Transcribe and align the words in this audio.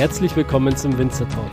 Herzlich 0.00 0.34
willkommen 0.34 0.74
zum 0.74 0.96
Winzer 0.96 1.28
Talk. 1.28 1.50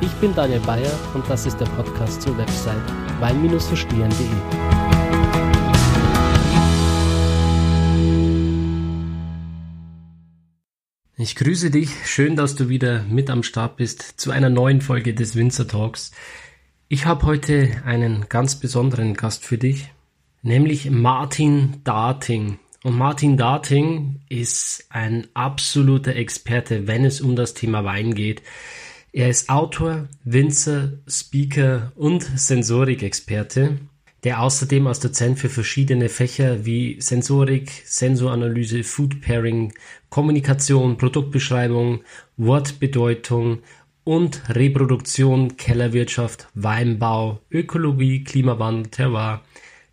Ich 0.00 0.10
bin 0.22 0.34
Daniel 0.34 0.60
Bayer 0.60 0.90
und 1.12 1.28
das 1.28 1.44
ist 1.44 1.58
der 1.60 1.66
Podcast 1.66 2.22
zur 2.22 2.38
Website 2.38 2.80
wein-verstehen.de. 3.20 4.26
Ich 11.18 11.36
grüße 11.36 11.70
dich, 11.70 11.90
schön, 12.06 12.36
dass 12.36 12.54
du 12.54 12.70
wieder 12.70 13.02
mit 13.02 13.28
am 13.28 13.42
Start 13.42 13.76
bist 13.76 14.18
zu 14.18 14.30
einer 14.30 14.48
neuen 14.48 14.80
Folge 14.80 15.12
des 15.12 15.36
Winzer 15.36 15.68
Talks. 15.68 16.12
Ich 16.88 17.04
habe 17.04 17.26
heute 17.26 17.82
einen 17.84 18.30
ganz 18.30 18.58
besonderen 18.58 19.12
Gast 19.12 19.44
für 19.44 19.58
dich, 19.58 19.92
nämlich 20.40 20.90
Martin 20.90 21.82
Dating. 21.84 22.58
Und 22.84 22.96
Martin 22.96 23.36
Dating 23.36 24.20
ist 24.28 24.86
ein 24.90 25.26
absoluter 25.34 26.14
Experte, 26.14 26.86
wenn 26.86 27.04
es 27.04 27.20
um 27.20 27.34
das 27.34 27.54
Thema 27.54 27.84
Wein 27.84 28.14
geht. 28.14 28.42
Er 29.12 29.28
ist 29.28 29.48
Autor, 29.48 30.08
Winzer, 30.22 30.92
Speaker 31.08 31.92
und 31.96 32.22
Sensorikexperte, 32.22 33.78
der 34.22 34.42
außerdem 34.42 34.86
als 34.86 35.00
Dozent 35.00 35.40
für 35.40 35.48
verschiedene 35.48 36.08
Fächer 36.08 36.64
wie 36.66 37.00
Sensorik, 37.00 37.82
Sensoranalyse, 37.84 38.84
Food 38.84 39.22
Pairing, 39.22 39.72
Kommunikation, 40.08 40.98
Produktbeschreibung, 40.98 42.02
Wortbedeutung 42.36 43.58
und 44.04 44.42
Reproduktion, 44.48 45.56
Kellerwirtschaft, 45.56 46.48
Weinbau, 46.54 47.40
Ökologie, 47.50 48.22
Klimawandel, 48.24 48.90
Terroir, 48.90 49.42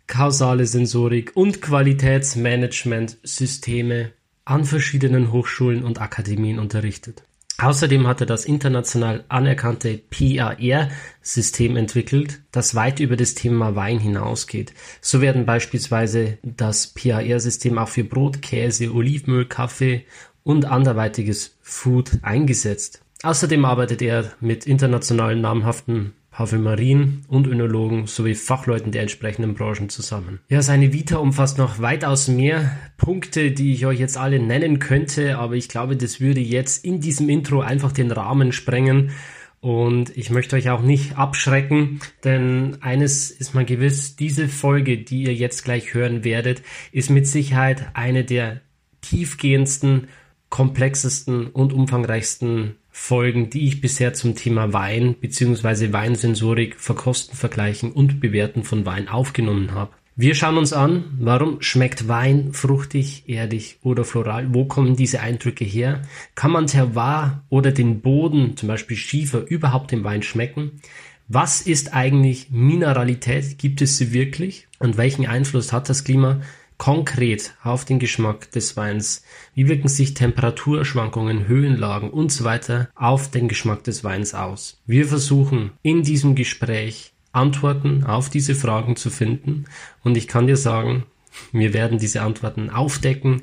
kausale 0.06 0.66
Sensorik 0.66 1.32
und 1.34 1.62
Qualitätsmanagementsysteme 1.62 4.12
an 4.44 4.64
verschiedenen 4.64 5.32
Hochschulen 5.32 5.84
und 5.84 6.00
Akademien 6.00 6.58
unterrichtet. 6.58 7.22
Außerdem 7.58 8.06
hat 8.06 8.20
er 8.20 8.26
das 8.26 8.44
international 8.44 9.24
anerkannte 9.28 9.98
PAR-System 9.98 11.76
entwickelt, 11.76 12.42
das 12.52 12.74
weit 12.74 13.00
über 13.00 13.16
das 13.16 13.34
Thema 13.34 13.74
Wein 13.74 13.98
hinausgeht. 13.98 14.74
So 15.00 15.22
werden 15.22 15.46
beispielsweise 15.46 16.36
das 16.42 16.88
PAR-System 16.88 17.78
auch 17.78 17.88
für 17.88 18.04
Brot, 18.04 18.42
Käse, 18.42 18.92
Olivenöl, 18.92 19.46
Kaffee 19.46 20.04
und 20.42 20.66
anderweitiges 20.66 21.56
Food 21.62 22.18
eingesetzt. 22.20 23.00
Außerdem 23.22 23.64
arbeitet 23.64 24.02
er 24.02 24.32
mit 24.40 24.66
internationalen 24.66 25.40
namhaften 25.40 26.12
Parfümerien 26.36 27.24
und 27.28 27.46
Önologen 27.46 28.06
sowie 28.06 28.34
Fachleuten 28.34 28.92
der 28.92 29.00
entsprechenden 29.00 29.54
Branchen 29.54 29.88
zusammen. 29.88 30.40
Ja, 30.50 30.60
seine 30.60 30.92
Vita 30.92 31.16
umfasst 31.16 31.56
noch 31.56 31.78
weitaus 31.78 32.28
mehr 32.28 32.76
Punkte, 32.98 33.52
die 33.52 33.72
ich 33.72 33.86
euch 33.86 33.98
jetzt 33.98 34.18
alle 34.18 34.38
nennen 34.38 34.78
könnte, 34.78 35.38
aber 35.38 35.54
ich 35.54 35.70
glaube, 35.70 35.96
das 35.96 36.20
würde 36.20 36.40
jetzt 36.40 36.84
in 36.84 37.00
diesem 37.00 37.30
Intro 37.30 37.62
einfach 37.62 37.90
den 37.90 38.10
Rahmen 38.10 38.52
sprengen. 38.52 39.12
Und 39.60 40.14
ich 40.14 40.28
möchte 40.28 40.56
euch 40.56 40.68
auch 40.68 40.82
nicht 40.82 41.16
abschrecken, 41.16 42.00
denn 42.22 42.76
eines 42.82 43.30
ist 43.30 43.54
mal 43.54 43.64
gewiss, 43.64 44.16
diese 44.16 44.46
Folge, 44.46 44.98
die 44.98 45.22
ihr 45.22 45.34
jetzt 45.34 45.64
gleich 45.64 45.94
hören 45.94 46.22
werdet, 46.22 46.60
ist 46.92 47.08
mit 47.08 47.26
Sicherheit 47.26 47.86
eine 47.94 48.24
der 48.24 48.60
tiefgehendsten, 49.00 50.08
komplexesten 50.50 51.46
und 51.46 51.72
umfangreichsten 51.72 52.76
Folgen, 52.98 53.50
die 53.50 53.68
ich 53.68 53.80
bisher 53.80 54.14
zum 54.14 54.34
Thema 54.34 54.72
Wein 54.72 55.14
bzw. 55.20 55.92
Weinsensorik, 55.92 56.80
Verkosten, 56.80 57.36
Vergleichen 57.36 57.92
und 57.92 58.20
Bewerten 58.20 58.64
von 58.64 58.84
Wein 58.84 59.06
aufgenommen 59.06 59.72
habe. 59.72 59.92
Wir 60.16 60.34
schauen 60.34 60.56
uns 60.56 60.72
an, 60.72 61.04
warum 61.20 61.60
schmeckt 61.60 62.08
Wein 62.08 62.52
fruchtig, 62.52 63.28
erdig 63.28 63.78
oder 63.82 64.04
floral? 64.04 64.52
Wo 64.54 64.64
kommen 64.64 64.96
diese 64.96 65.20
Eindrücke 65.20 65.64
her? 65.64 66.02
Kann 66.34 66.50
man 66.50 66.66
Terroir 66.66 67.44
oder 67.48 67.70
den 67.70 68.00
Boden, 68.00 68.56
zum 68.56 68.66
Beispiel 68.66 68.96
Schiefer, 68.96 69.46
überhaupt 69.46 69.92
im 69.92 70.02
Wein 70.02 70.22
schmecken? 70.22 70.80
Was 71.28 71.60
ist 71.60 71.92
eigentlich 71.92 72.50
Mineralität? 72.50 73.58
Gibt 73.58 73.82
es 73.82 73.98
sie 73.98 74.12
wirklich? 74.14 74.66
Und 74.80 74.96
welchen 74.96 75.26
Einfluss 75.26 75.72
hat 75.72 75.90
das 75.90 76.02
Klima 76.02 76.40
konkret 76.78 77.54
auf 77.62 77.84
den 77.84 77.98
Geschmack 77.98 78.50
des 78.50 78.76
Weins. 78.76 79.22
Wie 79.56 79.68
wirken 79.68 79.88
sich 79.88 80.12
Temperaturschwankungen, 80.12 81.48
Höhenlagen 81.48 82.10
und 82.10 82.30
so 82.30 82.44
weiter 82.44 82.90
auf 82.94 83.30
den 83.30 83.48
Geschmack 83.48 83.84
des 83.84 84.04
Weins 84.04 84.34
aus? 84.34 84.82
Wir 84.84 85.08
versuchen 85.08 85.70
in 85.80 86.02
diesem 86.02 86.34
Gespräch 86.34 87.14
Antworten 87.32 88.04
auf 88.04 88.28
diese 88.28 88.54
Fragen 88.54 88.96
zu 88.96 89.08
finden 89.08 89.64
und 90.04 90.18
ich 90.18 90.28
kann 90.28 90.46
dir 90.46 90.58
sagen, 90.58 91.04
wir 91.52 91.72
werden 91.72 91.98
diese 91.98 92.20
Antworten 92.20 92.68
aufdecken. 92.68 93.40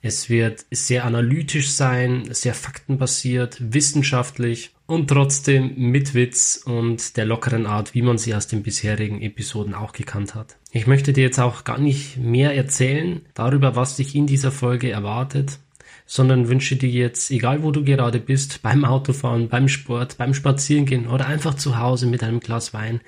Es 0.00 0.28
wird 0.28 0.66
sehr 0.72 1.04
analytisch 1.04 1.70
sein, 1.70 2.24
sehr 2.30 2.54
faktenbasiert, 2.54 3.58
wissenschaftlich 3.60 4.74
und 4.92 5.08
trotzdem 5.08 5.72
mit 5.74 6.12
Witz 6.12 6.64
und 6.66 7.16
der 7.16 7.24
lockeren 7.24 7.64
Art, 7.64 7.94
wie 7.94 8.02
man 8.02 8.18
sie 8.18 8.34
aus 8.34 8.46
den 8.46 8.62
bisherigen 8.62 9.22
Episoden 9.22 9.72
auch 9.72 9.92
gekannt 9.92 10.34
hat. 10.34 10.56
Ich 10.70 10.86
möchte 10.86 11.14
dir 11.14 11.24
jetzt 11.24 11.38
auch 11.38 11.64
gar 11.64 11.78
nicht 11.78 12.18
mehr 12.18 12.54
erzählen 12.54 13.22
darüber, 13.32 13.74
was 13.74 13.96
dich 13.96 14.14
in 14.14 14.26
dieser 14.26 14.52
Folge 14.52 14.90
erwartet, 14.90 15.58
sondern 16.04 16.50
wünsche 16.50 16.76
dir 16.76 16.90
jetzt, 16.90 17.30
egal 17.30 17.62
wo 17.62 17.70
du 17.70 17.84
gerade 17.84 18.20
bist, 18.20 18.60
beim 18.60 18.84
Autofahren, 18.84 19.48
beim 19.48 19.68
Sport, 19.68 20.18
beim 20.18 20.34
Spazierengehen 20.34 21.06
oder 21.06 21.26
einfach 21.26 21.54
zu 21.54 21.78
Hause 21.78 22.06
mit 22.06 22.22
einem 22.22 22.40
Glas 22.40 22.74
Wein, 22.74 23.00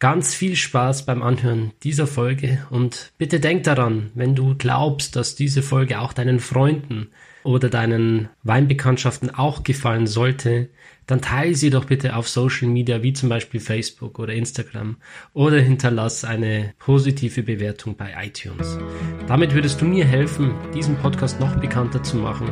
ganz 0.00 0.34
viel 0.34 0.56
Spaß 0.56 1.06
beim 1.06 1.22
Anhören 1.22 1.70
dieser 1.84 2.08
Folge 2.08 2.66
und 2.70 3.12
bitte 3.16 3.38
denk 3.38 3.62
daran, 3.62 4.10
wenn 4.16 4.34
du 4.34 4.56
glaubst, 4.56 5.14
dass 5.14 5.36
diese 5.36 5.62
Folge 5.62 6.00
auch 6.00 6.14
deinen 6.14 6.40
Freunden 6.40 7.10
oder 7.44 7.68
deinen 7.68 8.28
Weinbekanntschaften 8.42 9.30
auch 9.34 9.62
gefallen 9.62 10.06
sollte, 10.06 10.70
dann 11.06 11.20
teile 11.20 11.54
sie 11.54 11.70
doch 11.70 11.86
bitte 11.86 12.16
auf 12.16 12.28
Social 12.28 12.68
Media 12.68 13.02
wie 13.02 13.12
zum 13.12 13.28
Beispiel 13.28 13.60
Facebook 13.60 14.18
oder 14.18 14.32
Instagram 14.32 14.96
oder 15.32 15.58
hinterlass 15.58 16.24
eine 16.24 16.74
positive 16.78 17.42
Bewertung 17.42 17.96
bei 17.96 18.12
iTunes. 18.24 18.78
Damit 19.26 19.54
würdest 19.54 19.80
du 19.80 19.84
mir 19.84 20.04
helfen, 20.04 20.54
diesen 20.74 20.96
Podcast 20.96 21.40
noch 21.40 21.56
bekannter 21.56 22.02
zu 22.02 22.16
machen 22.16 22.48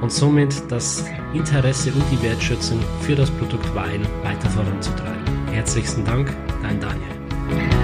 und 0.00 0.12
somit 0.12 0.54
das 0.70 1.04
Interesse 1.34 1.92
und 1.92 2.04
die 2.10 2.22
Wertschätzung 2.22 2.80
für 3.00 3.14
das 3.14 3.30
Produkt 3.32 3.74
Wein 3.74 4.06
weiter 4.22 4.48
voranzutreiben. 4.48 5.48
Herzlichen 5.48 6.04
Dank, 6.04 6.34
dein 6.62 6.80
Daniel. 6.80 7.79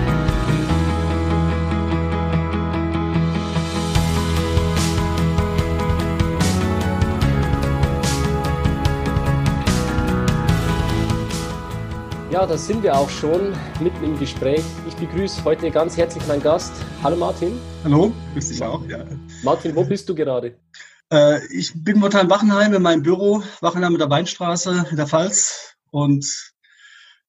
Ja, 12.36 12.44
da 12.44 12.58
sind 12.58 12.82
wir 12.82 12.94
auch 12.94 13.08
schon 13.08 13.54
mitten 13.80 14.04
im 14.04 14.18
Gespräch. 14.18 14.62
Ich 14.86 14.94
begrüße 14.96 15.42
heute 15.44 15.70
ganz 15.70 15.96
herzlich 15.96 16.26
meinen 16.26 16.42
Gast. 16.42 16.70
Hallo 17.02 17.16
Martin. 17.16 17.58
Hallo, 17.82 18.12
grüß 18.34 18.48
dich 18.50 18.62
auch. 18.62 18.86
Ja. 18.86 19.06
Martin, 19.42 19.74
wo 19.74 19.82
bist 19.82 20.06
du 20.06 20.14
gerade? 20.14 20.54
Äh, 21.10 21.38
ich 21.46 21.72
bin 21.82 21.94
momentan 21.94 22.26
in 22.26 22.30
Wachenheim 22.30 22.74
in 22.74 22.82
meinem 22.82 23.02
Büro, 23.02 23.42
Wachenheim 23.62 23.94
in 23.94 23.98
der 23.98 24.10
Weinstraße 24.10 24.84
in 24.90 24.96
der 24.98 25.06
Pfalz. 25.06 25.76
Und 25.90 26.52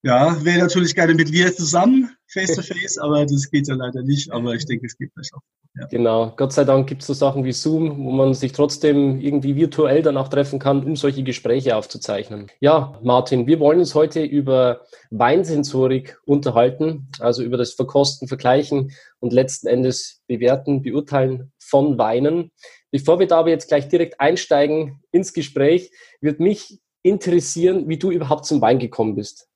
ja, 0.03 0.43
wäre 0.43 0.59
natürlich 0.59 0.93
gerne 0.93 1.13
mit 1.13 1.29
dir 1.29 1.55
zusammen, 1.55 2.13
face 2.27 2.55
to 2.55 2.61
face, 2.61 2.97
aber 2.97 3.25
das 3.25 3.49
geht 3.49 3.67
ja 3.67 3.75
leider 3.75 4.01
nicht. 4.01 4.31
Aber 4.31 4.53
ich 4.53 4.65
denke, 4.65 4.85
es 4.85 4.97
geht 4.97 5.11
vielleicht 5.13 5.33
auch. 5.33 5.41
Ja. 5.79 5.85
Genau, 5.87 6.33
Gott 6.35 6.53
sei 6.53 6.63
Dank 6.63 6.87
gibt 6.87 7.01
es 7.01 7.07
so 7.07 7.13
Sachen 7.13 7.43
wie 7.43 7.51
Zoom, 7.51 8.03
wo 8.03 8.11
man 8.11 8.33
sich 8.33 8.51
trotzdem 8.51 9.19
irgendwie 9.19 9.55
virtuell 9.55 10.01
dann 10.01 10.17
auch 10.17 10.27
treffen 10.27 10.57
kann, 10.57 10.83
um 10.83 10.95
solche 10.95 11.23
Gespräche 11.23 11.75
aufzuzeichnen. 11.75 12.47
Ja, 12.59 12.99
Martin, 13.03 13.45
wir 13.45 13.59
wollen 13.59 13.79
uns 13.79 13.93
heute 13.93 14.23
über 14.23 14.81
Weinsensorik 15.11 16.17
unterhalten, 16.25 17.09
also 17.19 17.43
über 17.43 17.57
das 17.57 17.73
Verkosten, 17.73 18.27
Vergleichen 18.27 18.91
und 19.19 19.33
letzten 19.33 19.67
Endes 19.67 20.23
bewerten, 20.27 20.81
beurteilen 20.81 21.51
von 21.59 21.97
Weinen. 21.99 22.51
Bevor 22.89 23.19
wir 23.19 23.27
da 23.27 23.37
aber 23.39 23.49
jetzt 23.49 23.67
gleich 23.67 23.87
direkt 23.87 24.19
einsteigen 24.19 25.03
ins 25.11 25.33
Gespräch, 25.33 25.91
wird 26.21 26.39
mich 26.39 26.79
interessieren, 27.03 27.87
wie 27.87 27.97
du 27.97 28.11
überhaupt 28.11 28.45
zum 28.45 28.61
Wein 28.61 28.79
gekommen 28.79 29.15
bist. 29.15 29.46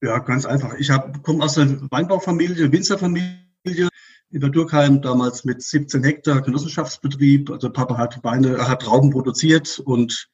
Ja, 0.00 0.18
ganz 0.18 0.46
einfach. 0.46 0.74
Ich 0.74 0.90
komme 1.22 1.44
aus 1.44 1.58
einer 1.58 1.80
Weinbaufamilie, 1.90 2.70
Winzerfamilie 2.70 3.88
in 4.30 4.40
der 4.40 4.50
Durkheim, 4.50 5.02
damals 5.02 5.44
mit 5.44 5.62
17 5.62 6.04
Hektar 6.04 6.42
Genossenschaftsbetrieb. 6.42 7.50
Also 7.50 7.70
Papa 7.70 7.96
hat 7.96 8.22
Weine, 8.22 8.68
hat 8.68 8.82
Trauben 8.82 9.10
produziert 9.10 9.80
und 9.80 10.28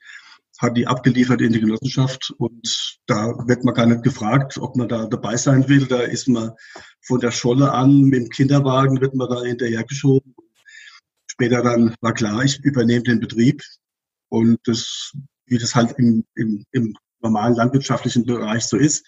hat 0.59 0.77
die 0.77 0.87
abgeliefert 0.87 1.41
in 1.41 1.53
die 1.53 1.61
Genossenschaft. 1.61 2.35
Und 2.37 2.99
da 3.07 3.35
wird 3.47 3.65
man 3.65 3.75
gar 3.75 3.87
nicht 3.87 4.03
gefragt, 4.03 4.59
ob 4.59 4.77
man 4.77 4.89
da 4.89 5.07
dabei 5.07 5.37
sein 5.37 5.67
will. 5.69 5.87
Da 5.87 6.01
ist 6.01 6.29
man 6.29 6.53
von 7.01 7.21
der 7.21 7.31
Scholle 7.31 7.73
an 7.73 8.03
mit 8.03 8.21
dem 8.21 8.29
Kinderwagen, 8.29 9.01
wird 9.01 9.15
man 9.15 9.31
da 9.31 9.43
hinterher 9.43 9.85
geschoben. 9.85 10.35
Später 11.27 11.63
dann 11.63 11.95
war 12.01 12.13
klar, 12.13 12.45
ich 12.45 12.63
übernehme 12.63 13.03
den 13.03 13.21
Betrieb. 13.21 13.63
Und 14.29 14.59
das, 14.65 15.13
wie 15.47 15.59
das 15.59 15.75
halt 15.75 15.99
im, 15.99 16.25
im, 16.35 16.65
im 16.73 16.97
normalen 17.23 17.55
landwirtschaftlichen 17.55 18.27
Bereich 18.27 18.65
so 18.65 18.77
ist, 18.77 19.07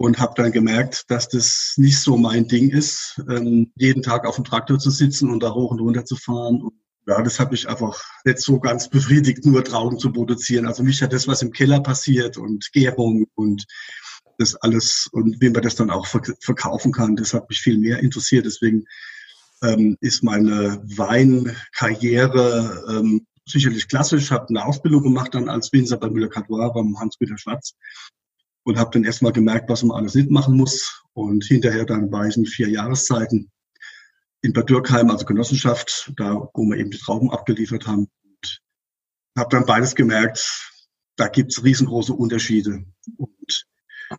und 0.00 0.18
habe 0.18 0.32
dann 0.34 0.50
gemerkt, 0.50 1.04
dass 1.10 1.28
das 1.28 1.74
nicht 1.76 2.00
so 2.00 2.16
mein 2.16 2.48
Ding 2.48 2.70
ist, 2.70 3.20
ähm, 3.28 3.70
jeden 3.76 4.02
Tag 4.02 4.26
auf 4.26 4.36
dem 4.36 4.46
Traktor 4.46 4.78
zu 4.78 4.90
sitzen 4.90 5.28
und 5.28 5.42
da 5.42 5.52
hoch 5.52 5.72
und 5.72 5.80
runter 5.80 6.06
zu 6.06 6.16
fahren 6.16 6.62
und 6.62 6.72
ja, 7.06 7.20
das 7.20 7.38
hat 7.38 7.50
mich 7.50 7.68
einfach 7.68 8.02
nicht 8.24 8.38
so 8.38 8.58
ganz 8.60 8.88
befriedigt, 8.88 9.44
nur 9.44 9.62
Trauben 9.62 9.98
zu 9.98 10.10
produzieren. 10.10 10.66
Also 10.66 10.82
mich 10.82 11.02
hat 11.02 11.12
das, 11.12 11.28
was 11.28 11.42
im 11.42 11.52
Keller 11.52 11.80
passiert 11.80 12.38
und 12.38 12.72
Gärung 12.72 13.26
und 13.34 13.66
das 14.38 14.54
alles 14.54 15.06
und 15.12 15.38
wie 15.40 15.50
man 15.50 15.62
das 15.62 15.74
dann 15.74 15.90
auch 15.90 16.06
verkaufen 16.06 16.92
kann, 16.92 17.16
das 17.16 17.34
hat 17.34 17.50
mich 17.50 17.60
viel 17.60 17.76
mehr 17.76 17.98
interessiert. 17.98 18.46
Deswegen 18.46 18.84
ähm, 19.62 19.98
ist 20.00 20.22
meine 20.22 20.82
Weinkarriere 20.96 22.86
ähm, 22.88 23.26
sicherlich 23.46 23.86
klassisch, 23.86 24.30
habe 24.30 24.48
eine 24.48 24.64
Ausbildung 24.64 25.02
gemacht 25.02 25.34
dann 25.34 25.50
als 25.50 25.70
Winzer 25.74 25.98
bei 25.98 26.08
Müller-Catois 26.08 26.70
beim 26.72 26.98
Hans-Peter 26.98 27.36
Schwarz 27.36 27.74
und 28.70 28.78
habe 28.78 28.90
dann 28.92 29.04
erstmal 29.04 29.32
gemerkt, 29.32 29.68
was 29.68 29.82
man 29.82 29.96
alles 29.96 30.14
nicht 30.14 30.30
machen 30.30 30.56
muss. 30.56 31.02
Und 31.12 31.44
hinterher 31.44 31.84
dann 31.84 32.12
war 32.12 32.26
ich 32.26 32.36
in 32.36 32.46
vier 32.46 32.68
Jahreszeiten 32.68 33.50
in 34.42 34.52
Bad 34.52 34.70
Dürkheim, 34.70 35.10
also 35.10 35.26
Genossenschaft, 35.26 36.12
da 36.16 36.48
wo 36.54 36.64
wir 36.64 36.78
eben 36.78 36.92
die 36.92 36.98
Trauben 36.98 37.32
abgeliefert 37.32 37.88
haben. 37.88 38.08
Und 38.22 38.60
habe 39.36 39.50
dann 39.50 39.66
beides 39.66 39.96
gemerkt, 39.96 40.78
da 41.16 41.26
gibt's 41.26 41.64
riesengroße 41.64 42.12
Unterschiede. 42.12 42.84
Und 43.16 43.66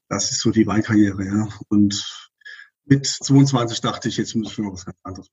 das 0.10 0.32
ist 0.32 0.42
so 0.42 0.52
die 0.52 0.68
Weinkarriere, 0.68 1.26
ja. 1.26 1.48
Und 1.70 2.06
mit 2.84 3.08
22 3.08 3.80
dachte 3.80 4.10
ich, 4.10 4.18
jetzt 4.18 4.36
muss 4.36 4.52
ich 4.52 4.58
noch 4.58 4.74
was 4.74 4.86
ganz 4.86 4.98
anderes 5.04 5.30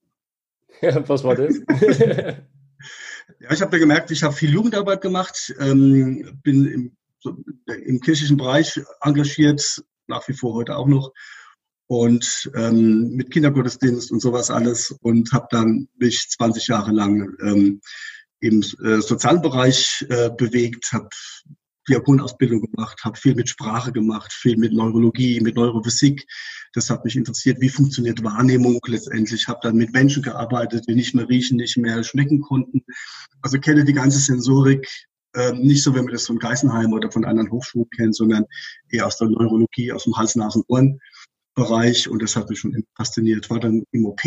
machen. 0.81 1.09
was 1.09 1.25
war 1.25 1.35
das? 1.35 1.57
ja, 3.41 3.51
ich 3.51 3.61
habe 3.63 3.77
ja 3.77 3.81
gemerkt, 3.81 4.13
ich 4.13 4.23
habe 4.23 4.33
viel 4.33 4.53
Jugendarbeit 4.53 5.01
gemacht, 5.01 5.53
ähm, 5.59 6.39
bin 6.45 6.67
im, 6.67 6.97
so, 7.21 7.37
im 7.67 8.01
kirchlichen 8.01 8.37
Bereich 8.37 8.81
engagiert, 9.01 9.83
nach 10.07 10.27
wie 10.29 10.35
vor 10.35 10.55
heute 10.55 10.77
auch 10.77 10.87
noch 10.87 11.13
und 11.89 12.51
ähm, 12.55 13.15
mit 13.15 13.31
Kindergottesdienst 13.31 14.13
und 14.13 14.21
sowas 14.21 14.51
alles 14.51 14.91
und 15.03 15.33
habe 15.33 15.49
dann 15.51 15.89
mich 15.99 16.29
20 16.29 16.69
Jahre 16.69 16.93
lang 16.93 17.35
ähm, 17.41 17.81
im 18.41 18.61
äh, 18.61 19.01
sozialen 19.01 19.43
Bereich 19.43 20.07
äh, 20.11 20.31
bewegt, 20.31 20.93
habe 20.93 21.09
Diakonausbildung 21.89 22.61
gemacht, 22.71 23.01
habe 23.03 23.19
viel 23.19 23.35
mit 23.35 23.49
Sprache 23.49 23.93
gemacht, 23.93 24.33
viel 24.33 24.59
mit 24.59 24.75
Neurologie, 24.75 25.41
mit 25.41 25.57
Neurophysik. 25.57 26.27
Das 26.75 26.91
hat 26.91 27.05
mich 27.05 27.17
interessiert, 27.17 27.61
wie 27.61 27.71
funktioniert 27.71 28.23
Wahrnehmung 28.23 28.79
letztendlich. 28.87 29.49
Habe 29.49 29.61
dann 29.63 29.77
mit 29.77 29.93
Menschen 29.95 30.23
gearbeitet, 30.23 30.85
die 30.87 30.95
nicht 30.95 31.15
mehr 31.15 31.29
riechen, 31.29 31.57
nicht 31.57 31.79
mehr 31.79 32.05
schmecken 32.05 32.43
konnten. 32.43 32.85
Also 33.41 33.59
kenne 33.59 33.85
die 33.85 33.95
ganze 33.95 34.19
Sensorik 34.19 34.87
äh, 34.87 35.18
nicht 35.55 35.83
so, 35.83 35.95
wenn 35.95 36.05
man 36.05 36.13
das 36.13 36.27
von 36.27 36.39
Geisenheim 36.39 36.93
oder 36.93 37.11
von 37.11 37.25
anderen 37.25 37.51
Hochschulen 37.51 37.89
kennt, 37.91 38.17
sondern 38.17 38.45
eher 38.89 39.07
aus 39.07 39.19
der 39.19 39.29
Neurologie, 39.29 39.93
aus 39.93 40.05
dem 40.05 40.17
Hals, 40.17 40.37
Nasen, 40.37 40.63
Ohren. 40.69 41.01
Bereich 41.59 42.09
und 42.09 42.23
das 42.23 42.37
hat 42.37 42.49
mich 42.49 42.61
schon 42.61 42.85
fasziniert. 42.97 43.51
War 43.51 43.59
dann 43.59 43.83
im 43.91 44.07
OP, 44.07 44.21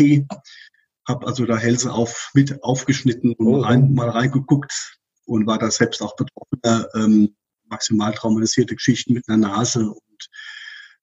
habe 1.08 1.26
also 1.26 1.46
da 1.46 1.56
Hälse 1.56 1.90
auf, 1.90 2.30
mit 2.34 2.62
aufgeschnitten 2.62 3.32
und 3.32 3.46
oh. 3.46 3.60
rein, 3.60 3.94
mal 3.94 4.10
reingeguckt 4.10 4.98
und 5.24 5.46
war 5.46 5.58
da 5.58 5.70
selbst 5.70 6.02
auch 6.02 6.14
betroffener, 6.14 6.88
ähm, 6.94 7.34
maximal 7.70 8.12
traumatisierte 8.12 8.76
Geschichten 8.76 9.14
mit 9.14 9.26
einer 9.28 9.48
Nase 9.48 9.80
und 9.88 10.28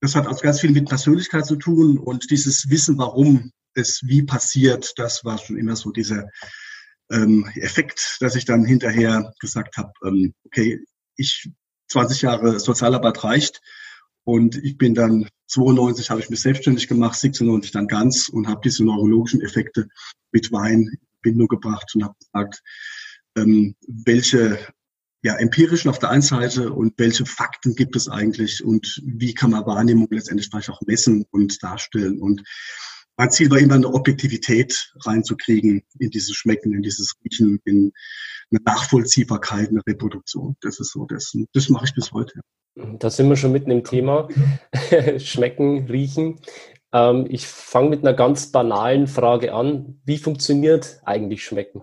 das 0.02 0.16
hat 0.16 0.28
also 0.28 0.42
ganz 0.42 0.62
viel 0.62 0.72
mit 0.72 0.88
Persönlichkeit 0.88 1.48
zu 1.48 1.56
tun 1.56 1.98
und 1.98 2.30
dieses 2.30 2.70
Wissen, 2.70 2.98
warum 3.00 3.52
es 3.74 4.02
wie 4.04 4.22
passiert, 4.22 4.94
das 4.98 5.26
war 5.26 5.40
schon 5.40 5.58
immer 5.58 5.76
so 5.76 5.92
dieser 5.92 6.30
ähm, 7.12 7.50
Effekt, 7.56 8.18
dass 8.20 8.36
ich 8.36 8.46
dann 8.46 8.66
hinterher 8.66 9.34
gesagt 9.40 9.78
habe, 9.78 9.92
ähm, 10.06 10.34
okay, 10.46 10.80
ich 11.16 11.50
20 11.90 12.22
Jahre 12.22 12.60
Sozialarbeit 12.60 13.24
reicht, 13.24 13.62
und 14.30 14.64
ich 14.64 14.78
bin 14.78 14.94
dann 14.94 15.28
92 15.48 16.12
habe 16.12 16.20
ich 16.20 16.30
mich 16.30 16.42
selbstständig 16.42 16.88
gemacht, 16.88 17.20
96 17.20 17.72
dann 17.72 17.88
ganz 17.88 18.30
und 18.30 18.48
habe 18.48 18.62
diese 18.64 18.84
neurologischen 18.84 19.42
Effekte 19.42 19.88
mit 20.32 20.52
Wein 20.52 20.82
in 20.82 21.00
Bindung 21.24 21.48
gebracht 21.48 21.90
und 21.96 22.04
habe 22.04 22.14
gesagt, 22.20 22.62
ähm, 23.36 23.76
welche 23.88 24.60
ja, 25.24 25.36
empirischen 25.36 25.90
auf 25.90 25.98
der 25.98 26.12
einen 26.12 26.22
Seite 26.22 26.72
und 26.72 26.94
welche 26.98 27.26
Fakten 27.26 27.74
gibt 27.74 27.96
es 27.96 28.08
eigentlich 28.08 28.64
und 28.64 29.02
wie 29.04 29.34
kann 29.34 29.50
man 29.50 29.66
Wahrnehmung 29.66 30.08
letztendlich 30.12 30.50
vielleicht 30.52 30.70
auch 30.70 30.82
messen 30.86 31.26
und 31.32 31.64
darstellen. 31.64 32.20
Und 32.22 32.44
mein 33.20 33.32
Ziel 33.32 33.52
war 33.52 33.58
immer 33.60 33.76
eine 33.76 33.94
Objektivität 33.94 34.94
reinzukriegen 35.02 35.84
in 36.00 36.10
dieses 36.10 36.38
Schmecken, 36.38 36.74
in 36.74 36.82
dieses 36.82 37.16
Riechen, 37.22 37.60
in 37.66 37.92
eine 38.50 38.62
Nachvollziehbarkeit, 38.64 39.68
eine 39.68 39.82
Reproduktion. 39.86 40.56
Das 40.62 40.80
ist 40.80 40.94
so, 40.94 41.06
das, 41.06 41.36
das 41.52 41.68
mache 41.68 41.84
ich 41.84 41.94
bis 41.94 42.14
heute. 42.14 42.40
Da 42.76 43.10
sind 43.10 43.28
wir 43.28 43.36
schon 43.36 43.52
mitten 43.52 43.72
im 43.72 43.84
Thema. 43.84 44.30
Schmecken, 45.18 45.88
riechen. 45.88 46.40
Ähm, 46.94 47.28
ich 47.30 47.46
fange 47.46 47.90
mit 47.90 48.06
einer 48.06 48.14
ganz 48.14 48.54
banalen 48.54 49.06
Frage 49.06 49.54
an. 49.54 50.00
Wie 50.06 50.18
funktioniert 50.18 51.02
eigentlich 51.04 51.44
Schmecken? 51.44 51.82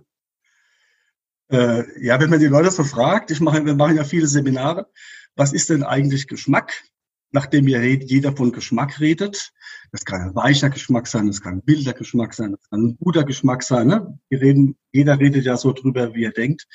Äh, 1.52 1.84
ja, 2.02 2.18
wenn 2.18 2.30
man 2.30 2.40
die 2.40 2.46
Leute 2.46 2.70
so 2.70 2.82
fragt, 2.82 3.30
ich 3.30 3.40
mache, 3.40 3.62
wir 3.62 3.74
machen 3.74 3.98
ja 3.98 4.04
viele 4.04 4.26
Seminare, 4.26 4.86
was 5.34 5.52
ist 5.52 5.68
denn 5.68 5.82
eigentlich 5.82 6.28
Geschmack? 6.28 6.82
Nachdem 7.30 7.68
jeder 7.68 8.34
von 8.34 8.52
Geschmack 8.52 9.00
redet, 9.00 9.52
das 9.92 10.04
kann 10.04 10.20
ein 10.20 10.34
weicher 10.34 10.70
Geschmack 10.70 11.06
sein, 11.06 11.26
das 11.26 11.40
kann 11.40 11.58
ein 11.58 11.62
wilder 11.66 11.92
Geschmack 11.92 12.34
sein, 12.34 12.52
das 12.52 12.68
kann 12.70 12.80
ein 12.82 12.96
guter 12.98 13.24
Geschmack 13.24 13.62
sein. 13.62 13.88
Ne? 13.88 14.18
Wir 14.28 14.40
reden, 14.40 14.76
jeder 14.92 15.18
redet 15.18 15.44
ja 15.44 15.56
so 15.56 15.72
drüber, 15.72 16.14
wie 16.14 16.24
er 16.24 16.32
denkt. 16.32 16.66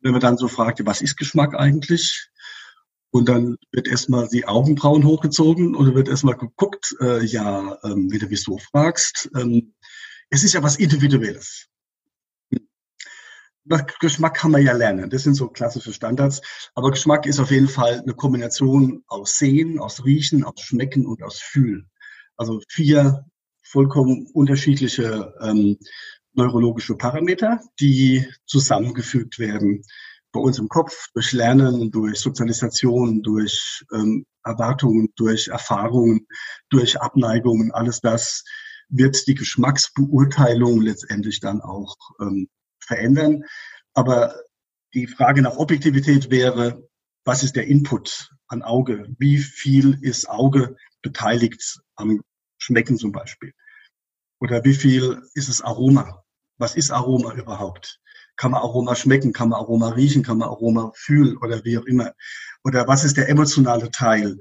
wenn 0.00 0.12
man 0.12 0.20
dann 0.20 0.36
so 0.36 0.46
fragt, 0.48 0.84
was 0.86 1.00
ist 1.02 1.16
Geschmack 1.16 1.54
eigentlich? 1.54 2.30
Und 3.10 3.28
dann 3.28 3.56
wird 3.72 3.88
erstmal 3.88 4.28
die 4.28 4.46
Augenbrauen 4.46 5.04
hochgezogen 5.04 5.74
und 5.74 5.86
dann 5.86 5.94
wird 5.94 6.08
erstmal 6.08 6.36
geguckt, 6.36 6.94
äh, 7.00 7.24
ja, 7.24 7.78
ähm, 7.82 8.12
wie 8.12 8.18
du 8.18 8.26
mich 8.26 8.42
so 8.42 8.58
fragst. 8.58 9.30
Ähm, 9.34 9.74
es 10.30 10.44
ist 10.44 10.52
ja 10.52 10.62
was 10.62 10.76
Individuelles. 10.76 11.68
Geschmack 14.00 14.34
kann 14.34 14.50
man 14.50 14.62
ja 14.62 14.72
lernen. 14.72 15.10
Das 15.10 15.24
sind 15.24 15.34
so 15.34 15.48
klassische 15.48 15.92
Standards. 15.92 16.40
Aber 16.74 16.90
Geschmack 16.90 17.26
ist 17.26 17.38
auf 17.38 17.50
jeden 17.50 17.68
Fall 17.68 18.00
eine 18.00 18.14
Kombination 18.14 19.04
aus 19.08 19.38
Sehen, 19.38 19.78
aus 19.78 20.04
Riechen, 20.04 20.44
aus 20.44 20.60
Schmecken 20.60 21.06
und 21.06 21.22
aus 21.22 21.38
Fühlen. 21.38 21.90
Also 22.38 22.60
vier 22.68 23.26
vollkommen 23.62 24.26
unterschiedliche 24.32 25.34
ähm, 25.42 25.76
neurologische 26.32 26.96
Parameter, 26.96 27.60
die 27.80 28.26
zusammengefügt 28.46 29.38
werden 29.38 29.82
bei 30.32 30.40
uns 30.40 30.58
im 30.58 30.68
Kopf 30.68 31.08
durch 31.14 31.32
Lernen, 31.32 31.90
durch 31.90 32.20
Sozialisation, 32.20 33.22
durch 33.22 33.84
ähm, 33.92 34.24
Erwartungen, 34.44 35.08
durch 35.16 35.48
Erfahrungen, 35.48 36.26
durch 36.68 37.00
Abneigungen, 37.00 37.72
alles 37.72 38.00
das 38.00 38.44
wird 38.88 39.26
die 39.26 39.34
Geschmacksbeurteilung 39.34 40.80
letztendlich 40.80 41.40
dann 41.40 41.60
auch 41.60 41.96
ähm, 42.20 42.48
verändern. 42.78 43.44
Aber 43.94 44.34
die 44.94 45.06
Frage 45.06 45.42
nach 45.42 45.56
Objektivität 45.56 46.30
wäre, 46.30 46.88
was 47.24 47.42
ist 47.42 47.56
der 47.56 47.66
Input 47.66 48.30
an 48.46 48.62
Auge? 48.62 49.14
Wie 49.18 49.38
viel 49.38 49.98
ist 50.00 50.28
Auge 50.30 50.76
beteiligt 51.02 51.80
am 51.96 52.20
Schmecken 52.58 52.98
zum 52.98 53.12
Beispiel? 53.12 53.52
Oder 54.40 54.64
wie 54.64 54.74
viel 54.74 55.22
ist 55.34 55.48
es 55.48 55.60
Aroma? 55.60 56.22
Was 56.58 56.76
ist 56.76 56.90
Aroma 56.90 57.34
überhaupt? 57.34 58.00
Kann 58.36 58.52
man 58.52 58.62
Aroma 58.62 58.94
schmecken? 58.94 59.32
Kann 59.32 59.48
man 59.48 59.58
Aroma 59.58 59.90
riechen? 59.90 60.22
Kann 60.22 60.38
man 60.38 60.48
Aroma 60.48 60.92
fühlen? 60.94 61.36
Oder 61.38 61.64
wie 61.64 61.78
auch 61.78 61.84
immer? 61.84 62.14
Oder 62.64 62.86
was 62.86 63.04
ist 63.04 63.16
der 63.16 63.28
emotionale 63.28 63.90
Teil 63.90 64.38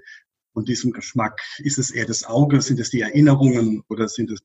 von 0.54 0.66
diesem 0.66 0.92
Geschmack? 0.92 1.42
Ist 1.58 1.78
es 1.78 1.92
eher 1.92 2.06
das 2.06 2.24
Auge? 2.24 2.62
Sind 2.62 2.80
es 2.80 2.92
die 2.92 3.02
Erinnerungen? 3.02 3.84
Oder 3.90 4.08
sind 4.08 4.32
es 4.32 4.40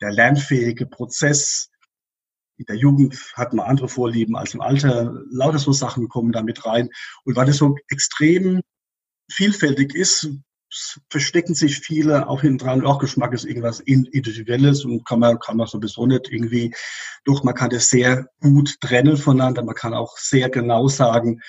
der 0.00 0.12
lernfähige 0.12 0.86
Prozess? 0.86 1.70
In 2.56 2.66
der 2.66 2.76
Jugend 2.76 3.16
hat 3.34 3.52
man 3.52 3.66
andere 3.66 3.88
Vorlieben 3.88 4.36
als 4.36 4.54
im 4.54 4.60
Alter. 4.60 5.22
Lauter 5.30 5.58
so 5.58 5.72
Sachen 5.72 6.08
kommen 6.08 6.32
da 6.32 6.42
mit 6.42 6.64
rein. 6.64 6.88
Und 7.24 7.36
weil 7.36 7.46
das 7.46 7.56
so 7.56 7.76
extrem 7.88 8.60
vielfältig 9.30 9.94
ist, 9.94 10.28
verstecken 11.10 11.54
sich 11.54 11.78
viele 11.78 12.28
auch 12.28 12.42
hinten 12.42 12.58
dran. 12.58 12.84
Auch 12.84 12.98
Geschmack 12.98 13.32
ist 13.32 13.44
irgendwas 13.44 13.80
Individuelles 13.80 14.84
und 14.84 15.06
kann 15.06 15.20
man, 15.20 15.38
kann 15.38 15.56
man 15.56 15.66
sowieso 15.66 16.06
nicht 16.06 16.30
irgendwie, 16.30 16.74
doch 17.24 17.42
man 17.44 17.54
kann 17.54 17.70
das 17.70 17.88
sehr 17.88 18.28
gut 18.40 18.80
trennen 18.80 19.16
voneinander. 19.16 19.62
Man 19.64 19.74
kann 19.74 19.94
auch 19.94 20.16
sehr 20.18 20.50
genau 20.50 20.88
sagen, 20.88 21.40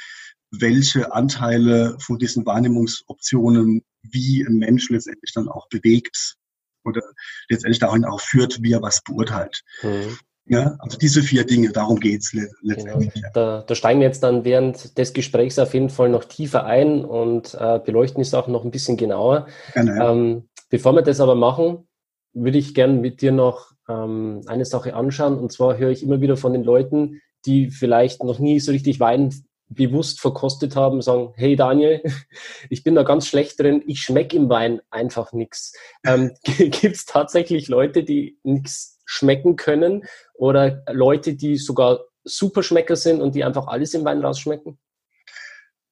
welche 0.51 1.13
Anteile 1.13 1.97
von 1.99 2.17
diesen 2.17 2.45
Wahrnehmungsoptionen 2.45 3.83
wie 4.01 4.45
ein 4.45 4.55
Mensch 4.55 4.89
letztendlich 4.89 5.33
dann 5.33 5.49
auch 5.49 5.67
bewegt 5.69 6.35
oder 6.83 7.01
letztendlich 7.49 7.79
dahin 7.79 8.05
auch 8.05 8.21
führt, 8.21 8.61
wie 8.63 8.73
er 8.73 8.81
was 8.81 9.03
beurteilt. 9.03 9.61
Mhm. 9.83 10.17
Ja, 10.49 10.75
also 10.79 10.97
diese 10.97 11.21
vier 11.21 11.45
Dinge, 11.45 11.71
darum 11.71 11.99
geht 11.99 12.21
es 12.21 12.33
letztendlich. 12.33 13.13
Genau. 13.13 13.27
Da, 13.33 13.63
da, 13.65 13.75
steigen 13.75 13.99
wir 13.99 14.07
jetzt 14.07 14.23
dann 14.23 14.43
während 14.43 14.97
des 14.97 15.13
Gesprächs 15.13 15.59
auf 15.59 15.75
jeden 15.75 15.89
Fall 15.89 16.09
noch 16.09 16.25
tiefer 16.25 16.65
ein 16.65 17.05
und 17.05 17.53
äh, 17.53 17.79
beleuchten 17.79 18.21
es 18.21 18.33
auch 18.33 18.47
noch 18.47 18.65
ein 18.65 18.71
bisschen 18.71 18.97
genauer. 18.97 19.47
Gerne, 19.73 19.95
ja. 19.95 20.11
ähm, 20.11 20.49
bevor 20.69 20.93
wir 20.95 21.03
das 21.03 21.19
aber 21.19 21.35
machen, 21.35 21.87
würde 22.33 22.57
ich 22.57 22.73
gerne 22.73 22.93
mit 22.93 23.21
dir 23.21 23.31
noch 23.31 23.73
ähm, 23.87 24.41
eine 24.47 24.65
Sache 24.65 24.95
anschauen. 24.95 25.37
Und 25.37 25.51
zwar 25.51 25.77
höre 25.77 25.91
ich 25.91 26.01
immer 26.01 26.19
wieder 26.19 26.35
von 26.35 26.53
den 26.53 26.63
Leuten, 26.63 27.21
die 27.45 27.69
vielleicht 27.69 28.23
noch 28.23 28.39
nie 28.39 28.59
so 28.59 28.71
richtig 28.71 28.99
Wein 28.99 29.31
bewusst 29.69 30.19
verkostet 30.19 30.75
haben, 30.75 31.01
sagen, 31.01 31.33
hey 31.35 31.55
Daniel, 31.55 32.01
ich 32.69 32.83
bin 32.83 32.95
da 32.95 33.03
ganz 33.03 33.27
schlecht 33.27 33.59
drin, 33.59 33.83
ich 33.85 34.01
schmecke 34.01 34.35
im 34.35 34.49
Wein 34.49 34.81
einfach 34.89 35.31
nichts. 35.31 35.73
Ähm, 36.03 36.31
Gibt 36.43 36.95
es 36.95 37.05
tatsächlich 37.05 37.67
Leute, 37.67 38.03
die 38.03 38.39
nichts 38.43 38.98
schmecken 39.09 39.55
können 39.55 40.03
oder 40.35 40.83
Leute, 40.91 41.33
die 41.33 41.57
sogar 41.57 42.01
Superschmecker 42.23 42.95
sind 42.95 43.21
und 43.21 43.33
die 43.33 43.43
einfach 43.43 43.65
alles 43.67 43.95
im 43.95 44.05
Wein 44.05 44.23
rausschmecken? 44.23 44.77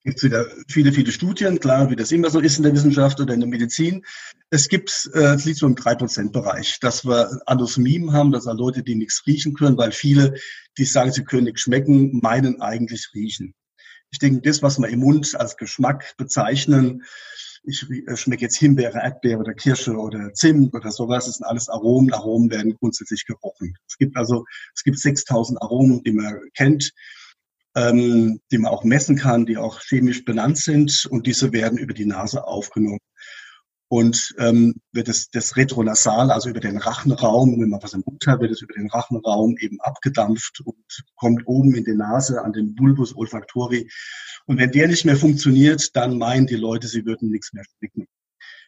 gibt 0.03 0.19
es 0.19 0.23
wieder 0.23 0.45
viele, 0.69 0.93
viele 0.93 1.11
Studien, 1.11 1.59
klar, 1.59 1.89
wie 1.89 1.97
das 1.97 2.13
immer 2.13 2.29
so 2.29 2.39
ist 2.39 2.55
in 2.55 2.63
der 2.63 2.71
Wissenschaft 2.71 3.19
oder 3.19 3.33
in 3.33 3.41
der 3.41 3.49
Medizin. 3.49 4.05
Es 4.49 4.69
gibt, 4.69 5.09
äh, 5.13 5.33
es 5.33 5.43
liegt 5.43 5.57
so 5.57 5.65
im 5.65 5.75
3%-Bereich, 5.75 6.79
dass 6.79 7.03
wir 7.03 7.41
Anosmien 7.45 8.13
haben, 8.13 8.31
dass 8.31 8.45
sind 8.45 8.53
Leute, 8.53 8.83
die 8.83 8.95
nichts 8.95 9.23
riechen 9.27 9.53
können, 9.53 9.77
weil 9.77 9.91
viele, 9.91 10.35
die 10.77 10.85
sagen, 10.85 11.11
sie 11.11 11.25
können 11.25 11.43
nichts 11.43 11.61
schmecken, 11.61 12.21
meinen 12.21 12.61
eigentlich 12.61 13.09
riechen. 13.13 13.53
Ich 14.11 14.19
denke, 14.19 14.41
das, 14.41 14.61
was 14.61 14.79
wir 14.79 14.87
im 14.87 14.99
Mund 14.99 15.35
als 15.39 15.57
Geschmack 15.57 16.15
bezeichnen, 16.17 17.03
ich 17.63 17.85
äh, 17.89 18.15
schmecke 18.15 18.43
jetzt 18.43 18.57
Himbeere, 18.57 18.99
Erdbeere 18.99 19.39
oder 19.39 19.53
Kirsche 19.53 19.95
oder 19.97 20.33
Zimt 20.33 20.73
oder 20.73 20.91
sowas, 20.91 21.25
das 21.25 21.35
sind 21.35 21.45
alles 21.45 21.69
Aromen. 21.69 22.13
Aromen 22.13 22.49
werden 22.49 22.75
grundsätzlich 22.75 23.25
gerochen. 23.25 23.75
Es 23.87 23.97
gibt 23.97 24.15
also, 24.15 24.45
es 24.73 24.83
gibt 24.83 24.99
6000 24.99 25.61
Aromen, 25.61 26.03
die 26.03 26.13
man 26.13 26.39
kennt 26.55 26.93
ähm, 27.77 28.41
die 28.51 28.57
man 28.57 28.71
auch 28.71 28.83
messen 28.83 29.15
kann, 29.15 29.45
die 29.45 29.57
auch 29.57 29.81
chemisch 29.81 30.25
benannt 30.25 30.57
sind 30.57 31.05
und 31.05 31.27
diese 31.27 31.53
werden 31.53 31.77
über 31.77 31.93
die 31.93 32.07
Nase 32.07 32.45
aufgenommen. 32.45 32.99
Und 33.89 34.35
ähm, 34.37 34.75
wird 34.91 35.07
das, 35.07 35.29
das 35.29 35.55
Retronasal, 35.55 36.29
also 36.29 36.49
über 36.49 36.59
den 36.59 36.77
Rachenraum, 36.77 37.59
wenn 37.61 37.69
man 37.69 37.81
was 37.81 37.93
im 37.93 38.03
Mund 38.05 38.27
hat, 38.27 38.41
wird 38.41 38.51
es 38.51 38.61
über 38.61 38.73
den 38.73 38.89
Rachenraum 38.89 39.55
eben 39.59 39.79
abgedampft 39.79 40.61
und 40.65 40.75
kommt 41.15 41.43
oben 41.45 41.73
in 41.73 41.85
die 41.85 41.95
Nase 41.95 42.43
an 42.43 42.51
den 42.51 42.75
Bulbus 42.75 43.15
olfactori. 43.15 43.89
Und 44.45 44.57
wenn 44.57 44.71
der 44.71 44.89
nicht 44.89 45.05
mehr 45.05 45.15
funktioniert, 45.15 45.95
dann 45.95 46.17
meinen 46.17 46.47
die 46.47 46.55
Leute, 46.55 46.87
sie 46.87 47.05
würden 47.05 47.31
nichts 47.31 47.53
mehr 47.53 47.63
schmecken. 47.63 48.07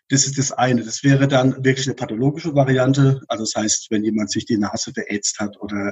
Das 0.07 0.25
ist 0.25 0.37
das 0.37 0.51
eine. 0.51 0.83
Das 0.83 1.03
wäre 1.03 1.27
dann 1.27 1.63
wirklich 1.63 1.85
eine 1.87 1.95
pathologische 1.95 2.55
Variante. 2.55 3.21
Also 3.27 3.43
das 3.43 3.53
heißt, 3.55 3.87
wenn 3.91 4.03
jemand 4.03 4.31
sich 4.31 4.45
die 4.45 4.57
Nase 4.57 4.91
verätzt 4.93 5.39
hat 5.39 5.59
oder 5.59 5.91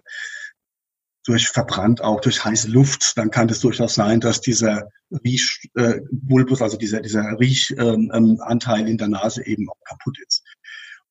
durch 1.27 1.49
verbrannt, 1.49 2.01
auch 2.01 2.21
durch 2.21 2.43
heiße 2.43 2.69
Luft, 2.69 3.17
dann 3.17 3.31
kann 3.31 3.49
es 3.49 3.59
durchaus 3.59 3.95
sein, 3.95 4.21
dass 4.21 4.39
dieser 4.39 4.89
Riechbulbus, 5.11 6.61
äh, 6.61 6.63
also 6.63 6.77
dieser, 6.77 7.01
dieser 7.01 7.37
Riechanteil 7.39 8.81
ähm, 8.81 8.87
in 8.87 8.97
der 8.97 9.09
Nase 9.09 9.45
eben 9.45 9.69
auch 9.69 9.79
kaputt 9.83 10.17
ist. 10.25 10.43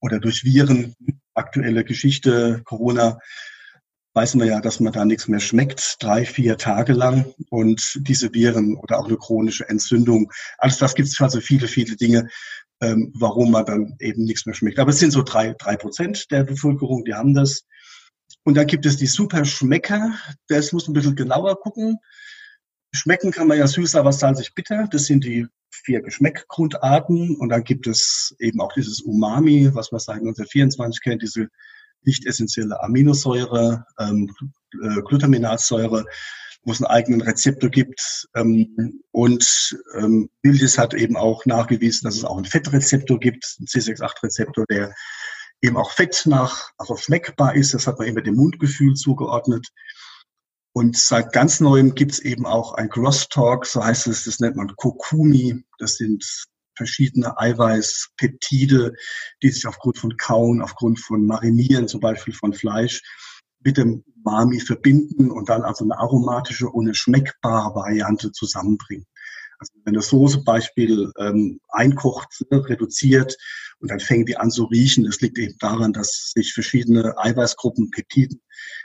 Oder 0.00 0.18
durch 0.18 0.44
Viren, 0.44 0.94
aktuelle 1.34 1.84
Geschichte, 1.84 2.62
Corona, 2.64 3.18
weiß 4.14 4.34
man 4.36 4.48
ja, 4.48 4.60
dass 4.60 4.80
man 4.80 4.94
da 4.94 5.04
nichts 5.04 5.28
mehr 5.28 5.40
schmeckt, 5.40 5.96
drei, 6.00 6.24
vier 6.24 6.56
Tage 6.56 6.94
lang. 6.94 7.34
Und 7.50 7.98
diese 8.00 8.32
Viren 8.32 8.76
oder 8.76 8.98
auch 8.98 9.08
eine 9.08 9.18
chronische 9.18 9.68
Entzündung, 9.68 10.32
alles 10.56 10.78
das 10.78 10.94
gibt 10.94 11.08
es 11.08 11.20
also 11.20 11.40
viele, 11.40 11.68
viele 11.68 11.96
Dinge, 11.96 12.28
ähm, 12.80 13.12
warum 13.14 13.50
man 13.50 13.66
dann 13.66 13.96
eben 14.00 14.24
nichts 14.24 14.46
mehr 14.46 14.54
schmeckt. 14.54 14.78
Aber 14.78 14.90
es 14.90 14.98
sind 14.98 15.10
so 15.10 15.22
drei, 15.22 15.54
drei 15.58 15.76
Prozent 15.76 16.30
der 16.30 16.44
Bevölkerung, 16.44 17.04
die 17.04 17.14
haben 17.14 17.34
das. 17.34 17.64
Und 18.46 18.54
dann 18.54 18.68
gibt 18.68 18.86
es 18.86 18.96
die 18.96 19.08
Superschmecker. 19.08 20.14
Das 20.46 20.72
muss 20.72 20.86
ein 20.86 20.92
bisschen 20.92 21.16
genauer 21.16 21.58
gucken. 21.58 21.98
Schmecken 22.92 23.32
kann 23.32 23.48
man 23.48 23.58
ja 23.58 23.66
süß, 23.66 23.96
aber 23.96 24.12
salzig 24.12 24.54
bitter. 24.54 24.86
Das 24.88 25.06
sind 25.06 25.24
die 25.24 25.48
vier 25.68 26.00
Geschmackgrundarten. 26.00 27.34
Und 27.34 27.48
dann 27.48 27.64
gibt 27.64 27.88
es 27.88 28.36
eben 28.38 28.60
auch 28.60 28.72
dieses 28.72 29.00
Umami, 29.00 29.74
was 29.74 29.90
man 29.90 29.98
seit 29.98 30.18
1924 30.18 31.02
kennt, 31.02 31.22
diese 31.22 31.48
nicht 32.02 32.24
essentielle 32.24 32.80
Aminosäure, 32.80 33.84
ähm, 33.98 34.32
äh, 34.80 35.02
Glutaminatsäure, 35.02 36.04
wo 36.62 36.70
es 36.70 36.80
einen 36.80 36.86
eigenen 36.86 37.22
Rezeptor 37.22 37.68
gibt. 37.68 38.28
Ähm, 38.36 39.02
und 39.10 39.76
ähm, 39.98 40.30
hat 40.44 40.94
eben 40.94 41.16
auch 41.16 41.46
nachgewiesen, 41.46 42.04
dass 42.04 42.14
es 42.14 42.24
auch 42.24 42.36
einen 42.36 42.44
Fettrezeptor 42.44 43.18
gibt, 43.18 43.56
einen 43.58 43.66
C68-Rezeptor, 43.66 44.66
der 44.70 44.94
eben 45.66 45.76
auch 45.76 45.90
Fett 45.90 46.22
nach, 46.26 46.70
also 46.78 46.96
schmeckbar 46.96 47.54
ist. 47.54 47.74
Das 47.74 47.86
hat 47.86 47.98
man 47.98 48.08
immer 48.08 48.22
dem 48.22 48.36
Mundgefühl 48.36 48.94
zugeordnet. 48.94 49.68
Und 50.72 50.96
seit 50.96 51.32
ganz 51.32 51.60
neuem 51.60 51.94
gibt's 51.94 52.18
eben 52.18 52.46
auch 52.46 52.74
ein 52.74 52.90
Crosstalk, 52.90 53.64
so 53.66 53.82
heißt 53.82 54.06
es, 54.08 54.24
das 54.24 54.40
nennt 54.40 54.56
man 54.56 54.74
Kokumi. 54.76 55.64
Das 55.78 55.96
sind 55.96 56.24
verschiedene 56.76 57.38
Eiweißpeptide, 57.38 58.92
die 59.42 59.50
sich 59.50 59.66
aufgrund 59.66 59.98
von 59.98 60.16
Kauen, 60.16 60.60
aufgrund 60.60 61.00
von 61.00 61.26
Marinieren, 61.26 61.88
zum 61.88 62.00
Beispiel 62.00 62.34
von 62.34 62.52
Fleisch, 62.52 63.02
mit 63.60 63.78
dem 63.78 64.04
Mami 64.22 64.60
verbinden 64.60 65.30
und 65.30 65.48
dann 65.48 65.62
also 65.62 65.84
eine 65.84 65.98
aromatische 65.98 66.68
eine 66.72 66.94
schmeckbare 66.94 67.74
Variante 67.74 68.32
zusammenbringen. 68.32 69.06
Also 69.58 69.72
wenn 69.84 69.94
eine 69.94 70.02
Soße 70.02 70.42
Beispiel 70.42 71.12
ähm, 71.18 71.60
einkocht, 71.68 72.44
ne, 72.50 72.68
reduziert 72.68 73.36
und 73.80 73.90
dann 73.90 74.00
fängt 74.00 74.28
die 74.28 74.36
an 74.36 74.50
zu 74.50 74.64
riechen. 74.64 75.04
Das 75.04 75.20
liegt 75.20 75.38
eben 75.38 75.56
daran, 75.58 75.92
dass 75.92 76.32
sich 76.34 76.52
verschiedene 76.52 77.16
Eiweißgruppen, 77.18 77.90
Peptiden 77.90 78.40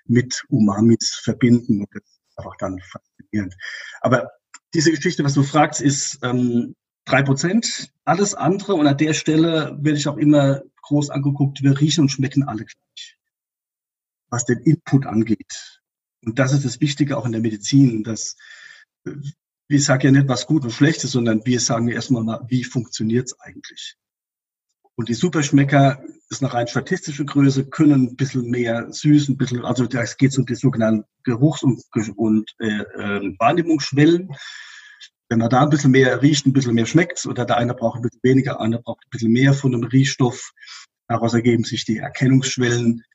mit 0.06 0.44
Umamis 0.50 1.20
verbinden 1.24 1.82
und 1.82 1.90
das 1.94 2.04
ist 2.04 2.38
einfach 2.38 2.56
dann 2.58 2.80
faszinierend. 2.80 3.56
Aber 4.02 4.30
diese 4.74 4.92
Geschichte, 4.92 5.24
was 5.24 5.34
du 5.34 5.44
fragst, 5.44 5.82
ist 5.82 6.20
ähm, 6.24 6.76
drei 7.06 7.24
Prozent. 7.24 7.92
Alles 8.06 8.34
andere 8.34 8.76
und 8.76 8.88
an 8.88 8.98
der 8.98 9.14
Stelle 9.14 9.78
werde 9.82 9.98
ich 9.98 10.08
auch 10.08 10.18
immer 10.18 10.62
groß 10.84 11.10
angeguckt, 11.10 11.64
wir 11.64 11.80
riechen 11.80 12.02
und 12.02 12.10
schmecken 12.10 12.44
alle 12.44 12.66
gleich, 12.66 13.18
was 14.30 14.46
den 14.46 14.60
Input 14.60 15.06
angeht. 15.06 15.82
Und 16.24 16.40
das 16.40 16.54
ist 16.54 16.66
das 16.66 16.80
Wichtige 16.82 17.18
auch 17.18 17.26
in 17.26 17.32
der 17.32 17.42
Medizin, 17.42 18.04
dass 18.04 18.36
wir 19.72 19.82
sagen 19.82 20.04
ja 20.04 20.12
nicht, 20.12 20.28
was 20.28 20.48
gut 20.48 20.64
und 20.64 20.72
schlecht 20.72 21.04
ist, 21.06 21.12
sondern 21.12 21.46
wir 21.46 21.60
sagen 21.62 21.88
erstmal 21.88 22.24
mal, 22.24 22.46
wie 22.50 22.66
funktioniert 22.66 23.28
es 23.28 23.40
eigentlich? 23.40 23.96
Und 24.96 25.08
die 25.08 25.14
Superschmecker 25.14 26.04
ist 26.30 26.44
eine 26.44 26.54
rein 26.54 26.68
statistische 26.68 27.24
Größe, 27.24 27.70
können 27.70 28.08
ein 28.08 28.16
bisschen 28.18 28.50
mehr 28.50 28.92
süß, 28.92 29.30
ein 29.30 29.38
bisschen, 29.38 29.64
also 29.64 29.86
es 29.86 30.18
geht 30.18 30.38
um 30.38 30.46
die 30.46 30.56
sogenannten 30.56 31.06
Geruchs- 31.24 31.64
und, 31.64 31.82
und 32.18 32.52
äh, 32.60 32.82
äh, 32.82 33.36
Wahrnehmungsschwellen. 33.40 34.30
Wenn 35.30 35.40
man 35.40 35.50
da 35.50 35.62
ein 35.62 35.70
bisschen 35.70 35.92
mehr 35.92 36.22
riecht, 36.22 36.46
ein 36.46 36.54
bisschen 36.54 36.76
mehr 36.76 36.86
schmeckt, 36.86 37.26
oder 37.26 37.46
der 37.46 37.58
eine 37.58 37.74
braucht 37.74 38.00
ein 38.00 38.02
bisschen 38.02 38.20
weniger, 38.24 38.52
der 38.52 38.60
andere 38.60 38.82
braucht 38.82 39.06
ein 39.06 39.10
bisschen 39.10 39.32
mehr 39.32 39.54
von 39.54 39.74
einem 39.74 39.86
Riechstoff, 39.86 40.52
daraus 41.08 41.34
ergeben 41.34 41.64
sich 41.64 41.86
die 41.86 41.98
Erkennungsschwellen. 41.98 43.06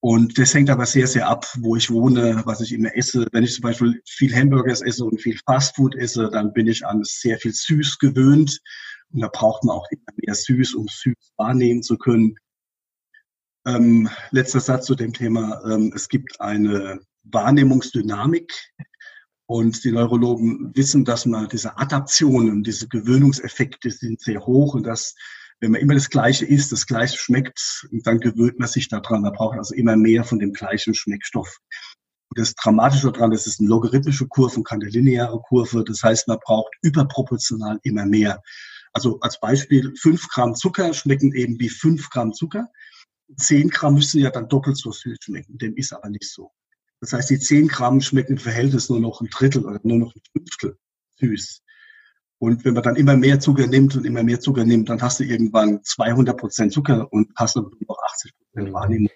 Und 0.00 0.38
das 0.38 0.54
hängt 0.54 0.70
aber 0.70 0.86
sehr, 0.86 1.06
sehr 1.06 1.28
ab, 1.28 1.46
wo 1.58 1.74
ich 1.74 1.90
wohne, 1.90 2.42
was 2.44 2.60
ich 2.60 2.72
immer 2.72 2.94
esse. 2.94 3.26
Wenn 3.32 3.44
ich 3.44 3.54
zum 3.54 3.62
Beispiel 3.62 4.02
viel 4.06 4.34
Hamburgers 4.34 4.82
esse 4.82 5.04
und 5.04 5.20
viel 5.20 5.38
Fastfood 5.46 5.94
esse, 5.96 6.28
dann 6.30 6.52
bin 6.52 6.66
ich 6.66 6.86
an 6.86 7.02
sehr 7.02 7.38
viel 7.38 7.52
süß 7.52 7.98
gewöhnt. 7.98 8.60
Und 9.12 9.20
da 9.20 9.28
braucht 9.28 9.64
man 9.64 9.76
auch 9.76 9.86
immer 9.90 10.02
mehr 10.16 10.34
süß, 10.34 10.74
um 10.74 10.86
süß 10.88 11.32
wahrnehmen 11.36 11.82
zu 11.82 11.96
können. 11.96 12.36
Ähm, 13.66 14.08
letzter 14.30 14.60
Satz 14.60 14.86
zu 14.86 14.94
dem 14.94 15.12
Thema. 15.12 15.62
Ähm, 15.68 15.92
es 15.94 16.08
gibt 16.08 16.40
eine 16.40 17.00
Wahrnehmungsdynamik. 17.24 18.52
Und 19.48 19.84
die 19.84 19.92
Neurologen 19.92 20.72
wissen, 20.74 21.04
dass 21.04 21.24
man 21.24 21.48
diese 21.48 21.78
Adaptionen, 21.78 22.64
diese 22.64 22.88
Gewöhnungseffekte 22.88 23.92
sind 23.92 24.20
sehr 24.20 24.44
hoch 24.44 24.74
und 24.74 24.84
dass 24.84 25.14
wenn 25.60 25.72
man 25.72 25.80
immer 25.80 25.94
das 25.94 26.10
Gleiche 26.10 26.44
isst, 26.44 26.72
das 26.72 26.86
Gleiche 26.86 27.16
schmeckt, 27.16 27.86
dann 27.90 28.20
gewöhnt 28.20 28.58
man 28.58 28.68
sich 28.68 28.88
daran. 28.88 29.22
Man 29.22 29.32
braucht 29.32 29.56
also 29.56 29.74
immer 29.74 29.96
mehr 29.96 30.24
von 30.24 30.38
dem 30.38 30.52
gleichen 30.52 30.94
Schmeckstoff. 30.94 31.58
Und 32.28 32.38
das 32.38 32.54
Dramatische 32.54 33.10
daran, 33.12 33.30
das 33.30 33.46
ist 33.46 33.60
eine 33.60 33.68
logarithmische 33.68 34.26
Kurve 34.26 34.56
und 34.56 34.64
keine 34.64 34.86
lineare 34.86 35.40
Kurve. 35.40 35.84
Das 35.84 36.02
heißt, 36.02 36.28
man 36.28 36.38
braucht 36.44 36.72
überproportional 36.82 37.78
immer 37.82 38.04
mehr. 38.04 38.42
Also 38.92 39.18
als 39.20 39.40
Beispiel, 39.40 39.94
fünf 39.98 40.28
Gramm 40.28 40.54
Zucker 40.54 40.92
schmecken 40.92 41.32
eben 41.34 41.58
wie 41.58 41.68
fünf 41.68 42.10
Gramm 42.10 42.32
Zucker. 42.32 42.68
Zehn 43.36 43.70
Gramm 43.70 43.94
müssen 43.94 44.20
ja 44.20 44.30
dann 44.30 44.48
doppelt 44.48 44.76
so 44.76 44.92
süß 44.92 45.18
schmecken. 45.22 45.58
Dem 45.58 45.74
ist 45.76 45.92
aber 45.92 46.08
nicht 46.10 46.30
so. 46.30 46.52
Das 47.00 47.12
heißt, 47.12 47.30
die 47.30 47.38
zehn 47.38 47.68
Gramm 47.68 48.00
schmecken 48.00 48.32
im 48.32 48.38
Verhältnis 48.38 48.88
nur 48.88 49.00
noch 49.00 49.20
ein 49.20 49.28
Drittel 49.28 49.64
oder 49.64 49.80
nur 49.82 49.98
noch 49.98 50.14
ein 50.14 50.22
Fünftel 50.32 50.78
süß. 51.20 51.62
Und 52.38 52.64
wenn 52.64 52.74
man 52.74 52.82
dann 52.82 52.96
immer 52.96 53.16
mehr 53.16 53.40
Zucker 53.40 53.66
nimmt 53.66 53.96
und 53.96 54.04
immer 54.04 54.22
mehr 54.22 54.40
Zucker 54.40 54.64
nimmt, 54.64 54.88
dann 54.90 55.00
hast 55.00 55.20
du 55.20 55.24
irgendwann 55.24 55.82
200 55.82 56.36
Prozent 56.36 56.72
Zucker 56.72 57.06
und 57.10 57.30
hast 57.36 57.56
nur 57.56 57.70
noch 57.88 57.98
80 58.12 58.32
Prozent 58.36 58.72
Wahrnehmung. 58.72 59.08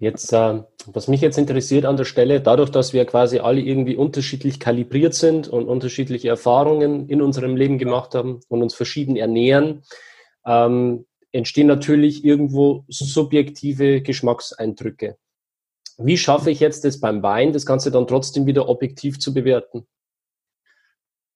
Jetzt, 0.00 0.32
äh, 0.32 0.62
was 0.86 1.08
mich 1.08 1.20
jetzt 1.20 1.38
interessiert 1.38 1.84
an 1.84 1.96
der 1.96 2.04
Stelle, 2.04 2.40
dadurch, 2.40 2.70
dass 2.70 2.92
wir 2.92 3.04
quasi 3.04 3.40
alle 3.40 3.60
irgendwie 3.60 3.96
unterschiedlich 3.96 4.60
kalibriert 4.60 5.14
sind 5.14 5.48
und 5.48 5.66
unterschiedliche 5.66 6.28
Erfahrungen 6.28 7.08
in 7.08 7.20
unserem 7.20 7.56
Leben 7.56 7.78
gemacht 7.78 8.14
haben 8.14 8.40
und 8.48 8.62
uns 8.62 8.74
verschieden 8.74 9.16
ernähren, 9.16 9.82
ähm, 10.46 11.04
entstehen 11.32 11.66
natürlich 11.66 12.24
irgendwo 12.24 12.84
subjektive 12.88 14.00
Geschmackseindrücke. 14.02 15.16
Wie 15.98 16.16
schaffe 16.16 16.52
ich 16.52 16.60
jetzt 16.60 16.84
das 16.84 17.00
beim 17.00 17.24
Wein, 17.24 17.52
das 17.52 17.66
Ganze 17.66 17.90
dann 17.90 18.06
trotzdem 18.06 18.46
wieder 18.46 18.68
objektiv 18.68 19.18
zu 19.18 19.34
bewerten? 19.34 19.88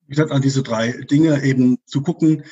Wie 0.06 0.14
gesagt, 0.14 0.32
an 0.32 0.42
diese 0.42 0.62
drei 0.62 0.92
Dinge 0.92 1.42
eben 1.42 1.78
zu 1.86 2.02
gucken. 2.02 2.44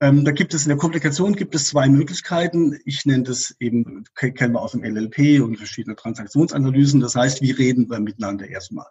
Ähm, 0.00 0.24
da 0.24 0.32
gibt 0.32 0.54
es 0.54 0.62
in 0.62 0.70
der 0.70 0.78
Komplikation 0.78 1.36
gibt 1.36 1.54
es 1.54 1.66
zwei 1.66 1.88
Möglichkeiten. 1.88 2.78
Ich 2.86 3.04
nenne 3.04 3.24
das 3.24 3.54
eben, 3.60 4.04
kennen 4.14 4.54
wir 4.54 4.62
aus 4.62 4.72
dem 4.72 4.82
LLP 4.82 5.42
und 5.42 5.56
verschiedene 5.56 5.94
Transaktionsanalysen. 5.94 7.00
Das 7.00 7.14
heißt, 7.14 7.42
wie 7.42 7.50
reden 7.50 7.90
wir 7.90 8.00
miteinander 8.00 8.48
erstmal? 8.48 8.86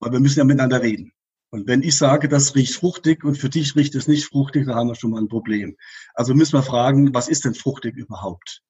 Weil 0.00 0.12
wir 0.12 0.20
müssen 0.20 0.38
ja 0.38 0.44
miteinander 0.44 0.80
reden. 0.82 1.12
Und 1.50 1.66
wenn 1.66 1.82
ich 1.82 1.96
sage, 1.96 2.28
das 2.28 2.54
riecht 2.54 2.74
fruchtig 2.74 3.22
und 3.22 3.36
für 3.36 3.48
dich 3.48 3.76
riecht 3.76 3.94
es 3.94 4.08
nicht 4.08 4.26
fruchtig, 4.26 4.66
dann 4.66 4.74
haben 4.74 4.88
wir 4.88 4.94
schon 4.94 5.10
mal 5.10 5.20
ein 5.20 5.28
Problem. 5.28 5.76
Also 6.14 6.34
müssen 6.34 6.54
wir 6.54 6.62
fragen, 6.62 7.14
was 7.14 7.28
ist 7.28 7.44
denn 7.44 7.54
fruchtig 7.54 7.96
überhaupt? 7.96 8.62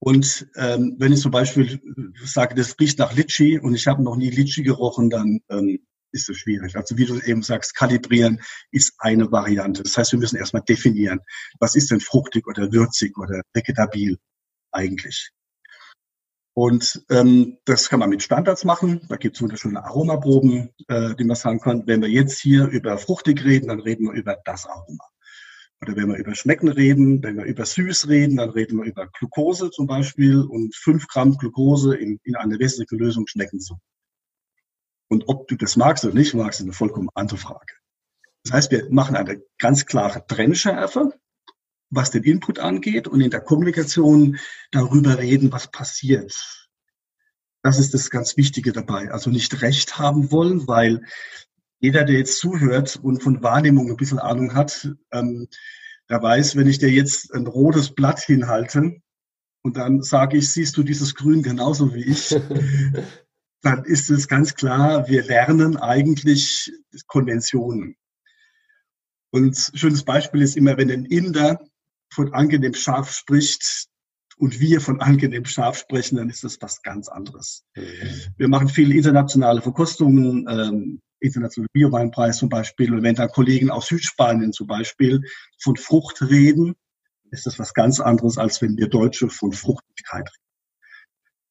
Und 0.00 0.48
ähm, 0.56 0.96
wenn 0.98 1.12
ich 1.12 1.20
zum 1.20 1.30
Beispiel 1.30 1.80
sage, 2.24 2.56
das 2.56 2.78
riecht 2.80 2.98
nach 2.98 3.14
Litschi 3.14 3.60
und 3.60 3.74
ich 3.74 3.86
habe 3.86 4.02
noch 4.02 4.16
nie 4.16 4.30
Litschi 4.30 4.64
gerochen, 4.64 5.10
dann 5.10 5.40
ähm, 5.48 5.78
ist 6.12 6.28
es 6.28 6.36
schwierig. 6.36 6.76
Also 6.76 6.96
wie 6.96 7.06
du 7.06 7.18
eben 7.20 7.42
sagst, 7.42 7.74
kalibrieren 7.74 8.40
ist 8.70 8.94
eine 8.98 9.30
Variante. 9.30 9.82
Das 9.82 9.96
heißt, 9.96 10.12
wir 10.12 10.18
müssen 10.18 10.36
erstmal 10.36 10.62
definieren, 10.62 11.20
was 11.58 11.74
ist 11.74 11.90
denn 11.90 12.00
fruchtig 12.00 12.46
oder 12.46 12.72
würzig 12.72 13.16
oder 13.18 13.42
vegetabil 13.52 14.18
eigentlich. 14.72 15.30
Und 16.54 17.02
ähm, 17.10 17.58
das 17.64 17.88
kann 17.88 18.00
man 18.00 18.10
mit 18.10 18.22
Standards 18.22 18.64
machen. 18.64 19.06
Da 19.08 19.16
gibt 19.16 19.36
es 19.36 19.42
wunderschöne 19.42 19.82
Aromaproben, 19.82 20.68
äh, 20.88 21.14
die 21.14 21.24
man 21.24 21.36
sagen 21.36 21.60
kann. 21.60 21.86
Wenn 21.86 22.02
wir 22.02 22.10
jetzt 22.10 22.40
hier 22.40 22.66
über 22.66 22.98
fruchtig 22.98 23.42
reden, 23.44 23.68
dann 23.68 23.80
reden 23.80 24.04
wir 24.06 24.12
über 24.12 24.36
das 24.44 24.66
Aroma. 24.66 25.04
Oder 25.80 25.96
wenn 25.96 26.08
wir 26.08 26.16
über 26.16 26.34
Schmecken 26.34 26.68
reden, 26.68 27.22
wenn 27.22 27.38
wir 27.38 27.44
über 27.44 27.64
süß 27.64 28.08
reden, 28.08 28.36
dann 28.36 28.50
reden 28.50 28.78
wir 28.78 28.84
über 28.84 29.08
Glucose 29.18 29.70
zum 29.70 29.86
Beispiel 29.86 30.40
und 30.42 30.76
fünf 30.76 31.08
Gramm 31.08 31.36
Glucose 31.38 31.96
in, 31.96 32.20
in 32.22 32.36
einer 32.36 32.58
wässrigen 32.58 32.98
Lösung 32.98 33.26
schmecken 33.26 33.58
so. 33.58 33.78
Und 35.12 35.28
ob 35.28 35.46
du 35.46 35.56
das 35.56 35.76
magst 35.76 36.06
oder 36.06 36.14
nicht 36.14 36.32
magst, 36.32 36.60
ist 36.60 36.64
eine 36.64 36.72
vollkommen 36.72 37.10
andere 37.12 37.36
Frage. 37.36 37.74
Das 38.44 38.54
heißt, 38.54 38.70
wir 38.70 38.86
machen 38.88 39.14
eine 39.14 39.42
ganz 39.58 39.84
klare 39.84 40.26
Trennschärfe, 40.26 41.12
was 41.90 42.12
den 42.12 42.22
Input 42.22 42.58
angeht 42.58 43.08
und 43.08 43.20
in 43.20 43.30
der 43.30 43.42
Kommunikation 43.42 44.38
darüber 44.70 45.18
reden, 45.18 45.52
was 45.52 45.70
passiert. 45.70 46.34
Das 47.62 47.78
ist 47.78 47.92
das 47.92 48.08
ganz 48.08 48.38
Wichtige 48.38 48.72
dabei. 48.72 49.10
Also 49.10 49.28
nicht 49.28 49.60
Recht 49.60 49.98
haben 49.98 50.32
wollen, 50.32 50.66
weil 50.66 51.04
jeder, 51.78 52.04
der 52.04 52.16
jetzt 52.16 52.38
zuhört 52.38 52.96
und 52.96 53.22
von 53.22 53.42
Wahrnehmung 53.42 53.90
ein 53.90 53.98
bisschen 53.98 54.18
Ahnung 54.18 54.54
hat, 54.54 54.88
ähm, 55.10 55.46
der 56.08 56.22
weiß, 56.22 56.56
wenn 56.56 56.68
ich 56.68 56.78
dir 56.78 56.90
jetzt 56.90 57.34
ein 57.34 57.46
rotes 57.46 57.94
Blatt 57.94 58.20
hinhalte 58.20 59.02
und 59.62 59.76
dann 59.76 60.00
sage 60.00 60.38
ich, 60.38 60.50
siehst 60.50 60.78
du 60.78 60.82
dieses 60.82 61.14
Grün 61.14 61.42
genauso 61.42 61.94
wie 61.94 62.04
ich, 62.04 62.34
dann 63.62 63.84
ist 63.84 64.10
es 64.10 64.28
ganz 64.28 64.54
klar, 64.54 65.08
wir 65.08 65.22
lernen 65.24 65.76
eigentlich 65.76 66.72
Konventionen. 67.06 67.96
Und 69.30 69.56
ein 69.72 69.78
schönes 69.78 70.04
Beispiel 70.04 70.42
ist 70.42 70.56
immer, 70.56 70.76
wenn 70.76 70.90
ein 70.90 71.06
Inder 71.06 71.58
von 72.12 72.34
angenehm 72.34 72.74
scharf 72.74 73.12
spricht 73.12 73.86
und 74.36 74.60
wir 74.60 74.80
von 74.80 75.00
angenehm 75.00 75.44
scharf 75.44 75.78
sprechen, 75.78 76.16
dann 76.16 76.28
ist 76.28 76.44
das 76.44 76.60
was 76.60 76.82
ganz 76.82 77.08
anderes. 77.08 77.64
Mhm. 77.76 78.34
Wir 78.36 78.48
machen 78.48 78.68
viele 78.68 78.94
internationale 78.94 79.62
Verkostungen, 79.62 80.46
ähm, 80.48 81.00
internationale 81.20 81.68
Bioweinpreis 81.72 82.38
zum 82.38 82.48
Beispiel. 82.48 82.92
Und 82.92 83.02
wenn 83.02 83.14
da 83.14 83.28
Kollegen 83.28 83.70
aus 83.70 83.86
Südspanien 83.86 84.52
zum 84.52 84.66
Beispiel 84.66 85.22
von 85.58 85.76
Frucht 85.76 86.20
reden, 86.20 86.74
ist 87.30 87.46
das 87.46 87.58
was 87.58 87.72
ganz 87.72 88.00
anderes, 88.00 88.36
als 88.36 88.60
wenn 88.60 88.76
wir 88.76 88.88
Deutsche 88.88 89.30
von 89.30 89.52
Fruchtigkeit 89.52 90.28
reden. 90.28 90.41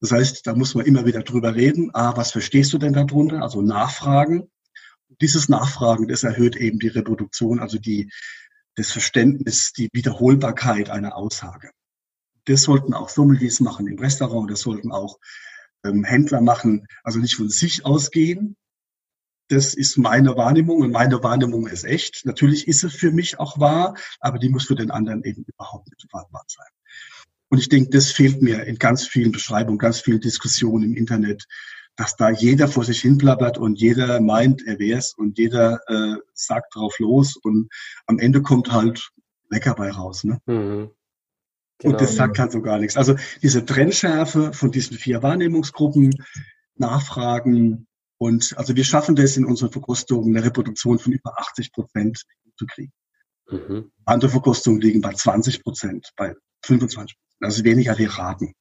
Das 0.02 0.12
heißt, 0.12 0.48
da 0.48 0.56
muss 0.56 0.76
man 0.76 0.86
immer 0.86 1.06
wieder 1.06 1.22
drüber 1.22 1.56
reden. 1.56 1.92
Ah, 1.94 2.18
was 2.18 2.32
verstehst 2.32 2.74
du 2.74 2.78
denn 2.78 2.94
darunter? 2.94 3.42
Also 3.42 3.62
nachfragen. 3.62 4.50
Dieses 5.22 5.48
Nachfragen, 5.48 6.08
das 6.08 6.24
erhöht 6.24 6.56
eben 6.56 6.80
die 6.80 6.88
Reproduktion, 6.88 7.60
also 7.60 7.78
die, 7.78 8.12
das 8.76 8.92
Verständnis, 8.92 9.72
die 9.74 9.90
Wiederholbarkeit 9.94 10.90
einer 10.90 11.16
Aussage. 11.16 11.72
Das 12.46 12.64
sollten 12.64 12.94
auch 12.94 13.10
Sommeliers 13.10 13.60
machen 13.60 13.88
im 13.88 14.00
Restaurant, 14.00 14.50
das 14.50 14.62
sollten 14.62 14.92
auch 14.92 15.20
ähm, 15.84 16.04
Händler 16.04 16.42
machen, 16.42 16.88
also 17.04 17.20
nicht 17.20 17.36
von 17.36 17.50
sich 17.50 17.86
ausgehen, 17.86 18.56
das 19.52 19.74
ist 19.74 19.98
meine 19.98 20.38
Wahrnehmung 20.38 20.80
und 20.80 20.92
meine 20.92 21.22
Wahrnehmung 21.24 21.68
ist 21.68 21.84
echt. 21.84 22.26
Natürlich 22.26 22.70
ist 22.70 22.86
es 22.86 22.96
für 22.96 23.12
mich 23.12 23.38
auch 23.38 23.60
wahr, 23.60 23.96
aber 24.22 24.40
die 24.40 24.48
muss 24.48 24.66
für 24.66 24.76
den 24.76 24.92
anderen 24.92 25.26
eben 25.26 25.44
überhaupt 25.44 25.90
nicht 25.90 26.08
wahr 26.14 26.30
sein. 26.48 26.70
Und 27.52 27.58
ich 27.58 27.68
denke, 27.68 27.90
das 27.90 28.12
fehlt 28.12 28.42
mir 28.42 28.64
in 28.64 28.78
ganz 28.78 29.06
vielen 29.06 29.34
Beschreibungen, 29.34 29.78
ganz 29.78 30.00
vielen 30.00 30.22
Diskussionen 30.22 30.86
im 30.86 30.96
Internet, 30.96 31.46
dass 31.98 32.16
da 32.16 32.30
jeder 32.30 32.70
vor 32.70 32.86
sich 32.86 33.02
hin 33.02 33.18
blabbert 33.18 33.58
und 33.58 33.78
jeder 33.78 34.22
meint, 34.22 34.66
er 34.66 34.80
wär's 34.80 35.14
und 35.14 35.38
jeder 35.38 35.82
äh, 35.88 36.16
sagt 36.34 36.74
drauf 36.74 36.98
los 37.00 37.36
und 37.36 37.70
am 38.06 38.20
Ende 38.20 38.42
kommt 38.42 38.72
halt 38.72 39.12
lecker 39.50 39.76
bei 39.76 39.92
raus. 39.92 40.24
Ne? 40.24 40.40
Mhm. 40.46 40.92
Genau. 41.80 41.94
Und 41.94 42.02
das 42.02 42.16
sagt 42.16 42.40
halt 42.40 42.54
so 42.54 42.62
gar 42.62 42.80
nichts. 42.80 42.96
Also 42.96 43.18
diese 43.42 43.66
Trennschärfe 43.66 44.54
von 44.54 44.72
diesen 44.72 44.98
vier 44.98 45.22
Wahrnehmungsgruppen, 45.22 46.16
Nachfragen, 46.76 47.86
und 48.18 48.56
also 48.56 48.78
wir 48.78 48.86
schaffen 48.86 49.18
das 49.18 49.36
in 49.36 49.44
unserer 49.44 49.72
Verkostung, 49.72 50.28
eine 50.28 50.46
Reproduktion 50.46 51.00
von 51.00 51.12
über 51.12 51.38
80 51.38 51.74
Prozent 51.74 52.24
zu 52.56 52.66
kriegen. 52.66 52.94
Mhm. 53.50 53.92
Andere 54.06 54.32
Verkostungen 54.32 54.80
liegen 54.80 55.02
bei 55.02 55.12
20 55.12 55.64
Prozent, 55.64 56.12
bei 56.16 56.34
25 56.64 57.18
Prozent. 57.18 57.31
Also 57.42 57.64
weniger 57.64 57.98
wir 57.98 58.10
raten. 58.12 58.54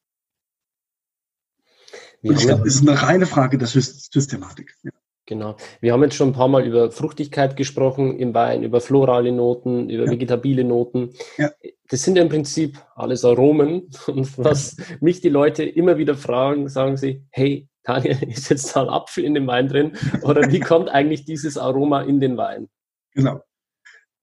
Und 2.22 2.38
ich 2.38 2.46
glaube, 2.46 2.66
es 2.66 2.76
ist 2.76 2.88
eine 2.88 3.00
reine 3.00 3.26
Frage 3.26 3.56
der 3.56 3.68
Systematik. 3.68 4.74
Ja. 4.82 4.90
Genau. 5.26 5.56
Wir 5.80 5.92
haben 5.92 6.02
jetzt 6.02 6.16
schon 6.16 6.30
ein 6.30 6.34
paar 6.34 6.48
Mal 6.48 6.66
über 6.66 6.90
Fruchtigkeit 6.90 7.56
gesprochen 7.56 8.18
im 8.18 8.34
Wein, 8.34 8.64
über 8.64 8.80
florale 8.80 9.30
Noten, 9.30 9.88
über 9.88 10.06
ja. 10.06 10.10
vegetabile 10.10 10.64
Noten. 10.64 11.12
Ja. 11.36 11.50
Das 11.88 12.02
sind 12.02 12.16
ja 12.16 12.22
im 12.22 12.28
Prinzip 12.28 12.78
alles 12.96 13.24
Aromen. 13.24 13.90
Und 14.08 14.36
was 14.38 14.76
mich 15.00 15.20
die 15.20 15.28
Leute 15.28 15.62
immer 15.62 15.98
wieder 15.98 16.16
fragen, 16.16 16.68
sagen 16.68 16.96
sie, 16.96 17.24
hey, 17.30 17.68
Daniel, 17.84 18.18
ist 18.28 18.50
jetzt 18.50 18.74
da 18.74 18.82
ein 18.82 18.88
Apfel 18.88 19.24
in 19.24 19.34
dem 19.34 19.46
Wein 19.46 19.68
drin? 19.68 19.96
Oder 20.22 20.50
wie 20.50 20.60
kommt 20.60 20.88
eigentlich 20.88 21.24
dieses 21.24 21.56
Aroma 21.56 22.02
in 22.02 22.20
den 22.20 22.36
Wein? 22.36 22.68
Genau. 23.14 23.40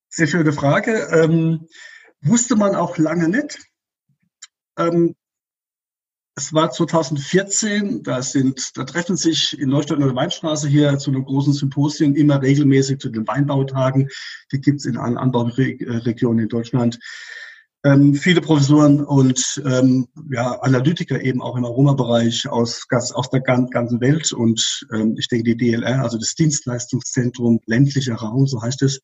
Sehr 0.09 0.27
schöne 0.27 0.51
Frage. 0.51 1.07
Ähm, 1.11 1.67
wusste 2.21 2.57
man 2.57 2.75
auch 2.75 2.97
lange 2.97 3.29
nicht. 3.29 3.59
Ähm, 4.77 5.15
es 6.35 6.53
war 6.53 6.69
2014, 6.69 8.03
da 8.03 8.21
sind, 8.21 8.77
da 8.77 8.83
treffen 8.83 9.17
sich 9.17 9.57
in 9.59 9.69
Neustadt 9.69 9.97
in 9.97 10.05
der 10.05 10.15
Weinstraße 10.15 10.67
hier 10.67 10.99
zu 10.99 11.09
einem 11.09 11.25
großen 11.25 11.53
Symposium 11.53 12.15
immer 12.15 12.41
regelmäßig 12.41 12.99
zu 12.99 13.09
den 13.09 13.27
Weinbautagen. 13.27 14.09
Die 14.51 14.61
gibt 14.61 14.79
es 14.79 14.85
in 14.85 14.97
allen 14.97 15.17
Anbauregionen 15.17 16.43
in 16.43 16.49
Deutschland 16.49 16.99
ähm, 17.87 18.15
viele 18.15 18.41
Professoren 18.41 19.03
und 19.03 19.61
ähm, 19.65 20.07
ja, 20.31 20.59
Analytiker 20.61 21.21
eben 21.21 21.41
auch 21.41 21.55
im 21.55 21.65
Aromabereich 21.65 22.47
aus, 22.49 22.85
aus 22.89 23.29
der 23.29 23.41
ganzen 23.41 24.01
Welt. 24.01 24.31
Und 24.31 24.87
ähm, 24.93 25.15
ich 25.17 25.27
denke, 25.27 25.55
die 25.55 25.57
DLR, 25.57 26.01
also 26.01 26.17
das 26.17 26.35
Dienstleistungszentrum 26.35 27.59
ländlicher 27.65 28.15
Raum, 28.15 28.47
so 28.47 28.61
heißt 28.61 28.81
es, 28.81 28.99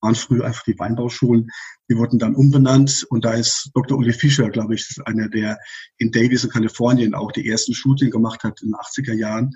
waren 0.00 0.14
früher 0.14 0.44
einfach 0.44 0.64
die 0.64 0.78
Weinbauschulen. 0.78 1.48
Die 1.90 1.96
wurden 1.96 2.18
dann 2.18 2.34
umbenannt 2.34 3.06
und 3.10 3.24
da 3.24 3.34
ist 3.34 3.70
Dr. 3.74 3.98
Uli 3.98 4.12
Fischer, 4.12 4.50
glaube 4.50 4.74
ich, 4.74 4.88
einer, 5.04 5.28
der 5.28 5.58
in 5.98 6.12
Davis 6.12 6.44
in 6.44 6.50
Kalifornien 6.50 7.14
auch 7.14 7.32
die 7.32 7.48
ersten 7.48 7.74
Studien 7.74 8.10
gemacht 8.10 8.42
hat 8.44 8.60
in 8.62 8.68
den 8.68 8.76
80er 8.76 9.14
Jahren. 9.14 9.54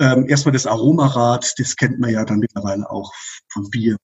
Ähm, 0.00 0.28
erstmal 0.28 0.52
das 0.52 0.66
Aromarad, 0.66 1.54
das 1.58 1.76
kennt 1.76 2.00
man 2.00 2.10
ja 2.10 2.24
dann 2.24 2.40
mittlerweile 2.40 2.90
auch 2.90 3.12
von 3.52 3.70
Bier 3.70 3.96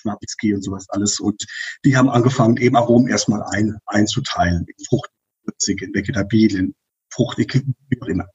Schwabitzky 0.00 0.54
und 0.54 0.62
sowas 0.62 0.88
alles. 0.90 1.20
Und 1.20 1.44
die 1.84 1.96
haben 1.96 2.08
angefangen, 2.08 2.56
eben 2.56 2.76
Aromen 2.76 3.08
erstmal 3.08 3.42
ein, 3.42 3.76
einzuteilen 3.86 4.66
in 4.66 4.84
fruchtig, 4.86 5.82
in 5.82 5.94
vegetabil, 5.94 6.56
in 6.56 6.74
fruchtig, 7.12 7.62
wie 7.88 8.02
auch 8.02 8.06
immer. 8.06 8.26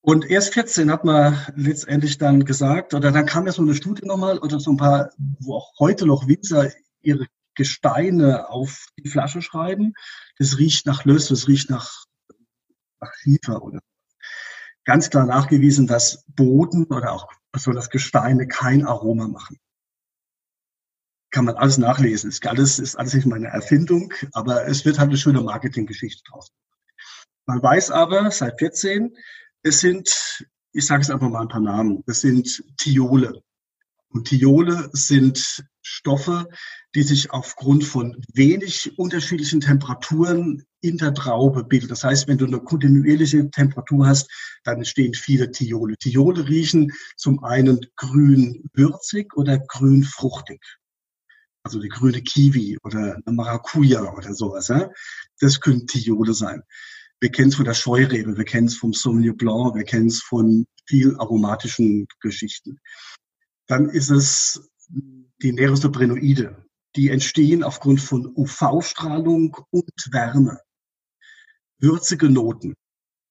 Und 0.00 0.30
erst 0.30 0.54
14 0.54 0.90
hat 0.90 1.04
man 1.04 1.38
letztendlich 1.56 2.18
dann 2.18 2.44
gesagt, 2.44 2.94
oder 2.94 3.12
dann 3.12 3.26
kam 3.26 3.46
ja 3.46 3.52
so 3.52 3.62
eine 3.62 3.74
Studie 3.74 4.06
nochmal, 4.06 4.38
oder 4.38 4.60
so 4.60 4.70
ein 4.70 4.76
paar, 4.76 5.10
wo 5.40 5.56
auch 5.56 5.72
heute 5.78 6.06
noch 6.06 6.28
Winzer 6.28 6.70
ihre 7.00 7.26
Gesteine 7.54 8.48
auf 8.48 8.86
die 8.96 9.08
Flasche 9.08 9.42
schreiben. 9.42 9.94
Das 10.38 10.58
riecht 10.58 10.86
nach 10.86 11.04
Löss, 11.04 11.28
das 11.28 11.48
riecht 11.48 11.68
nach, 11.70 12.04
nach 13.00 13.12
Schiefer 13.14 13.62
oder 13.62 13.80
ganz 14.84 15.10
klar 15.10 15.26
nachgewiesen, 15.26 15.86
dass 15.86 16.24
Boden 16.28 16.84
oder 16.86 17.12
auch 17.12 17.28
besonders 17.52 17.90
Gesteine 17.90 18.46
kein 18.46 18.86
Aroma 18.86 19.26
machen 19.28 19.58
kann 21.30 21.44
man 21.44 21.56
alles 21.56 21.78
nachlesen. 21.78 22.30
Ist 22.30 22.46
alles, 22.46 22.78
ist 22.78 22.96
alles 22.96 23.14
nicht 23.14 23.26
meine 23.26 23.48
Erfindung, 23.48 24.12
aber 24.32 24.66
es 24.66 24.84
wird 24.84 24.98
halt 24.98 25.08
eine 25.08 25.18
schöne 25.18 25.40
Marketinggeschichte 25.40 26.22
draus. 26.28 26.50
Man 27.46 27.62
weiß 27.62 27.90
aber 27.90 28.30
seit 28.30 28.58
14, 28.58 29.16
es 29.62 29.80
sind, 29.80 30.46
ich 30.72 30.86
sage 30.86 31.02
es 31.02 31.10
einfach 31.10 31.28
mal 31.28 31.42
ein 31.42 31.48
paar 31.48 31.60
Namen, 31.60 32.02
es 32.06 32.20
sind 32.20 32.62
Thiole. 32.78 33.42
Und 34.10 34.28
Thiole 34.28 34.88
sind 34.92 35.64
Stoffe, 35.82 36.48
die 36.94 37.02
sich 37.02 37.30
aufgrund 37.30 37.84
von 37.84 38.16
wenig 38.32 38.98
unterschiedlichen 38.98 39.60
Temperaturen 39.60 40.64
in 40.80 40.96
der 40.96 41.12
Traube 41.12 41.64
bilden. 41.64 41.88
Das 41.88 42.04
heißt, 42.04 42.26
wenn 42.26 42.38
du 42.38 42.46
eine 42.46 42.60
kontinuierliche 42.60 43.50
Temperatur 43.50 44.06
hast, 44.06 44.30
dann 44.64 44.78
entstehen 44.78 45.12
viele 45.12 45.50
Thiole. 45.50 45.96
Thiole 45.98 46.48
riechen 46.48 46.92
zum 47.16 47.44
einen 47.44 47.80
grün 47.96 48.64
würzig 48.72 49.36
oder 49.36 49.58
grün 49.58 50.04
fruchtig 50.04 50.62
also 51.68 51.80
die 51.80 51.88
grüne 51.88 52.22
Kiwi 52.22 52.78
oder 52.82 53.16
eine 53.16 53.36
Maracuja 53.36 54.00
oder 54.14 54.32
sowas. 54.32 54.68
Ja? 54.68 54.90
Das 55.38 55.60
können 55.60 55.86
Thiole 55.86 56.32
sein. 56.32 56.62
Wir 57.20 57.30
kennen 57.30 57.48
es 57.48 57.56
von 57.56 57.64
der 57.64 57.74
Scheurebe, 57.74 58.36
wir 58.36 58.44
kennen 58.44 58.68
es 58.68 58.76
vom 58.76 58.92
Sauvignon 58.92 59.36
Blanc, 59.36 59.74
wir 59.74 59.84
kennen 59.84 60.06
es 60.06 60.22
von 60.22 60.66
viel 60.86 61.16
aromatischen 61.16 62.06
Geschichten. 62.20 62.78
Dann 63.66 63.88
ist 63.88 64.10
es 64.10 64.70
die 65.42 65.52
Neresobrenoide. 65.52 66.64
Die 66.96 67.10
entstehen 67.10 67.62
aufgrund 67.62 68.00
von 68.00 68.32
UV-Strahlung 68.34 69.56
und 69.70 70.12
Wärme. 70.12 70.60
würzige 71.80 72.28
Noten. 72.28 72.74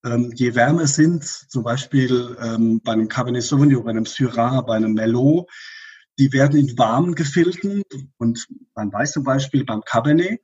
Ähm, 0.04 0.32
je 0.34 0.54
wärmer 0.54 0.86
sind, 0.86 1.24
zum 1.24 1.64
Beispiel 1.64 2.36
ähm, 2.40 2.80
bei 2.82 2.92
einem 2.92 3.08
Cabernet 3.08 3.42
Sauvignon, 3.42 3.84
bei 3.84 3.90
einem 3.90 4.06
Syrah, 4.06 4.60
bei 4.60 4.76
einem 4.76 4.94
Merlot, 4.94 5.50
die 6.18 6.32
werden 6.32 6.58
in 6.58 6.78
warmen 6.78 7.14
Gefilden 7.14 7.82
und 8.16 8.46
man 8.74 8.92
weiß 8.92 9.12
zum 9.12 9.24
Beispiel 9.24 9.64
beim 9.64 9.82
Cabernet, 9.82 10.40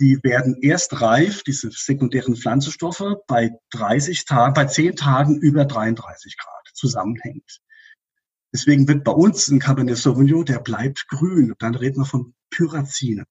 die 0.00 0.18
werden 0.22 0.56
erst 0.62 1.00
reif, 1.00 1.42
diese 1.42 1.70
sekundären 1.70 2.34
Pflanzenstoffe, 2.34 3.04
bei 3.26 3.50
30 3.72 4.24
Tagen, 4.24 4.54
bei 4.54 4.64
10 4.64 4.96
Tagen 4.96 5.38
über 5.38 5.66
33 5.66 6.36
Grad 6.38 6.70
zusammenhängt. 6.74 7.60
Deswegen 8.52 8.88
wird 8.88 9.04
bei 9.04 9.12
uns 9.12 9.48
ein 9.48 9.60
Cabernet 9.60 9.96
Sauvignon, 9.96 10.44
der 10.44 10.58
bleibt 10.58 11.06
grün. 11.08 11.54
Dann 11.58 11.74
reden 11.74 12.00
wir 12.00 12.06
von 12.06 12.34
Pyrazine. 12.50 13.24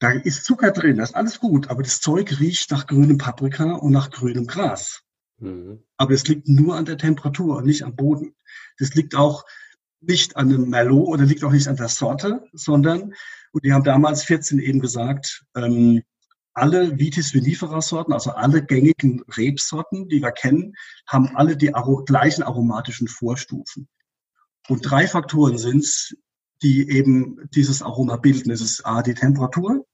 Da 0.00 0.12
ist 0.12 0.44
Zucker 0.44 0.70
drin, 0.70 0.96
das 0.96 1.10
ist 1.10 1.16
alles 1.16 1.40
gut, 1.40 1.68
aber 1.68 1.82
das 1.82 2.00
Zeug 2.00 2.40
riecht 2.40 2.70
nach 2.70 2.86
grünem 2.86 3.18
Paprika 3.18 3.72
und 3.74 3.92
nach 3.92 4.10
grünem 4.10 4.46
Gras. 4.46 5.02
Mhm. 5.38 5.84
Aber 5.96 6.12
es 6.12 6.26
liegt 6.26 6.48
nur 6.48 6.76
an 6.76 6.84
der 6.84 6.98
Temperatur 6.98 7.56
und 7.56 7.66
nicht 7.66 7.82
am 7.82 7.96
Boden. 7.96 8.34
Das 8.78 8.94
liegt 8.94 9.14
auch 9.14 9.44
nicht 10.00 10.36
an 10.36 10.48
dem 10.48 10.68
Merlot 10.70 11.08
oder 11.08 11.24
liegt 11.24 11.44
auch 11.44 11.50
nicht 11.50 11.68
an 11.68 11.76
der 11.76 11.88
Sorte, 11.88 12.44
sondern, 12.52 13.14
und 13.52 13.64
die 13.64 13.72
haben 13.72 13.84
damals 13.84 14.24
14 14.24 14.58
eben 14.58 14.80
gesagt, 14.80 15.44
ähm, 15.56 16.02
alle 16.54 16.98
Vitis 16.98 17.34
vinifera 17.34 17.80
Sorten, 17.80 18.12
also 18.12 18.32
alle 18.32 18.64
gängigen 18.64 19.22
Rebsorten, 19.36 20.08
die 20.08 20.20
wir 20.20 20.32
kennen, 20.32 20.74
haben 21.06 21.36
alle 21.36 21.56
die 21.56 21.74
aro 21.74 22.04
gleichen 22.04 22.42
aromatischen 22.42 23.06
Vorstufen. 23.06 23.88
Und 24.68 24.82
drei 24.82 25.06
Faktoren 25.06 25.56
sind 25.56 25.84
es, 25.84 26.16
die 26.62 26.90
eben 26.90 27.48
dieses 27.54 27.82
Aroma 27.82 28.16
bilden. 28.16 28.50
Es 28.50 28.60
ist 28.60 28.84
A, 28.84 29.02
die 29.02 29.14
Temperatur, 29.14 29.86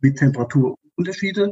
mit 0.00 0.18
Temperaturunterschiede, 0.18 1.50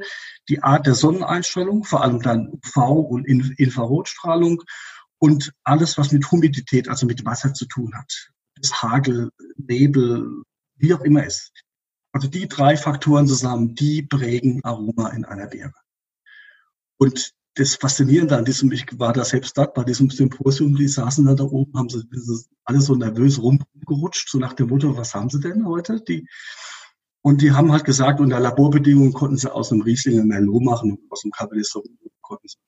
die 0.49 0.63
Art 0.63 0.87
der 0.87 0.95
Sonneneinstrahlung, 0.95 1.85
vor 1.85 2.03
allem 2.03 2.23
dann 2.23 2.49
UV- 2.65 3.07
und 3.09 3.27
Infrarotstrahlung 3.27 4.63
und 5.19 5.53
alles, 5.65 5.99
was 5.99 6.13
mit 6.13 6.31
Humidität, 6.31 6.89
also 6.89 7.07
mit 7.07 7.25
Wasser 7.25 7.55
zu 7.55 7.67
tun 7.67 7.95
hat. 7.95 8.31
Das 8.61 8.83
Hagel, 8.83 9.31
Nebel, 9.57 10.43
wie 10.77 10.95
auch 10.95 11.01
immer 11.03 11.25
ist. 11.25 11.53
Also 12.13 12.29
die 12.29 12.49
drei 12.49 12.77
Faktoren 12.77 13.27
zusammen, 13.27 13.75
die 13.75 14.03
prägen 14.03 14.65
Aroma 14.65 15.11
in 15.11 15.25
einer 15.25 15.47
Beere. 15.47 15.75
Und 16.99 17.33
das 17.55 17.77
Faszinierende 17.77 18.37
an 18.37 18.45
diesem, 18.45 18.71
ich 18.73 18.87
war 18.99 19.13
da 19.13 19.25
selbst 19.25 19.57
dort 19.57 19.75
bei 19.75 19.85
diesem 19.85 20.11
Symposium, 20.11 20.77
die 20.77 20.89
saßen 20.89 21.25
da, 21.25 21.35
da 21.35 21.45
oben, 21.45 21.79
haben 21.79 21.89
sie 21.89 22.05
alle 22.65 22.81
so 22.81 22.95
nervös 22.95 23.41
rumgerutscht, 23.41 24.29
so 24.29 24.39
nach 24.39 24.53
dem 24.53 24.69
Motto, 24.69 24.97
was 24.97 25.15
haben 25.15 25.31
sie 25.31 25.41
denn 25.41 25.67
heute? 25.67 26.03
Die, 26.03 26.27
und 27.23 27.41
die 27.41 27.53
haben 27.53 27.73
halt 27.73 27.85
gesagt, 27.85 28.21
unter 28.21 28.41
Laborbedingungen 28.41 29.13
konnten 29.13 29.39
sie 29.39 29.53
aus 29.53 29.73
einem 29.73 29.81
Riesling 29.83 30.21
ein 30.21 30.29
Merlot 30.29 30.63
machen, 30.63 30.99
aus 31.09 31.23
dem 31.23 31.31
Cabernet 31.31 31.67
Sauvignon 31.67 32.11
konnten 32.21 32.47
sie 32.47 32.59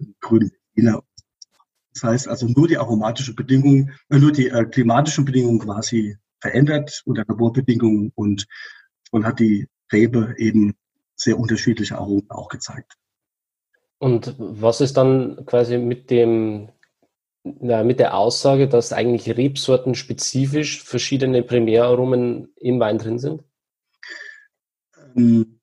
einen 0.00 0.14
grünen 0.20 0.50
Berliner. 0.74 1.02
Das 1.92 2.02
heißt 2.02 2.28
also 2.28 2.46
nur 2.46 2.68
die 2.68 2.78
aromatische 2.78 3.34
Bedingung, 3.34 3.90
äh, 4.08 4.18
nur 4.18 4.32
die 4.32 4.48
äh, 4.48 4.64
klimatischen 4.64 5.24
Bedingungen 5.24 5.58
quasi 5.58 6.16
verändert 6.40 7.02
unter 7.04 7.24
Laborbedingungen 7.26 8.12
und, 8.14 8.46
und 9.10 9.26
hat 9.26 9.40
die 9.40 9.68
Rebe 9.92 10.34
eben 10.38 10.74
sehr 11.14 11.38
unterschiedliche 11.38 11.98
Aromen 11.98 12.30
auch 12.30 12.48
gezeigt. 12.48 12.94
Und 13.98 14.34
was 14.38 14.80
ist 14.80 14.96
dann 14.96 15.44
quasi 15.44 15.76
mit 15.76 16.10
dem 16.10 16.70
na, 17.42 17.84
mit 17.84 18.00
der 18.00 18.16
Aussage, 18.16 18.68
dass 18.68 18.92
eigentlich 18.92 19.36
Rebsorten 19.36 19.94
spezifisch 19.94 20.82
verschiedene 20.82 21.42
Primäraromen 21.42 22.52
im 22.56 22.80
Wein 22.80 22.98
drin 22.98 23.18
sind? 23.18 23.42
Ähm, 25.16 25.59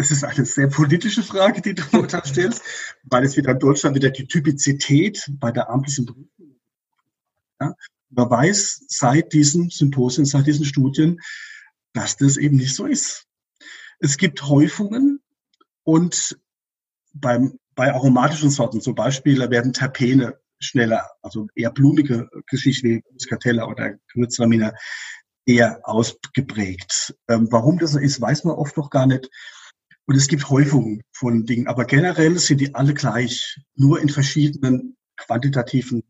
das 0.00 0.10
ist 0.10 0.24
eine 0.24 0.46
sehr 0.46 0.68
politische 0.68 1.22
Frage, 1.22 1.60
die 1.60 1.74
du 1.74 2.06
da 2.06 2.24
stellst, 2.24 2.62
weil 3.02 3.22
es 3.22 3.36
wieder 3.36 3.50
in 3.50 3.58
Deutschland 3.58 3.94
wieder 3.94 4.08
die 4.08 4.26
Typizität 4.26 5.30
bei 5.32 5.52
der 5.52 5.68
amtlichen 5.68 6.06
Prüfung. 6.06 6.58
Ja, 7.60 7.74
man 8.08 8.30
weiß 8.30 8.86
seit 8.88 9.34
diesen 9.34 9.68
Symposien, 9.68 10.24
seit 10.24 10.46
diesen 10.46 10.64
Studien, 10.64 11.20
dass 11.92 12.16
das 12.16 12.38
eben 12.38 12.56
nicht 12.56 12.74
so 12.74 12.86
ist. 12.86 13.26
Es 13.98 14.16
gibt 14.16 14.42
Häufungen 14.42 15.20
und 15.82 16.38
beim, 17.12 17.58
bei 17.74 17.92
aromatischen 17.92 18.48
Sorten, 18.48 18.80
zum 18.80 18.94
Beispiel, 18.94 19.38
da 19.38 19.50
werden 19.50 19.74
Terpene 19.74 20.40
schneller, 20.60 21.10
also 21.20 21.46
eher 21.54 21.72
blumige 21.72 22.30
Geschichten 22.46 22.88
wie 22.88 23.02
Muscatella 23.12 23.66
oder 23.66 23.98
Gewürztraminer 24.14 24.72
eher 25.44 25.80
ausgeprägt. 25.82 27.14
Ähm, 27.28 27.48
warum 27.50 27.78
das 27.78 27.92
so 27.92 27.98
ist, 27.98 28.18
weiß 28.18 28.44
man 28.44 28.54
oft 28.56 28.78
noch 28.78 28.88
gar 28.88 29.04
nicht. 29.04 29.28
Und 30.10 30.16
es 30.16 30.26
gibt 30.26 30.50
Häufungen 30.50 31.04
von 31.12 31.46
Dingen, 31.46 31.68
aber 31.68 31.84
generell 31.84 32.36
sind 32.40 32.60
die 32.60 32.74
alle 32.74 32.94
gleich, 32.94 33.60
nur 33.76 34.00
in 34.00 34.08
verschiedenen 34.08 34.96
quantitativen 35.16 36.02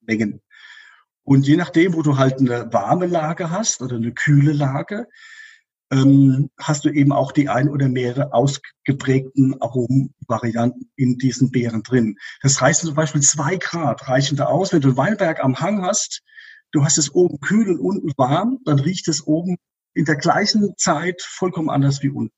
Mengen. 0.00 0.40
Und 1.22 1.46
je 1.46 1.56
nachdem, 1.56 1.92
wo 1.92 2.00
du 2.00 2.16
halt 2.16 2.38
eine 2.38 2.72
warme 2.72 3.04
Lage 3.04 3.50
hast 3.50 3.82
oder 3.82 3.96
eine 3.96 4.12
kühle 4.14 4.54
Lage, 4.54 5.06
ähm, 5.90 6.48
hast 6.58 6.86
du 6.86 6.88
eben 6.88 7.12
auch 7.12 7.30
die 7.30 7.50
ein 7.50 7.68
oder 7.68 7.90
mehrere 7.90 8.32
ausgeprägten 8.32 9.60
Aromenvarianten 9.60 10.90
in 10.96 11.18
diesen 11.18 11.50
Beeren 11.50 11.82
drin. 11.82 12.16
Das 12.40 12.58
heißt 12.58 12.80
zum 12.80 12.94
Beispiel 12.94 13.20
zwei 13.20 13.56
Grad 13.56 14.08
reichen 14.08 14.38
da 14.38 14.46
aus. 14.46 14.72
Wenn 14.72 14.80
du 14.80 14.96
Weinberg 14.96 15.44
am 15.44 15.60
Hang 15.60 15.82
hast, 15.82 16.22
du 16.70 16.84
hast 16.84 16.96
es 16.96 17.14
oben 17.14 17.38
kühl 17.40 17.68
und 17.68 17.80
unten 17.80 18.12
warm, 18.16 18.60
dann 18.64 18.78
riecht 18.78 19.08
es 19.08 19.26
oben 19.26 19.58
in 19.92 20.06
der 20.06 20.16
gleichen 20.16 20.72
Zeit 20.78 21.20
vollkommen 21.20 21.68
anders 21.68 22.02
wie 22.02 22.08
unten. 22.08 22.32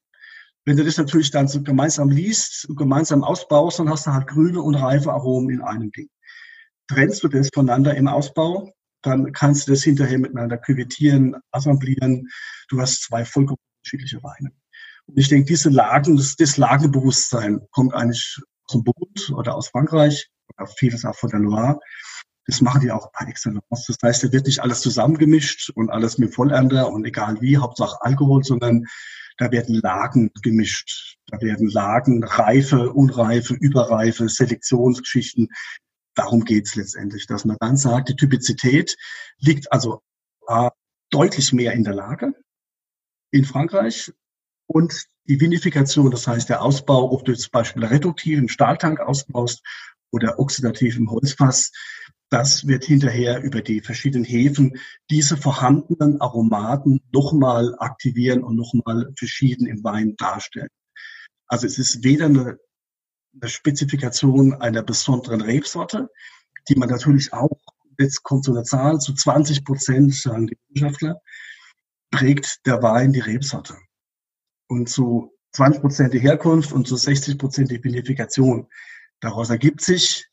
Wenn 0.64 0.76
du 0.76 0.84
das 0.84 0.96
natürlich 0.96 1.30
dann 1.30 1.46
so 1.46 1.62
gemeinsam 1.62 2.08
liest, 2.08 2.68
gemeinsam 2.76 3.22
ausbaust, 3.22 3.78
dann 3.78 3.90
hast 3.90 4.06
du 4.06 4.12
halt 4.12 4.26
grüne 4.26 4.62
und 4.62 4.74
reife 4.74 5.12
Aromen 5.12 5.50
in 5.50 5.60
einem 5.60 5.90
Ding 5.92 6.08
trennst 6.88 7.22
du 7.22 7.28
das 7.28 7.50
voneinander 7.52 7.94
im 7.94 8.08
Ausbau, 8.08 8.72
dann 9.02 9.32
kannst 9.32 9.66
du 9.66 9.72
das 9.72 9.82
hinterher 9.82 10.18
miteinander 10.18 10.58
küvettieren, 10.58 11.36
assemblieren. 11.50 12.28
Du 12.68 12.80
hast 12.80 13.02
zwei 13.02 13.24
vollkommen 13.24 13.58
unterschiedliche 13.78 14.22
Weine. 14.22 14.50
Und 15.06 15.18
ich 15.18 15.28
denke, 15.28 15.46
diese 15.46 15.68
Lagen, 15.68 16.16
das, 16.16 16.36
das 16.36 16.56
Lagenbewusstsein 16.56 17.60
kommt 17.70 17.94
eigentlich 17.94 18.38
aus 18.66 18.72
dem 18.72 18.84
Burgund 18.84 19.30
oder 19.34 19.54
aus 19.54 19.68
Frankreich 19.68 20.30
oder 20.56 20.66
vieles 20.66 21.04
auch 21.04 21.16
von 21.16 21.30
der 21.30 21.40
Loire. 21.40 21.78
Das 22.46 22.60
machen 22.60 22.80
die 22.82 22.90
auch 22.90 23.10
par 23.12 23.28
excellence. 23.28 23.86
Das 23.86 23.96
heißt, 24.02 24.24
da 24.24 24.32
wird 24.32 24.46
nicht 24.46 24.60
alles 24.60 24.80
zusammengemischt 24.80 25.70
und 25.70 25.90
alles 25.90 26.18
mit 26.18 26.34
Vollernter 26.34 26.90
und 26.90 27.04
egal 27.04 27.40
wie, 27.40 27.56
Hauptsache 27.56 27.98
Alkohol, 28.02 28.44
sondern 28.44 28.84
da 29.38 29.50
werden 29.50 29.80
Lagen 29.82 30.30
gemischt. 30.42 31.16
Da 31.26 31.40
werden 31.40 31.68
Lagen, 31.68 32.22
Reife, 32.22 32.92
Unreife, 32.92 33.54
Überreife, 33.54 34.28
Selektionsgeschichten, 34.28 35.48
darum 36.14 36.44
geht's 36.44 36.76
letztendlich, 36.76 37.26
dass 37.26 37.44
man 37.44 37.56
dann 37.60 37.76
sagt, 37.76 38.08
die 38.08 38.16
Typizität 38.16 38.96
liegt 39.38 39.72
also 39.72 40.02
äh, 40.46 40.70
deutlich 41.10 41.52
mehr 41.52 41.72
in 41.72 41.84
der 41.84 41.94
Lage 41.94 42.34
in 43.30 43.44
Frankreich 43.44 44.12
und 44.66 45.06
die 45.24 45.40
Vinifikation, 45.40 46.10
das 46.10 46.26
heißt 46.26 46.48
der 46.48 46.62
Ausbau, 46.62 47.10
ob 47.10 47.24
du 47.24 47.34
zum 47.34 47.50
Beispiel 47.50 47.84
reduktiv 47.84 48.38
im 48.38 48.48
Stahltank 48.48 49.00
ausbaust 49.00 49.62
oder 50.10 50.38
oxidativ 50.38 50.96
im 50.96 51.10
Holzfass, 51.10 51.72
das 52.30 52.66
wird 52.66 52.84
hinterher 52.84 53.42
über 53.42 53.62
die 53.62 53.80
verschiedenen 53.80 54.24
Hefen 54.24 54.78
diese 55.10 55.36
vorhandenen 55.36 56.20
Aromaten 56.20 57.00
nochmal 57.12 57.74
aktivieren 57.78 58.42
und 58.42 58.56
nochmal 58.56 59.12
verschieden 59.16 59.66
im 59.66 59.84
Wein 59.84 60.16
darstellen. 60.16 60.70
Also 61.46 61.66
es 61.66 61.78
ist 61.78 62.02
weder 62.02 62.26
eine 62.26 62.58
eine 63.40 63.50
Spezifikation 63.50 64.54
einer 64.54 64.82
besonderen 64.82 65.40
Rebsorte, 65.40 66.08
die 66.68 66.76
man 66.76 66.88
natürlich 66.88 67.32
auch, 67.32 67.58
jetzt 67.98 68.22
kommt 68.22 68.44
so 68.44 68.52
eine 68.52 68.64
Zahl, 68.64 68.98
zu 68.98 69.14
20 69.14 69.64
Prozent, 69.64 70.14
sagen 70.14 70.46
die 70.46 70.58
Wissenschaftler, 70.68 71.20
prägt 72.10 72.66
der 72.66 72.82
Wein 72.82 73.12
die 73.12 73.20
Rebsorte. 73.20 73.76
Und 74.68 74.88
zu 74.88 75.32
20 75.52 75.80
Prozent 75.80 76.14
die 76.14 76.20
Herkunft 76.20 76.72
und 76.72 76.86
zu 76.86 76.96
60 76.96 77.38
Prozent 77.38 77.70
die 77.70 77.82
Vinifikation. 77.82 78.68
Daraus 79.20 79.50
ergibt 79.50 79.80
sich, 79.80 80.26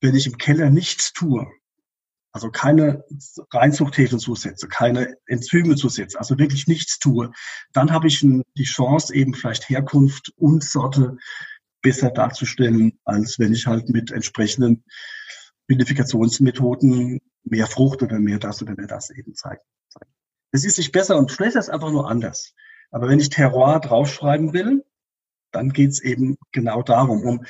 wenn 0.00 0.14
ich 0.14 0.26
im 0.26 0.38
Keller 0.38 0.70
nichts 0.70 1.12
tue, 1.12 1.46
also 2.32 2.50
keine 2.50 3.04
Reinzuchthäfen 3.50 4.18
zusetze, 4.18 4.68
keine 4.68 5.16
Enzyme 5.26 5.76
zusetze, 5.76 6.18
also 6.18 6.38
wirklich 6.38 6.66
nichts 6.66 6.98
tue, 6.98 7.32
dann 7.72 7.90
habe 7.92 8.06
ich 8.06 8.20
die 8.20 8.64
Chance, 8.64 9.14
eben 9.14 9.34
vielleicht 9.34 9.68
Herkunft 9.68 10.32
und 10.36 10.62
Sorte 10.62 11.16
besser 11.82 12.10
darzustellen, 12.10 12.98
als 13.04 13.38
wenn 13.38 13.52
ich 13.52 13.66
halt 13.66 13.88
mit 13.88 14.10
entsprechenden 14.10 14.84
Vinifikationsmethoden 15.68 17.20
mehr 17.44 17.66
Frucht 17.66 18.02
oder 18.02 18.18
mehr 18.18 18.38
das 18.38 18.62
oder 18.62 18.74
mehr 18.74 18.86
das 18.86 19.10
eben 19.10 19.34
zeige. 19.34 19.60
Es 20.50 20.64
ist 20.64 20.78
nicht 20.78 20.92
besser 20.92 21.16
und 21.18 21.30
schlechter, 21.30 21.58
es 21.58 21.68
ist 21.68 21.74
einfach 21.74 21.90
nur 21.90 22.10
anders. 22.10 22.54
Aber 22.90 23.08
wenn 23.08 23.20
ich 23.20 23.28
Terroir 23.28 23.80
draufschreiben 23.80 24.52
will, 24.52 24.84
dann 25.52 25.72
geht's 25.72 26.00
eben 26.00 26.36
genau 26.52 26.82
darum. 26.82 27.22
Um, 27.22 27.44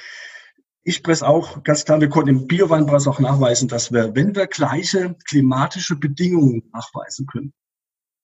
ich 0.88 1.02
presse 1.02 1.28
auch, 1.28 1.62
ganz 1.64 1.84
klar, 1.84 2.00
wir 2.00 2.08
konnten 2.08 2.30
im 2.30 2.46
Bioweinpreis 2.46 3.06
auch 3.06 3.20
nachweisen, 3.20 3.68
dass 3.68 3.92
wir, 3.92 4.14
wenn 4.14 4.34
wir 4.34 4.46
gleiche 4.46 5.16
klimatische 5.28 5.96
Bedingungen 5.96 6.62
nachweisen 6.72 7.26
können, 7.26 7.52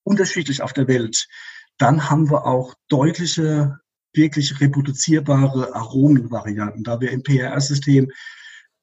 unterschiedlich 0.03 0.63
auf 0.63 0.73
der 0.73 0.89
Welt, 0.89 1.29
dann 1.77 2.09
haben 2.09 2.31
wir 2.31 2.47
auch 2.47 2.75
deutliche 2.89 3.79
wirklich 4.15 4.63
reproduzierbare 4.63 5.75
Aromenvarianten, 5.75 6.85
da 6.85 7.01
wir 7.01 7.11
im 7.11 7.23
PRR-System 7.23 8.11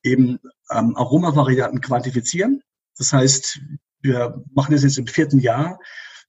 eben 0.03 0.37
ähm, 0.69 0.95
Aromavarianten 0.95 1.81
quantifizieren. 1.81 2.61
Das 2.97 3.11
heißt, 3.13 3.61
wir 4.01 4.43
machen 4.53 4.73
das 4.73 4.83
jetzt 4.83 4.99
im 4.99 5.07
vierten 5.07 5.39
Jahr, 5.39 5.79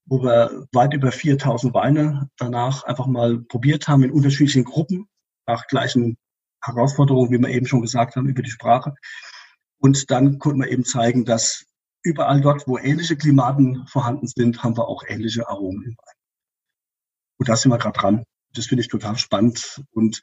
wo 0.07 0.23
wir 0.23 0.67
weit 0.73 0.95
über 0.95 1.13
4000 1.13 1.75
Weine 1.75 2.31
danach 2.39 2.85
einfach 2.85 3.07
mal 3.07 3.41
probiert 3.41 3.89
haben 3.89 4.05
in 4.05 4.11
unterschiedlichen 4.11 4.65
Gruppen 4.65 5.09
nach 5.47 5.67
gleichen 5.67 6.17
Herausforderungen, 6.63 7.31
wie 7.31 7.39
wir 7.39 7.49
eben 7.49 7.67
schon 7.67 7.83
gesagt 7.83 8.17
haben, 8.17 8.29
über 8.29 8.43
die 8.43 8.51
Sprache. 8.51 8.95
Und 9.79 10.11
dann 10.11 10.39
konnten 10.39 10.61
wir 10.61 10.71
eben 10.71 10.85
zeigen, 10.85 11.25
dass 11.25 11.65
überall 12.03 12.41
dort, 12.41 12.67
wo 12.67 12.79
ähnliche 12.79 13.17
Klimaten 13.17 13.87
vorhanden 13.87 14.27
sind, 14.27 14.63
haben 14.63 14.77
wir 14.77 14.89
auch 14.89 15.05
ähnliche 15.07 15.49
Aromen 15.49 15.83
im 15.83 15.97
Wein. 15.97 16.15
Und 17.39 17.49
da 17.49 17.57
sind 17.57 17.71
wir 17.71 17.79
gerade 17.79 17.99
dran. 17.99 18.25
Das 18.55 18.67
finde 18.67 18.83
ich 18.83 18.89
total 18.89 19.17
spannend. 19.19 19.83
Und 19.93 20.23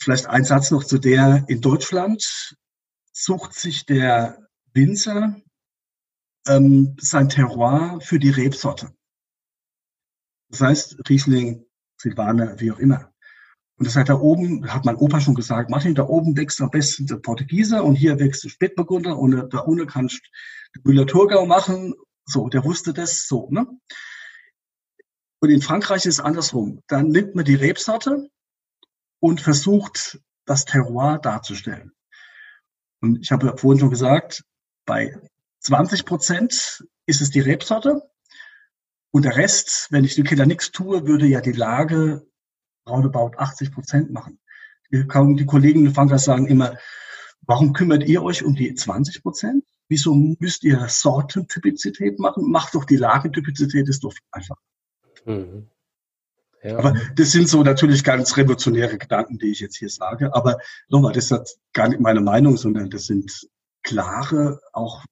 vielleicht 0.00 0.26
ein 0.26 0.44
Satz 0.44 0.70
noch 0.70 0.84
zu 0.84 0.98
der, 0.98 1.44
in 1.48 1.60
Deutschland 1.60 2.56
sucht 3.12 3.54
sich 3.54 3.86
der 3.86 4.48
Winzer 4.74 5.36
ähm, 6.46 6.96
sein 6.98 7.28
Terroir 7.28 8.00
für 8.02 8.18
die 8.18 8.30
Rebsorte. 8.30 8.92
Das 10.48 10.60
heißt, 10.60 11.08
Riesling, 11.08 11.64
Silvaner, 11.96 12.58
wie 12.60 12.72
auch 12.72 12.78
immer. 12.78 13.11
Und 13.82 13.86
das 13.86 13.96
hat 13.96 14.08
da 14.08 14.14
oben, 14.14 14.72
hat 14.72 14.84
mein 14.84 14.94
Opa 14.94 15.20
schon 15.20 15.34
gesagt, 15.34 15.68
Martin, 15.68 15.96
da 15.96 16.04
oben 16.04 16.36
wächst 16.36 16.60
am 16.60 16.70
besten 16.70 17.08
der 17.08 17.16
Portugieser 17.16 17.82
und 17.82 17.96
hier 17.96 18.20
wächst 18.20 18.44
der 18.44 18.48
Spätburgunder 18.48 19.18
und 19.18 19.52
da 19.52 19.58
unten 19.58 19.88
kannst 19.88 20.20
du 20.74 20.80
Müller-Thurgau 20.84 21.46
machen. 21.46 21.92
So, 22.24 22.48
der 22.48 22.64
wusste 22.64 22.92
das 22.92 23.26
so, 23.26 23.48
ne? 23.50 23.66
Und 25.40 25.50
in 25.50 25.62
Frankreich 25.62 26.06
ist 26.06 26.20
es 26.20 26.20
andersrum. 26.20 26.80
Dann 26.86 27.08
nimmt 27.08 27.34
man 27.34 27.44
die 27.44 27.56
Rebsorte 27.56 28.28
und 29.18 29.40
versucht, 29.40 30.20
das 30.44 30.64
Terroir 30.64 31.18
darzustellen. 31.18 31.90
Und 33.00 33.18
ich 33.20 33.32
habe 33.32 33.58
vorhin 33.58 33.80
schon 33.80 33.90
gesagt, 33.90 34.44
bei 34.86 35.18
20 35.58 36.04
Prozent 36.04 36.84
ist 37.06 37.20
es 37.20 37.30
die 37.30 37.40
Rebsorte. 37.40 38.00
Und 39.10 39.24
der 39.24 39.34
Rest, 39.34 39.88
wenn 39.90 40.04
ich 40.04 40.14
den 40.14 40.24
Kindern 40.24 40.46
nichts 40.46 40.70
tue, 40.70 41.04
würde 41.04 41.26
ja 41.26 41.40
die 41.40 41.50
Lage 41.50 42.24
roundabout 42.88 43.32
80 43.36 43.72
Prozent 43.72 44.10
machen. 44.10 44.38
Die, 44.92 45.06
Kollegen 45.06 45.86
in 45.86 45.94
Frankreich 45.94 46.20
sagen 46.20 46.46
immer, 46.46 46.76
warum 47.42 47.72
kümmert 47.72 48.04
ihr 48.04 48.22
euch 48.22 48.44
um 48.44 48.54
die 48.54 48.74
20 48.74 49.22
Prozent? 49.22 49.64
Wieso 49.88 50.14
müsst 50.14 50.64
ihr 50.64 50.86
Sortentypizität 50.88 52.18
machen? 52.18 52.50
Macht 52.50 52.74
doch 52.74 52.84
die 52.84 52.96
Lagetypizität, 52.96 53.88
ist 53.88 54.04
doch 54.04 54.14
einfach. 54.30 54.56
Mhm. 55.24 55.68
Ja. 56.62 56.78
Aber 56.78 56.94
das 57.16 57.32
sind 57.32 57.48
so 57.48 57.62
natürlich 57.62 58.04
ganz 58.04 58.36
revolutionäre 58.36 58.96
Gedanken, 58.96 59.38
die 59.38 59.50
ich 59.50 59.60
jetzt 59.60 59.76
hier 59.76 59.88
sage. 59.88 60.34
Aber 60.34 60.58
nochmal, 60.88 61.12
das 61.12 61.30
ist 61.30 61.58
gar 61.72 61.88
nicht 61.88 62.00
meine 62.00 62.20
Meinung, 62.20 62.56
sondern 62.56 62.88
das 62.88 63.06
sind 63.06 63.48
klare, 63.82 64.60
auch 64.72 65.04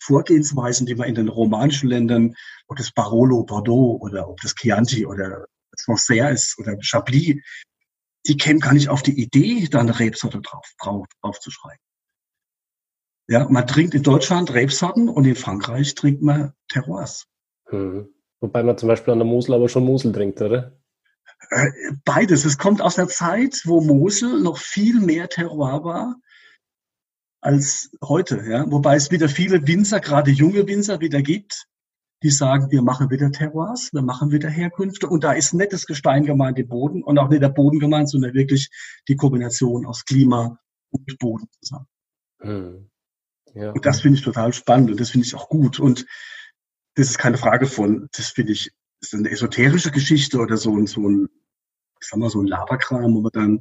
Vorgehensweisen, 0.00 0.86
die 0.86 0.94
man 0.94 1.08
in 1.08 1.14
den 1.14 1.28
romanischen 1.28 1.88
Ländern, 1.88 2.34
ob 2.68 2.76
das 2.76 2.92
Barolo, 2.92 3.44
Bordeaux 3.44 3.98
oder 4.00 4.28
ob 4.28 4.40
das 4.40 4.54
Chianti 4.54 5.06
oder 5.06 5.46
Sancerre 5.76 6.32
ist 6.32 6.58
oder 6.58 6.76
Chablis, 6.80 7.42
die 8.26 8.36
kämen 8.36 8.60
gar 8.60 8.72
nicht 8.72 8.88
auf 8.88 9.02
die 9.02 9.20
Idee, 9.20 9.66
da 9.68 9.80
eine 9.80 9.98
Rebsorte 9.98 10.40
drauf, 10.40 10.66
drauf, 10.78 11.06
drauf 11.20 11.40
zu 11.40 11.50
schreiben. 11.50 11.82
Ja, 13.28 13.48
man 13.48 13.66
trinkt 13.66 13.94
in 13.94 14.02
Deutschland 14.02 14.52
Rebsorten 14.52 15.08
und 15.08 15.24
in 15.24 15.36
Frankreich 15.36 15.94
trinkt 15.94 16.22
man 16.22 16.52
Terroirs. 16.68 17.26
Hm. 17.68 18.08
Wobei 18.40 18.62
man 18.62 18.76
zum 18.76 18.88
Beispiel 18.88 19.12
an 19.12 19.20
der 19.20 19.26
Mosel 19.26 19.54
aber 19.54 19.68
schon 19.68 19.84
Mosel 19.84 20.12
trinkt, 20.12 20.40
oder? 20.42 20.76
Äh, 21.50 21.70
beides. 22.04 22.44
Es 22.44 22.58
kommt 22.58 22.82
aus 22.82 22.98
einer 22.98 23.08
Zeit, 23.08 23.62
wo 23.64 23.80
Mosel 23.80 24.40
noch 24.40 24.58
viel 24.58 25.00
mehr 25.00 25.28
Terroir 25.28 25.84
war 25.84 26.16
als 27.40 27.90
heute. 28.02 28.44
Ja? 28.48 28.70
Wobei 28.70 28.96
es 28.96 29.10
wieder 29.10 29.28
viele 29.28 29.66
Winzer, 29.66 30.00
gerade 30.00 30.30
junge 30.30 30.66
Winzer, 30.66 31.00
wieder 31.00 31.22
gibt, 31.22 31.66
die 32.22 32.30
sagen, 32.30 32.70
wir 32.70 32.82
machen 32.82 33.10
wieder 33.10 33.30
Terroirs, 33.30 33.90
wir 33.92 34.02
machen 34.02 34.30
wieder 34.30 34.48
Herkünfte. 34.48 35.08
Und 35.08 35.24
da 35.24 35.32
ist 35.32 35.54
nicht 35.54 35.72
das 35.72 35.86
Gestein 35.86 36.24
gemeint, 36.24 36.58
der 36.58 36.64
Boden 36.64 37.02
und 37.02 37.18
auch 37.18 37.28
nicht 37.28 37.42
der 37.42 37.48
Boden 37.48 37.78
gemeint, 37.78 38.10
sondern 38.10 38.34
wirklich 38.34 38.70
die 39.08 39.16
Kombination 39.16 39.86
aus 39.86 40.04
Klima 40.04 40.58
und 40.90 41.18
Boden 41.18 41.48
zusammen. 41.60 41.86
Hm. 42.40 42.90
Ja. 43.54 43.72
Und 43.72 43.84
das 43.84 44.00
finde 44.00 44.18
ich 44.18 44.24
total 44.24 44.52
spannend 44.52 44.90
und 44.90 45.00
das 45.00 45.10
finde 45.10 45.26
ich 45.26 45.34
auch 45.34 45.48
gut. 45.48 45.78
Und 45.78 46.06
das 46.94 47.10
ist 47.10 47.18
keine 47.18 47.38
Frage 47.38 47.66
von, 47.66 48.08
das 48.16 48.28
finde 48.28 48.52
ich, 48.52 48.70
ist 49.00 49.14
eine 49.14 49.30
esoterische 49.30 49.90
Geschichte 49.90 50.38
oder 50.38 50.56
so, 50.56 50.76
ein 50.76 50.86
so 50.86 51.08
ein 51.08 51.28
ich 52.02 52.08
sag 52.08 52.18
mal, 52.18 52.30
so 52.30 52.40
ein 52.40 52.48
Laberkram, 52.48 53.14
wo 53.14 53.20
man 53.20 53.30
dann 53.32 53.60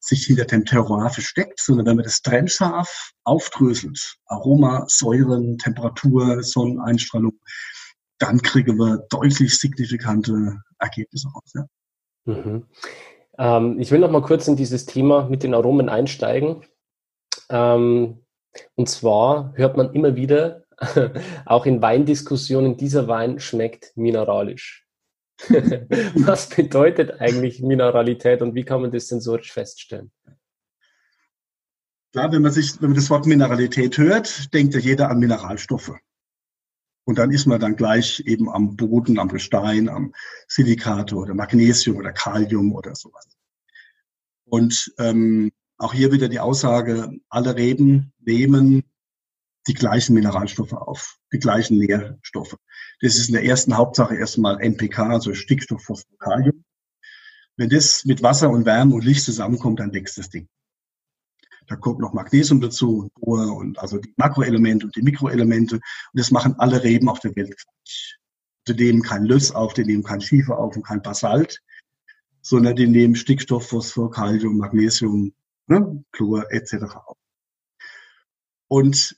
sich 0.00 0.24
hinter 0.24 0.46
dem 0.46 0.64
Terroir 0.64 1.10
versteckt, 1.10 1.60
sondern 1.60 1.86
wenn 1.86 1.96
man 1.96 2.04
das 2.04 2.22
trennscharf 2.22 3.12
aufdröselt, 3.24 4.16
Aroma, 4.26 4.86
Säuren, 4.88 5.58
Temperatur, 5.58 6.42
Sonneneinstrahlung, 6.42 7.38
dann 8.22 8.40
kriegen 8.40 8.78
wir 8.78 8.98
deutlich 9.10 9.58
signifikante 9.58 10.60
Ergebnisse 10.78 11.28
raus. 11.28 11.52
Ja. 11.54 11.66
Mhm. 12.24 12.66
Ähm, 13.38 13.80
ich 13.80 13.90
will 13.90 13.98
noch 13.98 14.10
mal 14.10 14.22
kurz 14.22 14.46
in 14.46 14.56
dieses 14.56 14.86
Thema 14.86 15.28
mit 15.28 15.42
den 15.42 15.54
Aromen 15.54 15.88
einsteigen. 15.88 16.62
Ähm, 17.50 18.24
und 18.76 18.88
zwar 18.88 19.52
hört 19.56 19.76
man 19.76 19.92
immer 19.92 20.14
wieder, 20.14 20.64
auch 21.46 21.66
in 21.66 21.82
Weindiskussionen, 21.82 22.76
dieser 22.76 23.08
Wein 23.08 23.40
schmeckt 23.40 23.96
mineralisch. 23.96 24.86
Was 26.14 26.48
bedeutet 26.48 27.20
eigentlich 27.20 27.60
Mineralität 27.60 28.42
und 28.42 28.54
wie 28.54 28.64
kann 28.64 28.82
man 28.82 28.92
das 28.92 29.08
sensorisch 29.08 29.52
feststellen? 29.52 30.12
Klar, 32.12 32.30
wenn 32.30 32.42
man 32.42 32.52
sich, 32.52 32.80
wenn 32.80 32.90
man 32.90 32.96
das 32.96 33.10
Wort 33.10 33.26
Mineralität 33.26 33.98
hört, 33.98 34.52
denkt 34.54 34.74
ja 34.74 34.80
jeder 34.80 35.10
an 35.10 35.18
Mineralstoffe. 35.18 35.92
Und 37.04 37.18
dann 37.18 37.30
ist 37.30 37.46
man 37.46 37.60
dann 37.60 37.76
gleich 37.76 38.20
eben 38.26 38.48
am 38.48 38.76
Boden, 38.76 39.18
am 39.18 39.28
Gestein, 39.28 39.88
am 39.88 40.14
Silikate 40.46 41.16
oder 41.16 41.34
Magnesium 41.34 41.96
oder 41.96 42.12
Kalium 42.12 42.72
oder 42.72 42.94
sowas. 42.94 43.26
Und 44.44 44.92
ähm, 44.98 45.50
auch 45.78 45.92
hier 45.92 46.12
wieder 46.12 46.28
die 46.28 46.38
Aussage, 46.38 47.10
alle 47.28 47.56
Reben 47.56 48.12
nehmen 48.20 48.84
die 49.66 49.74
gleichen 49.74 50.14
Mineralstoffe 50.14 50.72
auf, 50.72 51.18
die 51.32 51.38
gleichen 51.38 51.78
Nährstoffe. 51.78 52.56
Das 53.00 53.16
ist 53.16 53.28
in 53.28 53.34
der 53.34 53.44
ersten 53.44 53.76
Hauptsache 53.76 54.16
erstmal 54.16 54.60
NPK, 54.60 55.10
also 55.10 55.34
Stickstoff, 55.34 55.82
Phosphor, 55.82 56.18
Kalium. 56.18 56.64
Wenn 57.56 57.68
das 57.68 58.04
mit 58.04 58.22
Wasser 58.22 58.50
und 58.50 58.64
Wärme 58.64 58.94
und 58.94 59.04
Licht 59.04 59.24
zusammenkommt, 59.24 59.80
dann 59.80 59.92
wächst 59.92 60.18
das 60.18 60.30
Ding. 60.30 60.48
Da 61.66 61.76
kommt 61.76 62.00
noch 62.00 62.12
Magnesium 62.12 62.60
dazu, 62.60 63.08
Bohr 63.20 63.56
und 63.56 63.78
also 63.78 63.98
die 63.98 64.12
Makroelemente 64.16 64.86
und 64.86 64.96
die 64.96 65.02
Mikroelemente. 65.02 65.76
Und 65.76 65.82
das 66.12 66.30
machen 66.30 66.54
alle 66.58 66.82
Reben 66.82 67.08
auf 67.08 67.20
der 67.20 67.34
Welt 67.36 67.56
gleich. 67.56 68.18
Die 68.68 68.74
nehmen 68.74 69.02
kein 69.02 69.24
Löss 69.24 69.52
auf, 69.52 69.74
die 69.74 69.84
nehmen 69.84 70.02
kein 70.02 70.20
Schiefer 70.20 70.58
auf 70.58 70.76
und 70.76 70.86
kein 70.86 71.02
Basalt, 71.02 71.60
sondern 72.40 72.76
die 72.76 72.86
nehmen 72.86 73.16
Stickstoff, 73.16 73.68
Phosphor, 73.68 74.10
Kalium, 74.10 74.58
Magnesium, 74.58 75.32
ne, 75.66 76.04
Chlor 76.12 76.50
etc. 76.50 76.74
auf. 77.06 77.16
Und 78.68 79.16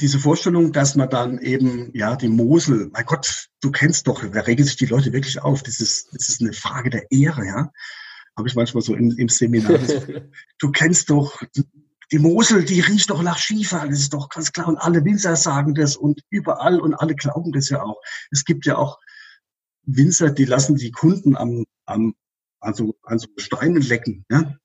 diese 0.00 0.18
Vorstellung, 0.18 0.72
dass 0.72 0.96
man 0.96 1.08
dann 1.08 1.38
eben, 1.38 1.90
ja, 1.94 2.16
die 2.16 2.28
Mosel, 2.28 2.90
mein 2.92 3.06
Gott, 3.06 3.48
du 3.60 3.70
kennst 3.70 4.06
doch, 4.06 4.24
da 4.24 4.40
regen 4.40 4.64
sich 4.64 4.76
die 4.76 4.86
Leute 4.86 5.12
wirklich 5.12 5.40
auf. 5.40 5.62
Das 5.62 5.80
ist, 5.80 6.12
das 6.12 6.28
ist 6.28 6.40
eine 6.40 6.52
Frage 6.52 6.90
der 6.90 7.10
Ehre, 7.10 7.46
ja. 7.46 7.72
Habe 8.36 8.48
ich 8.48 8.54
manchmal 8.54 8.82
so 8.82 8.94
im, 8.94 9.10
im 9.16 9.28
Seminar. 9.28 9.78
du 10.58 10.70
kennst 10.72 11.10
doch, 11.10 11.40
die 12.12 12.18
Mosel, 12.18 12.64
die 12.64 12.80
riecht 12.80 13.10
doch 13.10 13.22
nach 13.22 13.38
Schiefer, 13.38 13.86
das 13.88 14.00
ist 14.00 14.12
doch 14.12 14.28
ganz 14.28 14.52
klar. 14.52 14.68
Und 14.68 14.78
alle 14.78 15.04
Winzer 15.04 15.36
sagen 15.36 15.74
das 15.74 15.96
und 15.96 16.20
überall 16.30 16.80
und 16.80 16.94
alle 16.94 17.14
glauben 17.14 17.52
das 17.52 17.68
ja 17.68 17.82
auch. 17.82 18.00
Es 18.30 18.44
gibt 18.44 18.66
ja 18.66 18.76
auch 18.76 18.98
Winzer, 19.82 20.30
die 20.30 20.44
lassen 20.44 20.76
die 20.76 20.90
Kunden 20.90 21.36
am, 21.36 21.64
am, 21.86 22.14
also 22.60 22.96
an 23.02 23.18
so 23.18 23.28
Steinen 23.36 23.82
lecken, 23.82 24.24
ja 24.30 24.56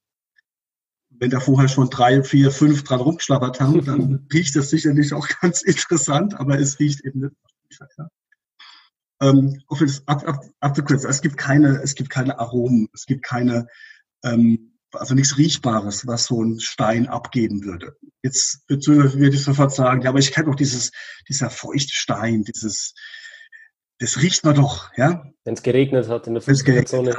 wenn 1.20 1.30
da 1.30 1.40
vorher 1.40 1.68
schon 1.68 1.90
drei, 1.90 2.24
vier, 2.24 2.50
fünf 2.50 2.84
dran 2.84 3.02
rumgeschlappert 3.02 3.60
haben, 3.60 3.84
dann 3.84 4.28
riecht 4.34 4.56
das 4.56 4.70
sicherlich 4.70 5.14
auch 5.14 5.28
ganz 5.42 5.62
interessant, 5.62 6.34
aber 6.40 6.60
es 6.60 6.80
riecht 6.80 7.02
eben 7.02 7.20
nicht. 7.20 7.36
Ja. 7.98 8.10
Ähm, 9.22 9.62
auf 9.68 9.80
das 9.80 10.04
ab, 10.08 10.26
ab, 10.28 10.44
abzukürzen, 10.60 11.10
es 11.10 11.22
gibt 11.22 11.38
keine, 11.38 11.82
es 11.82 11.96
gibt 11.96 12.10
keine 12.10 12.40
Aromen, 12.40 12.88
es 12.94 13.06
gibt 13.06 13.24
keine, 13.24 13.68
ähm, 14.24 14.74
also 14.94 15.14
nichts 15.14 15.38
Riechbares, 15.38 16.08
was 16.08 16.26
so 16.26 16.44
ein 16.44 16.60
Stein 16.60 17.08
abgeben 17.08 17.64
würde. 17.64 17.98
Jetzt 18.24 18.62
würde 18.68 19.36
ich 19.36 19.44
sofort 19.44 19.74
sagen, 19.74 20.02
ja, 20.02 20.10
aber 20.10 20.20
ich 20.20 20.32
kenne 20.32 20.48
doch 20.48 20.56
dieses, 20.56 20.92
dieser 21.28 21.50
feuchte 21.50 21.94
Stein, 21.94 22.44
dieses, 22.44 22.94
das 24.00 24.22
riecht 24.22 24.46
man 24.46 24.56
doch, 24.56 24.90
ja. 24.96 25.24
Wenn 25.44 25.54
es 25.54 25.64
geregnet 25.64 26.08
hat 26.08 26.28
in 26.28 26.34
der 26.34 26.42
Fußgängerzone. 26.42 27.16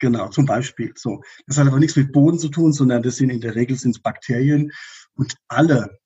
Genau, 0.00 0.28
zum 0.28 0.44
Beispiel. 0.44 0.92
So. 0.96 1.22
Das 1.46 1.56
hat 1.56 1.66
aber 1.66 1.78
nichts 1.78 1.96
mit 1.96 2.12
Boden 2.12 2.38
zu 2.38 2.48
tun, 2.48 2.72
sondern 2.72 3.02
das 3.02 3.16
sind 3.16 3.30
in 3.30 3.40
der 3.40 3.54
Regel 3.54 3.76
sind 3.76 4.02
Bakterien 4.02 4.72
und 5.14 5.34
alle 5.48 5.98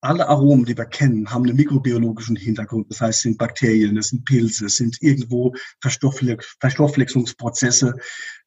alle 0.00 0.28
Aromen, 0.28 0.64
die 0.64 0.76
wir 0.76 0.84
kennen, 0.84 1.30
haben 1.30 1.44
einen 1.44 1.56
mikrobiologischen 1.56 2.36
Hintergrund. 2.36 2.90
Das 2.90 3.00
heißt, 3.00 3.22
sind 3.22 3.38
Bakterien, 3.38 3.96
es 3.96 4.08
sind 4.08 4.24
Pilze, 4.24 4.66
es 4.66 4.76
sind 4.76 4.98
irgendwo 5.00 5.54
Verstoffwechslungsprozesse, 5.80 7.96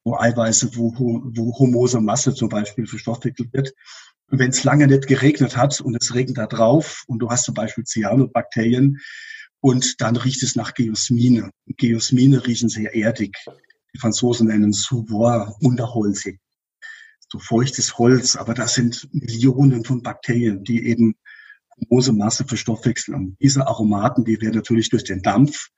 wo 0.03 0.17
Eiweiße, 0.17 0.75
wo, 0.75 0.93
wo 0.97 1.59
homose 1.59 2.01
Masse 2.01 2.33
zum 2.33 2.49
Beispiel 2.49 2.87
verstoffwechselt 2.87 3.53
wird. 3.53 3.73
Wenn 4.27 4.51
es 4.51 4.63
lange 4.63 4.87
nicht 4.87 5.07
geregnet 5.07 5.57
hat 5.57 5.81
und 5.81 5.95
es 5.95 6.13
regnet 6.13 6.37
da 6.37 6.45
drauf 6.45 7.03
und 7.07 7.19
du 7.19 7.29
hast 7.29 7.45
zum 7.45 7.55
Beispiel 7.55 7.83
Cyanobakterien 7.83 8.99
und 9.59 9.99
dann 10.01 10.15
riecht 10.15 10.43
es 10.43 10.55
nach 10.55 10.73
Geosmine. 10.73 11.49
Geosmine 11.77 12.45
riechen 12.45 12.69
sehr 12.69 12.95
erdig. 12.95 13.35
Die 13.93 13.99
Franzosen 13.99 14.47
nennen 14.47 14.71
Souvor, 14.71 15.57
unterholzig. 15.61 16.39
So 17.31 17.39
feuchtes 17.39 17.97
Holz, 17.97 18.35
aber 18.35 18.53
das 18.53 18.75
sind 18.75 19.07
Millionen 19.11 19.83
von 19.83 20.01
Bakterien, 20.01 20.63
die 20.63 20.87
eben 20.87 21.15
große 21.87 22.13
Masse 22.13 22.45
verstoffwechseln. 22.45 23.15
Und 23.15 23.37
diese 23.39 23.67
Aromaten, 23.67 24.25
die 24.25 24.41
werden 24.41 24.55
natürlich 24.55 24.89
durch 24.89 25.03
den 25.03 25.21
Dampf, 25.21 25.69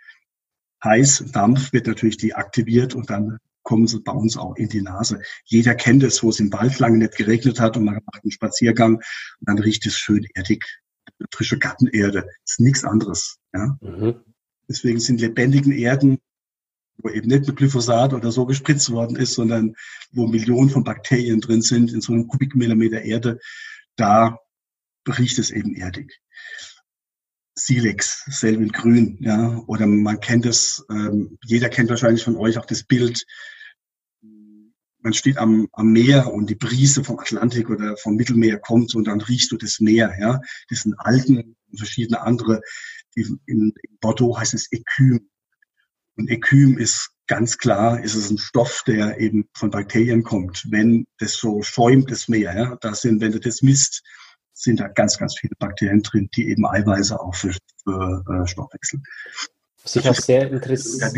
heiß 0.83 1.25
Dampf 1.31 1.73
wird 1.73 1.87
natürlich 1.87 2.17
deaktiviert 2.17 2.95
und 2.95 3.09
dann 3.09 3.37
kommen 3.63 3.87
sie 3.87 3.99
bei 3.99 4.11
uns 4.11 4.37
auch 4.37 4.55
in 4.55 4.69
die 4.69 4.81
Nase. 4.81 5.21
Jeder 5.45 5.75
kennt 5.75 6.03
es, 6.03 6.23
wo 6.23 6.29
es 6.29 6.39
im 6.39 6.51
Wald 6.51 6.79
lange 6.79 6.97
nicht 6.97 7.15
geregnet 7.15 7.59
hat 7.59 7.77
und 7.77 7.85
man 7.85 7.95
macht 7.95 8.23
einen 8.23 8.31
Spaziergang 8.31 8.95
und 8.95 9.03
dann 9.41 9.59
riecht 9.59 9.85
es 9.85 9.95
schön 9.95 10.25
erdig. 10.33 10.65
Frische 11.31 11.59
Gartenerde. 11.59 12.23
Das 12.23 12.53
ist 12.53 12.59
nichts 12.59 12.83
anderes. 12.83 13.37
Ja? 13.53 13.77
Mhm. 13.81 14.15
Deswegen 14.67 14.99
sind 14.99 15.21
lebendigen 15.21 15.71
Erden, 15.71 16.17
wo 16.97 17.09
eben 17.09 17.27
nicht 17.27 17.47
mit 17.47 17.55
Glyphosat 17.55 18.13
oder 18.13 18.31
so 18.31 18.45
gespritzt 18.45 18.89
worden 18.91 19.15
ist, 19.15 19.33
sondern 19.33 19.75
wo 20.11 20.27
Millionen 20.27 20.69
von 20.69 20.83
Bakterien 20.83 21.41
drin 21.41 21.61
sind 21.61 21.93
in 21.93 22.01
so 22.01 22.13
einem 22.13 22.27
Kubikmillimeter 22.27 23.01
Erde, 23.01 23.39
da 23.95 24.39
riecht 25.07 25.39
es 25.39 25.51
eben 25.51 25.75
erdig. 25.75 26.19
Silex, 27.53 28.23
selben 28.27 28.69
grün, 28.69 29.17
ja, 29.21 29.57
oder 29.67 29.85
man 29.85 30.19
kennt 30.19 30.45
es, 30.45 30.85
ähm, 30.89 31.37
jeder 31.45 31.69
kennt 31.69 31.89
wahrscheinlich 31.89 32.23
von 32.23 32.37
euch 32.37 32.57
auch 32.57 32.65
das 32.65 32.83
Bild, 32.83 33.25
man 35.03 35.13
steht 35.13 35.37
am, 35.37 35.67
am 35.73 35.91
Meer 35.91 36.31
und 36.31 36.49
die 36.49 36.55
Brise 36.55 37.03
vom 37.03 37.19
Atlantik 37.19 37.69
oder 37.69 37.97
vom 37.97 38.15
Mittelmeer 38.15 38.59
kommt 38.59 38.95
und 38.95 39.05
dann 39.05 39.21
riechst 39.21 39.51
du 39.51 39.57
das 39.57 39.79
Meer, 39.79 40.15
ja, 40.19 40.39
das 40.69 40.81
sind 40.81 40.95
Algen 40.99 41.55
und 41.69 41.77
verschiedene 41.77 42.21
andere, 42.21 42.61
in, 43.15 43.39
in 43.45 43.73
Bordeaux 43.99 44.37
heißt 44.37 44.53
es 44.53 44.71
Ecüm. 44.71 45.29
Und 46.17 46.29
Ecüm 46.29 46.77
ist 46.77 47.11
ganz 47.27 47.57
klar, 47.57 48.03
ist 48.03 48.15
es 48.15 48.29
ein 48.29 48.37
Stoff, 48.37 48.83
der 48.85 49.19
eben 49.19 49.49
von 49.53 49.71
Bakterien 49.71 50.23
kommt. 50.23 50.65
Wenn 50.69 51.05
das 51.17 51.33
so 51.33 51.61
schäumt, 51.61 52.11
das 52.11 52.27
Meer, 52.27 52.55
ja, 52.55 52.77
da 52.81 52.93
sind, 52.93 53.21
wenn 53.21 53.31
du 53.31 53.39
das 53.39 53.61
misst, 53.61 54.03
sind 54.53 54.79
da 54.79 54.87
ganz, 54.87 55.17
ganz 55.17 55.37
viele 55.37 55.55
Bakterien 55.57 56.01
drin, 56.01 56.29
die 56.35 56.49
eben 56.49 56.65
Eiweiße 56.65 57.19
auch 57.19 57.33
für, 57.35 57.53
für 57.83 58.23
äh, 58.29 58.47
Stoffwechsel. 58.47 59.01
Was 59.83 59.95
ich 59.95 60.09
auch 60.09 60.15
sehr 60.15 60.51
interessant. 60.51 61.13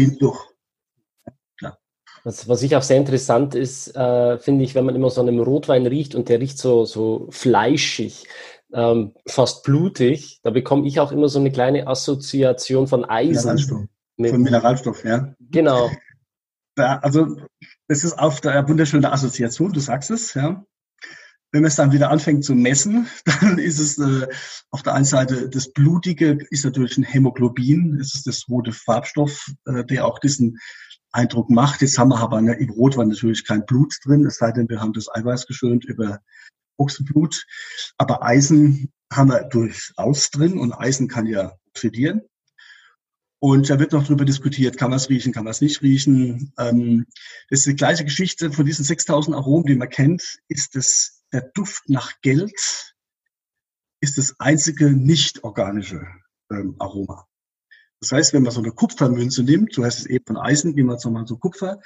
Was, 2.26 2.48
was 2.48 2.64
ich 2.64 2.76
auch 2.76 2.84
sehr 2.84 2.98
interessant 2.98 3.54
ist, 3.54 3.94
äh, 3.98 4.38
finde 4.40 4.64
ich, 4.64 4.76
wenn 4.76 4.86
man 4.86 4.96
immer 4.96 5.10
so 5.10 5.22
einen 5.22 5.40
Rotwein 5.40 5.86
riecht 5.86 6.16
und 6.16 6.30
der 6.30 6.40
riecht 6.40 6.58
so, 6.58 6.86
so 6.86 7.28
fleischig, 7.32 8.28
ähm, 8.74 9.14
fast 9.28 9.64
blutig, 9.64 10.40
da 10.42 10.52
bekomme 10.52 10.88
ich 10.88 11.02
auch 11.02 11.12
immer 11.12 11.28
so 11.28 11.40
eine 11.40 11.52
kleine 11.52 11.86
Assoziation 11.86 12.88
von 12.88 13.04
Eisen. 13.04 13.42
Mineralstoff. 13.42 13.82
Von 14.18 14.42
Mineralstoff, 14.42 15.04
ja. 15.04 15.36
Genau. 15.52 15.92
Ja, 16.78 17.00
also, 17.00 17.38
das 17.90 18.06
ist 18.06 18.18
auf 18.18 18.40
der 18.40 18.68
wunderschöne 18.70 19.12
Assoziation, 19.12 19.74
du 19.74 19.82
sagst 19.82 20.10
es, 20.10 20.34
ja. 20.34 20.66
Wenn 21.54 21.62
man 21.62 21.70
es 21.70 21.76
dann 21.76 21.92
wieder 21.92 22.10
anfängt 22.10 22.44
zu 22.44 22.56
messen, 22.56 23.08
dann 23.26 23.60
ist 23.60 23.80
es 23.80 24.00
äh, 24.00 24.28
auf 24.72 24.82
der 24.82 24.96
einen 24.96 25.06
Seite 25.06 25.48
das 25.48 25.72
Blutige 25.72 26.40
ist 26.50 26.66
natürlich 26.66 26.98
ein 26.98 27.04
Hämoglobin, 27.04 28.00
es 28.02 28.16
ist 28.16 28.26
das 28.28 28.50
rote 28.50 28.74
Farbstoff, 28.74 29.52
äh, 29.66 29.86
der 29.86 30.06
auch 30.06 30.18
diesen 30.18 30.58
Eindruck 31.12 31.52
macht. 31.52 31.82
Jetzt 31.82 32.00
haben 32.00 32.10
wir 32.10 32.20
aber 32.20 32.40
im 32.40 32.70
Rotwein 32.72 33.10
natürlich 33.10 33.46
kein 33.46 33.68
Blut 33.68 33.94
drin, 34.04 34.26
es 34.26 34.38
sei 34.38 34.52
denn, 34.52 34.68
wir 34.68 34.82
haben 34.82 34.94
das 34.94 35.14
Eiweiß 35.14 35.46
geschönt 35.46 35.86
über 35.86 36.20
Ochsenblut. 36.78 37.46
Aber 38.00 38.24
Eisen 38.24 38.92
haben 39.12 39.30
wir 39.30 39.44
durchaus 39.44 40.32
drin 40.32 40.58
und 40.58 40.74
Eisen 40.74 41.08
kann 41.08 41.28
ja 41.28 41.54
oxidieren. 41.68 42.22
Und 43.40 43.70
da 43.70 43.78
wird 43.78 43.92
noch 43.92 44.06
darüber 44.06 44.26
diskutiert, 44.26 44.78
kann 44.78 44.90
man 44.90 44.98
es 44.98 45.10
riechen, 45.10 45.34
kann 45.34 45.44
man 45.44 45.52
es 45.52 45.62
nicht 45.62 45.84
riechen. 45.84 46.52
Ähm, 46.58 47.06
das 47.50 47.60
ist 47.60 47.68
die 47.68 47.76
gleiche 47.76 48.06
Geschichte 48.06 48.52
von 48.52 48.66
diesen 48.66 48.86
6000 48.86 49.36
Aromen, 49.36 49.68
die 49.68 49.76
man 49.76 49.90
kennt, 49.90 50.40
ist 50.48 50.76
das 50.76 51.23
der 51.34 51.42
Duft 51.54 51.90
nach 51.90 52.22
Geld 52.22 52.96
ist 54.00 54.18
das 54.18 54.36
einzige 54.40 54.92
nicht 54.92 55.44
organische 55.44 56.06
ähm, 56.52 56.76
Aroma. 56.80 57.28
Das 58.00 58.12
heißt, 58.12 58.34
wenn 58.34 58.44
man 58.44 58.52
so 58.52 58.60
eine 58.60 58.72
Kupfermünze 58.72 59.44
nimmt, 59.44 59.74
so 59.74 59.84
heißt 59.84 60.00
es 60.00 60.06
eben 60.06 60.26
von 60.26 60.38
Eisen, 60.38 60.76
gehen 60.76 60.88
wir 60.88 60.94
jetzt 60.94 61.06
nochmal 61.06 61.26
zu 61.26 61.38
Kupfer. 61.38 61.82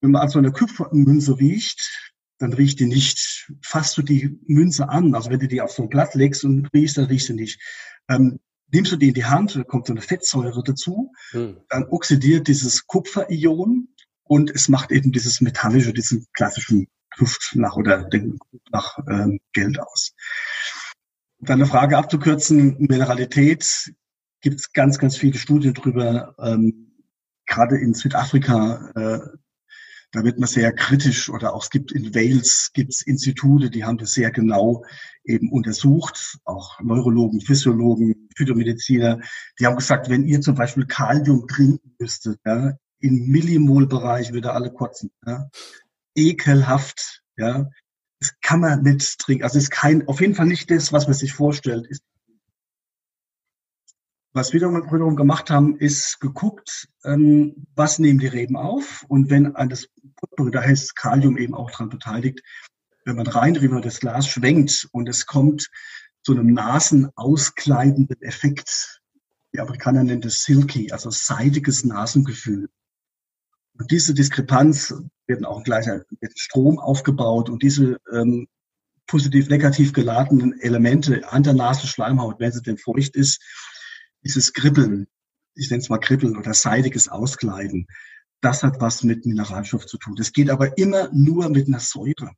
Wenn 0.00 0.10
man 0.10 0.22
also 0.22 0.38
eine 0.38 0.52
Kupfermünze 0.52 1.38
riecht, 1.38 2.14
dann 2.38 2.52
riecht 2.52 2.80
die 2.80 2.86
nicht, 2.86 3.52
fasst 3.62 3.96
du 3.98 4.02
die 4.02 4.38
Münze 4.46 4.88
an. 4.88 5.14
Also 5.14 5.30
wenn 5.30 5.40
du 5.40 5.48
die 5.48 5.60
auf 5.60 5.72
so 5.72 5.82
ein 5.82 5.88
Blatt 5.88 6.14
legst 6.14 6.44
und 6.44 6.68
riechst, 6.72 6.96
dann 6.96 7.06
riechst 7.06 7.28
du 7.28 7.34
nicht. 7.34 7.60
Ähm, 8.08 8.40
nimmst 8.72 8.92
du 8.92 8.96
die 8.96 9.08
in 9.08 9.14
die 9.14 9.24
Hand, 9.24 9.62
kommt 9.68 9.86
so 9.86 9.92
eine 9.92 10.02
Fettsäure 10.02 10.62
dazu, 10.62 11.12
hm. 11.30 11.58
dann 11.68 11.84
oxidiert 11.84 12.48
dieses 12.48 12.86
Kupferion 12.86 13.88
und 14.22 14.50
es 14.50 14.68
macht 14.68 14.92
eben 14.92 15.12
dieses 15.12 15.40
metallische, 15.40 15.92
diesen 15.92 16.26
klassischen 16.32 16.88
Luft 17.16 17.52
nach 17.54 17.76
oder 17.76 18.08
nach 18.70 18.98
ähm, 19.08 19.40
Geld 19.52 19.80
aus. 19.80 20.12
Deine 21.40 21.66
Frage 21.66 21.96
abzukürzen, 21.96 22.76
Mineralität 22.78 23.92
gibt 24.40 24.60
es 24.60 24.72
ganz, 24.72 24.98
ganz 24.98 25.16
viele 25.16 25.38
Studien 25.38 25.74
drüber. 25.74 26.34
Ähm, 26.38 26.92
gerade 27.46 27.78
in 27.78 27.94
Südafrika, 27.94 28.90
äh, 28.94 29.20
da 30.12 30.24
wird 30.24 30.38
man 30.38 30.48
sehr 30.48 30.72
kritisch 30.72 31.28
oder 31.28 31.54
auch 31.54 31.62
es 31.62 31.70
gibt 31.70 31.92
in 31.92 32.14
Wales 32.14 32.70
gibt's 32.72 33.02
Institute, 33.02 33.70
die 33.70 33.84
haben 33.84 33.98
das 33.98 34.14
sehr 34.14 34.30
genau 34.30 34.84
eben 35.24 35.52
untersucht, 35.52 36.38
auch 36.44 36.80
Neurologen, 36.80 37.40
Physiologen, 37.40 38.28
Phytomediziner, 38.36 39.20
die 39.58 39.66
haben 39.66 39.76
gesagt, 39.76 40.08
wenn 40.08 40.24
ihr 40.24 40.40
zum 40.40 40.54
Beispiel 40.54 40.86
Kalium 40.86 41.46
trinken 41.46 41.94
müsstet, 41.98 42.40
ja, 42.44 42.72
im 43.00 43.28
Millimol-Bereich 43.28 44.32
würde 44.32 44.52
alle 44.52 44.72
kotzen. 44.72 45.10
Ja 45.26 45.48
ekelhaft, 46.18 47.22
ja. 47.36 47.70
Das 48.20 48.34
kann 48.40 48.60
man 48.60 48.82
nicht 48.82 49.18
trinken. 49.20 49.44
Also 49.44 49.58
es 49.58 49.64
ist 49.64 49.70
kein, 49.70 50.08
auf 50.08 50.20
jeden 50.20 50.34
Fall 50.34 50.46
nicht 50.46 50.70
das, 50.72 50.92
was 50.92 51.06
man 51.06 51.14
sich 51.14 51.32
vorstellt. 51.32 51.86
Ist, 51.86 52.02
was 54.32 54.52
wir 54.52 54.60
wiederum 54.60 55.14
gemacht 55.16 55.50
haben, 55.50 55.76
ist 55.78 56.18
geguckt, 56.20 56.88
ähm, 57.04 57.66
was 57.76 58.00
nehmen 58.00 58.18
die 58.18 58.26
Reben 58.26 58.56
auf 58.56 59.04
und 59.08 59.30
wenn 59.30 59.54
an 59.54 59.68
das 59.68 59.88
da 60.36 60.62
heißt 60.62 60.96
Kalium 60.96 61.38
eben 61.38 61.54
auch 61.54 61.70
dran 61.70 61.90
beteiligt, 61.90 62.40
wenn 63.04 63.16
man 63.16 63.26
rein, 63.26 63.56
man 63.70 63.82
das 63.82 64.00
Glas 64.00 64.26
schwenkt 64.26 64.88
und 64.92 65.08
es 65.08 65.26
kommt 65.26 65.70
zu 66.22 66.32
einem 66.32 66.52
nasenauskleidenden 66.52 68.20
Effekt. 68.22 69.00
Die 69.54 69.60
Amerikaner 69.60 70.04
nennen 70.04 70.20
das 70.20 70.42
Silky, 70.42 70.90
also 70.92 71.10
seidiges 71.10 71.84
Nasengefühl. 71.84 72.68
Und 73.78 73.90
diese 73.90 74.12
Diskrepanz 74.12 74.94
werden 75.28 75.44
auch 75.44 75.62
gleicher 75.62 76.04
Strom 76.34 76.78
aufgebaut 76.78 77.50
und 77.50 77.62
diese 77.62 78.00
ähm, 78.12 78.48
positiv-negativ 79.06 79.92
geladenen 79.92 80.58
Elemente 80.60 81.30
an 81.30 81.42
der 81.42 81.54
Nasenschleimhaut, 81.54 82.40
wenn 82.40 82.52
sie 82.52 82.62
denn 82.62 82.78
feucht 82.78 83.16
ist, 83.16 83.42
dieses 84.24 84.52
Kribbeln, 84.52 85.06
ich 85.54 85.70
nenne 85.70 85.82
es 85.82 85.88
mal 85.88 85.98
Kribbeln 85.98 86.36
oder 86.36 86.54
seidiges 86.54 87.08
Auskleiden, 87.08 87.86
das 88.40 88.62
hat 88.62 88.80
was 88.80 89.02
mit 89.02 89.26
Mineralstoff 89.26 89.86
zu 89.86 89.98
tun. 89.98 90.14
Das 90.16 90.32
geht 90.32 90.50
aber 90.50 90.78
immer 90.78 91.10
nur 91.12 91.48
mit 91.48 91.66
einer 91.66 91.80
Säure. 91.80 92.32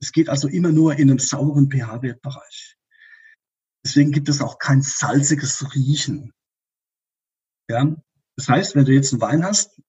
Es 0.00 0.12
geht 0.12 0.28
also 0.28 0.48
immer 0.48 0.72
nur 0.72 0.94
in 0.94 1.10
einem 1.10 1.18
sauren 1.18 1.70
pH-Wertbereich. 1.70 2.76
Deswegen 3.84 4.12
gibt 4.12 4.28
es 4.28 4.40
auch 4.40 4.58
kein 4.58 4.82
salziges 4.82 5.74
Riechen. 5.74 6.32
Ja? 7.68 7.94
Das 8.36 8.48
heißt, 8.48 8.74
wenn 8.74 8.84
du 8.84 8.92
jetzt 8.92 9.12
einen 9.12 9.20
Wein 9.20 9.44
hast, 9.44 9.80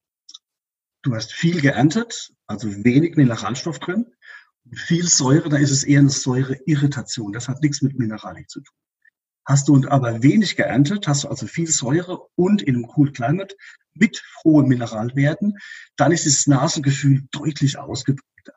du 1.02 1.16
hast 1.16 1.34
viel 1.34 1.62
geerntet, 1.62 2.34
also 2.48 2.70
wenig 2.84 3.16
Mineralstoff 3.16 3.80
drin, 3.80 4.08
viel 4.74 5.08
Säure, 5.08 5.50
da 5.50 5.58
ist 5.58 5.72
es 5.72 5.84
eher 5.84 6.00
eine 6.00 6.10
Säureirritation. 6.10 7.34
Das 7.34 7.48
hat 7.48 7.62
nichts 7.62 7.82
mit 7.82 7.98
Mineralik 7.98 8.50
zu 8.50 8.62
tun. 8.62 8.76
Hast 9.46 9.68
du 9.68 9.88
aber 9.88 10.22
wenig 10.22 10.56
geerntet, 10.56 11.08
hast 11.08 11.24
du 11.24 11.28
also 11.28 11.48
viel 11.48 11.68
Säure 11.68 12.28
und 12.36 12.62
in 12.62 12.76
einem 12.76 12.92
Cool 12.96 13.12
Climate 13.12 13.56
mit 13.94 14.24
hohen 14.44 14.68
Mineralwerten, 14.68 15.58
dann 15.96 16.12
ist 16.12 16.26
das 16.26 16.46
Nasengefühl 16.46 17.24
deutlich 17.32 17.78
ausgeprägter. 17.78 18.54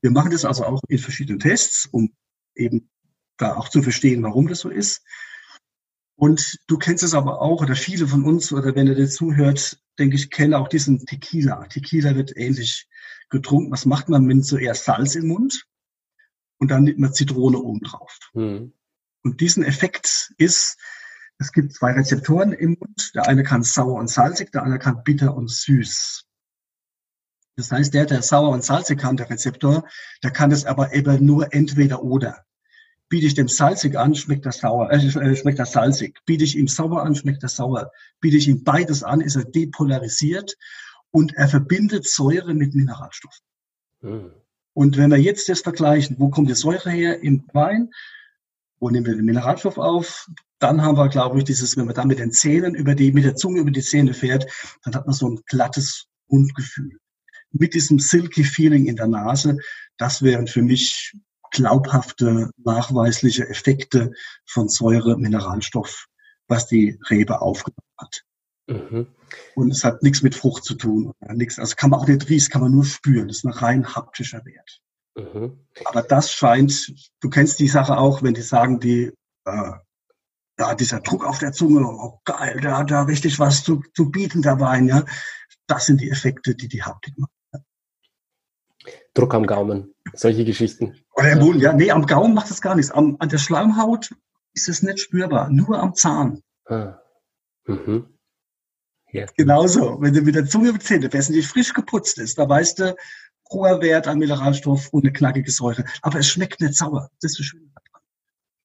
Wir 0.00 0.10
machen 0.10 0.32
das 0.32 0.44
also 0.44 0.64
auch 0.64 0.80
in 0.88 0.98
verschiedenen 0.98 1.38
Tests, 1.38 1.86
um 1.86 2.12
eben 2.56 2.90
da 3.36 3.54
auch 3.54 3.68
zu 3.68 3.82
verstehen, 3.82 4.22
warum 4.24 4.48
das 4.48 4.60
so 4.60 4.70
ist. 4.70 5.04
Und 6.16 6.58
du 6.66 6.78
kennst 6.78 7.04
es 7.04 7.14
aber 7.14 7.40
auch, 7.40 7.62
oder 7.62 7.76
viele 7.76 8.06
von 8.08 8.24
uns, 8.24 8.52
oder 8.52 8.74
wenn 8.74 8.88
ihr 8.88 8.94
dir 8.94 9.08
zuhört, 9.08 9.81
denke 9.98 10.16
ich, 10.16 10.30
kennen 10.30 10.54
auch 10.54 10.68
diesen 10.68 11.04
Tequila. 11.04 11.66
Tequila 11.66 12.14
wird 12.14 12.36
ähnlich 12.36 12.88
getrunken. 13.28 13.72
Was 13.72 13.86
macht 13.86 14.08
man 14.08 14.24
mit 14.24 14.44
zuerst 14.44 14.84
Salz 14.84 15.14
im 15.14 15.28
Mund 15.28 15.66
und 16.62 16.70
dann 16.70 16.84
nimmt 16.84 17.00
man 17.00 17.12
Zitrone 17.12 17.58
oben 17.58 17.80
drauf. 17.80 18.16
Mhm. 18.34 18.72
Und 19.24 19.40
diesen 19.40 19.64
Effekt 19.64 20.32
ist, 20.38 20.78
es 21.38 21.50
gibt 21.50 21.72
zwei 21.72 21.92
Rezeptoren 21.92 22.52
im 22.52 22.76
Mund. 22.78 23.10
Der 23.16 23.26
eine 23.26 23.42
kann 23.42 23.64
sauer 23.64 23.98
und 23.98 24.08
salzig, 24.08 24.52
der 24.52 24.62
andere 24.62 24.78
kann 24.78 25.02
bitter 25.02 25.34
und 25.34 25.50
süß. 25.50 26.24
Das 27.56 27.72
heißt, 27.72 27.92
der, 27.92 28.06
der 28.06 28.22
sauer 28.22 28.50
und 28.50 28.62
salzig 28.64 29.00
kann, 29.00 29.16
der 29.16 29.28
Rezeptor, 29.28 29.88
der 30.22 30.30
kann 30.30 30.52
es 30.52 30.64
aber 30.64 30.94
eben 30.94 31.26
nur 31.26 31.52
entweder 31.52 32.02
oder. 32.02 32.44
Biete 33.12 33.26
ich 33.26 33.34
dem 33.34 33.48
salzig 33.48 33.98
an, 33.98 34.14
schmeckt 34.14 34.46
das 34.46 34.60
sauer, 34.60 34.90
äh, 34.90 34.96
äh, 34.96 35.36
schmeckt 35.36 35.58
das 35.58 35.72
salzig. 35.72 36.18
Biete 36.24 36.44
ich 36.44 36.56
ihm 36.56 36.66
sauer 36.66 37.02
an, 37.02 37.14
schmeckt 37.14 37.42
das 37.42 37.56
sauer. 37.56 37.92
Biete 38.22 38.38
ich 38.38 38.48
ihm 38.48 38.64
beides 38.64 39.02
an, 39.02 39.20
ist 39.20 39.36
er 39.36 39.44
depolarisiert 39.44 40.56
und 41.10 41.34
er 41.34 41.46
verbindet 41.46 42.08
Säure 42.08 42.54
mit 42.54 42.74
Mineralstoffen. 42.74 43.44
Mhm. 44.00 44.30
Und 44.72 44.96
wenn 44.96 45.10
wir 45.10 45.18
jetzt 45.18 45.50
das 45.50 45.60
vergleichen, 45.60 46.16
wo 46.18 46.30
kommt 46.30 46.48
die 46.48 46.54
Säure 46.54 46.90
her 46.90 47.22
im 47.22 47.44
Wein? 47.52 47.90
Wo 48.80 48.88
nehmen 48.88 49.04
wir 49.04 49.14
den 49.14 49.26
Mineralstoff 49.26 49.76
auf? 49.76 50.26
Dann 50.58 50.80
haben 50.80 50.96
wir, 50.96 51.10
glaube 51.10 51.36
ich, 51.36 51.44
dieses, 51.44 51.76
wenn 51.76 51.84
man 51.84 51.94
dann 51.94 52.08
mit 52.08 52.18
den 52.18 52.32
Zähnen 52.32 52.74
über 52.74 52.94
die, 52.94 53.12
mit 53.12 53.24
der 53.24 53.36
Zunge 53.36 53.60
über 53.60 53.72
die 53.72 53.82
Zähne 53.82 54.14
fährt, 54.14 54.50
dann 54.84 54.94
hat 54.94 55.04
man 55.04 55.14
so 55.14 55.28
ein 55.28 55.38
glattes 55.44 56.06
Mundgefühl. 56.28 56.96
Mit 57.50 57.74
diesem 57.74 57.98
silky 57.98 58.42
Feeling 58.42 58.86
in 58.86 58.96
der 58.96 59.08
Nase, 59.08 59.58
das 59.98 60.22
wären 60.22 60.46
für 60.46 60.62
mich 60.62 61.14
glaubhafte, 61.52 62.50
nachweisliche 62.56 63.48
Effekte 63.48 64.12
von 64.46 64.68
Säure, 64.68 65.16
Mineralstoff, 65.16 66.06
was 66.48 66.66
die 66.66 66.98
Rebe 67.08 67.40
aufgenommen 67.40 67.94
hat. 67.98 68.24
Mhm. 68.66 69.06
Und 69.54 69.70
es 69.70 69.84
hat 69.84 70.02
nichts 70.02 70.22
mit 70.22 70.34
Frucht 70.34 70.64
zu 70.64 70.74
tun. 70.74 71.12
Nichts. 71.20 71.58
Also 71.58 71.74
kann 71.76 71.90
man 71.90 72.00
auch 72.00 72.06
nicht 72.06 72.28
riechen, 72.28 72.50
kann 72.50 72.62
man 72.62 72.72
nur 72.72 72.84
spüren. 72.84 73.28
Das 73.28 73.38
ist 73.38 73.44
ein 73.44 73.52
rein 73.52 73.94
haptischer 73.94 74.44
Wert. 74.44 74.80
Mhm. 75.14 75.66
Aber 75.84 76.02
das 76.02 76.32
scheint, 76.32 76.92
du 77.20 77.28
kennst 77.28 77.58
die 77.58 77.68
Sache 77.68 77.96
auch, 77.98 78.22
wenn 78.22 78.34
die 78.34 78.42
sagen, 78.42 78.80
die, 78.80 79.12
äh, 79.44 79.72
ja, 80.58 80.74
dieser 80.74 81.00
Druck 81.00 81.24
auf 81.24 81.38
der 81.38 81.52
Zunge, 81.52 81.86
oh 81.86 82.20
geil, 82.24 82.60
der 82.60 82.78
hat 82.78 82.90
da 82.90 83.02
richtig 83.02 83.38
was 83.38 83.64
zu, 83.64 83.82
zu 83.94 84.10
bieten, 84.10 84.42
der 84.42 84.60
Wein, 84.60 84.88
ja. 84.88 85.04
Das 85.66 85.86
sind 85.86 86.00
die 86.00 86.10
Effekte, 86.10 86.54
die 86.54 86.68
die 86.68 86.82
Haptik 86.82 87.16
machen. 87.18 87.32
Druck 89.14 89.34
am 89.34 89.46
Gaumen, 89.46 89.94
solche 90.14 90.44
Geschichten. 90.44 90.96
Oder 91.14 91.32
im 91.32 91.38
Mund, 91.40 91.60
ja. 91.60 91.72
Nee, 91.72 91.90
am 91.90 92.06
Gaumen 92.06 92.34
macht 92.34 92.50
es 92.50 92.62
gar 92.62 92.74
nichts. 92.74 92.90
Am, 92.90 93.16
an 93.18 93.28
der 93.28 93.38
Schleimhaut 93.38 94.10
ist 94.54 94.68
es 94.68 94.82
nicht 94.82 95.00
spürbar, 95.00 95.50
nur 95.50 95.78
am 95.78 95.94
Zahn. 95.94 96.42
Ah. 96.66 96.98
Mhm. 97.66 98.06
Ja. 99.12 99.26
Genauso, 99.36 100.00
wenn 100.00 100.14
du 100.14 100.22
mit 100.22 100.34
der 100.34 100.46
Zunge 100.46 100.72
und 100.72 100.88
die 100.88 101.42
frisch 101.42 101.74
geputzt 101.74 102.18
ist, 102.18 102.38
da 102.38 102.48
weißt 102.48 102.78
du, 102.78 102.96
hoher 103.50 103.82
Wert 103.82 104.08
an 104.08 104.18
Mineralstoff 104.18 104.88
und 104.88 105.04
eine 105.04 105.12
knackige 105.12 105.50
Säure. 105.50 105.84
Aber 106.00 106.18
es 106.18 106.28
schmeckt 106.28 106.60
nicht 106.60 106.74
sauer. 106.74 107.10
Das 107.20 107.32
ist 107.32 107.40
das 107.40 107.46
Schöne 107.46 107.70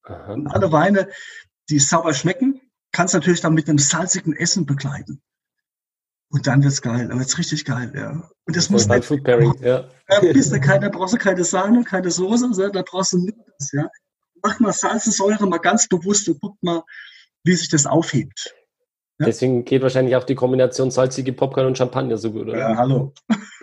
daran. 0.06 0.42
Und 0.42 0.48
alle 0.48 0.72
Weine, 0.72 1.10
die 1.70 1.80
sauer 1.80 2.14
schmecken, 2.14 2.62
kannst 2.94 3.14
du 3.14 3.18
natürlich 3.18 3.42
dann 3.42 3.54
mit 3.54 3.68
einem 3.68 3.78
salzigen 3.78 4.34
Essen 4.34 4.66
begleiten. 4.66 5.22
Und 6.30 6.46
dann 6.46 6.64
wird's 6.64 6.82
geil, 6.82 7.08
dann 7.08 7.20
wird's 7.20 7.38
richtig 7.38 7.64
geil, 7.64 7.92
ja. 7.96 8.12
Und 8.12 8.56
das, 8.56 8.66
das 8.66 8.70
muss 8.70 8.88
nicht, 8.88 9.06
Food 9.06 9.24
Pairing, 9.24 9.54
ja. 9.62 9.88
Da 10.08 10.20
du 10.20 10.60
keine, 10.60 10.90
da 10.90 10.90
brauchst 10.90 11.14
du 11.14 11.18
keine 11.18 11.44
Sahne, 11.44 11.84
keine 11.84 12.12
Soße, 12.12 12.72
da 12.72 12.84
brauchst 12.84 13.14
du 13.14 13.20
nichts, 13.20 13.72
ja. 13.72 13.90
Mach 14.44 14.60
mal 14.60 14.74
Salz 14.74 15.08
und 15.08 15.14
Säure 15.14 15.48
mal 15.48 15.58
ganz 15.58 15.88
bewusst 15.88 16.28
und 16.28 16.40
guck 16.42 16.62
mal, 16.62 16.84
wie 17.44 17.56
sich 17.56 17.70
das 17.70 17.86
aufhebt. 17.86 18.54
Ja? 19.20 19.26
Deswegen 19.26 19.66
geht 19.66 19.82
wahrscheinlich 19.82 20.16
auch 20.16 20.26
die 20.26 20.36
Kombination 20.36 20.92
salzige 20.92 21.34
Popcorn 21.34 21.66
und 21.66 21.78
Champagner 21.78 22.18
so 22.18 22.32
gut, 22.32 22.44
oder? 22.44 22.60
Ja, 22.60 22.78
hallo. 22.78 23.14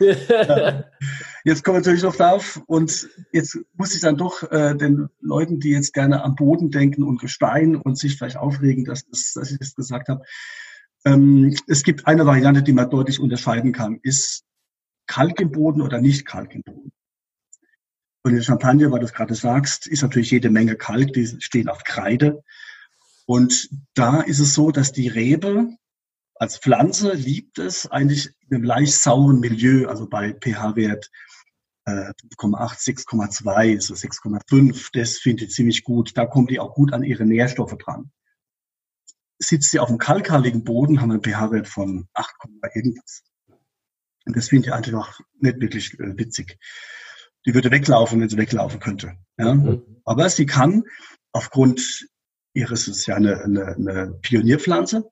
ja. 0.01 0.85
Jetzt 1.45 1.63
kommen 1.63 1.77
wir 1.77 1.81
natürlich 1.81 2.03
noch 2.03 2.17
drauf 2.17 2.63
und 2.67 3.07
jetzt 3.31 3.59
muss 3.75 3.95
ich 3.95 4.01
dann 4.01 4.17
doch 4.17 4.51
äh, 4.51 4.75
den 4.75 5.11
Leuten, 5.21 5.61
die 5.61 5.73
jetzt 5.73 5.93
gerne 5.93 6.25
am 6.25 6.37
Boden 6.37 6.71
denken 6.71 7.03
und 7.03 7.21
Gestein 7.21 7.77
und 7.77 7.99
sich 7.99 8.17
vielleicht 8.17 8.39
aufregen, 8.39 8.87
dass, 8.87 9.07
das, 9.07 9.35
dass 9.35 9.51
ich 9.51 9.59
das 9.59 9.75
gesagt 9.75 10.09
habe. 10.09 10.25
Ähm, 11.05 11.57
es 11.67 11.83
gibt 11.83 12.07
eine 12.07 12.27
Variante, 12.27 12.63
die 12.63 12.73
man 12.73 12.91
deutlich 12.91 13.21
unterscheiden 13.21 13.73
kann, 13.73 13.99
ist 14.03 14.45
Kalk 15.07 15.41
im 15.41 15.53
Boden 15.53 15.83
oder 15.83 16.01
nicht 16.01 16.27
Kalk 16.27 16.55
im 16.55 16.63
Boden. 16.63 16.93
Und 18.23 18.35
in 18.35 18.43
Champagner, 18.43 18.91
weil 18.91 19.01
du 19.01 19.05
es 19.05 19.13
gerade 19.13 19.35
sagst, 19.35 19.87
ist 19.87 20.03
natürlich 20.03 20.31
jede 20.31 20.49
Menge 20.49 20.77
Kalk, 20.77 21.13
die 21.13 21.27
stehen 21.41 21.69
auf 21.69 21.85
Kreide. 21.85 22.43
Und 23.27 23.69
da 23.93 24.23
ist 24.23 24.39
es 24.39 24.55
so, 24.55 24.71
dass 24.71 24.93
die 24.93 25.09
Rebe 25.09 25.77
als 26.37 26.59
Pflanze 26.59 27.15
liebt 27.15 27.59
es 27.59 27.87
eigentlich 27.91 28.31
in 28.49 28.57
einem 28.57 28.65
leicht 28.65 28.95
sauren 28.95 29.41
Milieu, 29.41 29.87
also 29.89 30.09
bei 30.09 30.33
pH-Wert 30.33 31.11
äh, 31.87 32.13
5,8, 32.41 33.07
6,2, 33.07 33.81
so 33.81 33.95
6,5, 33.95 34.89
das 34.93 35.19
finde 35.19 35.45
ich 35.45 35.51
ziemlich 35.51 35.85
gut. 35.85 36.17
Da 36.17 36.27
kommt 36.27 36.51
die 36.51 36.61
auch 36.61 36.75
gut 36.75 36.93
an 36.93 37.03
ihre 37.03 37.25
Nährstoffe 37.25 37.77
dran. 37.79 38.11
Sitzt 39.39 39.71
sie 39.71 39.81
auf 39.81 39.89
dem 39.89 39.99
kalkhaltigen 39.99 40.65
Boden, 40.65 41.01
haben 41.01 41.11
wir 41.11 41.15
einen 41.15 41.23
pH-Wert 41.23 41.69
von 41.69 42.09
8, 42.15 42.35
irgendwas. 42.75 43.23
Und 44.27 44.37
das 44.37 44.49
finde 44.49 44.69
ich 44.69 44.73
eigentlich 44.73 44.95
auch 44.95 45.21
nicht 45.41 45.61
wirklich 45.61 45.95
äh, 45.99 46.17
witzig. 46.17 46.59
Die 47.45 47.55
würde 47.55 47.71
weglaufen, 47.71 48.21
wenn 48.21 48.29
sie 48.29 48.39
weglaufen 48.39 48.81
könnte. 48.81 49.19
Ja? 49.39 49.55
Mhm. 49.55 50.01
Aber 50.05 50.29
sie 50.31 50.47
kann 50.47 50.85
aufgrund 51.33 52.09
Iris 52.55 52.89
ist 52.89 53.07
ja 53.07 53.17
eine, 53.17 53.43
eine, 53.43 53.75
eine 53.75 54.19
Pionierpflanze. 54.23 55.11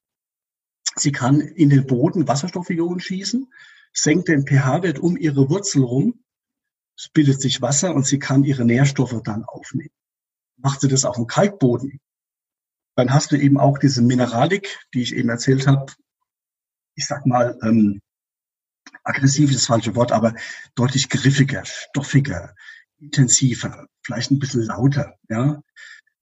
Sie 0.97 1.13
kann 1.13 1.41
in 1.41 1.71
den 1.71 1.87
Boden 1.87 2.29
Wasserstoffionen 2.29 3.01
schießen, 3.01 3.53
senkt 3.93 4.29
den 4.29 4.47
pH-Wert 4.47 4.99
um 4.99 5.17
ihre 5.17 5.51
Wurzel 5.51 5.83
rum, 5.83 6.25
es 6.97 7.09
bildet 7.09 7.41
sich 7.41 7.61
Wasser 7.61 7.95
und 7.95 8.07
sie 8.07 8.19
kann 8.19 8.45
ihre 8.45 8.65
Nährstoffe 8.65 9.21
dann 9.25 9.45
aufnehmen. 9.45 9.91
Macht 10.57 10.83
sie 10.83 10.89
das 10.89 11.05
auf 11.05 11.17
dem 11.17 11.27
Kalkboden, 11.27 12.01
dann 12.95 13.13
hast 13.13 13.33
du 13.33 13.37
eben 13.37 13.59
auch 13.59 13.79
diese 13.79 14.03
Mineralik, 14.03 14.79
die 14.95 15.03
ich 15.03 15.15
eben 15.15 15.29
erzählt 15.29 15.67
habe. 15.67 15.93
Ich 16.95 17.07
sag 17.07 17.27
mal, 17.27 17.59
ähm, 17.63 18.01
aggressiv 19.05 19.51
ist 19.51 19.61
das 19.61 19.67
falsche 19.67 19.95
Wort, 19.95 20.13
aber 20.13 20.35
deutlich 20.75 21.09
griffiger, 21.09 21.65
stoffiger, 21.65 22.55
intensiver, 22.99 23.87
vielleicht 24.05 24.31
ein 24.31 24.39
bisschen 24.39 24.63
lauter. 24.63 25.15
Ja, 25.29 25.63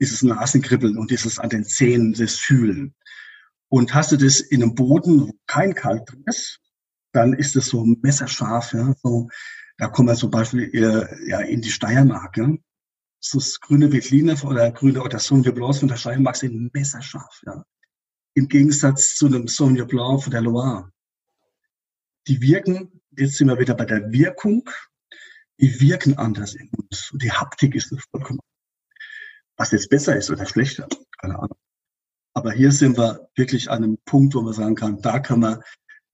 dieses 0.00 0.22
Nasenkribbeln 0.22 0.96
und 0.96 1.10
dieses 1.10 1.38
an 1.38 1.50
den 1.50 1.64
Zähnen, 1.64 2.14
das 2.14 2.36
Fühlen. 2.36 2.94
Und 3.68 3.94
hast 3.94 4.12
du 4.12 4.16
das 4.16 4.40
in 4.40 4.62
einem 4.62 4.74
Boden, 4.74 5.28
wo 5.28 5.32
kein 5.46 5.74
Kalk 5.74 6.06
drin 6.06 6.24
ist, 6.26 6.60
dann 7.12 7.34
ist 7.34 7.54
es 7.56 7.66
so 7.66 7.84
messerscharf. 7.84 8.72
Ja, 8.72 8.94
so, 9.02 9.28
da 9.78 9.88
kommen 9.88 10.08
wir 10.08 10.16
zum 10.16 10.30
Beispiel 10.30 10.70
äh, 10.74 11.28
ja, 11.28 11.40
in 11.40 11.60
die 11.60 11.70
Steiermark. 11.70 12.36
Ja. 12.36 12.52
Das 13.32 13.60
grüne 13.60 13.92
Veltliner 13.92 14.42
oder 14.44 14.70
grüne 14.72 15.02
oder 15.02 15.18
Sauvignon 15.18 15.54
Blanc 15.54 15.76
von 15.76 15.88
der 15.88 15.96
Steiermark 15.96 16.36
sind 16.36 16.72
messerscharf. 16.72 17.42
Ja. 17.44 17.64
Im 18.34 18.48
Gegensatz 18.48 19.14
zu 19.16 19.26
einem 19.26 19.46
Sauvignon 19.48 19.86
Blanc 19.86 20.22
von 20.22 20.30
der 20.30 20.40
Loire. 20.40 20.90
Die 22.26 22.40
wirken, 22.40 23.02
jetzt 23.16 23.36
sind 23.36 23.48
wir 23.48 23.58
wieder 23.58 23.74
bei 23.74 23.84
der 23.84 24.10
Wirkung, 24.12 24.68
die 25.58 25.80
wirken 25.80 26.16
anders 26.16 26.54
im 26.54 26.70
Mund. 26.72 27.10
Und 27.12 27.22
die 27.22 27.32
Haptik 27.32 27.74
ist 27.74 27.94
vollkommen 28.10 28.40
was 29.60 29.72
jetzt 29.72 29.90
besser 29.90 30.16
ist 30.16 30.30
oder 30.30 30.46
schlechter, 30.46 30.88
keine 31.18 31.38
Ahnung. 31.38 31.58
Aber 32.32 32.50
hier 32.50 32.72
sind 32.72 32.96
wir 32.96 33.28
wirklich 33.36 33.70
an 33.70 33.84
einem 33.84 33.98
Punkt, 34.06 34.34
wo 34.34 34.40
man 34.40 34.54
sagen 34.54 34.74
kann, 34.74 35.02
da 35.02 35.18
kann 35.18 35.40
man 35.40 35.62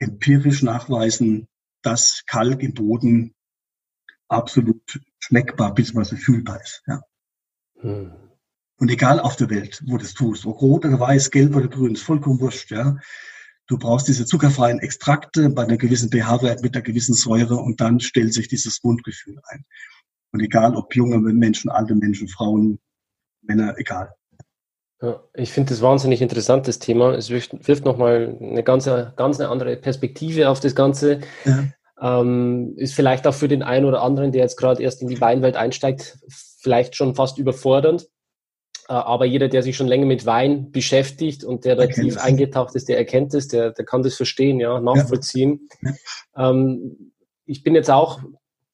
empirisch 0.00 0.62
nachweisen, 0.62 1.46
dass 1.82 2.24
Kalk 2.26 2.64
im 2.64 2.74
Boden 2.74 3.35
absolut 4.28 5.00
schmeckbar 5.18 5.74
bzw. 5.74 6.16
fühlbar 6.16 6.60
ist. 6.60 6.82
Ja. 6.86 7.02
Hm. 7.80 8.12
Und 8.78 8.90
egal 8.90 9.20
auf 9.20 9.36
der 9.36 9.48
Welt, 9.50 9.82
wo 9.86 9.96
du 9.96 10.02
das 10.02 10.14
tust, 10.14 10.44
ob 10.44 10.60
rot 10.60 10.84
oder 10.84 11.00
weiß, 11.00 11.30
gelb 11.30 11.56
oder 11.56 11.68
grün, 11.68 11.94
ist 11.94 12.02
vollkommen 12.02 12.40
wurscht. 12.40 12.70
Ja. 12.70 12.98
Du 13.66 13.78
brauchst 13.78 14.06
diese 14.06 14.26
zuckerfreien 14.26 14.78
Extrakte 14.78 15.48
bei 15.50 15.64
einer 15.64 15.78
gewissen 15.78 16.10
pH-Wert 16.10 16.62
mit 16.62 16.74
einer 16.74 16.82
gewissen 16.82 17.14
Säure 17.14 17.56
und 17.56 17.80
dann 17.80 18.00
stellt 18.00 18.34
sich 18.34 18.48
dieses 18.48 18.82
Mundgefühl 18.84 19.40
ein. 19.48 19.64
Und 20.32 20.40
egal 20.40 20.76
ob 20.76 20.94
junge 20.94 21.18
Menschen, 21.18 21.70
alte 21.70 21.94
Menschen, 21.94 22.28
Frauen, 22.28 22.78
Männer, 23.42 23.74
egal. 23.78 24.12
Ja, 25.02 25.22
ich 25.34 25.52
finde 25.52 25.70
das 25.70 25.82
wahnsinnig 25.82 26.22
interessantes 26.22 26.78
Thema. 26.78 27.14
Es 27.14 27.30
wirft, 27.30 27.66
wirft 27.66 27.84
nochmal 27.84 28.36
eine 28.40 28.62
ganz, 28.62 28.84
ganz 28.84 29.40
eine 29.40 29.48
andere 29.48 29.76
Perspektive 29.76 30.48
auf 30.48 30.60
das 30.60 30.74
Ganze. 30.74 31.20
Ja. 31.44 31.64
Ähm, 32.00 32.74
ist 32.76 32.94
vielleicht 32.94 33.26
auch 33.26 33.34
für 33.34 33.48
den 33.48 33.62
einen 33.62 33.86
oder 33.86 34.02
anderen, 34.02 34.32
der 34.32 34.42
jetzt 34.42 34.56
gerade 34.56 34.82
erst 34.82 35.00
in 35.00 35.08
die 35.08 35.20
Weinwelt 35.20 35.56
einsteigt, 35.56 36.18
vielleicht 36.28 36.94
schon 36.94 37.14
fast 37.14 37.38
überfordernd. 37.38 38.06
Äh, 38.88 38.92
aber 38.92 39.24
jeder, 39.24 39.48
der 39.48 39.62
sich 39.62 39.76
schon 39.76 39.88
länger 39.88 40.06
mit 40.06 40.26
Wein 40.26 40.70
beschäftigt 40.70 41.44
und 41.44 41.64
der 41.64 41.76
da 41.76 41.86
tief 41.86 42.18
eingetaucht 42.18 42.74
ist, 42.74 42.88
der 42.88 42.98
erkennt 42.98 43.34
es, 43.34 43.48
der, 43.48 43.72
der 43.72 43.84
kann 43.84 44.02
das 44.02 44.14
verstehen, 44.14 44.60
ja, 44.60 44.80
nachvollziehen. 44.80 45.68
Ja. 46.34 46.50
Ähm, 46.50 47.12
ich 47.46 47.62
bin 47.62 47.74
jetzt 47.74 47.90
auch 47.90 48.20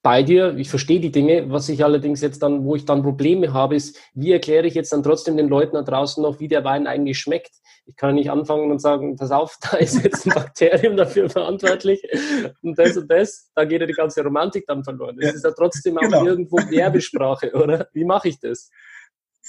bei 0.03 0.21
dir, 0.21 0.55
ich 0.57 0.69
verstehe 0.69 0.99
die 0.99 1.11
Dinge. 1.11 1.49
Was 1.49 1.69
ich 1.69 1.83
allerdings 1.83 2.21
jetzt 2.21 2.43
dann, 2.43 2.65
wo 2.65 2.75
ich 2.75 2.83
dann 2.83 3.01
Probleme 3.01 3.53
habe, 3.53 3.75
ist, 3.75 3.97
wie 4.13 4.33
erkläre 4.33 4.67
ich 4.67 4.75
jetzt 4.75 4.91
dann 4.91 5.01
trotzdem 5.01 5.37
den 5.37 5.47
Leuten 5.47 5.75
da 5.75 5.81
draußen 5.81 6.21
noch, 6.21 6.41
wie 6.41 6.49
der 6.49 6.65
Wein 6.65 6.87
eigentlich 6.87 7.17
schmeckt? 7.17 7.51
Ich 7.85 7.95
kann 7.95 8.15
nicht 8.15 8.29
anfangen 8.29 8.69
und 8.69 8.79
sagen, 8.79 9.15
pass 9.15 9.31
auf, 9.31 9.57
da 9.71 9.77
ist 9.77 10.03
jetzt 10.03 10.27
ein 10.27 10.33
Bakterium 10.33 10.97
dafür 10.97 11.29
verantwortlich 11.29 12.01
und 12.61 12.77
das 12.77 12.97
und 12.97 13.09
das, 13.09 13.49
da 13.55 13.63
geht 13.65 13.81
ja 13.81 13.87
die 13.87 13.93
ganze 13.93 14.21
Romantik 14.23 14.65
dann 14.67 14.83
verloren. 14.83 15.15
Das 15.17 15.29
ja, 15.29 15.35
ist 15.35 15.45
ja 15.45 15.51
trotzdem 15.51 15.97
auch 15.97 16.01
genau. 16.01 16.25
irgendwo 16.25 16.57
Werbesprache, 16.57 17.51
oder? 17.53 17.87
Wie 17.93 18.05
mache 18.05 18.27
ich 18.27 18.39
das? 18.39 18.69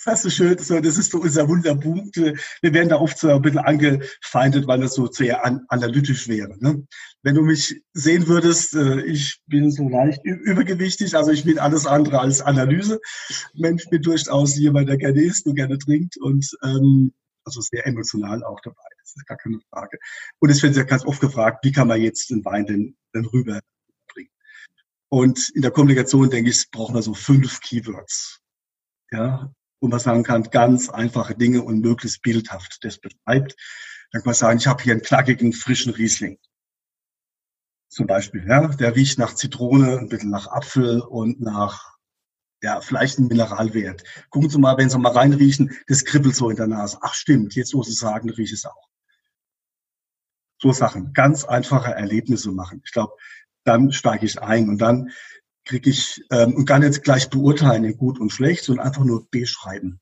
Das 0.03 0.17
ist 0.17 0.23
so 0.23 0.31
schön, 0.31 0.57
das 0.57 0.99
ist 0.99 1.13
so 1.13 1.21
unser 1.21 1.49
Wunderpunkt. 1.49 2.17
Wir 2.17 2.75
werden 2.75 2.89
da 2.89 2.97
oft 2.97 3.17
so 3.17 3.29
ein 3.29 3.41
bisschen 3.43 3.61
angefeindet, 3.61 4.67
weil 4.67 4.81
das 4.81 4.95
so 4.95 5.07
sehr 5.07 5.45
an, 5.45 5.65
analytisch 5.69 6.27
wäre. 6.27 6.57
Ne? 6.59 6.87
Wenn 7.23 7.37
du 7.37 7.43
mich 7.43 7.81
sehen 7.93 8.27
würdest, 8.27 8.75
äh, 8.75 9.03
ich 9.03 9.41
bin 9.47 9.71
so 9.71 9.89
leicht 9.89 10.25
übergewichtig, 10.25 11.17
also 11.17 11.31
ich 11.31 11.45
bin 11.45 11.59
alles 11.59 11.87
andere 11.87 12.19
als 12.19 12.43
Analyse. 12.43 13.01
Mensch 13.55 13.89
bin 13.89 14.03
durchaus 14.03 14.57
jemand, 14.57 14.89
der 14.89 14.97
gerne 14.97 15.23
isst 15.23 15.47
und 15.47 15.55
gerne 15.55 15.79
trinkt 15.79 16.17
und 16.17 16.51
ähm, 16.65 17.15
also 17.45 17.61
sehr 17.61 17.87
emotional 17.87 18.43
auch 18.43 18.61
dabei. 18.63 18.83
Das 19.01 19.15
ist 19.17 19.27
gar 19.27 19.39
keine 19.39 19.61
Frage. 19.71 19.99
Und 20.41 20.51
es 20.51 20.63
wird 20.63 20.77
ja 20.77 20.83
ganz 20.83 21.05
oft 21.07 21.21
gefragt, 21.21 21.65
wie 21.65 21.73
kann 21.73 21.89
man 21.89 22.01
jetzt 22.01 22.31
den 22.31 22.45
Wein 22.45 22.67
denn, 22.67 22.97
denn 23.15 23.27
rüberbringen? 23.27 23.63
Und 25.09 25.51
in 25.55 25.63
der 25.63 25.71
Kommunikation, 25.71 26.31
denke 26.31 26.51
ich, 26.51 26.69
brauchen 26.71 26.95
wir 26.95 27.03
so 27.03 27.15
fünf 27.15 27.61
Keywords. 27.61 28.41
Ja, 29.13 29.53
wo 29.85 29.89
man 29.89 30.01
sagen 30.01 30.23
kann, 30.23 30.45
ganz 30.45 30.89
einfache 30.89 31.35
Dinge 31.35 31.63
und 31.63 31.81
möglichst 31.81 32.23
bildhaft 32.23 32.83
das 32.85 32.97
beschreibt. 32.97 33.55
Dann 34.11 34.23
kann 34.23 34.31
man 34.31 34.35
sagen, 34.35 34.59
ich 34.59 34.67
habe 34.67 34.83
hier 34.83 34.93
einen 34.95 35.03
knackigen, 35.03 35.53
frischen 35.53 35.93
Riesling. 35.93 36.39
Zum 37.91 38.07
Beispiel, 38.07 38.47
ja, 38.49 38.67
der 38.69 38.97
riecht 38.97 39.19
nach 39.19 39.35
Zitrone, 39.35 39.99
ein 39.99 40.09
bisschen 40.09 40.31
nach 40.31 40.47
Apfel 40.47 41.03
und 41.03 41.43
nach, 41.43 41.99
ja, 42.63 42.81
vielleicht 42.81 43.19
ein 43.19 43.27
Mineralwert. 43.27 44.05
Gucken 44.31 44.49
Sie 44.49 44.59
mal, 44.59 44.79
wenn 44.79 44.89
Sie 44.89 44.99
mal 44.99 45.13
reinriechen, 45.13 45.77
das 45.87 46.07
kribbelt 46.07 46.35
so 46.35 46.49
in 46.49 46.57
der 46.57 46.67
Nase. 46.67 46.97
Ach 47.03 47.13
stimmt, 47.13 47.55
jetzt 47.55 47.75
wo 47.75 47.83
Sie 47.83 47.93
sagen, 47.93 48.31
rieche 48.31 48.55
es 48.55 48.65
auch. 48.65 48.89
So 50.63 50.73
Sachen, 50.73 51.13
ganz 51.13 51.45
einfache 51.45 51.93
Erlebnisse 51.93 52.53
machen. 52.53 52.81
Ich 52.87 52.93
glaube, 52.93 53.13
dann 53.65 53.93
steige 53.93 54.25
ich 54.25 54.41
ein 54.41 54.71
und 54.71 54.79
dann 54.79 55.11
kriege 55.65 55.91
ich 55.91 56.25
ähm, 56.31 56.55
und 56.55 56.67
kann 56.67 56.83
jetzt 56.83 57.03
gleich 57.03 57.31
beurteilen 57.31 57.85
in 57.85 57.97
gut 57.97 58.19
und 58.19 58.31
schlecht, 58.31 58.65
sondern 58.65 58.87
einfach 58.87 59.05
nur 59.05 59.29
beschreiben. 59.31 60.01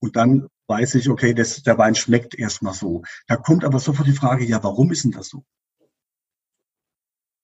Und 0.00 0.16
dann 0.16 0.48
weiß 0.66 0.96
ich, 0.96 1.08
okay, 1.08 1.34
das, 1.34 1.62
der 1.62 1.78
Wein 1.78 1.94
schmeckt 1.94 2.34
erstmal 2.34 2.74
so. 2.74 3.02
Da 3.26 3.36
kommt 3.36 3.64
aber 3.64 3.78
sofort 3.78 4.08
die 4.08 4.12
Frage, 4.12 4.44
ja, 4.44 4.62
warum 4.62 4.90
ist 4.90 5.04
denn 5.04 5.12
das 5.12 5.28
so? 5.28 5.44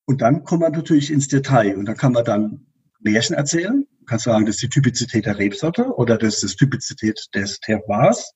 Und 0.06 0.22
dann 0.22 0.44
kommt 0.44 0.62
man 0.62 0.72
natürlich 0.72 1.10
ins 1.10 1.28
Detail 1.28 1.76
und 1.76 1.84
dann 1.84 1.96
kann 1.96 2.12
man 2.12 2.24
dann 2.24 2.66
Märchen 3.00 3.36
erzählen. 3.36 3.86
Man 3.98 4.06
kann 4.06 4.18
sagen, 4.18 4.46
das 4.46 4.56
ist 4.56 4.62
die 4.62 4.68
Typizität 4.70 5.26
der 5.26 5.38
Rebsorte 5.38 5.94
oder 5.94 6.16
das 6.16 6.42
ist 6.42 6.54
die 6.54 6.64
Typizität 6.64 7.28
des 7.34 7.60
Terroirs 7.60 8.32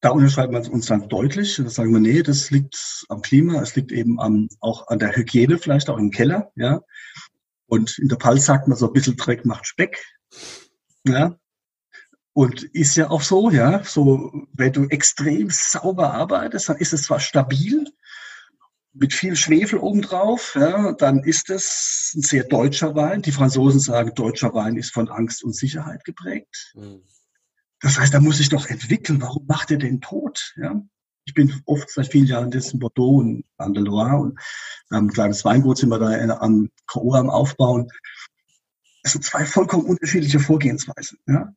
da 0.00 0.10
unterschreiben 0.10 0.52
wir 0.52 0.72
uns 0.72 0.86
dann 0.86 1.08
deutlich. 1.08 1.56
Da 1.56 1.68
sagen 1.68 1.92
wir, 1.92 2.00
nee, 2.00 2.22
das 2.22 2.50
liegt 2.50 3.04
am 3.08 3.22
Klima, 3.22 3.60
es 3.60 3.74
liegt 3.74 3.92
eben 3.92 4.20
am, 4.20 4.48
auch 4.60 4.88
an 4.88 4.98
der 4.98 5.16
Hygiene, 5.16 5.58
vielleicht 5.58 5.90
auch 5.90 5.98
im 5.98 6.10
Keller, 6.10 6.52
ja. 6.54 6.80
Und 7.66 7.98
in 7.98 8.08
der 8.08 8.18
Pfalz 8.18 8.46
sagt 8.46 8.68
man 8.68 8.78
so 8.78 8.86
ein 8.86 8.92
bisschen 8.92 9.16
Dreck 9.16 9.44
macht 9.44 9.66
Speck, 9.66 10.04
ja. 11.04 11.36
Und 12.32 12.62
ist 12.62 12.96
ja 12.96 13.10
auch 13.10 13.22
so, 13.22 13.50
ja. 13.50 13.82
So, 13.82 14.46
wenn 14.52 14.72
du 14.72 14.86
extrem 14.86 15.50
sauber 15.50 16.14
arbeitest, 16.14 16.68
dann 16.68 16.76
ist 16.76 16.92
es 16.92 17.02
zwar 17.02 17.18
stabil, 17.18 17.84
mit 18.94 19.12
viel 19.12 19.36
Schwefel 19.36 19.78
obendrauf, 19.78 20.56
ja, 20.58 20.92
dann 20.92 21.22
ist 21.22 21.50
es 21.50 22.12
ein 22.16 22.22
sehr 22.22 22.44
deutscher 22.44 22.94
Wein. 22.94 23.22
Die 23.22 23.32
Franzosen 23.32 23.80
sagen, 23.80 24.14
deutscher 24.14 24.54
Wein 24.54 24.76
ist 24.76 24.92
von 24.92 25.08
Angst 25.08 25.44
und 25.44 25.54
Sicherheit 25.54 26.04
geprägt. 26.04 26.72
Mhm. 26.74 27.02
Das 27.80 27.98
heißt, 27.98 28.12
da 28.12 28.20
muss 28.20 28.40
ich 28.40 28.48
doch 28.48 28.66
entwickeln. 28.66 29.20
Warum 29.20 29.46
macht 29.46 29.70
er 29.70 29.78
den 29.78 30.00
tot? 30.00 30.54
Ja? 30.56 30.82
Ich 31.24 31.34
bin 31.34 31.60
oft 31.66 31.90
seit 31.90 32.08
vielen 32.08 32.26
Jahren 32.26 32.50
in 32.50 32.78
Bordeaux 32.78 33.18
und 33.18 33.44
an 33.56 33.74
der 33.74 33.82
Loire 33.82 34.16
und 34.16 34.38
haben 34.90 35.08
ein 35.08 35.12
kleines 35.12 35.44
Weingut 35.44 35.78
sind 35.78 35.90
wir 35.90 35.98
da 35.98 36.38
am 36.38 36.70
K.O. 36.86 37.14
am 37.14 37.28
Aufbauen. 37.28 37.88
Es 39.02 39.12
sind 39.12 39.24
zwei 39.24 39.44
vollkommen 39.44 39.84
unterschiedliche 39.84 40.40
Vorgehensweisen. 40.40 41.18
Ja? 41.26 41.54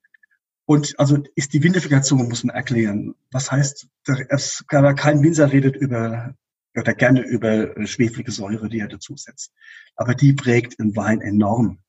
Und 0.66 1.00
also 1.00 1.24
ist 1.36 1.54
die 1.54 1.64
Vinifikation, 1.64 2.28
muss 2.28 2.44
man 2.44 2.56
erklären. 2.56 3.16
Was 3.32 3.52
heißt, 3.52 3.88
es, 4.30 4.66
kein 4.68 5.24
Winzer 5.24 5.52
redet 5.52 5.76
über 5.76 6.36
oder 6.76 6.94
gerne 6.94 7.22
über 7.22 7.86
schweflige 7.86 8.32
Säure, 8.32 8.70
die 8.70 8.80
er 8.80 8.88
dazusetzt. 8.88 9.54
Aber 9.96 10.16
die 10.16 10.34
prägt 10.34 10.80
den 10.80 10.96
Wein 10.96 11.22
enorm. 11.22 11.80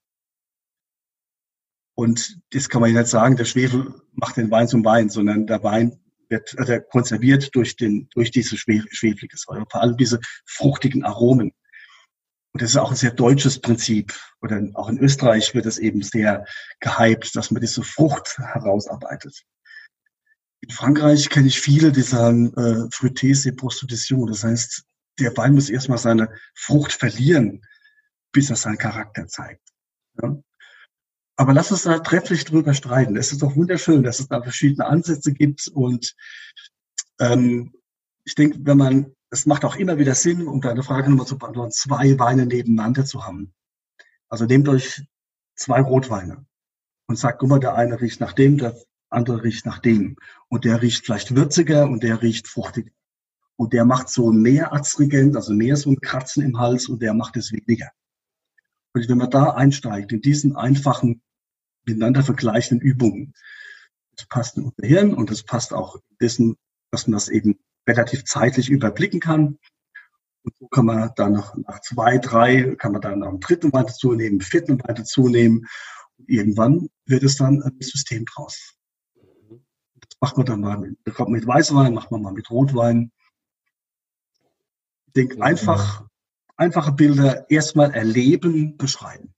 Und 1.94 2.38
das 2.50 2.68
kann 2.68 2.80
man 2.80 2.92
nicht 2.92 3.06
sagen, 3.06 3.36
der 3.36 3.44
Schwefel 3.44 3.94
macht 4.12 4.36
den 4.36 4.50
Wein 4.50 4.68
zum 4.68 4.84
Wein, 4.84 5.10
sondern 5.10 5.46
der 5.46 5.62
Wein 5.62 5.98
wird 6.28 6.54
äh, 6.58 6.80
konserviert 6.90 7.54
durch, 7.54 7.76
den, 7.76 8.08
durch 8.14 8.30
diese 8.30 8.56
schweflige 8.56 9.36
Säure, 9.36 9.66
vor 9.70 9.82
allem 9.82 9.96
diese 9.96 10.18
fruchtigen 10.46 11.04
Aromen. 11.04 11.52
Und 12.52 12.60
das 12.60 12.70
ist 12.70 12.76
auch 12.76 12.90
ein 12.90 12.96
sehr 12.96 13.12
deutsches 13.12 13.60
Prinzip. 13.60 14.12
Oder 14.40 14.62
auch 14.74 14.88
in 14.88 14.98
Österreich 14.98 15.54
wird 15.54 15.66
es 15.66 15.78
eben 15.78 16.02
sehr 16.02 16.44
gehypt, 16.80 17.34
dass 17.34 17.50
man 17.50 17.60
diese 17.60 17.82
Frucht 17.82 18.38
herausarbeitet. 18.38 19.42
In 20.60 20.70
Frankreich 20.70 21.28
kenne 21.28 21.48
ich 21.48 21.60
viele, 21.60 21.92
die 21.92 22.02
sagen, 22.02 22.52
äh, 22.54 22.88
Fruité 22.94 23.56
Prostitution. 23.56 24.26
Das 24.26 24.44
heißt, 24.44 24.84
der 25.18 25.36
Wein 25.36 25.54
muss 25.54 25.70
erstmal 25.70 25.98
seine 25.98 26.30
Frucht 26.54 26.92
verlieren, 26.92 27.62
bis 28.32 28.50
er 28.50 28.56
seinen 28.56 28.78
Charakter 28.78 29.26
zeigt. 29.26 29.68
Ja? 30.22 30.36
Aber 31.36 31.54
lass 31.54 31.70
uns 31.70 31.82
da 31.82 31.98
trefflich 31.98 32.44
drüber 32.44 32.74
streiten. 32.74 33.16
Es 33.16 33.32
ist 33.32 33.42
doch 33.42 33.56
wunderschön, 33.56 34.02
dass 34.02 34.20
es 34.20 34.28
da 34.28 34.42
verschiedene 34.42 34.86
Ansätze 34.86 35.32
gibt. 35.32 35.68
Und 35.68 36.14
ähm, 37.20 37.72
ich 38.24 38.34
denke, 38.34 38.58
wenn 38.62 38.76
man, 38.76 39.14
es 39.30 39.46
macht 39.46 39.64
auch 39.64 39.76
immer 39.76 39.98
wieder 39.98 40.14
Sinn, 40.14 40.46
um 40.46 40.60
deine 40.60 40.82
Frage 40.82 41.08
nochmal 41.08 41.26
zu 41.26 41.38
beantworten, 41.38 41.72
zwei 41.72 42.18
Weine 42.18 42.46
nebeneinander 42.46 43.04
zu 43.04 43.24
haben. 43.24 43.54
Also 44.28 44.44
nehmt 44.44 44.68
euch 44.68 45.02
zwei 45.54 45.80
Rotweine 45.80 46.44
und 47.06 47.16
sagt, 47.16 47.38
guck 47.38 47.48
mal, 47.48 47.60
der 47.60 47.74
eine 47.74 48.00
riecht 48.00 48.20
nach 48.20 48.32
dem, 48.32 48.58
der 48.58 48.76
andere 49.08 49.42
riecht 49.42 49.66
nach 49.66 49.78
dem. 49.78 50.16
Und 50.48 50.64
der 50.64 50.82
riecht 50.82 51.04
vielleicht 51.04 51.34
würziger 51.34 51.88
und 51.88 52.02
der 52.02 52.22
riecht 52.22 52.48
fruchtiger. 52.48 52.90
Und 53.56 53.72
der 53.72 53.84
macht 53.84 54.08
so 54.08 54.32
mehr 54.32 54.72
Astringent, 54.72 55.36
also 55.36 55.52
mehr 55.52 55.76
so 55.76 55.90
ein 55.90 56.00
Kratzen 56.00 56.42
im 56.42 56.58
Hals 56.58 56.88
und 56.88 57.02
der 57.02 57.14
macht 57.14 57.36
es 57.36 57.52
weniger. 57.52 57.90
Und 58.94 59.08
wenn 59.08 59.18
man 59.18 59.30
da 59.30 59.50
einsteigt, 59.50 60.12
in 60.12 60.20
diesen 60.20 60.56
einfachen, 60.56 61.22
miteinander 61.84 62.22
vergleichenden 62.22 62.86
Übungen, 62.86 63.34
das 64.16 64.26
passt 64.26 64.56
in 64.56 64.64
unser 64.64 64.86
Hirn 64.86 65.14
und 65.14 65.30
das 65.30 65.42
passt 65.42 65.72
auch 65.72 65.96
in 65.96 66.16
dessen, 66.20 66.56
dass 66.90 67.06
man 67.06 67.14
das 67.14 67.28
eben 67.28 67.58
relativ 67.88 68.24
zeitlich 68.24 68.68
überblicken 68.68 69.20
kann. 69.20 69.58
Und 70.44 70.54
so 70.58 70.68
kann 70.68 70.86
man 70.86 71.10
dann 71.16 71.32
nach, 71.32 71.56
nach 71.56 71.80
zwei, 71.80 72.18
drei, 72.18 72.74
kann 72.76 72.92
man 72.92 73.00
dann 73.00 73.20
noch 73.20 73.28
einen 73.28 73.40
dritten 73.40 73.72
weiter 73.72 73.92
zunehmen, 73.92 74.40
vierten 74.40 74.80
weiter 74.82 75.04
zunehmen. 75.04 75.66
Und 76.18 76.28
irgendwann 76.28 76.88
wird 77.06 77.22
es 77.22 77.36
dann 77.36 77.62
ein 77.62 77.80
System 77.80 78.24
draus. 78.26 78.74
Das 80.00 80.20
macht 80.20 80.36
man 80.36 80.46
dann 80.46 80.60
mal 80.60 80.78
mit, 80.78 80.98
mit 81.28 81.46
Weißwein, 81.46 81.94
macht 81.94 82.10
man 82.10 82.22
mal 82.22 82.32
mit 82.32 82.50
Rotwein. 82.50 83.10
Ich 85.06 85.12
denke 85.14 85.42
einfach 85.42 86.06
einfache 86.56 86.92
Bilder 86.92 87.50
erstmal 87.50 87.92
erleben, 87.92 88.76
beschreiben. 88.76 89.34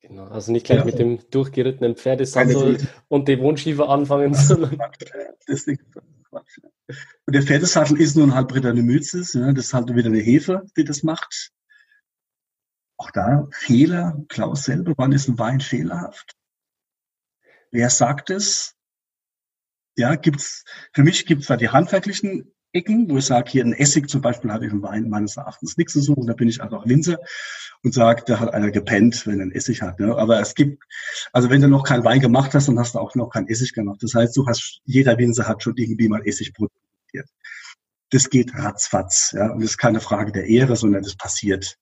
Genau, 0.00 0.26
also 0.28 0.52
nicht 0.52 0.66
gleich 0.66 0.80
ja. 0.80 0.84
mit 0.84 0.98
dem 0.98 1.18
durchgerittenen 1.30 1.96
Pferdesattel 1.96 2.78
und 3.08 3.28
dem 3.28 3.40
Wohnschiefer 3.40 3.88
anfangen, 3.88 4.34
sondern. 4.34 4.78
Das 5.46 5.66
ist 5.66 5.80
Quatsch. 6.28 6.58
Und 7.26 7.34
der 7.34 7.42
Pferdesattel 7.42 8.00
ist 8.00 8.16
ein 8.16 8.34
Halbritter 8.34 8.72
Myzis, 8.72 9.32
ja, 9.34 9.52
das 9.52 9.66
ist 9.66 9.74
halt 9.74 9.92
wieder 9.94 10.06
eine 10.06 10.20
Hefe, 10.20 10.66
die 10.76 10.84
das 10.84 11.02
macht. 11.02 11.50
Auch 12.96 13.10
da 13.10 13.48
Fehler, 13.50 14.22
Klaus 14.28 14.64
selber, 14.64 14.94
wann 14.96 15.12
ist 15.12 15.28
ein 15.28 15.38
Wein 15.38 15.60
fehlerhaft? 15.60 16.36
Wer 17.72 17.90
sagt 17.90 18.30
es? 18.30 18.74
Ja, 19.96 20.14
gibt's, 20.14 20.64
für 20.92 21.02
mich 21.02 21.26
gibt 21.26 21.42
es 21.42 21.48
da 21.48 21.56
die 21.56 21.70
handwerklichen 21.70 22.54
Ecken, 22.76 23.08
wo 23.08 23.16
ich 23.16 23.24
sage, 23.24 23.50
hier 23.50 23.64
ein 23.64 23.72
Essig 23.72 24.08
zum 24.08 24.20
Beispiel 24.20 24.52
hat 24.52 24.62
im 24.62 24.82
Wein 24.82 25.08
meines 25.08 25.36
Erachtens 25.36 25.76
nichts 25.76 25.94
zu 25.94 26.00
suchen. 26.00 26.26
Da 26.26 26.34
bin 26.34 26.48
ich 26.48 26.62
einfach 26.62 26.86
Winzer 26.86 27.18
und 27.82 27.94
sage, 27.94 28.22
da 28.26 28.38
hat 28.38 28.52
einer 28.52 28.70
gepennt, 28.70 29.26
wenn 29.26 29.40
er 29.40 29.46
ein 29.46 29.52
Essig 29.52 29.82
hat. 29.82 29.98
Ne? 29.98 30.14
Aber 30.14 30.40
es 30.40 30.54
gibt, 30.54 30.84
also 31.32 31.50
wenn 31.50 31.62
du 31.62 31.68
noch 31.68 31.84
keinen 31.84 32.04
Wein 32.04 32.20
gemacht 32.20 32.54
hast, 32.54 32.68
dann 32.68 32.78
hast 32.78 32.94
du 32.94 32.98
auch 32.98 33.14
noch 33.14 33.30
keinen 33.30 33.48
Essig 33.48 33.72
gemacht. 33.72 34.02
Das 34.02 34.14
heißt, 34.14 34.36
du 34.36 34.46
hast, 34.46 34.80
jeder 34.84 35.16
Winzer 35.18 35.48
hat 35.48 35.62
schon 35.62 35.76
irgendwie 35.76 36.08
mal 36.08 36.20
Essig 36.26 36.52
produziert. 36.52 37.28
Das 38.10 38.28
geht 38.28 38.54
ratzfatz. 38.54 39.32
Ja? 39.32 39.50
Und 39.52 39.62
das 39.62 39.70
ist 39.70 39.78
keine 39.78 40.00
Frage 40.00 40.32
der 40.32 40.46
Ehre, 40.46 40.76
sondern 40.76 41.02
das 41.02 41.16
passiert. 41.16 41.78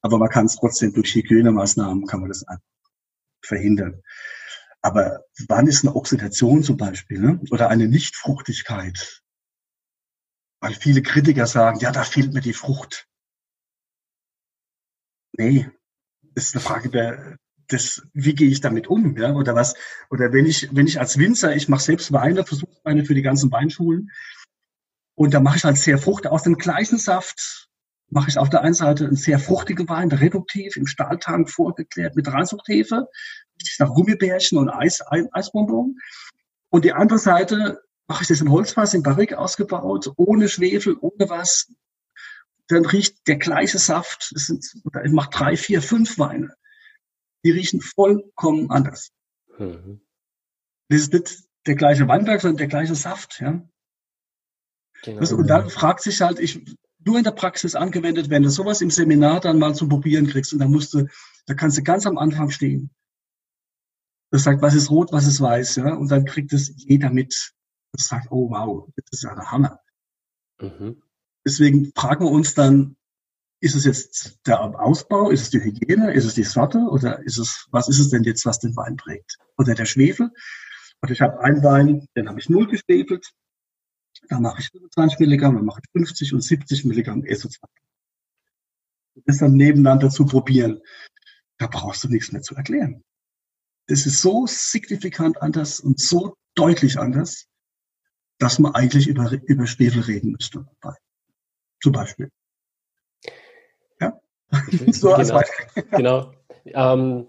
Aber 0.00 0.18
man 0.18 0.28
kann 0.28 0.46
es 0.46 0.56
trotzdem 0.56 0.92
durch 0.92 1.14
Hygienemaßnahmen 1.14 2.06
kann 2.06 2.20
man 2.20 2.28
das 2.28 2.44
verhindern. 3.42 4.02
Aber 4.82 5.24
wann 5.48 5.66
ist 5.66 5.84
eine 5.84 5.96
Oxidation 5.96 6.62
zum 6.62 6.76
Beispiel 6.76 7.18
ne? 7.18 7.40
oder 7.50 7.68
eine 7.70 7.88
Nichtfruchtigkeit? 7.88 9.22
Weil 10.60 10.74
viele 10.74 11.02
Kritiker 11.02 11.46
sagen, 11.46 11.80
ja, 11.80 11.92
da 11.92 12.02
fehlt 12.02 12.32
mir 12.32 12.40
die 12.40 12.52
Frucht. 12.52 13.06
Nee, 15.32 15.70
ist 16.34 16.54
eine 16.54 16.62
Frage 16.62 16.88
der, 16.88 17.36
des, 17.70 18.06
wie 18.14 18.34
gehe 18.34 18.48
ich 18.48 18.60
damit 18.60 18.86
um, 18.86 19.16
ja, 19.16 19.34
oder 19.34 19.54
was, 19.54 19.74
oder 20.10 20.32
wenn 20.32 20.46
ich, 20.46 20.74
wenn 20.74 20.86
ich 20.86 20.98
als 20.98 21.18
Winzer, 21.18 21.54
ich 21.54 21.68
mache 21.68 21.82
selbst 21.82 22.12
Weine, 22.12 22.44
Versuchsweine 22.44 23.04
für 23.04 23.14
die 23.14 23.22
ganzen 23.22 23.50
Weinschulen, 23.52 24.10
und 25.14 25.32
da 25.32 25.40
mache 25.40 25.56
ich 25.56 25.64
halt 25.64 25.78
sehr 25.78 25.98
Frucht 25.98 26.26
aus 26.26 26.42
dem 26.42 26.56
gleichen 26.56 26.98
Saft, 26.98 27.68
mache 28.08 28.28
ich 28.28 28.38
auf 28.38 28.50
der 28.50 28.60
einen 28.62 28.74
Seite 28.74 29.06
einen 29.06 29.16
sehr 29.16 29.38
fruchtigen 29.38 29.88
Wein, 29.88 30.12
reduktiv, 30.12 30.76
im 30.76 30.86
Stahltank 30.86 31.50
vorgeklärt 31.50 32.14
mit 32.16 32.28
Reinzuchthefe, 32.28 33.08
nach 33.78 33.94
Gummibärchen 33.94 34.58
und 34.58 34.68
Eis, 34.68 35.02
Eisbonbon. 35.32 35.98
Und 36.68 36.84
die 36.84 36.92
andere 36.92 37.18
Seite 37.18 37.80
mache 38.08 38.22
ich 38.22 38.28
das 38.28 38.40
in 38.40 38.50
Holzfass, 38.50 38.94
in 38.94 39.02
Barrique 39.02 39.38
ausgebaut, 39.38 40.12
ohne 40.16 40.48
Schwefel, 40.48 40.96
ohne 41.00 41.28
was. 41.28 41.72
Dann 42.68 42.84
riecht 42.84 43.26
der 43.28 43.36
gleiche 43.36 43.78
Saft, 43.78 44.32
es 44.34 44.46
sind, 44.46 44.64
ich 45.04 45.12
mache 45.12 45.30
drei, 45.30 45.56
vier, 45.56 45.82
fünf 45.82 46.18
Weine. 46.18 46.54
Die 47.44 47.50
riechen 47.50 47.80
vollkommen 47.80 48.70
anders. 48.70 49.12
Mhm. 49.58 50.00
Das 50.88 51.00
ist 51.00 51.12
nicht 51.12 51.44
der 51.66 51.74
gleiche 51.74 52.08
Weinberg, 52.08 52.40
sondern 52.40 52.58
der 52.58 52.68
gleiche 52.68 52.94
Saft, 52.94 53.40
ja. 53.40 53.62
Genau. 55.02 55.20
Das, 55.20 55.32
und 55.32 55.46
dann 55.46 55.70
fragt 55.70 56.02
sich 56.02 56.20
halt, 56.20 56.38
ich, 56.38 56.64
nur 57.04 57.18
in 57.18 57.24
der 57.24 57.32
Praxis 57.32 57.74
angewendet, 57.74 58.30
wenn 58.30 58.42
du 58.42 58.50
sowas 58.50 58.80
im 58.80 58.90
Seminar 58.90 59.40
dann 59.40 59.58
mal 59.58 59.74
zum 59.74 59.88
Probieren 59.88 60.26
kriegst 60.26 60.52
und 60.52 60.58
da 60.58 60.66
musst 60.66 60.94
du, 60.94 61.06
da 61.46 61.54
kannst 61.54 61.78
du 61.78 61.82
ganz 61.82 62.06
am 62.06 62.18
Anfang 62.18 62.50
stehen. 62.50 62.90
Das 64.30 64.42
sagt, 64.42 64.60
was 64.60 64.74
ist 64.74 64.90
rot, 64.90 65.12
was 65.12 65.26
ist 65.26 65.40
weiß, 65.40 65.76
ja, 65.76 65.94
und 65.94 66.10
dann 66.10 66.24
kriegt 66.24 66.52
es 66.52 66.72
jeder 66.76 67.10
mit. 67.10 67.52
Das 67.96 68.08
sagt, 68.08 68.28
oh 68.30 68.50
wow, 68.50 68.88
das 68.96 69.04
ist 69.10 69.22
ja 69.22 69.34
der 69.34 69.50
Hammer. 69.50 69.80
Mhm. 70.60 71.02
Deswegen 71.44 71.92
fragen 71.94 72.24
wir 72.24 72.30
uns 72.30 72.54
dann, 72.54 72.96
ist 73.60 73.74
es 73.74 73.84
jetzt 73.84 74.38
der 74.46 74.60
Ausbau, 74.60 75.30
ist 75.30 75.42
es 75.42 75.50
die 75.50 75.62
Hygiene, 75.62 76.12
ist 76.12 76.24
es 76.24 76.34
die 76.34 76.42
Sorte 76.42 76.78
oder 76.78 77.20
ist 77.24 77.38
es, 77.38 77.66
was 77.70 77.88
ist 77.88 77.98
es 77.98 78.10
denn 78.10 78.24
jetzt, 78.24 78.44
was 78.44 78.58
den 78.58 78.76
Wein 78.76 78.96
prägt? 78.96 79.38
Oder 79.56 79.74
der 79.74 79.86
Schwefel? 79.86 80.30
Und 81.00 81.10
ich 81.10 81.20
habe 81.20 81.40
einen 81.40 81.62
Wein, 81.62 82.06
den 82.16 82.28
habe 82.28 82.38
ich 82.38 82.48
null 82.48 82.66
geschwefelt, 82.66 83.32
da 84.28 84.40
mache 84.40 84.60
ich 84.60 84.68
25 84.70 85.18
Milligramm, 85.20 85.56
dann 85.56 85.64
mache 85.64 85.80
ich 85.84 85.90
50 85.92 86.34
und 86.34 86.42
70 86.42 86.84
Milligramm 86.84 87.22
SO2. 87.22 87.58
Das 89.24 89.38
dann 89.38 89.52
nebeneinander 89.52 90.10
zu 90.10 90.26
probieren, 90.26 90.80
da 91.58 91.66
brauchst 91.66 92.04
du 92.04 92.08
nichts 92.08 92.32
mehr 92.32 92.42
zu 92.42 92.54
erklären. 92.54 93.02
Das 93.86 94.04
ist 94.04 94.20
so 94.20 94.46
signifikant 94.46 95.40
anders 95.40 95.80
und 95.80 96.00
so 96.00 96.36
deutlich 96.54 96.98
anders, 96.98 97.46
dass 98.38 98.58
man 98.58 98.74
eigentlich 98.74 99.06
über, 99.06 99.30
über 99.44 99.66
Schwefel 99.66 100.02
reden 100.02 100.32
müsste. 100.32 100.66
Zum 101.82 101.92
Beispiel. 101.92 102.30
Ja? 104.00 104.20
so 104.92 105.14
als 105.14 105.28
genau. 105.28 105.40
Beispiel. 105.40 105.84
genau. 105.90 106.32
Ähm, 106.66 107.26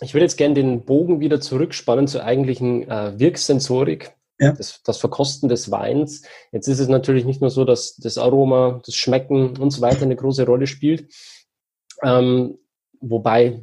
ich 0.00 0.14
würde 0.14 0.24
jetzt 0.24 0.38
gerne 0.38 0.54
den 0.54 0.84
Bogen 0.84 1.20
wieder 1.20 1.40
zurückspannen 1.40 2.08
zur 2.08 2.24
eigentlichen 2.24 2.88
äh, 2.88 3.18
Wirksensorik 3.18 4.14
ja. 4.40 4.52
das, 4.52 4.82
das 4.82 4.98
Verkosten 4.98 5.48
des 5.48 5.70
Weins. 5.70 6.22
Jetzt 6.50 6.66
ist 6.66 6.80
es 6.80 6.88
natürlich 6.88 7.24
nicht 7.24 7.40
nur 7.40 7.50
so, 7.50 7.64
dass 7.64 7.96
das 7.96 8.18
Aroma, 8.18 8.80
das 8.84 8.94
Schmecken 8.96 9.56
und 9.58 9.70
so 9.70 9.82
weiter 9.82 10.02
eine 10.02 10.16
große 10.16 10.46
Rolle 10.46 10.66
spielt. 10.66 11.12
Ähm, 12.02 12.58
wobei 13.00 13.62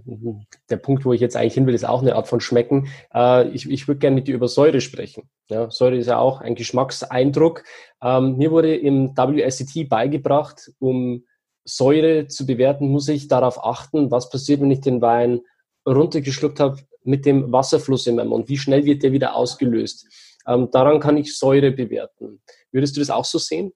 der 0.70 0.78
Punkt, 0.78 1.06
wo 1.06 1.14
ich 1.14 1.22
jetzt 1.22 1.36
eigentlich 1.36 1.54
hin 1.54 1.68
will, 1.68 1.76
ist 1.76 1.88
auch 1.88 2.02
eine 2.02 2.16
Art 2.16 2.28
von 2.28 2.40
Schmecken. 2.40 2.88
Äh, 3.14 3.50
ich 3.50 3.70
ich 3.70 3.88
würde 3.88 4.00
gerne 4.00 4.16
mit 4.16 4.28
dir 4.28 4.36
über 4.36 4.48
Säure 4.48 4.82
sprechen. 4.82 5.30
Ja, 5.50 5.70
Säure 5.70 5.98
ist 5.98 6.08
ja 6.08 6.18
auch 6.18 6.42
ein 6.42 6.56
Geschmackseindruck. 6.56 7.64
Ähm, 8.02 8.38
mir 8.38 8.52
wurde 8.52 8.76
im 8.76 9.16
WSET 9.16 9.88
beigebracht, 9.90 10.72
um 10.80 11.24
Säure 11.64 12.28
zu 12.28 12.46
bewerten, 12.46 12.88
muss 12.88 13.08
ich 13.10 13.28
darauf 13.28 13.64
achten, 13.64 14.10
was 14.10 14.30
passiert, 14.30 14.62
wenn 14.62 14.72
ich 14.72 14.82
den 14.82 15.02
Wein 15.02 15.42
runtergeschluckt 15.86 16.60
habe 16.60 16.80
mit 17.04 17.26
dem 17.26 17.52
Wasserfluss 17.52 18.08
in 18.08 18.16
meinem 18.16 18.30
Mund. 18.30 18.50
Wie 18.50 18.58
schnell 18.58 18.86
wird 18.86 19.04
der 19.04 19.12
wieder 19.12 19.36
ausgelöst? 19.36 20.08
Ähm, 20.48 20.70
daran 20.72 21.00
kann 21.00 21.18
ich 21.18 21.38
Säure 21.38 21.72
bewerten. 21.72 22.42
Würdest 22.72 22.96
du 22.96 23.02
das 23.02 23.10
auch 23.10 23.26
so 23.26 23.38
sehen? 23.38 23.74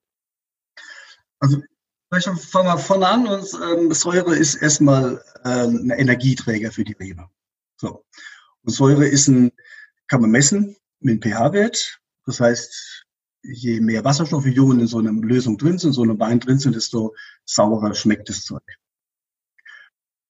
Also 1.40 1.58
vielleicht 2.12 2.42
fangen 2.42 2.68
wir 2.68 2.78
von 2.78 3.04
an. 3.04 3.28
Und, 3.28 3.48
ähm, 3.64 3.94
Säure 3.94 4.36
ist 4.36 4.56
erstmal 4.56 5.24
ähm, 5.46 5.84
ein 5.84 5.92
Energieträger 5.92 6.72
für 6.72 6.84
die 6.84 6.94
Rebe. 6.94 7.30
So. 7.78 8.06
Und 8.64 8.74
Säure 8.74 9.08
ist 9.08 9.28
ein, 9.28 9.52
kann 10.08 10.22
man 10.22 10.32
messen 10.32 10.76
mit 11.00 11.24
einem 11.24 11.34
pH-Wert. 11.34 12.00
Das 12.26 12.40
heißt, 12.40 13.06
je 13.44 13.80
mehr 13.80 14.04
Wasserstoffionen 14.04 14.82
in 14.82 14.88
so 14.88 15.00
einer 15.00 15.12
Lösung 15.12 15.58
drin 15.58 15.80
sind, 15.80 15.90
in 15.90 15.94
so 15.94 16.04
einem 16.04 16.20
Wein 16.20 16.40
drin 16.40 16.60
sind, 16.60 16.76
desto 16.76 17.16
saurer 17.46 17.94
schmeckt 17.96 18.30
das 18.30 18.44
Zeug. 18.44 18.64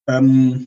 Ähm, 0.07 0.65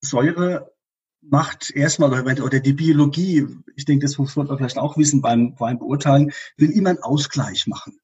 Säure 0.00 0.72
macht 1.20 1.70
erstmal, 1.70 2.12
oder 2.40 2.60
die 2.60 2.72
Biologie, 2.72 3.46
ich 3.74 3.84
denke, 3.84 4.06
das 4.06 4.18
muss 4.18 4.36
man 4.36 4.46
vielleicht 4.56 4.78
auch 4.78 4.96
wissen 4.96 5.20
beim, 5.20 5.54
beim 5.54 5.78
Beurteilen, 5.78 6.32
will 6.56 6.70
immer 6.70 6.90
einen 6.90 7.02
Ausgleich 7.02 7.66
machen. 7.66 8.00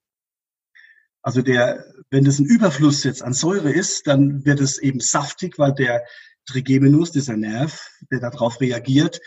Also 1.23 1.41
der, 1.41 1.85
wenn 2.11 2.25
das 2.25 2.39
ein 2.39 2.47
Überfluss 2.47 3.05
jetzt 3.05 3.23
an 3.23 3.33
Säure 3.33 3.73
ist, 3.73 4.07
dann 4.07 4.45
wird 4.45 4.61
es 4.61 4.79
eben 4.79 5.01
saftig, 5.01 5.59
weil 5.59 5.73
der 5.73 6.05
Trigeminus, 6.47 7.13
dieser 7.13 7.37
Nerv, 7.37 7.89
der 8.11 8.21
darauf 8.21 8.61
reagiert, 8.61 9.21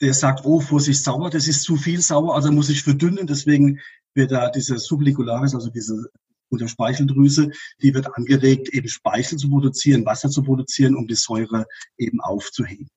der 0.00 0.14
sagt, 0.14 0.44
oh, 0.44 0.60
Vorsicht, 0.60 1.04
sauer, 1.04 1.30
das 1.30 1.46
ist 1.46 1.62
zu 1.62 1.76
viel 1.76 2.00
sauer, 2.00 2.34
also 2.34 2.50
muss 2.50 2.70
ich 2.70 2.82
verdünnen, 2.82 3.26
deswegen 3.26 3.80
wird 4.14 4.32
da 4.32 4.50
diese 4.50 4.78
Sublicularis, 4.78 5.54
also 5.54 5.70
diese 5.70 6.10
unter 6.48 6.68
Speicheldrüse, 6.68 7.50
die 7.80 7.94
wird 7.94 8.14
angeregt, 8.14 8.68
eben 8.70 8.88
Speichel 8.88 9.38
zu 9.38 9.48
produzieren, 9.48 10.04
Wasser 10.04 10.28
zu 10.28 10.42
produzieren, 10.42 10.96
um 10.96 11.06
die 11.06 11.14
Säure 11.14 11.66
eben 11.96 12.20
aufzuheben. 12.20 12.88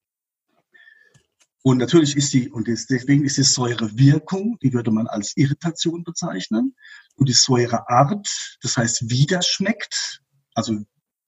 Und 1.63 1.79
natürlich 1.79 2.15
ist 2.15 2.33
die, 2.33 2.49
und 2.49 2.67
deswegen 2.67 3.23
ist 3.23 3.37
die 3.37 3.43
Säurewirkung, 3.43 4.59
die 4.61 4.73
würde 4.73 4.91
man 4.91 5.07
als 5.07 5.35
Irritation 5.35 6.03
bezeichnen. 6.03 6.75
Und 7.15 7.29
die 7.29 7.33
Säureart, 7.33 8.57
das 8.61 8.77
heißt, 8.77 9.09
wie 9.09 9.25
das 9.25 9.47
schmeckt, 9.47 10.21
also 10.53 10.83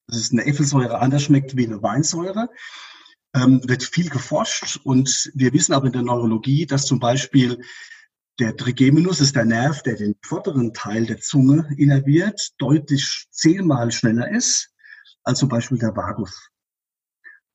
das 0.08 0.20
ist 0.20 0.32
eine 0.32 0.46
Äpfelsäure 0.46 1.00
anders 1.00 1.24
schmeckt 1.24 1.58
wie 1.58 1.66
eine 1.66 1.82
Weinsäure, 1.82 2.50
ähm, 3.34 3.62
wird 3.66 3.84
viel 3.84 4.10
geforscht. 4.10 4.80
Und 4.84 5.32
wir 5.34 5.54
wissen 5.54 5.74
aber 5.74 5.88
in 5.88 5.94
der 5.94 6.02
Neurologie, 6.02 6.66
dass 6.66 6.86
zum 6.86 7.00
Beispiel 7.00 7.62
der 8.40 8.56
Trigeminus 8.56 9.20
ist 9.20 9.36
der 9.36 9.46
Nerv, 9.46 9.82
der 9.84 9.96
den 9.96 10.16
vorderen 10.24 10.74
Teil 10.74 11.06
der 11.06 11.20
Zunge 11.20 11.68
innerviert, 11.78 12.52
deutlich 12.60 13.28
zehnmal 13.32 13.92
schneller 13.92 14.30
ist 14.30 14.72
als 15.24 15.40
zum 15.40 15.50
Beispiel 15.50 15.78
der 15.78 15.96
Vagus. 15.96 16.50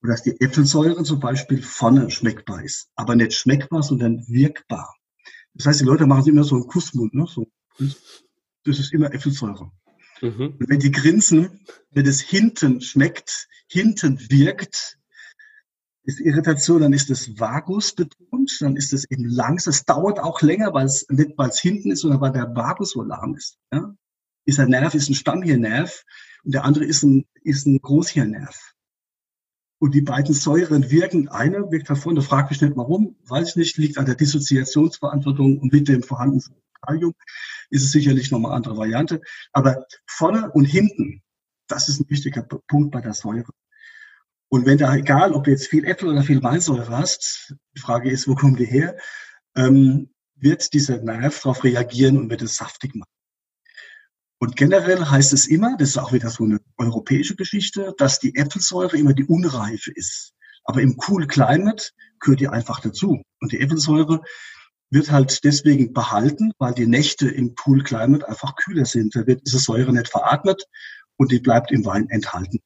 Und 0.03 0.09
dass 0.09 0.23
die 0.23 0.39
Äpfelsäure 0.41 1.05
zum 1.05 1.21
Beispiel 1.21 1.63
vorne 1.63 2.11
schmeckbar 2.11 2.65
ist. 2.65 2.91
Aber 2.97 3.15
nicht 3.15 3.35
schmeckbar, 3.35 3.83
sondern 3.83 4.27
wirkbar. 4.27 4.95
Das 5.55 5.67
heißt, 5.67 5.81
die 5.81 5.85
Leute 5.85 6.07
machen 6.07 6.27
immer 6.29 6.45
so 6.45 6.57
einen 6.57 6.67
Kussmund. 6.67 7.15
Ne? 7.15 7.27
So, 7.29 7.47
das 7.79 8.79
ist 8.79 8.93
immer 8.93 9.13
Äpfelsäure. 9.13 9.71
Mhm. 10.21 10.57
Und 10.59 10.69
wenn 10.69 10.79
die 10.79 10.93
grinsen, 10.93 11.61
wenn 11.91 12.07
es 12.07 12.21
hinten 12.21 12.81
schmeckt, 12.81 13.49
hinten 13.69 14.19
wirkt, 14.31 14.99
ist 16.05 16.21
Irritation, 16.21 16.81
dann 16.81 16.93
ist 16.93 17.11
es 17.11 17.39
Vagus 17.39 17.93
betont, 17.93 18.57
dann 18.61 18.77
ist 18.77 18.93
es 18.93 19.09
eben 19.11 19.25
langsam. 19.25 19.73
Es 19.73 19.85
dauert 19.85 20.19
auch 20.19 20.43
länger, 20.43 20.75
weil 20.75 20.87
es 20.87 21.07
nicht, 21.09 21.33
weil 21.37 21.51
es 21.51 21.61
hinten 21.61 21.93
ist, 21.93 22.01
sondern 22.01 22.21
weil 22.21 22.33
der 22.33 22.55
Vagus 22.55 22.91
so 22.93 23.03
lahm 23.03 23.35
ist. 23.35 23.59
Ja? 23.73 23.95
Dieser 24.47 24.67
Nerv 24.67 24.95
ist 24.95 25.09
ein 25.09 25.15
Stammhirnerv 25.15 26.03
und 26.45 26.55
der 26.55 26.65
andere 26.65 26.85
ist 26.85 27.05
ein, 27.05 27.25
ist 27.43 27.67
ein 27.67 27.81
Großhirnerv. 27.81 28.75
Und 29.79 29.95
die 29.95 30.01
beiden 30.01 30.35
Säuren 30.35 30.91
wirken. 30.91 31.29
Eine 31.29 31.71
wirkt 31.71 31.89
hervor, 31.89 32.15
da 32.15 32.21
frage 32.21 32.49
ich 32.53 32.61
nicht 32.61 32.77
warum, 32.77 33.17
weiß 33.27 33.51
ich 33.51 33.57
nicht, 33.57 33.77
liegt 33.79 33.99
an 33.99 34.07
der 34.07 34.15
Dissoziationsverantwortung 34.15 35.59
und 35.59 35.73
mit 35.73 35.89
dem 35.89 36.03
vorhandenen 36.03 36.43
Kalium 36.83 37.15
ist 37.71 37.85
es 37.85 37.93
sicherlich 37.93 38.31
nochmal 38.31 38.53
eine 38.53 38.57
andere 38.57 38.77
Variante. 38.77 39.21
Aber 39.53 39.87
vorne 40.07 40.51
und 40.53 40.65
hinten, 40.65 41.23
das 41.69 41.89
ist 41.89 42.01
ein 42.01 42.11
wichtiger 42.11 42.43
Punkt 42.43 42.91
bei 42.91 43.01
der 43.01 43.15
Säure. 43.15 43.53
Und 44.49 44.67
wenn 44.67 44.79
da, 44.79 44.95
egal 44.95 45.33
ob 45.33 45.45
du 45.45 45.51
jetzt 45.51 45.69
viel 45.69 45.85
Äpfel 45.85 46.11
oder 46.11 46.23
viel 46.23 46.43
Weinsäure 46.43 46.91
hast, 46.91 47.55
die 47.75 47.81
Frage 47.81 48.11
ist, 48.11 48.29
wo 48.29 48.35
kommen 48.35 48.57
die 48.57 48.67
her, 48.67 48.99
ähm, 49.57 50.11
wird 50.35 50.73
dieser 50.75 51.01
Nerv 51.01 51.41
darauf 51.41 51.65
reagieren 51.65 52.19
und 52.19 52.29
wird 52.29 52.43
es 52.43 52.57
saftig 52.57 52.95
machen. 52.95 53.09
Und 54.39 54.57
generell 54.57 55.07
heißt 55.07 55.33
es 55.33 55.47
immer, 55.47 55.77
das 55.79 55.91
ist 55.91 55.99
auch 55.99 56.13
wieder 56.13 56.29
so 56.29 56.45
eine 56.45 56.61
europäische 56.77 57.37
Geschichte, 57.37 57.95
dass 57.97 58.19
die 58.19 58.35
Äpfelsäure 58.35 58.99
immer 58.99 59.15
die 59.15 59.25
Unreife 59.25 59.93
ist. 59.93 60.35
Aber 60.65 60.83
im 60.83 60.99
Cool 61.07 61.27
Climate 61.27 61.91
gehört 62.19 62.41
die 62.41 62.49
einfach 62.49 62.81
dazu. 62.81 63.23
Und 63.41 63.53
die 63.53 63.61
Äpfelsäure 63.61 64.23
wird 64.93 65.11
halt 65.11 65.43
deswegen 65.43 65.93
behalten, 65.93 66.53
weil 66.59 66.75
die 66.75 66.87
Nächte 66.87 67.29
im 67.29 67.55
Cool 67.65 67.83
Climate 67.83 68.29
einfach 68.29 68.55
kühler 68.57 68.85
sind. 68.85 69.17
Da 69.17 69.27
wird 69.27 69.47
diese 69.47 69.59
Säure 69.59 69.93
nicht 69.93 70.09
veratmet 70.09 70.69
und 71.17 71.33
die 71.33 71.41
bleibt 71.41 71.73
im 71.73 71.85
Wein 71.85 72.09
enthalten. 72.11 72.61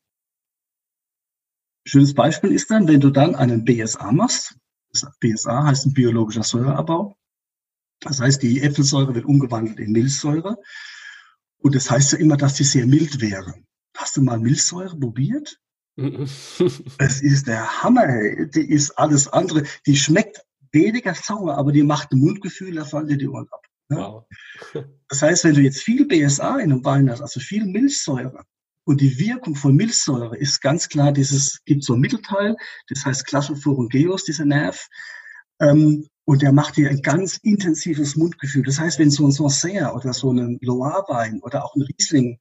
Schönes 1.87 2.15
Beispiel 2.15 2.51
ist 2.51 2.71
dann, 2.71 2.89
wenn 2.89 3.01
du 3.01 3.11
dann 3.11 3.37
einen 3.37 3.65
BSA 3.65 4.11
machst. 4.11 4.57
Das 4.91 5.07
BSA 5.21 5.65
heißt 5.67 5.87
ein 5.87 5.93
biologischer 5.93 6.43
Säureabbau. 6.43 7.17
Das 8.01 8.21
heißt, 8.21 8.43
die 8.43 8.61
Äpfelsäure 8.61 9.15
wird 9.15 9.25
umgewandelt 9.25 9.79
in 9.79 9.93
Milchsäure. 9.93 10.59
Und 11.59 11.77
das 11.77 11.91
heißt 11.91 12.13
ja 12.13 12.19
immer, 12.19 12.37
dass 12.37 12.55
die 12.55 12.65
sehr 12.65 12.87
mild 12.87 13.21
wäre. 13.21 13.55
Hast 13.97 14.17
du 14.17 14.23
mal 14.23 14.39
Milchsäure 14.39 14.99
probiert? 14.99 15.61
es 15.97 17.23
ist 17.23 17.47
der 17.47 17.83
Hammer. 17.83 18.07
Die 18.47 18.69
ist 18.69 18.91
alles 18.99 19.29
andere. 19.29 19.63
Die 19.87 19.97
schmeckt 19.97 20.46
weniger 20.77 21.15
sauer, 21.15 21.57
aber 21.57 21.73
die 21.73 21.83
macht 21.83 22.13
ein 22.13 22.19
Mundgefühl, 22.19 22.75
da 22.75 22.85
fallen 22.85 23.09
dir 23.09 23.19
die 23.19 23.29
Ohren 23.29 23.49
ab. 23.51 23.63
Ne? 23.89 23.97
Wow. 23.97 24.25
das 25.09 25.23
heißt, 25.23 25.45
wenn 25.45 25.55
du 25.55 25.61
jetzt 25.61 25.83
viel 25.83 26.07
BSA 26.07 26.59
in 26.59 26.73
einem 26.73 26.85
Wein 26.85 27.11
hast, 27.11 27.23
also 27.23 27.41
viel 27.41 27.67
Milchsäure, 27.67 28.45
Und 28.85 29.01
die 29.01 29.19
Wirkung 29.19 29.57
von 29.57 29.75
Milchsäure 29.75 30.37
ist 30.37 30.61
ganz 30.61 30.89
klar, 30.89 31.13
dieses 31.13 31.61
gibt 31.65 31.85
so 31.85 31.95
ein 31.95 32.01
Mittelteil, 32.01 32.57
das 32.89 33.05
heißt 33.05 33.27
Classophorum 33.27 33.89
geos, 33.89 34.25
dieser 34.25 34.45
Nerv. 34.45 34.87
Ähm, 35.61 36.07
und 36.25 36.43
der 36.43 36.53
macht 36.53 36.77
dir 36.77 36.91
ein 36.91 37.03
ganz 37.03 37.39
intensives 37.43 38.17
Mundgefühl. 38.17 38.65
Das 38.65 38.81
heißt, 38.81 38.99
wenn 38.99 39.11
so 39.11 39.27
ein 39.27 39.33
Sancerre 39.33 39.95
oder 39.95 40.13
so 40.13 40.33
ein 40.33 40.59
Loire-Wein 40.61 41.41
oder 41.43 41.65
auch 41.65 41.75
ein 41.77 41.83
Riesling 41.83 42.39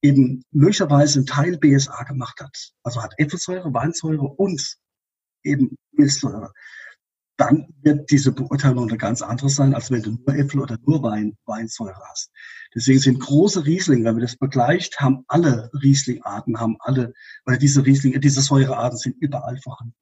eben 0.00 0.42
möglicherweise 0.50 1.18
einen 1.18 1.26
Teil 1.26 1.58
BSA 1.58 2.04
gemacht 2.04 2.40
hat, 2.40 2.72
also 2.82 3.02
hat 3.02 3.12
Äpfelsäure, 3.18 3.72
Weinsäure 3.74 4.26
und 4.26 4.76
eben 5.42 5.76
Milchsäure, 5.92 6.52
dann 7.38 7.68
wird 7.82 8.10
diese 8.10 8.32
Beurteilung 8.32 8.88
eine 8.88 8.98
ganz 8.98 9.22
andere 9.22 9.48
sein, 9.48 9.72
als 9.72 9.90
wenn 9.92 10.02
du 10.02 10.10
nur 10.10 10.34
Äpfel 10.34 10.60
oder 10.60 10.76
nur 10.84 11.02
Wein, 11.04 11.38
Weinsäure 11.46 12.02
hast. 12.10 12.32
Deswegen 12.74 12.98
sind 12.98 13.20
große 13.20 13.64
Riesling, 13.64 14.04
wenn 14.04 14.14
man 14.14 14.22
das 14.22 14.34
vergleicht, 14.34 15.00
haben 15.00 15.24
alle 15.28 15.70
Rieslingarten, 15.72 16.58
haben 16.58 16.76
alle, 16.80 17.14
weil 17.44 17.56
diese 17.56 17.86
Rieslinge, 17.86 18.18
diese 18.18 18.42
Säurearten 18.42 18.98
sind 18.98 19.16
überall 19.20 19.56
vorhanden. 19.58 19.94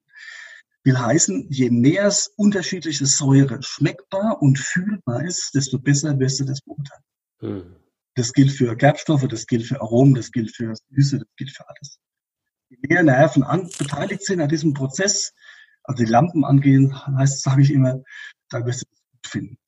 Will 0.85 0.99
heißen, 0.99 1.49
je 1.51 1.69
mehr 1.71 2.07
es 2.07 2.33
unterschiedliche 2.37 3.05
Säure 3.05 3.63
schmeckbar 3.63 4.41
und 4.41 4.59
fühlbar 4.59 5.23
ist, 5.25 5.55
desto 5.55 5.79
besser 5.79 6.19
wirst 6.19 6.41
du 6.41 6.45
das 6.45 6.63
beurteilen. 6.63 7.05
Hm. 7.41 7.77
Das 8.15 8.33
gilt 8.33 8.51
für 8.51 8.75
Gerbstoffe, 8.77 9.29
das 9.29 9.47
gilt 9.47 9.67
für 9.67 9.83
Aromen, 9.83 10.15
das 10.15 10.33
gilt 10.33 10.57
für 10.57 10.73
Süße, 10.91 11.19
das 11.19 11.29
gilt 11.37 11.51
für 11.51 11.69
alles. 11.69 11.99
Je 12.71 12.79
mehr 12.81 13.03
Nerven 13.03 13.43
an, 13.43 13.69
beteiligt 13.79 14.25
sind 14.25 14.41
an 14.41 14.49
diesem 14.49 14.73
Prozess, 14.73 15.35
also 15.87 16.05
die 16.05 16.11
Lampen 16.11 16.45
angehen, 16.45 16.95
heißt, 17.17 17.43
sage 17.43 17.63
ich 17.63 17.73
immer, 17.73 18.03
da 18.51 18.65
wirst 18.65 18.83
du 18.83 18.87
es 18.93 19.01
gut 19.13 19.27
finden. 19.27 19.59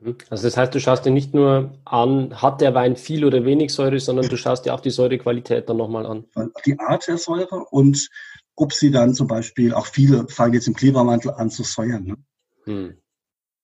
Mhm. 0.00 0.16
Also 0.30 0.44
das 0.44 0.56
heißt, 0.56 0.74
du 0.74 0.80
schaust 0.80 1.04
dir 1.04 1.10
nicht 1.10 1.34
nur 1.34 1.78
an, 1.84 2.40
hat 2.40 2.60
der 2.60 2.74
Wein 2.74 2.96
viel 2.96 3.24
oder 3.24 3.44
wenig 3.44 3.72
Säure, 3.72 4.00
sondern 4.00 4.28
du 4.28 4.36
schaust 4.36 4.66
dir 4.66 4.74
auch 4.74 4.80
die 4.80 4.90
Säurequalität 4.90 5.68
dann 5.68 5.76
nochmal 5.76 6.06
an. 6.06 6.24
Die 6.66 6.78
Art 6.78 7.06
der 7.08 7.18
Säure 7.18 7.64
und 7.70 8.08
ob 8.54 8.72
sie 8.72 8.90
dann 8.90 9.14
zum 9.14 9.26
Beispiel, 9.26 9.72
auch 9.72 9.86
viele 9.86 10.28
fangen 10.28 10.54
jetzt 10.54 10.68
im 10.68 10.74
Klebermantel 10.74 11.32
an 11.32 11.50
zu 11.50 11.62
säuern. 11.62 12.04
Ne? 12.04 12.16
Hm. 12.64 12.96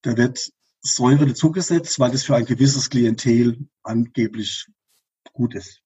Da 0.03 0.17
wird 0.17 0.51
Säure 0.81 1.27
dazugesetzt, 1.27 1.99
weil 1.99 2.11
das 2.11 2.25
für 2.25 2.37
ein 2.37 2.47
gewisses 2.47 2.89
Klientel 2.89 3.59
angeblich 3.83 4.67
gut 5.33 5.55
ist. 5.55 5.83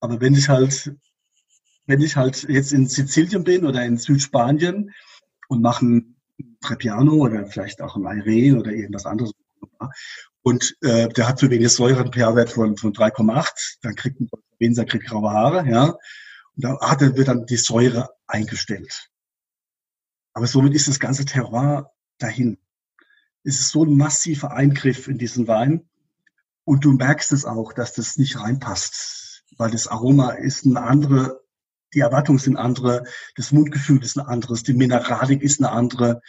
Aber 0.00 0.20
wenn 0.20 0.34
ich 0.34 0.48
halt, 0.48 0.94
wenn 1.86 2.00
ich 2.00 2.16
halt 2.16 2.48
jetzt 2.48 2.72
in 2.72 2.86
Sizilien 2.86 3.44
bin 3.44 3.66
oder 3.66 3.84
in 3.84 3.98
Südspanien 3.98 4.94
und 5.48 5.60
machen 5.60 6.16
Trebbiano 6.62 7.14
oder 7.14 7.46
vielleicht 7.46 7.82
auch 7.82 7.96
ein 7.96 8.06
Aire 8.06 8.58
oder 8.58 8.70
irgendwas 8.70 9.06
anderes. 9.06 9.32
Und 10.42 10.76
äh, 10.82 11.08
der 11.08 11.28
hat 11.28 11.38
zu 11.38 11.50
wenig 11.50 11.70
Säure, 11.70 12.00
einen 12.00 12.12
pH-Wert 12.12 12.50
von, 12.50 12.76
von 12.76 12.92
3,8, 12.92 13.78
dann 13.82 13.94
kriegt 13.94 14.20
ein 14.20 14.30
Winzer 14.58 14.84
kriegt 14.84 15.06
graue 15.06 15.30
Haare, 15.30 15.68
ja. 15.68 15.96
Und 16.56 16.64
da 16.64 16.78
hat, 16.80 17.00
wird 17.00 17.28
dann 17.28 17.46
die 17.46 17.56
Säure 17.56 18.10
eingestellt. 18.26 19.10
Aber 20.32 20.46
somit 20.46 20.74
ist 20.74 20.88
das 20.88 21.00
ganze 21.00 21.24
Terroir 21.24 21.92
dahin. 22.18 22.58
Es 23.44 23.60
ist 23.60 23.70
so 23.70 23.84
ein 23.84 23.96
massiver 23.96 24.52
Eingriff 24.52 25.08
in 25.08 25.18
diesen 25.18 25.48
Wein. 25.48 25.88
Und 26.64 26.84
du 26.84 26.92
merkst 26.92 27.32
es 27.32 27.44
auch, 27.44 27.72
dass 27.72 27.94
das 27.94 28.18
nicht 28.18 28.38
reinpasst, 28.38 29.44
weil 29.56 29.70
das 29.70 29.86
Aroma 29.86 30.30
ist 30.32 30.66
eine 30.66 30.82
andere 30.82 31.40
die 31.94 32.00
Erwartungen 32.00 32.38
sind 32.38 32.56
andere, 32.56 33.04
das 33.36 33.52
Mundgefühl 33.52 34.02
ist 34.02 34.18
ein 34.18 34.26
anderes, 34.26 34.62
die 34.62 34.74
Mineralik 34.74 35.42
ist 35.42 35.60
eine 35.60 35.70
andere, 35.70 36.20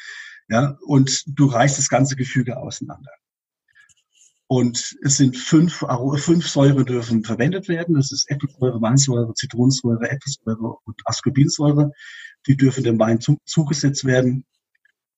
ja, 0.48 0.78
und 0.86 1.24
du 1.28 1.46
reißt 1.46 1.78
das 1.78 1.90
ganze 1.90 2.16
Gefüge 2.16 2.58
auseinander. 2.58 3.12
Und 4.52 4.98
es 5.04 5.18
sind 5.18 5.38
fünf, 5.38 5.86
fünf 6.16 6.48
Säuren 6.48 6.84
dürfen 6.84 7.24
verwendet 7.24 7.68
werden. 7.68 7.94
Das 7.94 8.12
ist 8.12 8.28
Äpfelsäure, 8.32 8.82
Weinsäure, 8.82 9.32
Zitronensäure, 9.36 10.10
Äpfelsäure 10.10 10.76
und 10.86 11.00
Ascorbinsäure. 11.06 11.92
Die 12.48 12.58
dürfen 12.58 12.84
dem 12.84 12.98
Wein 12.98 13.22
zu, 13.22 13.38
zugesetzt 13.46 14.06
werden. 14.06 14.46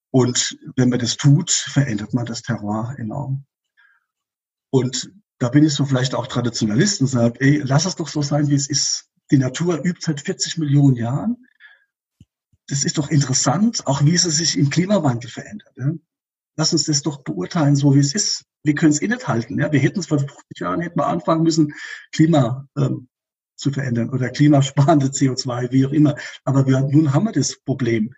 Und 0.10 0.58
wenn 0.76 0.90
man 0.90 1.00
das 1.00 1.16
tut, 1.16 1.50
verändert 1.50 2.14
man 2.14 2.26
das 2.26 2.42
Terroir 2.42 2.94
enorm. 2.98 3.46
Und 4.70 5.14
da 5.40 5.48
bin 5.48 5.64
ich 5.64 5.74
so 5.74 5.86
vielleicht 5.86 6.14
auch 6.14 6.28
Traditionalist 6.28 7.00
und 7.00 7.08
sage, 7.08 7.40
ey, 7.40 7.62
lass 7.64 7.86
es 7.86 7.96
doch 7.96 8.10
so 8.10 8.22
sein, 8.22 8.50
wie 8.50 8.56
es 8.56 8.70
ist. 8.70 9.11
Die 9.32 9.38
Natur 9.38 9.84
übt 9.84 10.02
seit 10.02 10.22
40 10.22 10.58
Millionen 10.58 10.96
Jahren. 10.96 11.48
Das 12.68 12.84
ist 12.84 12.98
doch 12.98 13.10
interessant, 13.10 13.88
auch 13.88 14.04
wie 14.06 14.16
es 14.16 14.24
sich 14.24 14.58
im 14.58 14.70
Klimawandel 14.70 15.30
verändert. 15.30 15.74
Ja? 15.78 15.92
Lass 16.58 16.74
uns 16.74 16.86
das 16.86 17.02
doch 17.02 17.24
beurteilen, 17.24 17.76
so 17.76 17.96
wie 17.96 18.00
es 18.00 18.14
ist. 18.14 18.46
Wir 18.64 18.76
können 18.76 18.92
es 18.92 19.02
eh 19.02 19.08
nicht 19.08 19.28
halten. 19.28 19.60
Ja? 19.60 19.72
Wir 19.72 19.80
hätten 19.80 20.00
es 20.00 20.08
vor 20.08 20.20
50 20.20 20.38
Jahren 20.60 20.82
hätten 20.82 21.00
wir 21.00 21.08
anfangen 21.08 21.44
müssen, 21.44 21.74
Klima 22.12 22.68
ähm, 22.78 23.08
zu 23.56 23.72
verändern 23.72 24.10
oder 24.10 24.30
klimasparende 24.30 25.08
CO2, 25.08 25.72
wie 25.72 25.86
auch 25.86 25.92
immer. 25.92 26.16
Aber 26.44 26.68
wir, 26.68 26.82
nun 26.82 27.14
haben 27.14 27.26
wir 27.26 27.32
das 27.32 27.60
Problem, 27.64 28.14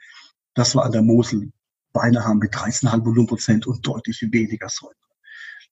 dass 0.56 0.76
wir 0.76 0.84
an 0.84 0.92
der 0.92 1.04
Mosel 1.04 1.52
Weine 1.94 2.26
haben 2.26 2.40
mit 2.40 2.54
13,5 2.54 3.06
Volumenprozent 3.06 3.68
und 3.68 3.86
deutlich 3.86 4.22
weniger 4.32 4.70
Säure. 4.70 4.96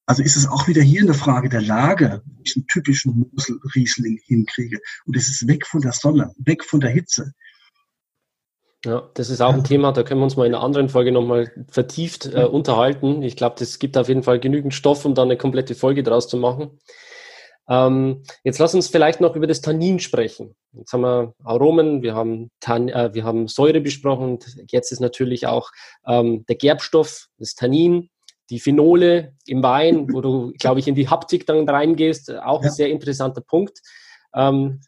Also 0.06 0.24
ist 0.24 0.36
es 0.36 0.48
auch 0.48 0.68
wieder 0.68 0.82
hier 0.82 1.02
eine 1.02 1.14
Frage 1.14 1.48
der 1.48 1.62
Lage, 1.62 2.22
wie 2.26 2.42
ich 2.44 2.56
einen 2.56 2.68
typischen 2.68 3.32
Mosel-Riesling 3.32 4.20
hinkriege. 4.26 4.80
Und 5.06 5.16
es 5.16 5.30
ist 5.30 5.48
weg 5.48 5.66
von 5.66 5.82
der 5.82 5.94
Sonne, 5.94 6.34
weg 6.38 6.64
von 6.64 6.80
der 6.80 6.90
Hitze. 6.90 7.34
Ja, 8.84 9.10
das 9.14 9.30
ist 9.30 9.42
auch 9.42 9.54
ein 9.54 9.64
Thema, 9.64 9.92
da 9.92 10.02
können 10.02 10.22
wir 10.22 10.24
uns 10.24 10.38
mal 10.38 10.48
in 10.48 10.56
einer 10.56 10.64
anderen 10.64 10.90
Folge 10.90 11.12
nochmal 11.12 11.52
vertieft 11.70 12.26
äh, 12.34 12.46
unterhalten. 12.46 13.22
Ich 13.22 13.36
glaube, 13.36 13.56
das 13.60 13.78
gibt 13.78 13.96
auf 13.96 14.08
jeden 14.08 14.24
Fall 14.24 14.40
genügend 14.40 14.74
Stoff, 14.74 15.06
um 15.06 15.14
da 15.14 15.22
eine 15.22 15.38
komplette 15.38 15.76
Folge 15.76 16.02
draus 16.02 16.28
zu 16.28 16.38
machen. 16.38 16.80
Ähm, 17.70 18.24
jetzt 18.44 18.58
lass 18.58 18.74
uns 18.74 18.88
vielleicht 18.88 19.22
noch 19.22 19.36
über 19.36 19.46
das 19.46 19.62
Tannin 19.62 20.00
sprechen. 20.00 20.56
Jetzt 20.74 20.94
haben 20.94 21.02
wir 21.02 21.36
Aromen, 21.44 22.02
wir 22.02 22.16
haben, 22.16 22.50
Tan 22.60 22.90
äh, 22.90 23.14
wir 23.14 23.24
haben 23.24 23.48
Säure 23.48 23.82
besprochen 23.82 24.32
und 24.32 24.46
jetzt 24.72 24.92
ist 24.92 25.00
natürlich 25.00 25.46
auch 25.46 25.70
ähm, 26.08 26.44
der 26.48 26.56
Gerbstoff, 26.56 27.28
das 27.38 27.54
Tannin 27.54 28.10
die 28.52 28.60
Phenole 28.60 29.34
im 29.48 29.64
Wein, 29.64 30.12
wo 30.14 30.22
du, 30.22 30.54
glaube 30.60 30.80
ich, 30.80 30.88
in 30.88 30.96
die 30.96 31.10
Haptik 31.10 31.48
dann 31.48 31.68
reingehst, 31.68 32.32
auch 32.32 32.62
ja. 32.62 32.70
ein 32.70 32.74
sehr 32.74 32.90
interessanter 32.90 33.42
Punkt. 33.42 33.82
Ähm, 34.36 34.82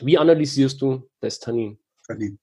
wie 0.00 0.18
analysierst 0.18 0.80
du 0.82 1.08
das 1.20 1.38
Tannin? 1.38 1.78
Tannin. 2.06 2.38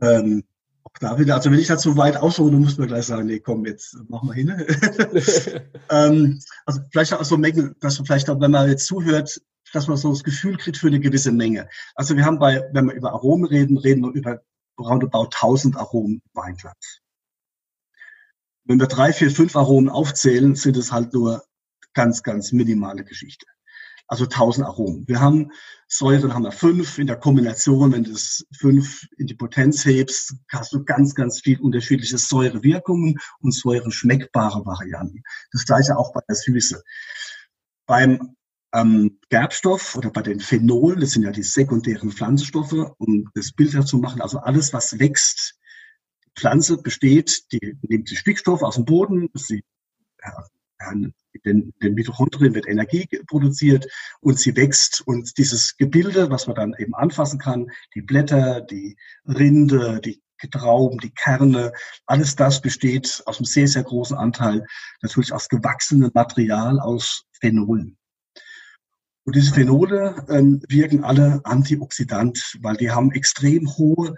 Ähm, 0.00 0.44
auch 0.84 0.92
da 1.00 1.18
wieder, 1.18 1.34
also 1.34 1.50
wenn 1.50 1.58
ich 1.58 1.66
dazu 1.66 1.96
weit 1.96 2.16
aushole, 2.16 2.52
dann 2.52 2.60
muss 2.60 2.78
man 2.78 2.88
gleich 2.88 3.06
sagen, 3.06 3.26
nee, 3.26 3.40
komm, 3.40 3.64
jetzt 3.66 3.96
machen 4.08 4.28
wir 4.28 4.34
hin. 4.34 4.50
ähm, 5.90 6.40
also 6.66 6.80
vielleicht 6.90 7.14
auch 7.14 7.24
so 7.24 7.36
Mengen, 7.36 7.74
dass 7.80 7.98
man 7.98 8.06
vielleicht 8.06 8.28
auch, 8.30 8.40
wenn 8.40 8.50
man 8.50 8.68
jetzt 8.68 8.86
zuhört, 8.86 9.40
dass 9.72 9.88
man 9.88 9.96
so 9.96 10.10
das 10.10 10.22
Gefühl 10.22 10.56
kriegt 10.58 10.76
für 10.76 10.88
eine 10.88 11.00
gewisse 11.00 11.32
Menge. 11.32 11.68
Also 11.94 12.14
wir 12.16 12.24
haben 12.24 12.38
bei, 12.38 12.62
wenn 12.72 12.86
wir 12.86 12.94
über 12.94 13.12
Aromen 13.12 13.46
reden, 13.46 13.78
reden 13.78 14.02
wir 14.02 14.12
über 14.12 14.42
roundabout 14.78 15.30
1000 15.32 15.76
Aromen 15.76 16.20
Weinglas. 16.34 17.00
Wenn 18.64 18.78
wir 18.78 18.86
drei, 18.86 19.12
vier, 19.12 19.30
fünf 19.30 19.56
Aromen 19.56 19.88
aufzählen, 19.88 20.54
sind 20.54 20.76
es 20.76 20.92
halt 20.92 21.12
nur 21.12 21.44
ganz, 21.94 22.22
ganz 22.22 22.52
minimale 22.52 23.04
Geschichte. 23.04 23.46
Also 24.06 24.24
1000 24.24 24.66
Aromen. 24.66 25.08
Wir 25.08 25.20
haben 25.20 25.52
Säuren, 25.88 26.34
haben 26.34 26.44
wir 26.44 26.52
fünf. 26.52 26.98
In 26.98 27.06
der 27.06 27.16
Kombination, 27.16 27.92
wenn 27.92 28.04
du 28.04 28.12
das 28.12 28.44
fünf 28.58 29.06
in 29.16 29.26
die 29.26 29.34
Potenz 29.34 29.84
hebst, 29.84 30.34
hast 30.50 30.72
du 30.72 30.84
ganz, 30.84 31.14
ganz 31.14 31.40
viel 31.40 31.60
unterschiedliche 31.60 32.18
Säurewirkungen 32.18 33.18
und 33.40 33.54
säureschmeckbare 33.54 34.64
Varianten. 34.64 35.22
Das 35.50 35.64
gleiche 35.64 35.96
auch 35.96 36.12
bei 36.12 36.20
der 36.28 36.36
Süße. 36.36 36.82
Beim 37.86 38.36
ähm, 38.74 39.18
Gerbstoff 39.28 39.96
oder 39.96 40.10
bei 40.10 40.22
den 40.22 40.40
Phenolen, 40.40 41.00
das 41.00 41.10
sind 41.10 41.22
ja 41.22 41.30
die 41.30 41.42
sekundären 41.42 42.10
Pflanzenstoffe, 42.10 42.92
um 42.98 43.30
das 43.34 43.52
Bild 43.52 43.74
dazu 43.74 43.98
machen, 43.98 44.20
also 44.20 44.38
alles, 44.38 44.72
was 44.72 44.98
wächst, 44.98 45.58
Pflanze 46.36 46.78
besteht, 46.78 47.52
die 47.52 47.76
nimmt 47.82 48.10
die 48.10 48.16
Stickstoff 48.16 48.62
aus 48.62 48.76
dem 48.76 48.84
Boden, 48.84 49.28
sie 49.34 49.62
ja, 50.24 50.44
den, 51.44 51.72
den 51.82 51.94
Mitochondrien 51.94 52.54
wird 52.54 52.68
Energie 52.68 53.06
produziert 53.26 53.86
und 54.20 54.38
sie 54.38 54.56
wächst 54.56 55.02
und 55.06 55.38
dieses 55.38 55.76
Gebilde, 55.76 56.30
was 56.30 56.46
man 56.46 56.56
dann 56.56 56.74
eben 56.78 56.94
anfassen 56.94 57.38
kann, 57.38 57.70
die 57.94 58.02
Blätter, 58.02 58.60
die 58.60 58.96
Rinde, 59.26 60.00
die 60.00 60.22
Trauben, 60.50 60.98
die 60.98 61.12
Kerne, 61.14 61.72
alles 62.06 62.34
das 62.34 62.60
besteht 62.60 63.22
aus 63.26 63.38
einem 63.38 63.44
sehr, 63.44 63.68
sehr 63.68 63.84
großen 63.84 64.16
Anteil 64.16 64.66
natürlich 65.00 65.32
aus 65.32 65.48
gewachsenem 65.48 66.10
Material 66.14 66.80
aus 66.80 67.24
Phenolen. 67.40 67.96
Und 69.24 69.36
diese 69.36 69.54
Phenole 69.54 70.26
ähm, 70.28 70.60
wirken 70.68 71.04
alle 71.04 71.40
antioxidant, 71.44 72.58
weil 72.60 72.76
die 72.76 72.90
haben 72.90 73.12
extrem 73.12 73.68
hohe 73.76 74.16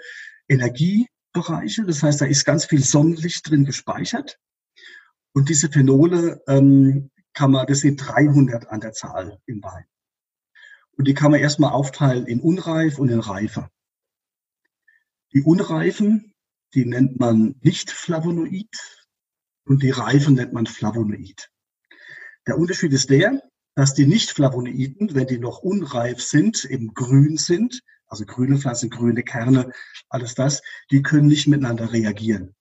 Energie, 0.48 1.08
Bereiche. 1.34 1.84
Das 1.84 2.02
heißt, 2.02 2.22
da 2.22 2.24
ist 2.24 2.46
ganz 2.46 2.64
viel 2.64 2.82
Sonnenlicht 2.82 3.50
drin 3.50 3.66
gespeichert. 3.66 4.38
Und 5.34 5.50
diese 5.50 5.68
Phenole 5.68 6.42
ähm, 6.48 7.10
kann 7.34 7.50
man, 7.50 7.66
das 7.66 7.80
sind 7.80 7.98
300 7.98 8.68
an 8.68 8.80
der 8.80 8.92
Zahl 8.92 9.38
im 9.44 9.62
Wein. 9.62 9.84
Und 10.96 11.06
die 11.06 11.14
kann 11.14 11.32
man 11.32 11.40
erstmal 11.40 11.72
aufteilen 11.72 12.26
in 12.26 12.40
unreif 12.40 12.98
und 12.98 13.10
in 13.10 13.18
reife. 13.18 13.68
Die 15.34 15.42
unreifen, 15.42 16.32
die 16.72 16.86
nennt 16.86 17.18
man 17.18 17.56
nicht 17.60 17.90
Flavonoid 17.90 18.70
und 19.66 19.82
die 19.82 19.90
reifen 19.90 20.34
nennt 20.34 20.52
man 20.52 20.66
Flavonoid. 20.66 21.50
Der 22.46 22.58
Unterschied 22.58 22.92
ist 22.92 23.10
der, 23.10 23.42
dass 23.74 23.94
die 23.94 24.06
Nicht-Flavonoiden, 24.06 25.14
wenn 25.14 25.26
die 25.26 25.38
noch 25.38 25.58
unreif 25.58 26.22
sind, 26.22 26.64
eben 26.64 26.94
grün 26.94 27.36
sind, 27.36 27.80
also 28.06 28.24
grüne 28.24 28.58
Pflanzen, 28.58 28.90
grüne 28.90 29.22
Kerne, 29.22 29.72
alles 30.08 30.34
das, 30.34 30.62
die 30.90 31.02
können 31.02 31.28
nicht 31.28 31.46
miteinander 31.46 31.92
reagieren. 31.92 32.54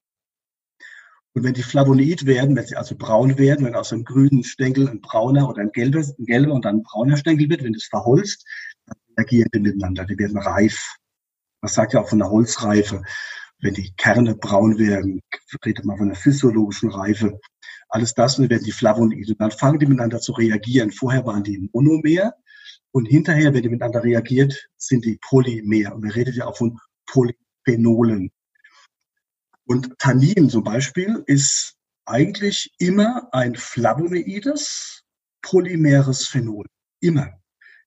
Und 1.36 1.42
wenn 1.42 1.54
die 1.54 1.64
Flavonoid 1.64 2.26
werden, 2.26 2.54
wenn 2.54 2.66
sie 2.66 2.76
also 2.76 2.94
braun 2.96 3.38
werden, 3.38 3.66
wenn 3.66 3.74
aus 3.74 3.92
einem 3.92 4.04
grünen 4.04 4.44
Stängel 4.44 4.88
ein 4.88 5.00
brauner 5.00 5.48
oder 5.48 5.62
ein 5.62 5.72
gelber, 5.72 5.98
ein 5.98 6.26
gelber 6.26 6.52
und 6.52 6.64
dann 6.64 6.76
ein 6.76 6.82
brauner 6.84 7.16
Stängel 7.16 7.48
wird, 7.50 7.64
wenn 7.64 7.74
es 7.74 7.86
verholzt, 7.86 8.46
dann 8.86 8.96
reagieren 9.18 9.50
die 9.52 9.58
miteinander, 9.60 10.04
die 10.04 10.16
werden 10.16 10.38
reif. 10.38 10.96
Man 11.60 11.72
sagt 11.72 11.92
ja 11.92 12.00
auch 12.00 12.08
von 12.08 12.20
der 12.20 12.30
Holzreife. 12.30 13.02
Wenn 13.60 13.74
die 13.74 13.92
Kerne 13.96 14.36
braun 14.36 14.78
werden, 14.78 15.22
redet 15.64 15.84
man 15.84 15.98
von 15.98 16.08
der 16.08 16.16
physiologischen 16.16 16.90
Reife. 16.90 17.40
Alles 17.88 18.14
das, 18.14 18.38
und 18.38 18.44
dann 18.44 18.50
werden 18.50 18.64
die 18.64 18.72
Flavonoide, 18.72 19.34
dann 19.36 19.50
fangen 19.50 19.78
die 19.80 19.86
miteinander 19.86 20.20
zu 20.20 20.32
reagieren. 20.32 20.92
Vorher 20.92 21.26
waren 21.26 21.42
die 21.42 21.68
Monomer 21.72 22.34
und 22.94 23.06
hinterher, 23.06 23.52
wenn 23.52 23.62
die 23.62 23.68
miteinander 23.68 24.04
reagiert, 24.04 24.68
sind 24.76 25.04
die 25.04 25.18
Polymer. 25.20 25.96
Und 25.96 26.04
wir 26.04 26.14
reden 26.14 26.32
ja 26.32 26.46
auch 26.46 26.56
von 26.56 26.78
Polyphenolen. 27.06 28.30
Und 29.64 29.98
Tannin 29.98 30.48
zum 30.48 30.62
Beispiel 30.62 31.24
ist 31.26 31.74
eigentlich 32.04 32.72
immer 32.78 33.28
ein 33.32 33.56
flavonoides 33.56 35.02
polymeres 35.42 36.28
Phenol. 36.28 36.66
Immer. 37.00 37.32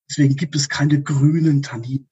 Deswegen 0.09 0.35
gibt 0.35 0.57
es 0.57 0.67
keine 0.67 1.01
grünen 1.01 1.61
Tannin. 1.61 2.09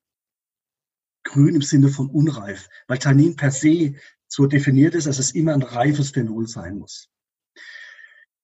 Grün 1.25 1.55
im 1.55 1.61
Sinne 1.61 1.89
von 1.89 2.09
unreif, 2.09 2.69
weil 2.87 2.99
Tannin 2.99 3.35
per 3.35 3.51
se 3.51 3.95
so 4.27 4.45
definiert 4.45 4.95
ist, 4.95 5.07
dass 5.07 5.19
es 5.19 5.31
immer 5.31 5.53
ein 5.53 5.63
reifes 5.63 6.11
Phenol 6.11 6.47
sein 6.47 6.77
muss. 6.77 7.09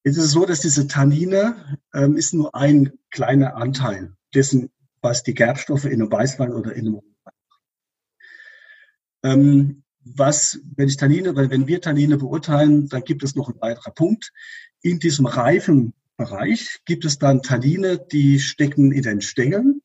Jetzt 0.03 0.17
ist 0.17 0.25
es 0.25 0.31
so, 0.31 0.45
dass 0.45 0.59
diese 0.59 0.87
Tannine 0.87 1.79
ähm, 1.93 2.17
ist 2.17 2.33
nur 2.33 2.53
ein 2.53 2.91
kleiner 3.11 3.55
Anteil 3.55 4.17
dessen, 4.33 4.71
was 5.01 5.23
die 5.23 5.33
Gerbstoffe 5.33 5.85
in 5.85 6.01
einem 6.01 6.11
Weißwein 6.11 6.53
oder 6.53 6.73
in 6.73 6.87
einem 6.87 6.95
Rotwein 6.95 7.33
machen. 7.49 7.63
Ähm, 9.23 9.83
was, 10.03 10.59
wenn 10.75 10.87
ich 10.87 10.97
Tannine, 10.97 11.35
wenn 11.35 11.67
wir 11.67 11.81
Tannine 11.81 12.17
beurteilen, 12.17 12.87
dann 12.87 13.03
gibt 13.03 13.23
es 13.23 13.35
noch 13.35 13.49
einen 13.49 13.61
weiterer 13.61 13.91
Punkt. 13.91 14.31
In 14.81 14.99
diesem 14.99 15.25
reifen 15.25 15.93
Bereich 16.17 16.81
gibt 16.85 17.05
es 17.05 17.19
dann 17.19 17.41
Tannine, 17.41 17.99
die 17.99 18.39
stecken 18.39 18.91
in 18.91 19.03
den 19.03 19.21
Stängeln, 19.21 19.81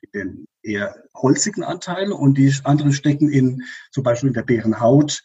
in 0.00 0.10
den 0.12 0.48
eher 0.62 1.02
holzigen 1.14 1.62
Anteil 1.62 2.12
und 2.12 2.36
die 2.36 2.52
anderen 2.64 2.92
stecken 2.92 3.30
in, 3.30 3.62
zum 3.90 4.02
Beispiel 4.02 4.28
in 4.28 4.34
der 4.34 4.42
Beerenhaut 4.42 5.22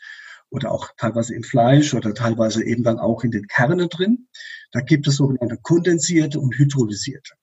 oder 0.50 0.72
auch 0.72 0.92
teilweise 0.98 1.34
im 1.34 1.44
Fleisch 1.44 1.94
oder 1.94 2.14
teilweise 2.14 2.64
eben 2.64 2.84
dann 2.84 3.00
auch 3.00 3.24
in 3.24 3.32
den 3.32 3.48
Kernen 3.48 3.90
drin. 3.90 4.28
Da 4.72 4.82
gibt 4.82 5.08
es 5.08 5.16
sogenannte 5.16 5.58
kondensierte 5.62 6.40
und 6.40 6.58
hydrolysierte 6.58 7.34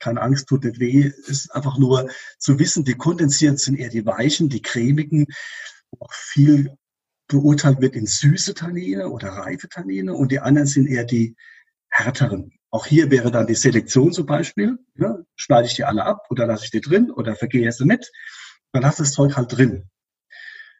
keine 0.00 0.20
Angst, 0.22 0.48
tut 0.48 0.64
nicht 0.64 0.80
weh. 0.80 1.12
ist 1.26 1.54
einfach 1.54 1.78
nur 1.78 2.10
zu 2.38 2.58
wissen, 2.58 2.84
die 2.84 2.94
kondensierten 2.94 3.58
sind 3.58 3.78
eher 3.78 3.88
die 3.88 4.06
weichen, 4.06 4.48
die 4.48 4.62
cremigen, 4.62 5.26
wo 5.90 6.04
auch 6.04 6.12
viel 6.12 6.74
beurteilt 7.28 7.80
wird 7.80 7.94
in 7.94 8.06
süße 8.06 8.54
Tannine 8.54 9.10
oder 9.10 9.28
reife 9.28 9.68
Tannine 9.68 10.14
und 10.14 10.32
die 10.32 10.40
anderen 10.40 10.66
sind 10.66 10.86
eher 10.86 11.04
die 11.04 11.36
härteren. 11.90 12.52
Auch 12.70 12.86
hier 12.86 13.10
wäre 13.10 13.30
dann 13.30 13.46
die 13.46 13.54
Selektion 13.54 14.12
zum 14.12 14.26
Beispiel. 14.26 14.78
Ja, 14.94 15.18
schneide 15.36 15.66
ich 15.66 15.74
die 15.74 15.84
alle 15.84 16.04
ab 16.04 16.26
oder 16.30 16.46
lasse 16.46 16.64
ich 16.64 16.70
die 16.70 16.80
drin 16.80 17.10
oder 17.10 17.36
vergehe 17.36 17.70
sie 17.72 17.84
mit. 17.84 18.10
Dann 18.72 18.84
hast 18.84 18.98
du 18.98 19.02
das 19.02 19.12
Zeug 19.12 19.36
halt 19.36 19.56
drin. 19.56 19.88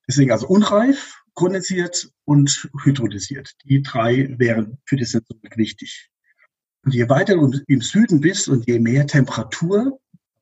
Deswegen 0.06 0.32
also 0.32 0.46
unreif, 0.46 1.22
kondensiert 1.34 2.10
und 2.24 2.68
hydrolysiert. 2.82 3.52
Die 3.64 3.82
drei 3.82 4.34
wären 4.38 4.78
für 4.84 4.96
die 4.96 5.04
Sensorik 5.04 5.56
wichtig. 5.56 6.10
Und 6.85 6.95
je 6.95 7.09
weiter 7.09 7.35
du 7.35 7.61
im 7.66 7.81
Süden 7.83 8.20
bist 8.20 8.49
und 8.49 8.66
je 8.66 8.79
mehr 8.79 9.07
Temperatur, 9.07 10.01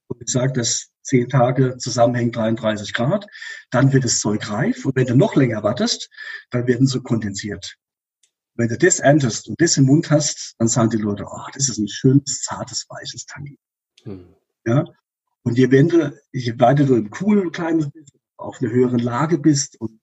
und 0.08 0.22
ich 0.22 0.28
sage, 0.28 0.52
dass 0.52 0.90
zehn 1.02 1.28
Tage 1.28 1.76
zusammenhängt 1.78 2.36
33 2.36 2.92
Grad, 2.92 3.26
dann 3.70 3.92
wird 3.92 4.04
das 4.04 4.20
Zeug 4.20 4.48
reif. 4.50 4.84
Und 4.84 4.96
wenn 4.96 5.06
du 5.06 5.16
noch 5.16 5.34
länger 5.36 5.62
wartest, 5.62 6.10
dann 6.50 6.66
werden 6.66 6.86
sie 6.86 7.00
kondensiert. 7.00 7.76
Wenn 8.54 8.68
du 8.68 8.78
das 8.78 9.00
erntest 9.00 9.48
und 9.48 9.60
das 9.60 9.76
im 9.76 9.84
Mund 9.84 10.10
hast, 10.10 10.54
dann 10.58 10.68
sagen 10.68 10.90
die 10.90 10.96
Leute, 10.96 11.24
oh, 11.26 11.46
das 11.52 11.68
ist 11.68 11.78
ein 11.78 11.88
schönes, 11.88 12.42
zartes, 12.42 12.86
weiches 12.88 13.26
Tannin. 13.26 13.58
Hm. 14.04 14.34
Ja? 14.64 14.84
Und 15.42 15.58
je, 15.58 15.70
wenn 15.70 15.88
du, 15.88 16.12
je 16.32 16.58
weiter 16.58 16.84
du 16.84 16.96
im 16.96 17.10
coolen 17.10 17.52
Kleinen 17.52 17.90
bist, 17.90 18.16
auf 18.36 18.60
einer 18.60 18.70
höheren 18.70 18.98
Lage 18.98 19.38
bist 19.38 19.80
und 19.80 20.00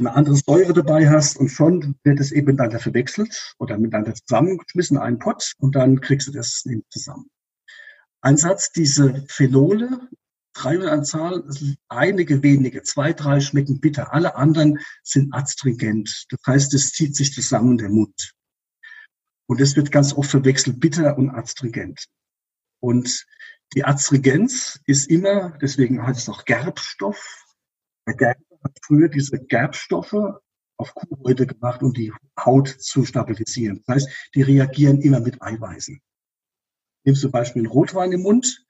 eine 0.00 0.14
andere 0.14 0.36
Säure 0.36 0.72
dabei 0.72 1.08
hast 1.08 1.36
und 1.36 1.48
schon 1.48 1.96
wird 2.02 2.20
es 2.20 2.32
eben 2.32 2.46
miteinander 2.46 2.80
verwechselt 2.80 3.54
oder 3.58 3.78
miteinander 3.78 4.14
zusammengeschmissen, 4.14 4.98
einen 4.98 5.18
Pott 5.18 5.52
und 5.58 5.76
dann 5.76 6.00
kriegst 6.00 6.28
du 6.28 6.32
das 6.32 6.64
zusammen. 6.88 7.30
Ein 8.22 8.36
Satz, 8.36 8.72
diese 8.72 9.24
Phenole, 9.28 10.08
drei 10.52 10.78
an 10.88 11.04
Zahl, 11.04 11.44
einige 11.88 12.42
wenige, 12.42 12.82
zwei, 12.82 13.12
drei 13.12 13.40
schmecken 13.40 13.80
bitter, 13.80 14.12
alle 14.12 14.36
anderen 14.36 14.78
sind 15.02 15.32
astringent. 15.34 16.26
Das 16.30 16.40
heißt, 16.46 16.74
es 16.74 16.92
zieht 16.92 17.16
sich 17.16 17.32
zusammen 17.32 17.78
der 17.78 17.88
Mund. 17.88 18.32
Und 19.46 19.60
es 19.60 19.76
wird 19.76 19.90
ganz 19.90 20.12
oft 20.12 20.30
verwechselt, 20.30 20.80
bitter 20.80 21.16
und 21.16 21.30
astringent. 21.30 22.06
Und 22.80 23.26
die 23.74 23.84
Astringenz 23.84 24.80
ist 24.86 25.08
immer, 25.08 25.56
deswegen 25.62 26.04
heißt 26.04 26.20
es 26.20 26.28
auch 26.28 26.44
Gerbstoff. 26.44 27.44
Der 28.06 28.14
Gerb 28.14 28.38
früher 28.82 29.08
diese 29.08 29.38
Gerbstoffe 29.38 30.40
auf 30.76 30.94
Kuhhäute 30.94 31.46
gemacht, 31.46 31.82
um 31.82 31.92
die 31.92 32.12
Haut 32.38 32.68
zu 32.68 33.04
stabilisieren. 33.04 33.82
Das 33.86 33.96
heißt, 33.96 34.08
die 34.34 34.42
reagieren 34.42 35.00
immer 35.00 35.20
mit 35.20 35.40
Eiweißen. 35.42 36.00
Nimmst 37.04 37.22
du 37.22 37.26
zum 37.26 37.32
Beispiel 37.32 37.60
einen 37.60 37.72
Rotwein 37.72 38.12
im 38.12 38.22
Mund 38.22 38.64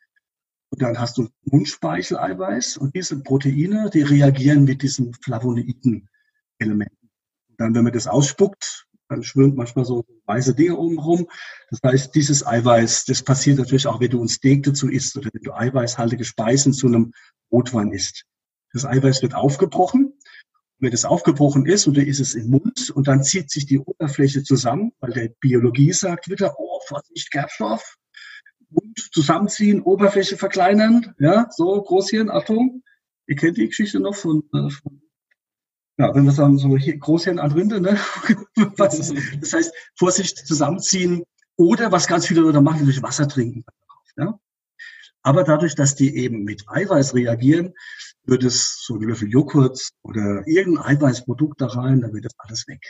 und 0.70 0.82
dann 0.82 0.98
hast 0.98 1.18
du 1.18 1.28
Mundspeicheleiweiß 1.44 2.76
und 2.76 2.94
diese 2.94 3.20
Proteine, 3.22 3.90
die 3.90 4.02
reagieren 4.02 4.64
mit 4.64 4.82
diesen 4.82 5.14
Flavonoiden-Elementen. 5.14 7.10
Dann, 7.56 7.74
wenn 7.74 7.84
man 7.84 7.92
das 7.92 8.06
ausspuckt, 8.06 8.86
dann 9.08 9.24
schwimmt 9.24 9.56
manchmal 9.56 9.84
so 9.84 10.04
weiße 10.26 10.54
Dinge 10.54 10.76
oben 10.76 10.98
rum. 10.98 11.28
Das 11.70 11.80
heißt, 11.84 12.14
dieses 12.14 12.46
Eiweiß, 12.46 13.06
das 13.06 13.22
passiert 13.22 13.58
natürlich 13.58 13.88
auch, 13.88 14.00
wenn 14.00 14.10
du 14.10 14.22
ein 14.22 14.28
Steak 14.28 14.62
dazu 14.62 14.88
isst 14.88 15.16
oder 15.16 15.30
wenn 15.32 15.42
du 15.42 15.52
eiweißhaltige 15.52 16.24
Speisen 16.24 16.72
zu 16.72 16.86
einem 16.86 17.12
Rotwein 17.50 17.90
isst. 17.90 18.24
Das 18.72 18.84
Eiweiß 18.84 19.22
wird 19.22 19.34
aufgebrochen. 19.34 20.14
Wenn 20.78 20.92
es 20.92 21.04
aufgebrochen 21.04 21.66
ist 21.66 21.86
dann 21.86 21.96
ist 21.96 22.20
es 22.20 22.34
im 22.34 22.48
Mund 22.48 22.90
und 22.90 23.06
dann 23.06 23.22
zieht 23.22 23.50
sich 23.50 23.66
die 23.66 23.78
Oberfläche 23.78 24.42
zusammen, 24.42 24.92
weil 25.00 25.12
der 25.12 25.28
Biologie 25.40 25.92
sagt 25.92 26.30
wieder, 26.30 26.54
oh, 26.58 26.80
Vorsicht, 26.86 27.30
Gerbstoff, 27.30 27.96
Mund 28.70 28.98
zusammenziehen, 29.12 29.82
Oberfläche 29.82 30.38
verkleinern, 30.38 31.14
ja, 31.18 31.48
so 31.50 31.82
Großhirn, 31.82 32.30
Achtung. 32.30 32.82
Ihr 33.26 33.36
kennt 33.36 33.58
die 33.58 33.66
Geschichte 33.66 34.00
noch 34.00 34.14
von, 34.14 34.42
äh, 34.54 34.70
von 34.70 35.02
ja, 35.98 36.14
wenn 36.14 36.24
wir 36.24 36.32
sagen, 36.32 36.56
so 36.56 36.70
Großhirn 36.70 37.38
an 37.38 37.52
Rinde, 37.52 37.78
ne? 37.78 37.98
das 38.78 39.52
heißt, 39.52 39.74
Vorsicht, 39.98 40.38
zusammenziehen 40.46 41.24
oder 41.56 41.92
was 41.92 42.06
ganz 42.06 42.26
viele 42.26 42.40
Leute 42.40 42.62
machen, 42.62 42.84
durch 42.84 43.02
Wasser 43.02 43.28
trinken. 43.28 43.66
Ja? 44.16 44.40
Aber 45.22 45.44
dadurch, 45.44 45.74
dass 45.74 45.94
die 45.94 46.16
eben 46.16 46.44
mit 46.44 46.64
Eiweiß 46.66 47.14
reagieren, 47.14 47.74
wird 48.24 48.44
es 48.44 48.82
so 48.84 48.96
ein 48.96 49.02
Löffel 49.02 49.28
Joghurt 49.28 49.90
oder 50.02 50.46
irgendein 50.46 50.96
Eiweißprodukt 50.96 51.60
da 51.60 51.66
rein, 51.66 52.00
dann 52.00 52.12
wird 52.12 52.26
das 52.26 52.34
alles 52.38 52.66
weg. 52.68 52.82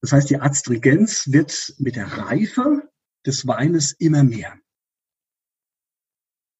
Das 0.00 0.12
heißt, 0.12 0.30
die 0.30 0.40
Astringenz 0.40 1.30
wird 1.30 1.74
mit 1.78 1.96
der 1.96 2.06
Reife 2.06 2.90
des 3.24 3.46
Weines 3.46 3.92
immer 3.92 4.24
mehr. 4.24 4.58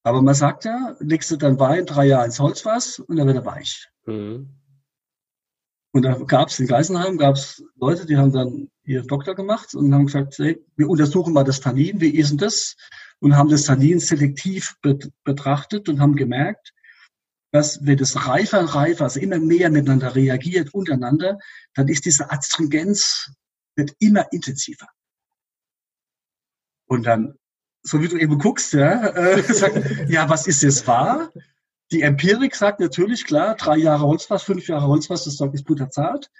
Aber 0.05 0.21
man 0.21 0.35
sagt 0.35 0.65
ja, 0.65 0.95
legst 0.99 1.31
du 1.31 1.37
dann 1.37 1.59
Wein 1.59 1.85
drei 1.85 2.05
Jahre 2.05 2.25
ins 2.25 2.39
Holzfass 2.39 2.99
und 2.99 3.15
dann 3.15 3.27
wird 3.27 3.37
er 3.37 3.45
weich. 3.45 3.89
Mhm. 4.05 4.59
Und 5.95 6.01
da 6.01 6.15
gab 6.15 6.49
es 6.49 6.59
in 6.59 6.67
Geisenheim 6.67 7.17
gab 7.17 7.35
es 7.35 7.63
Leute, 7.75 8.05
die 8.05 8.17
haben 8.17 8.31
dann 8.31 8.71
ihren 8.83 9.07
Doktor 9.07 9.35
gemacht 9.35 9.75
und 9.75 9.93
haben 9.93 10.07
gesagt, 10.07 10.37
hey, 10.39 10.59
wir 10.75 10.89
untersuchen 10.89 11.33
mal 11.33 11.43
das 11.43 11.61
Tannin, 11.61 12.01
wie 12.01 12.15
ist 12.15 12.31
denn 12.31 12.39
das? 12.39 12.75
Und 13.19 13.37
haben 13.37 13.49
das 13.49 13.65
Tannin 13.65 13.99
selektiv 13.99 14.75
betrachtet 15.23 15.87
und 15.87 15.99
haben 15.99 16.15
gemerkt, 16.15 16.73
dass 17.53 17.85
wenn 17.85 17.97
das 17.97 18.27
reifer 18.27 18.61
reifer, 18.61 19.03
also 19.03 19.19
immer 19.19 19.37
mehr 19.37 19.69
miteinander 19.69 20.15
reagiert 20.15 20.73
untereinander, 20.73 21.37
dann 21.75 21.87
ist 21.87 22.05
diese 22.05 22.31
Astringenz 22.31 23.31
wird 23.75 23.93
immer 23.99 24.25
intensiver. 24.33 24.87
Und 26.87 27.03
dann, 27.03 27.35
so 27.83 28.01
wie 28.01 28.07
du 28.07 28.17
eben 28.17 28.39
guckst, 28.39 28.73
ja, 28.73 29.07
äh, 29.09 29.41
sagt, 29.53 30.09
ja, 30.09 30.27
was 30.29 30.47
ist 30.47 30.63
jetzt 30.63 30.87
wahr? 30.87 31.31
Die 31.91 32.01
Empirik 32.01 32.55
sagt 32.55 32.79
natürlich, 32.79 33.23
klar, 33.23 33.55
drei 33.55 33.77
Jahre 33.77 34.07
Holzfass, 34.07 34.41
fünf 34.41 34.67
Jahre 34.67 34.87
Holzfass, 34.87 35.25
das 35.25 35.37
Zeug 35.37 35.53
ist 35.53 35.65
butterzart. 35.65 36.31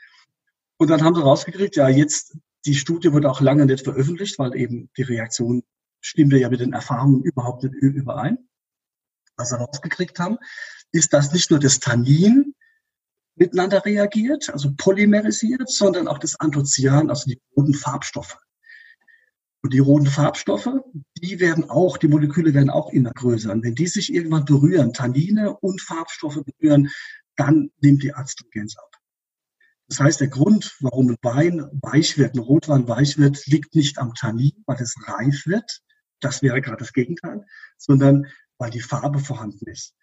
Und 0.77 0.89
dann 0.89 1.03
haben 1.03 1.13
sie 1.15 1.21
rausgekriegt, 1.21 1.75
ja, 1.75 1.89
jetzt, 1.89 2.37
die 2.65 2.73
Studie 2.73 3.13
wurde 3.13 3.29
auch 3.29 3.39
lange 3.39 3.67
nicht 3.67 3.83
veröffentlicht, 3.83 4.39
weil 4.39 4.55
eben 4.55 4.89
die 4.97 5.03
Reaktion 5.03 5.63
stimmte 6.01 6.37
ja 6.37 6.49
mit 6.49 6.59
den 6.59 6.73
Erfahrungen 6.73 7.21
überhaupt 7.21 7.61
nicht 7.61 7.75
überein. 7.75 8.49
Was 9.37 9.49
sie 9.49 9.59
rausgekriegt 9.59 10.17
haben, 10.17 10.37
ist, 10.93 11.11
dass 11.11 11.33
nicht 11.33 11.51
nur 11.51 11.59
das 11.59 11.79
Tannin 11.79 12.55
miteinander 13.35 13.83
reagiert, 13.83 14.49
also 14.51 14.71
polymerisiert, 14.77 15.69
sondern 15.69 16.07
auch 16.07 16.19
das 16.19 16.39
Anthocyan, 16.39 17.09
also 17.09 17.25
die 17.29 17.41
roten 17.57 17.73
Farbstoffe. 17.73 18.37
Und 19.61 19.73
die 19.73 19.79
roten 19.79 20.07
Farbstoffe, 20.07 20.69
die 21.17 21.39
werden 21.39 21.69
auch, 21.69 21.97
die 21.97 22.09
Moleküle 22.09 22.53
werden 22.53 22.69
auch 22.69 22.91
immer 22.91 23.11
größer. 23.11 23.51
Und 23.51 23.63
wenn 23.63 23.75
die 23.75 23.87
sich 23.87 24.13
irgendwann 24.13 24.45
berühren, 24.45 24.93
Tannine 24.93 25.57
und 25.57 25.81
Farbstoffe 25.81 26.43
berühren, 26.43 26.89
dann 27.37 27.71
nimmt 27.79 28.03
die 28.03 28.13
Astringenz 28.13 28.75
ab. 28.77 28.91
Das 29.87 29.99
heißt, 29.99 30.19
der 30.19 30.27
Grund, 30.27 30.75
warum 30.81 31.09
ein 31.09 31.17
Wein 31.21 31.65
weich 31.81 32.17
wird, 32.17 32.35
ein 32.35 32.39
Rotwein 32.39 32.87
weich 32.87 33.17
wird, 33.17 33.45
liegt 33.47 33.73
nicht 33.73 33.97
am 33.99 34.13
Tannin, 34.13 34.63
weil 34.65 34.81
es 34.81 34.95
reif 35.07 35.45
wird. 35.45 35.81
Das 36.19 36.41
wäre 36.41 36.61
gerade 36.61 36.79
das 36.79 36.93
Gegenteil, 36.93 37.45
sondern 37.77 38.27
weil 38.57 38.69
die 38.69 38.81
Farbe 38.81 39.19
vorhanden 39.19 39.65
ist. 39.67 39.95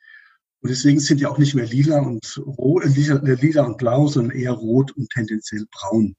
Und 0.62 0.68
deswegen 0.68 1.00
sind 1.00 1.20
die 1.20 1.26
auch 1.26 1.38
nicht 1.38 1.54
mehr 1.54 1.66
lila 1.66 2.00
und 2.00 2.42
rot, 2.46 2.84
äh, 2.84 3.34
lila 3.34 3.62
und 3.64 3.78
blau, 3.78 4.06
sondern 4.08 4.36
eher 4.36 4.52
rot 4.52 4.92
und 4.92 5.10
tendenziell 5.10 5.66
braun 5.70 6.16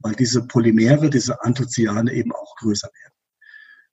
weil 0.00 0.14
diese 0.14 0.46
Polymere, 0.46 1.10
diese 1.10 1.42
Anthocyane 1.42 2.12
eben 2.12 2.32
auch 2.32 2.56
größer 2.56 2.88
werden. 2.88 3.14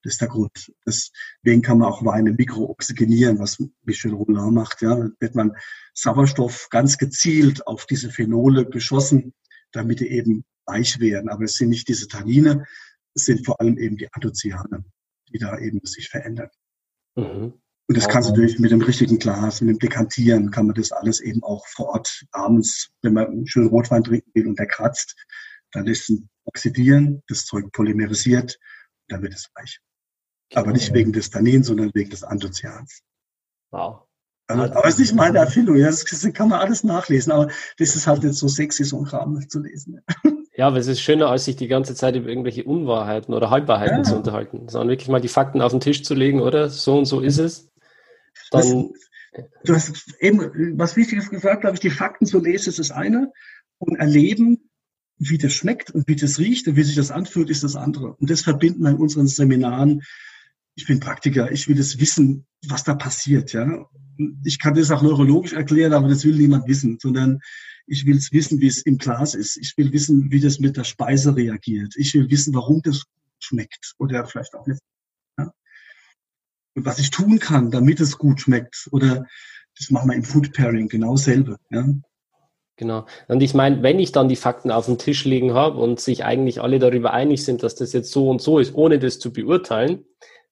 Das 0.04 0.14
ist 0.14 0.22
der 0.22 0.28
Grund. 0.28 0.72
Deswegen 0.86 1.64
kann 1.64 1.80
man 1.80 1.92
auch 1.92 2.06
Weine 2.06 2.32
mikrooxygenieren, 2.32 3.40
was 3.40 3.64
Michel 3.84 4.14
Roulin 4.14 4.54
macht. 4.54 4.82
Ja, 4.82 4.96
da 4.96 5.10
wird 5.20 5.34
man 5.34 5.58
Sauerstoff 5.96 6.70
ganz 6.70 7.00
gezielt 7.00 7.66
auf 7.66 7.88
diese 7.88 8.12
Phenole 8.12 8.68
geschossen, 8.68 9.34
damit 9.72 10.00
die 10.00 10.10
eben 10.10 10.46
weich 10.68 11.00
werden. 11.00 11.30
Aber 11.30 11.46
es 11.46 11.56
sind 11.56 11.70
nicht 11.70 11.88
diese 11.88 12.08
Tannine, 12.08 12.66
es 13.16 13.26
sind 13.26 13.46
vor 13.46 13.60
allem 13.60 13.80
eben 13.80 13.98
die 13.98 14.12
Anthocyane, 14.14 14.86
die 15.30 15.40
da 15.40 15.58
eben 15.58 15.84
sich 15.86 16.10
verändern. 16.10 16.50
Mhm. 17.16 17.54
Und 17.88 17.98
das 17.98 18.08
kannst 18.08 18.30
du 18.30 18.34
natürlich 18.34 18.58
mit 18.58 18.72
dem 18.72 18.82
richtigen 18.82 19.20
Glas, 19.20 19.62
mit 19.62 19.76
dem 19.76 19.80
Dekantieren, 19.80 20.50
kann 20.50 20.66
man 20.66 20.76
das 20.76 20.92
alles 20.92 21.20
eben 21.20 21.44
auch 21.44 21.68
vor 21.68 21.90
Ort 21.90 22.26
abends, 22.32 22.90
wenn 23.04 23.14
man 23.14 23.28
einen 23.28 23.48
schönen 23.48 23.68
Rotwein 23.68 24.04
trinken 24.04 24.32
will 24.34 24.48
und 24.48 24.58
der 24.58 24.66
kratzt, 24.66 25.16
dann 25.72 25.86
lässt 25.86 26.10
es 26.10 26.20
oxidieren, 26.46 27.22
das 27.28 27.46
Zeug 27.46 27.72
polymerisiert, 27.72 28.58
dann 29.08 29.22
wird 29.22 29.34
es 29.34 29.50
weich. 29.54 29.80
Aber 30.56 30.72
nicht 30.72 30.94
wegen 30.94 31.12
des 31.12 31.30
Tannin, 31.30 31.64
sondern 31.64 31.92
wegen 31.94 32.10
des 32.10 32.24
Anthocyans. 32.24 33.02
Wow. 33.72 34.08
Also, 34.48 34.64
aber 34.64 34.86
es 34.86 34.96
ist 34.96 35.00
nicht 35.00 35.16
meine 35.16 35.40
Erfindung, 35.40 35.76
ja, 35.76 35.88
das 35.88 36.06
kann 36.34 36.50
man 36.50 36.60
alles 36.60 36.84
nachlesen, 36.84 37.32
aber 37.32 37.50
das 37.78 37.96
ist 37.96 38.06
halt 38.06 38.24
nicht 38.24 38.36
so 38.36 38.48
sexy, 38.48 38.84
so 38.84 39.00
ein 39.00 39.06
Kram 39.06 39.48
zu 39.50 39.60
lesen. 39.60 40.02
Ja, 40.58 40.68
aber 40.68 40.78
es 40.78 40.88
ist 40.88 41.02
schöner, 41.02 41.30
als 41.30 41.46
sich 41.46 41.58
die 41.58 41.68
ganze 41.68 41.96
Zeit 41.96 42.16
über 42.16 42.30
irgendwelche 42.30 42.64
Unwahrheiten 42.64 43.34
oder 43.34 43.50
Halbwahrheiten 43.50 43.98
ja. 43.98 44.04
zu 44.04 44.16
unterhalten, 44.16 44.70
sondern 44.70 44.90
wirklich 44.90 45.10
mal 45.10 45.20
die 45.20 45.28
Fakten 45.28 45.62
auf 45.62 45.72
den 45.72 45.82
Tisch 45.82 46.04
zu 46.04 46.14
legen, 46.14 46.42
oder? 46.42 46.70
So 46.70 46.98
und 46.98 47.06
so 47.06 47.20
ist 47.20 47.40
es. 47.40 47.72
Dann, 48.52 48.92
das, 49.34 49.46
du 49.64 49.74
hast 49.74 50.16
eben 50.20 50.78
was 50.78 50.96
Wichtiges 50.96 51.30
gesagt, 51.30 51.62
glaube 51.62 51.76
ich, 51.76 51.82
die 51.82 51.90
Fakten 51.90 52.26
zu 52.26 52.40
lesen 52.40 52.70
ist 52.70 52.80
das 52.80 52.92
eine 52.92 53.32
und 53.78 53.98
erleben 53.98 54.70
wie 55.18 55.38
das 55.38 55.54
schmeckt 55.54 55.92
und 55.92 56.08
wie 56.08 56.16
das 56.16 56.40
riecht 56.40 56.68
und 56.68 56.76
wie 56.76 56.84
sich 56.84 56.96
das 56.96 57.12
anfühlt, 57.12 57.50
ist 57.50 57.64
das 57.64 57.76
andere. 57.76 58.16
Und 58.16 58.30
das 58.30 58.42
verbinden 58.42 58.84
wir 58.84 58.92
in 58.92 58.98
unseren 58.98 59.28
Seminaren. 59.28 60.04
Ich 60.76 60.88
bin 60.88 61.00
Praktiker, 61.00 61.52
ich 61.52 61.68
will 61.68 61.76
das 61.76 62.00
wissen, 62.00 62.46
was 62.68 62.84
da 62.84 62.96
passiert. 62.96 63.54
Ja, 63.54 63.90
Ich 64.44 64.60
kann 64.60 64.74
das 64.74 64.92
auch 64.92 65.02
neurologisch 65.02 65.54
erklären, 65.54 65.94
aber 65.94 66.10
das 66.10 66.26
will 66.26 66.36
niemand 66.36 66.68
wissen, 66.68 66.98
sondern 67.02 67.40
ich 67.88 68.06
will 68.06 68.18
es 68.18 68.32
wissen, 68.34 68.60
wie 68.60 68.68
es 68.68 68.82
im 68.82 68.98
Glas 68.98 69.36
ist. 69.36 69.58
Ich 69.58 69.78
will 69.78 69.94
wissen, 69.94 70.32
wie 70.32 70.40
das 70.40 70.60
mit 70.60 70.76
der 70.76 70.84
Speise 70.84 71.36
reagiert. 71.36 71.94
Ich 71.96 72.14
will 72.14 72.30
wissen, 72.30 72.54
warum 72.54 72.82
das 72.82 73.04
schmeckt 73.40 73.94
oder 73.98 74.26
vielleicht 74.26 74.54
auch 74.56 74.68
nicht. 74.68 74.82
Und 76.76 76.86
was 76.86 77.00
ich 77.00 77.10
tun 77.10 77.40
kann, 77.40 77.72
damit 77.72 78.00
es 78.00 78.18
gut 78.18 78.42
schmeckt. 78.42 78.88
Oder 78.92 79.26
das 79.78 79.90
machen 79.92 80.10
wir 80.10 80.16
im 80.16 80.24
Food 80.24 80.54
Pairing 80.54 80.88
genau 80.88 81.16
selbe. 81.16 81.58
Ja? 81.70 81.86
Genau. 82.78 83.06
Und 83.28 83.42
ich 83.42 83.54
meine, 83.54 83.82
wenn 83.84 84.00
ich 84.00 84.12
dann 84.12 84.28
die 84.28 84.36
Fakten 84.36 84.72
auf 84.72 84.86
dem 84.86 84.98
Tisch 84.98 85.24
liegen 85.24 85.54
habe 85.54 85.80
und 85.80 86.00
sich 86.00 86.26
eigentlich 86.26 86.62
alle 86.62 86.80
darüber 86.80 87.14
einig 87.14 87.44
sind, 87.44 87.64
dass 87.64 87.76
das 87.76 87.94
jetzt 87.94 88.12
so 88.12 88.30
und 88.30 88.42
so 88.42 88.60
ist, 88.60 88.76
ohne 88.76 89.00
das 89.00 89.20
zu 89.20 89.32
beurteilen, 89.32 90.04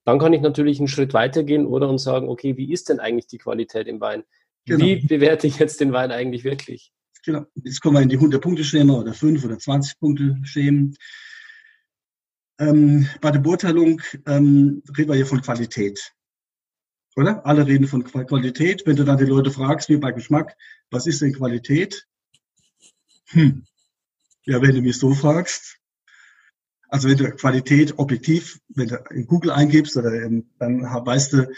dann 0.05 0.19
kann 0.19 0.33
ich 0.33 0.41
natürlich 0.41 0.79
einen 0.79 0.87
Schritt 0.87 1.13
weitergehen 1.13 1.65
oder 1.65 1.89
und 1.89 1.97
sagen, 1.97 2.29
okay, 2.29 2.57
wie 2.57 2.71
ist 2.71 2.89
denn 2.89 2.99
eigentlich 2.99 3.27
die 3.27 3.37
Qualität 3.37 3.87
im 3.87 3.99
Wein? 3.99 4.23
Genau. 4.65 4.85
Wie 4.85 5.05
bewerte 5.05 5.47
ich 5.47 5.59
jetzt 5.59 5.81
den 5.81 5.91
Wein 5.91 6.11
eigentlich 6.11 6.45
wirklich? 6.45 6.93
Genau. 7.25 7.45
Jetzt 7.55 7.81
kommen 7.81 7.95
wir 7.95 8.01
in 8.01 8.09
die 8.09 8.17
100-Punkte-Schema 8.17 8.93
oder 8.93 9.13
5 9.13 9.43
oder 9.43 9.55
20-Punkte-Schemen. 9.55 10.95
Ähm, 12.59 13.07
bei 13.21 13.31
der 13.31 13.39
Beurteilung 13.39 14.01
ähm, 14.25 14.83
reden 14.97 15.09
wir 15.09 15.15
hier 15.15 15.25
von 15.25 15.41
Qualität. 15.41 16.13
Oder? 17.15 17.45
Alle 17.45 17.65
reden 17.67 17.87
von 17.87 18.03
Qualität. 18.03 18.83
Wenn 18.85 18.95
du 18.95 19.03
dann 19.03 19.17
die 19.17 19.25
Leute 19.25 19.51
fragst, 19.51 19.89
wie 19.89 19.97
bei 19.97 20.11
Geschmack, 20.11 20.55
was 20.89 21.07
ist 21.07 21.21
denn 21.21 21.33
Qualität? 21.33 22.07
Hm. 23.29 23.65
Ja, 24.45 24.61
wenn 24.61 24.75
du 24.75 24.81
mich 24.81 24.97
so 24.97 25.13
fragst, 25.13 25.79
also 26.89 27.09
wenn 27.09 27.17
du 27.17 27.31
Qualität 27.31 27.97
objektiv, 27.97 28.59
wenn 28.69 28.89
du 28.89 29.03
in 29.11 29.25
Google 29.25 29.51
eingibst, 29.51 29.95
oder 29.97 30.13
in, 30.13 30.51
dann 30.59 30.83
weißt 30.83 31.33
du, 31.33 31.51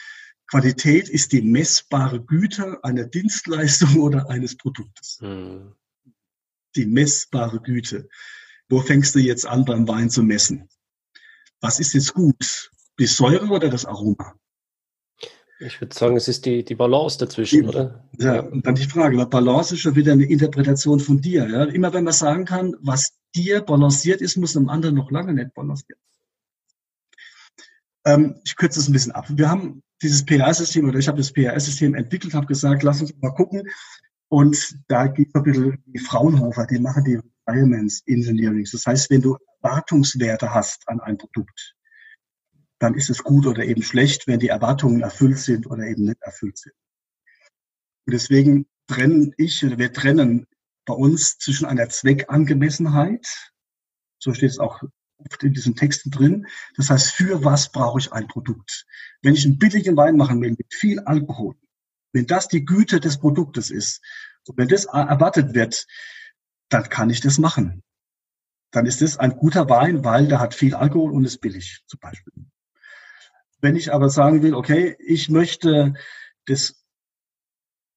Qualität 0.47 1.09
ist 1.09 1.31
die 1.31 1.41
messbare 1.41 2.23
Güte 2.23 2.83
einer 2.83 3.05
Dienstleistung 3.05 3.99
oder 4.01 4.29
eines 4.29 4.55
Produktes. 4.57 5.17
Hm. 5.21 5.73
Die 6.75 6.85
messbare 6.85 7.59
Güte. 7.61 8.09
Wo 8.69 8.81
fängst 8.81 9.15
du 9.15 9.19
jetzt 9.19 9.45
an, 9.45 9.65
beim 9.65 9.87
Wein 9.87 10.09
zu 10.09 10.23
messen? 10.23 10.69
Was 11.61 11.79
ist 11.79 11.93
jetzt 11.93 12.13
gut? 12.13 12.71
Die 12.99 13.05
Säure 13.05 13.47
oder 13.47 13.69
das 13.69 13.85
Aroma? 13.85 14.35
Ich 15.59 15.79
würde 15.79 15.95
sagen, 15.95 16.17
es 16.17 16.27
ist 16.27 16.45
die, 16.45 16.65
die 16.65 16.75
Balance 16.75 17.17
dazwischen, 17.17 17.61
die, 17.61 17.67
oder? 17.67 18.09
Ja, 18.19 18.41
und 18.41 18.65
dann 18.65 18.75
die 18.75 18.83
Frage, 18.83 19.17
weil 19.17 19.27
Balance 19.27 19.73
ist 19.73 19.81
schon 19.81 19.95
wieder 19.95 20.11
eine 20.11 20.25
Interpretation 20.25 20.99
von 20.99 21.21
dir. 21.21 21.47
Ja? 21.49 21.63
Immer 21.65 21.93
wenn 21.93 22.03
man 22.03 22.13
sagen 22.13 22.45
kann, 22.45 22.75
was 22.81 23.13
dir 23.33 23.61
balanciert 23.61 24.21
ist, 24.21 24.35
muss 24.37 24.55
einem 24.55 24.69
anderen 24.69 24.95
noch 24.95 25.11
lange 25.11 25.33
nicht 25.33 25.53
balanciert. 25.53 25.99
Ähm, 28.05 28.35
ich 28.43 28.55
kürze 28.55 28.79
es 28.79 28.89
ein 28.89 28.93
bisschen 28.93 29.13
ab. 29.13 29.25
Wir 29.29 29.49
haben 29.49 29.81
dieses 30.01 30.25
PR-System 30.25 30.89
oder 30.89 30.99
ich 30.99 31.07
habe 31.07 31.17
das 31.17 31.31
PR-System 31.31 31.95
entwickelt, 31.95 32.33
habe 32.33 32.47
gesagt, 32.47 32.83
lass 32.83 33.01
uns 33.01 33.13
mal 33.21 33.31
gucken. 33.31 33.63
Und 34.27 34.77
da 34.87 35.07
gibt 35.07 35.29
es 35.29 35.35
ein 35.35 35.43
bisschen 35.43 35.83
die 35.85 35.99
Fraunhofer, 35.99 36.67
die 36.67 36.79
machen 36.79 37.03
die 37.05 37.19
Requirements 37.47 38.03
Engineering. 38.05 38.67
Das 38.71 38.85
heißt, 38.85 39.09
wenn 39.09 39.21
du 39.21 39.37
Erwartungswerte 39.61 40.53
hast 40.53 40.87
an 40.87 40.99
ein 40.99 41.17
Produkt, 41.17 41.75
dann 42.79 42.93
ist 42.95 43.09
es 43.09 43.23
gut 43.23 43.47
oder 43.47 43.63
eben 43.63 43.81
schlecht, 43.81 44.27
wenn 44.27 44.39
die 44.39 44.49
Erwartungen 44.49 45.01
erfüllt 45.01 45.39
sind 45.39 45.65
oder 45.67 45.83
eben 45.83 46.05
nicht 46.05 46.21
erfüllt 46.21 46.57
sind. 46.57 46.73
Und 48.05 48.13
deswegen 48.13 48.67
trennen 48.87 49.33
ich 49.37 49.65
oder 49.65 49.77
wir 49.77 49.93
trennen 49.93 50.45
bei 50.85 50.93
uns 50.93 51.37
zwischen 51.37 51.65
einer 51.65 51.89
Zweckangemessenheit, 51.89 53.25
so 54.19 54.33
steht 54.33 54.51
es 54.51 54.59
auch 54.59 54.83
oft 55.17 55.43
in 55.43 55.53
diesen 55.53 55.75
Texten 55.75 56.11
drin. 56.11 56.47
Das 56.75 56.89
heißt, 56.89 57.11
für 57.11 57.43
was 57.43 57.71
brauche 57.71 57.99
ich 57.99 58.11
ein 58.11 58.27
Produkt? 58.27 58.85
Wenn 59.21 59.33
ich 59.33 59.45
einen 59.45 59.57
billigen 59.57 59.95
Wein 59.97 60.17
machen 60.17 60.41
will 60.41 60.51
mit 60.51 60.73
viel 60.73 60.99
Alkohol, 60.99 61.55
wenn 62.11 62.27
das 62.27 62.47
die 62.47 62.65
Güte 62.65 62.99
des 62.99 63.17
Produktes 63.17 63.71
ist, 63.71 64.01
und 64.47 64.57
wenn 64.57 64.67
das 64.67 64.85
erwartet 64.85 65.55
wird, 65.55 65.87
dann 66.69 66.89
kann 66.89 67.09
ich 67.09 67.21
das 67.21 67.37
machen. 67.37 67.83
Dann 68.71 68.85
ist 68.85 69.01
das 69.01 69.17
ein 69.17 69.37
guter 69.37 69.69
Wein, 69.69 70.03
weil 70.03 70.27
der 70.27 70.39
hat 70.39 70.53
viel 70.53 70.75
Alkohol 70.75 71.11
und 71.11 71.23
ist 71.23 71.39
billig, 71.39 71.83
zum 71.87 71.99
Beispiel. 71.99 72.33
Wenn 73.61 73.75
ich 73.75 73.93
aber 73.93 74.09
sagen 74.09 74.43
will, 74.43 74.53
okay, 74.53 74.95
ich 74.99 75.29
möchte 75.29 75.93
das, 76.45 76.83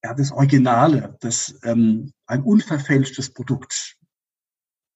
ja, 0.03 0.13
das 0.13 0.31
Originale, 0.31 1.17
das, 1.19 1.59
ähm, 1.63 2.13
ein 2.25 2.43
unverfälschtes 2.43 3.33
Produkt, 3.33 3.97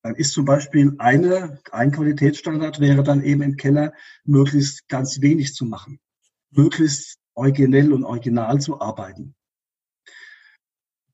dann 0.04 0.16
ist 0.16 0.34
zum 0.34 0.46
Beispiel 0.46 0.96
eine, 1.00 1.62
ein 1.72 1.92
Qualitätsstandard 1.92 2.80
wäre 2.80 3.04
dann 3.04 3.24
eben 3.24 3.42
im 3.42 3.56
Keller 3.56 3.94
möglichst 4.26 4.88
ganz 4.88 5.22
wenig 5.22 5.54
zu 5.54 5.66
machen, 5.66 6.00
möglichst 6.52 7.20
originell 7.36 7.94
und 7.94 8.04
original 8.04 8.60
zu 8.60 8.82
arbeiten. 8.82 9.36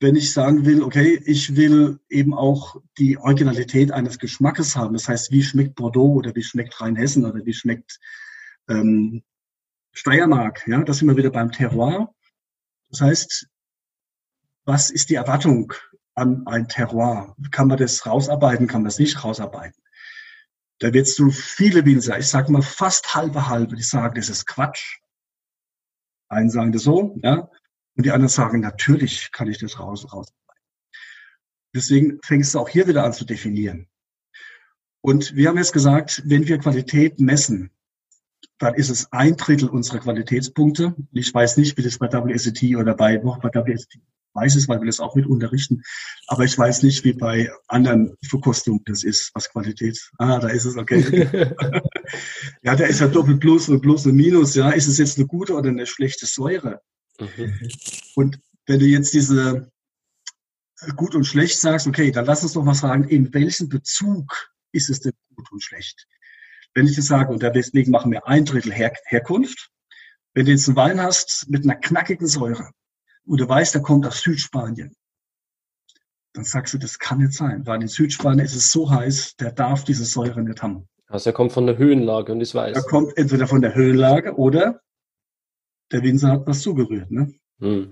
Wenn 0.01 0.15
ich 0.15 0.31
sagen 0.31 0.65
will, 0.65 0.81
okay, 0.81 1.21
ich 1.25 1.55
will 1.57 1.99
eben 2.09 2.33
auch 2.33 2.77
die 2.97 3.17
Originalität 3.17 3.91
eines 3.91 4.17
Geschmackes 4.17 4.75
haben, 4.75 4.93
das 4.93 5.09
heißt, 5.09 5.31
wie 5.31 5.43
schmeckt 5.43 5.75
Bordeaux 5.75 6.13
oder 6.13 6.33
wie 6.35 6.43
schmeckt 6.43 6.79
Rheinhessen 6.79 7.25
oder 7.25 7.45
wie 7.45 7.53
schmeckt 7.53 7.99
ähm, 8.69 9.23
Steiermark, 9.91 10.65
ja, 10.67 10.81
da 10.81 10.93
sind 10.93 11.07
wir 11.07 11.17
wieder 11.17 11.31
beim 11.31 11.51
Terroir. 11.51 12.13
Das 12.89 13.01
heißt, 13.01 13.49
was 14.65 14.89
ist 14.89 15.09
die 15.09 15.15
Erwartung 15.15 15.73
an 16.15 16.47
ein 16.47 16.67
Terroir? 16.67 17.35
Kann 17.51 17.67
man 17.67 17.77
das 17.77 18.05
rausarbeiten, 18.05 18.67
kann 18.67 18.83
man 18.83 18.89
es 18.89 18.99
nicht 18.99 19.23
rausarbeiten? 19.23 19.83
Da 20.79 20.93
wird 20.93 21.07
so 21.07 21.29
viele 21.29 21.85
Winzer, 21.85 22.17
ich 22.17 22.27
sage 22.27 22.51
mal 22.51 22.61
fast 22.61 23.13
halbe 23.15 23.49
halbe, 23.49 23.75
die 23.75 23.83
sagen, 23.83 24.15
das 24.15 24.29
ist 24.29 24.45
Quatsch. 24.45 24.99
Einen 26.29 26.49
sagen 26.49 26.71
das 26.71 26.83
so, 26.83 27.17
ja, 27.21 27.49
und 27.99 28.05
die 28.05 28.11
anderen 28.11 28.29
sagen, 28.29 28.61
natürlich 28.61 29.29
kann 29.33 29.49
ich 29.49 29.57
das 29.57 29.77
raus, 29.77 30.05
rausarbeiten. 30.05 30.63
Deswegen 31.75 32.19
fängst 32.23 32.55
du 32.55 32.59
auch 32.59 32.69
hier 32.69 32.87
wieder 32.87 33.03
an 33.03 33.11
zu 33.11 33.25
definieren. 33.25 33.89
Und 35.01 35.35
wir 35.35 35.49
haben 35.49 35.57
jetzt 35.57 35.73
gesagt, 35.73 36.23
wenn 36.23 36.47
wir 36.47 36.59
Qualität 36.59 37.19
messen, 37.19 37.71
dann 38.57 38.75
ist 38.75 38.87
es 38.89 39.11
ein 39.11 39.35
Drittel 39.35 39.67
unserer 39.67 39.99
Qualitätspunkte. 39.99 40.95
Ich 41.11 41.33
weiß 41.33 41.57
nicht, 41.57 41.77
wie 41.77 41.81
das 41.81 41.97
bei 41.97 42.07
WSET 42.09 42.73
oder 42.77 42.95
bei, 42.95 43.17
bei 43.17 43.65
WSET 43.65 43.99
weiß 44.33 44.55
es, 44.55 44.69
weil 44.69 44.79
wir 44.79 44.85
das 44.85 45.01
auch 45.01 45.15
mit 45.15 45.27
unterrichten. 45.27 45.83
Aber 46.27 46.45
ich 46.45 46.57
weiß 46.57 46.83
nicht, 46.83 47.03
wie 47.03 47.11
bei 47.11 47.51
anderen 47.67 48.15
Verkostungen 48.23 48.81
das 48.85 49.03
ist, 49.03 49.31
was 49.33 49.49
Qualität. 49.49 49.99
Ah, 50.19 50.39
da 50.39 50.47
ist 50.47 50.63
es, 50.63 50.77
okay. 50.77 51.27
ja, 52.61 52.77
da 52.77 52.85
ist 52.85 53.01
ja 53.01 53.09
doppelt 53.09 53.41
plus 53.41 53.67
und 53.67 53.81
plus 53.81 54.05
und 54.05 54.15
minus. 54.15 54.55
Ja, 54.55 54.69
ist 54.69 54.87
es 54.87 54.99
jetzt 54.99 55.17
eine 55.17 55.27
gute 55.27 55.53
oder 55.53 55.67
eine 55.67 55.85
schlechte 55.85 56.27
Säure? 56.27 56.79
Mhm. 57.20 57.70
Und 58.15 58.39
wenn 58.65 58.80
du 58.80 58.86
jetzt 58.86 59.13
diese 59.13 59.72
gut 60.95 61.15
und 61.15 61.26
schlecht 61.26 61.59
sagst, 61.59 61.88
okay, 61.88 62.11
dann 62.11 62.26
lass 62.26 62.43
uns 62.43 62.53
doch 62.53 62.63
mal 62.63 62.74
sagen, 62.74 63.03
in 63.05 63.34
welchem 63.34 63.70
Bezug 63.70 64.51
ist 64.72 64.89
es 64.89 65.01
denn 65.01 65.13
gut 65.36 65.51
und 65.51 65.63
schlecht? 65.63 66.07
Wenn 66.74 66.88
ich 66.88 66.95
jetzt 66.95 67.07
sage, 67.07 67.32
und 67.32 67.41
deswegen 67.41 67.91
machen 67.91 68.11
wir 68.11 68.28
ein 68.28 68.45
Drittel 68.45 68.72
Her 68.72 68.93
Herkunft, 69.05 69.72
wenn 70.34 70.45
du 70.45 70.51
jetzt 70.51 70.67
einen 70.67 70.78
Wein 70.78 71.01
hast 71.01 71.49
mit 71.49 71.63
einer 71.63 71.76
knackigen 71.76 72.28
Säure 72.28 72.72
und 73.26 73.41
du 73.41 73.49
weißt, 73.49 73.74
der 73.74 73.82
kommt 73.82 74.05
aus 74.05 74.22
Südspanien, 74.22 74.95
dann 76.34 76.45
sagst 76.45 76.74
du, 76.74 76.78
das 76.78 76.99
kann 76.99 77.17
nicht 77.17 77.34
sein, 77.34 77.65
weil 77.65 77.82
in 77.82 77.88
Südspanien 77.88 78.45
ist 78.45 78.55
es 78.55 78.72
so 78.72 78.89
heiß, 78.89 79.36
der 79.38 79.51
darf 79.51 79.84
diese 79.84 80.05
Säure 80.05 80.41
nicht 80.43 80.61
haben. 80.61 80.88
Also 81.07 81.32
er 81.32 81.34
kommt 81.34 81.51
von 81.51 81.65
der 81.65 81.78
Höhenlage 81.78 82.32
und 82.32 82.39
ist 82.39 82.53
weiß. 82.53 82.76
Er 82.76 82.84
kommt 82.84 83.17
entweder 83.17 83.47
von 83.47 83.61
der 83.61 83.74
Höhenlage 83.74 84.36
oder 84.36 84.80
der 85.91 86.03
Winzer 86.03 86.31
hat 86.31 86.47
was 86.47 86.61
zugerührt. 86.61 87.11
Ne? 87.11 87.33
Hm. 87.59 87.91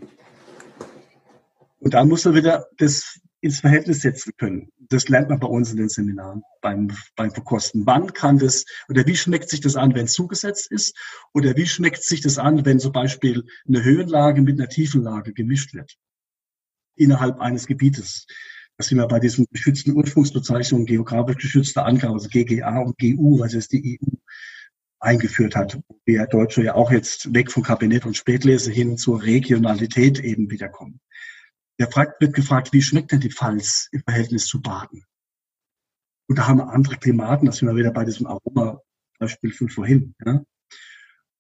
Und 1.79 1.93
da 1.93 2.03
muss 2.05 2.25
er 2.25 2.35
wieder 2.35 2.67
das 2.77 3.19
ins 3.39 3.59
Verhältnis 3.59 4.01
setzen 4.01 4.33
können. 4.37 4.71
Das 4.89 5.09
lernt 5.09 5.29
man 5.29 5.39
bei 5.39 5.47
uns 5.47 5.71
in 5.71 5.77
den 5.77 5.89
Seminaren 5.89 6.41
beim, 6.61 6.91
beim 7.15 7.31
Verkosten. 7.31 7.85
Wann 7.85 8.13
kann 8.13 8.39
das 8.39 8.65
oder 8.89 9.05
wie 9.05 9.15
schmeckt 9.15 9.49
sich 9.49 9.61
das 9.61 9.75
an, 9.75 9.93
wenn 9.93 10.05
es 10.05 10.13
zugesetzt 10.13 10.71
ist? 10.71 10.97
Oder 11.33 11.55
wie 11.55 11.67
schmeckt 11.67 12.03
sich 12.03 12.21
das 12.21 12.39
an, 12.39 12.65
wenn 12.65 12.79
zum 12.79 12.93
Beispiel 12.93 13.45
eine 13.67 13.83
Höhenlage 13.83 14.41
mit 14.41 14.59
einer 14.59 14.69
Tiefenlage 14.69 15.33
gemischt 15.33 15.73
wird? 15.73 15.95
Innerhalb 16.95 17.39
eines 17.39 17.67
Gebietes. 17.67 18.25
Das 18.77 18.87
sind 18.87 18.97
wir 18.97 19.07
bei 19.07 19.19
diesen 19.19 19.45
geschützten 19.51 19.95
Ursprungsbezeichnungen, 19.95 20.85
geografisch 20.85 21.37
geschützte 21.37 21.83
Angaben, 21.83 22.13
also 22.13 22.29
GGA 22.29 22.79
und 22.79 22.97
GU, 22.97 23.39
was 23.39 23.53
jetzt 23.53 23.71
die 23.71 23.99
EU 24.01 24.17
eingeführt 24.99 25.55
hat. 25.55 25.79
Wir 26.05 26.25
Deutsche 26.27 26.63
ja 26.63 26.75
auch 26.75 26.91
jetzt 26.91 27.33
weg 27.33 27.51
vom 27.51 27.63
Kabinett 27.63 28.05
und 28.05 28.17
Spätlese 28.17 28.71
hin 28.71 28.97
zur 28.97 29.21
Regionalität 29.21 30.19
eben 30.19 30.49
wiederkommen. 30.49 30.99
Der 31.79 31.91
fragt, 31.91 32.19
wird 32.21 32.33
gefragt, 32.33 32.73
wie 32.73 32.81
schmeckt 32.81 33.11
denn 33.11 33.19
die 33.19 33.31
Pfalz 33.31 33.89
im 33.91 34.01
Verhältnis 34.01 34.47
zu 34.47 34.61
Baden? 34.61 35.03
Und 36.27 36.37
da 36.37 36.47
haben 36.47 36.57
wir 36.57 36.69
andere 36.69 36.97
Klimaten, 36.97 37.45
das 37.45 37.57
sind 37.57 37.67
wir 37.67 37.75
wieder 37.75 37.91
bei 37.91 38.03
diesem 38.03 38.27
Aroma-Beispiel 38.27 39.53
von 39.53 39.69
vorhin. 39.69 40.15
Ja? 40.25 40.43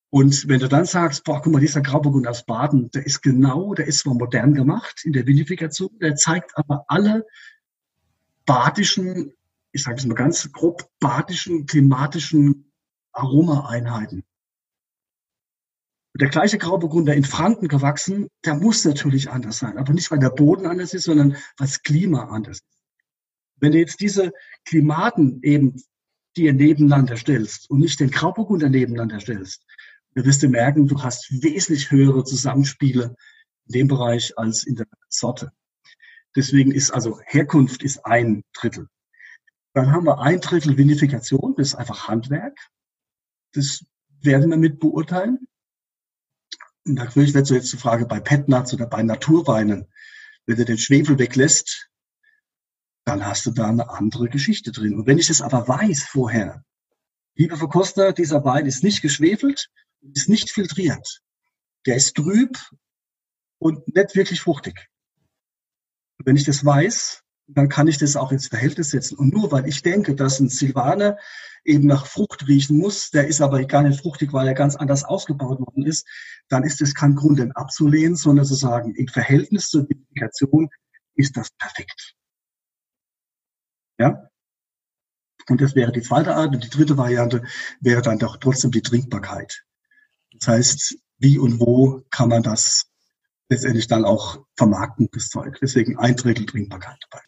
Und 0.09 0.47
wenn 0.47 0.59
du 0.59 0.69
dann 0.69 0.85
sagst, 0.85 1.23
boah, 1.23 1.41
guck 1.41 1.51
mal, 1.51 1.59
dieser 1.59 1.81
Grauburgund 1.81 2.27
aus 2.27 2.45
Baden, 2.45 2.89
der 2.91 3.05
ist 3.05 3.21
genau, 3.21 3.73
der 3.73 3.87
ist 3.87 3.99
zwar 3.99 4.13
modern 4.13 4.53
gemacht 4.53 5.01
in 5.03 5.11
der 5.11 5.27
Vinifikation, 5.27 5.97
der 5.99 6.15
zeigt 6.15 6.55
aber 6.55 6.85
alle 6.87 7.25
badischen, 8.45 9.33
ich 9.73 9.83
sage 9.83 9.97
es 9.97 10.05
mal 10.05 10.15
ganz 10.15 10.49
grob, 10.53 10.89
badischen, 10.99 11.65
klimatischen 11.65 12.66
Aromaeinheiten 13.17 14.23
der 16.19 16.29
gleiche 16.29 16.57
Grauburgunder 16.57 17.13
in 17.13 17.23
Franken 17.23 17.67
gewachsen, 17.67 18.27
der 18.43 18.55
muss 18.55 18.83
natürlich 18.85 19.29
anders 19.29 19.59
sein. 19.59 19.77
Aber 19.77 19.93
nicht, 19.93 20.09
weil 20.09 20.19
der 20.19 20.31
Boden 20.31 20.65
anders 20.65 20.93
ist, 20.93 21.03
sondern 21.03 21.33
weil 21.33 21.41
das 21.57 21.83
Klima 21.83 22.25
anders 22.25 22.57
ist. 22.57 22.65
Wenn 23.59 23.71
du 23.71 23.79
jetzt 23.79 23.99
diese 23.99 24.31
Klimaten 24.65 25.39
eben 25.43 25.81
dir 26.35 26.53
nebeneinander 26.53 27.17
stellst 27.17 27.69
und 27.69 27.79
nicht 27.79 27.99
den 27.99 28.11
Grauburgunder 28.11 28.69
nebeneinander 28.69 29.19
stellst, 29.19 29.65
dann 30.13 30.25
wirst 30.25 30.41
du 30.43 30.49
merken, 30.49 30.87
du 30.87 31.01
hast 31.01 31.43
wesentlich 31.43 31.91
höhere 31.91 32.23
Zusammenspiele 32.23 33.15
in 33.67 33.73
dem 33.73 33.87
Bereich 33.87 34.37
als 34.37 34.63
in 34.63 34.75
der 34.75 34.87
Sorte. 35.09 35.51
Deswegen 36.35 36.71
ist 36.71 36.91
also 36.91 37.19
Herkunft 37.25 37.83
ist 37.83 38.05
ein 38.05 38.43
Drittel. 38.53 38.87
Dann 39.73 39.91
haben 39.91 40.05
wir 40.05 40.19
ein 40.19 40.39
Drittel 40.39 40.77
Vinifikation, 40.77 41.55
das 41.55 41.69
ist 41.69 41.75
einfach 41.75 42.07
Handwerk. 42.07 42.57
Das 43.57 43.83
werden 44.21 44.51
wir 44.51 44.57
mit 44.57 44.79
beurteilen. 44.79 45.47
Natürlich 46.83 47.33
wird 47.33 47.47
so 47.47 47.55
jetzt 47.55 47.73
die 47.73 47.77
Frage 47.77 48.05
bei 48.05 48.19
Petnuts 48.19 48.71
oder 48.73 48.85
bei 48.85 49.01
Naturweinen, 49.01 49.87
wenn 50.45 50.57
du 50.57 50.63
den 50.63 50.77
Schwefel 50.77 51.17
weglässt, 51.17 51.89
dann 53.03 53.25
hast 53.25 53.47
du 53.47 53.51
da 53.51 53.67
eine 53.67 53.89
andere 53.89 54.29
Geschichte 54.29 54.71
drin. 54.71 54.93
Und 54.93 55.07
wenn 55.07 55.17
ich 55.17 55.27
das 55.27 55.41
aber 55.41 55.67
weiß 55.67 56.03
vorher, 56.03 56.63
liebe 57.35 57.57
Verkoster, 57.57 58.13
dieser 58.13 58.45
Wein 58.45 58.67
ist 58.67 58.83
nicht 58.83 59.01
geschwefelt, 59.01 59.71
ist 60.13 60.29
nicht 60.29 60.51
filtriert. 60.51 61.23
Der 61.87 61.95
ist 61.95 62.15
trüb 62.15 62.59
und 63.57 63.87
nicht 63.87 64.15
wirklich 64.15 64.39
fruchtig. 64.39 64.87
Und 66.19 66.27
wenn 66.27 66.35
ich 66.35 66.43
das 66.43 66.63
weiß, 66.63 67.23
dann 67.47 67.69
kann 67.69 67.87
ich 67.87 67.97
das 67.97 68.15
auch 68.15 68.31
ins 68.31 68.47
Verhältnis 68.47 68.91
setzen. 68.91 69.17
Und 69.17 69.33
nur 69.33 69.51
weil 69.51 69.67
ich 69.67 69.81
denke, 69.81 70.15
dass 70.15 70.39
ein 70.39 70.49
Silvaner 70.49 71.17
eben 71.63 71.87
nach 71.87 72.05
Frucht 72.05 72.47
riechen 72.47 72.77
muss, 72.77 73.09
der 73.09 73.27
ist 73.27 73.41
aber 73.41 73.63
gar 73.65 73.83
nicht 73.83 74.01
fruchtig, 74.01 74.33
weil 74.33 74.47
er 74.47 74.53
ganz 74.53 74.75
anders 74.75 75.03
ausgebaut 75.03 75.59
worden 75.59 75.85
ist, 75.85 76.05
dann 76.49 76.63
ist 76.63 76.81
es 76.81 76.93
kein 76.93 77.15
Grund, 77.15 77.39
den 77.39 77.51
abzulehnen, 77.53 78.15
sondern 78.15 78.45
zu 78.45 78.55
sagen, 78.55 78.95
im 78.95 79.07
Verhältnis 79.07 79.69
zur 79.69 79.83
Identifikation 79.83 80.69
ist 81.15 81.35
das 81.35 81.49
perfekt. 81.51 82.15
Ja? 83.97 84.29
Und 85.49 85.61
das 85.61 85.75
wäre 85.75 85.91
die 85.91 86.01
zweite 86.01 86.35
Art. 86.35 86.53
Und 86.53 86.63
die 86.63 86.69
dritte 86.69 86.97
Variante 86.97 87.43
wäre 87.79 88.01
dann 88.01 88.19
doch 88.19 88.37
trotzdem 88.37 88.71
die 88.71 88.81
Trinkbarkeit. 88.81 89.63
Das 90.33 90.47
heißt, 90.47 90.97
wie 91.19 91.39
und 91.39 91.59
wo 91.59 92.03
kann 92.11 92.29
man 92.29 92.43
das 92.43 92.91
letztendlich 93.49 93.87
dann 93.87 94.05
auch 94.05 94.45
vermarkten, 94.55 95.09
das 95.11 95.29
Zeug. 95.29 95.57
Deswegen 95.61 95.97
ein 95.97 96.15
Drittel 96.15 96.45
Trinkbarkeit 96.45 96.97
dabei. 97.09 97.23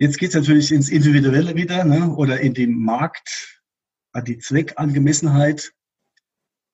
Jetzt 0.00 0.16
geht 0.18 0.30
es 0.30 0.34
natürlich 0.34 0.72
ins 0.72 0.88
Individuelle 0.88 1.54
wieder 1.54 1.84
ne? 1.84 2.08
oder 2.16 2.40
in 2.40 2.54
den 2.54 2.72
Markt, 2.72 3.60
an 4.12 4.24
die 4.24 4.38
Zweckangemessenheit. 4.38 5.72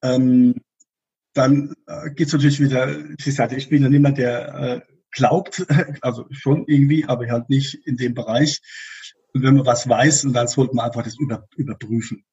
Ähm, 0.00 0.54
dann 1.32 1.74
äh, 1.88 2.10
geht 2.12 2.28
es 2.28 2.32
natürlich 2.32 2.60
wieder, 2.60 2.96
ich 3.18 3.34
sagte, 3.34 3.56
ich 3.56 3.68
bin 3.68 3.82
ja 3.82 3.88
niemand, 3.88 4.18
der 4.18 4.54
äh, 4.54 4.80
glaubt, 5.10 5.66
also 6.02 6.26
schon 6.30 6.66
irgendwie, 6.68 7.04
aber 7.04 7.26
halt 7.28 7.50
nicht 7.50 7.74
in 7.84 7.96
dem 7.96 8.14
Bereich. 8.14 8.60
Und 9.34 9.42
wenn 9.42 9.56
man 9.56 9.66
was 9.66 9.88
weiß, 9.88 10.28
dann 10.32 10.46
sollte 10.46 10.76
man 10.76 10.86
einfach 10.86 11.02
das 11.02 11.18
über, 11.18 11.48
überprüfen. 11.56 12.24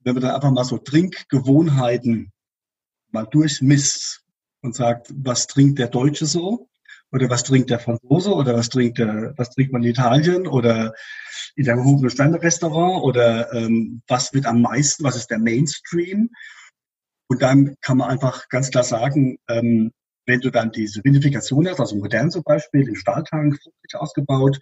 Wenn 0.00 0.16
man 0.16 0.22
dann 0.22 0.34
einfach 0.34 0.50
mal 0.50 0.64
so 0.64 0.76
Trinkgewohnheiten 0.76 2.30
mal 3.10 3.24
durchmisst 3.24 4.22
und 4.60 4.74
sagt, 4.74 5.10
was 5.16 5.46
trinkt 5.46 5.78
der 5.78 5.88
Deutsche 5.88 6.26
so? 6.26 6.68
Oder 7.16 7.30
was 7.30 7.44
trinkt 7.44 7.70
der 7.70 7.78
Franzose? 7.78 8.34
Oder 8.34 8.54
was 8.54 8.68
trinkt 8.68 8.98
der, 8.98 9.32
was 9.38 9.48
trinkt 9.48 9.72
man 9.72 9.82
in 9.82 9.88
Italien? 9.88 10.46
Oder 10.46 10.92
in 11.54 11.64
der 11.64 11.76
gehobenen 11.76 12.10
Standardrestaurant? 12.10 13.02
Oder 13.02 13.50
ähm, 13.54 14.02
was 14.06 14.34
wird 14.34 14.44
am 14.44 14.60
meisten? 14.60 15.02
Was 15.02 15.16
ist 15.16 15.30
der 15.30 15.38
Mainstream? 15.38 16.28
Und 17.28 17.40
dann 17.40 17.76
kann 17.80 17.96
man 17.96 18.10
einfach 18.10 18.50
ganz 18.50 18.70
klar 18.70 18.84
sagen, 18.84 19.38
ähm, 19.48 19.92
wenn 20.26 20.40
du 20.40 20.50
dann 20.50 20.72
diese 20.72 21.02
Vinifikation 21.04 21.66
hast, 21.66 21.80
also 21.80 21.96
modern 21.96 22.30
zum 22.30 22.42
Beispiel, 22.42 22.86
im 22.86 22.96
Stahltank, 22.96 23.58
ausgebaut, 23.94 24.58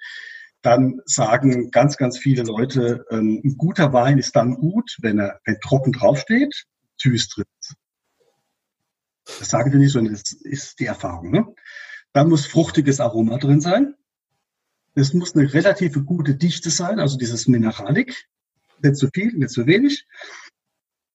dann 0.62 1.00
sagen 1.06 1.72
ganz, 1.72 1.96
ganz 1.96 2.18
viele 2.18 2.44
Leute, 2.44 3.04
ähm, 3.10 3.40
ein 3.44 3.56
guter 3.58 3.92
Wein 3.92 4.18
ist 4.18 4.36
dann 4.36 4.54
gut, 4.54 4.96
wenn 5.00 5.18
er 5.18 5.40
wenn 5.44 5.58
trocken 5.60 5.92
draufsteht, 5.92 6.66
süß 7.02 7.30
drin 7.30 7.46
ist. 7.58 7.74
Das 9.40 9.48
sagen 9.48 9.72
wir 9.72 9.78
nicht, 9.80 9.92
sondern 9.92 10.14
das 10.14 10.32
ist 10.32 10.78
die 10.78 10.86
Erfahrung. 10.86 11.32
Ne? 11.32 11.46
Dann 12.14 12.28
muss 12.28 12.46
fruchtiges 12.46 13.00
Aroma 13.00 13.38
drin 13.38 13.60
sein. 13.60 13.94
Es 14.94 15.12
muss 15.12 15.34
eine 15.34 15.52
relativ 15.52 15.94
gute 16.06 16.36
Dichte 16.36 16.70
sein, 16.70 17.00
also 17.00 17.18
dieses 17.18 17.48
Mineralik. 17.48 18.28
Nicht 18.82 18.96
zu 18.96 19.08
viel, 19.12 19.32
nicht 19.34 19.50
zu 19.50 19.66
wenig. 19.66 20.06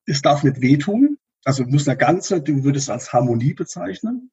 Es 0.05 0.21
darf 0.21 0.43
nicht 0.43 0.61
wehtun. 0.61 1.17
Also 1.45 1.63
muss 1.63 1.87
eine 1.87 1.97
ganze, 1.97 2.41
du 2.41 2.65
würdest 2.65 2.87
es 2.87 2.89
als 2.89 3.13
Harmonie 3.13 3.53
bezeichnen. 3.53 4.29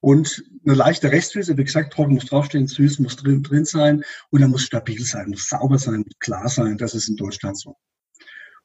Und 0.00 0.42
eine 0.66 0.74
leichte 0.74 1.12
Restsüße, 1.12 1.56
wie 1.56 1.64
gesagt, 1.64 1.92
trocken 1.92 2.14
muss 2.14 2.26
draufstehen, 2.26 2.66
süß 2.66 2.98
muss 2.98 3.14
drin, 3.14 3.44
drin 3.44 3.64
sein 3.64 4.02
und 4.30 4.42
er 4.42 4.48
muss 4.48 4.62
stabil 4.62 5.04
sein, 5.04 5.30
muss 5.30 5.48
sauber 5.48 5.78
sein, 5.78 6.04
klar 6.18 6.48
sein. 6.48 6.76
Das 6.76 6.94
ist 6.94 7.08
in 7.08 7.14
Deutschland 7.14 7.56
so. 7.56 7.76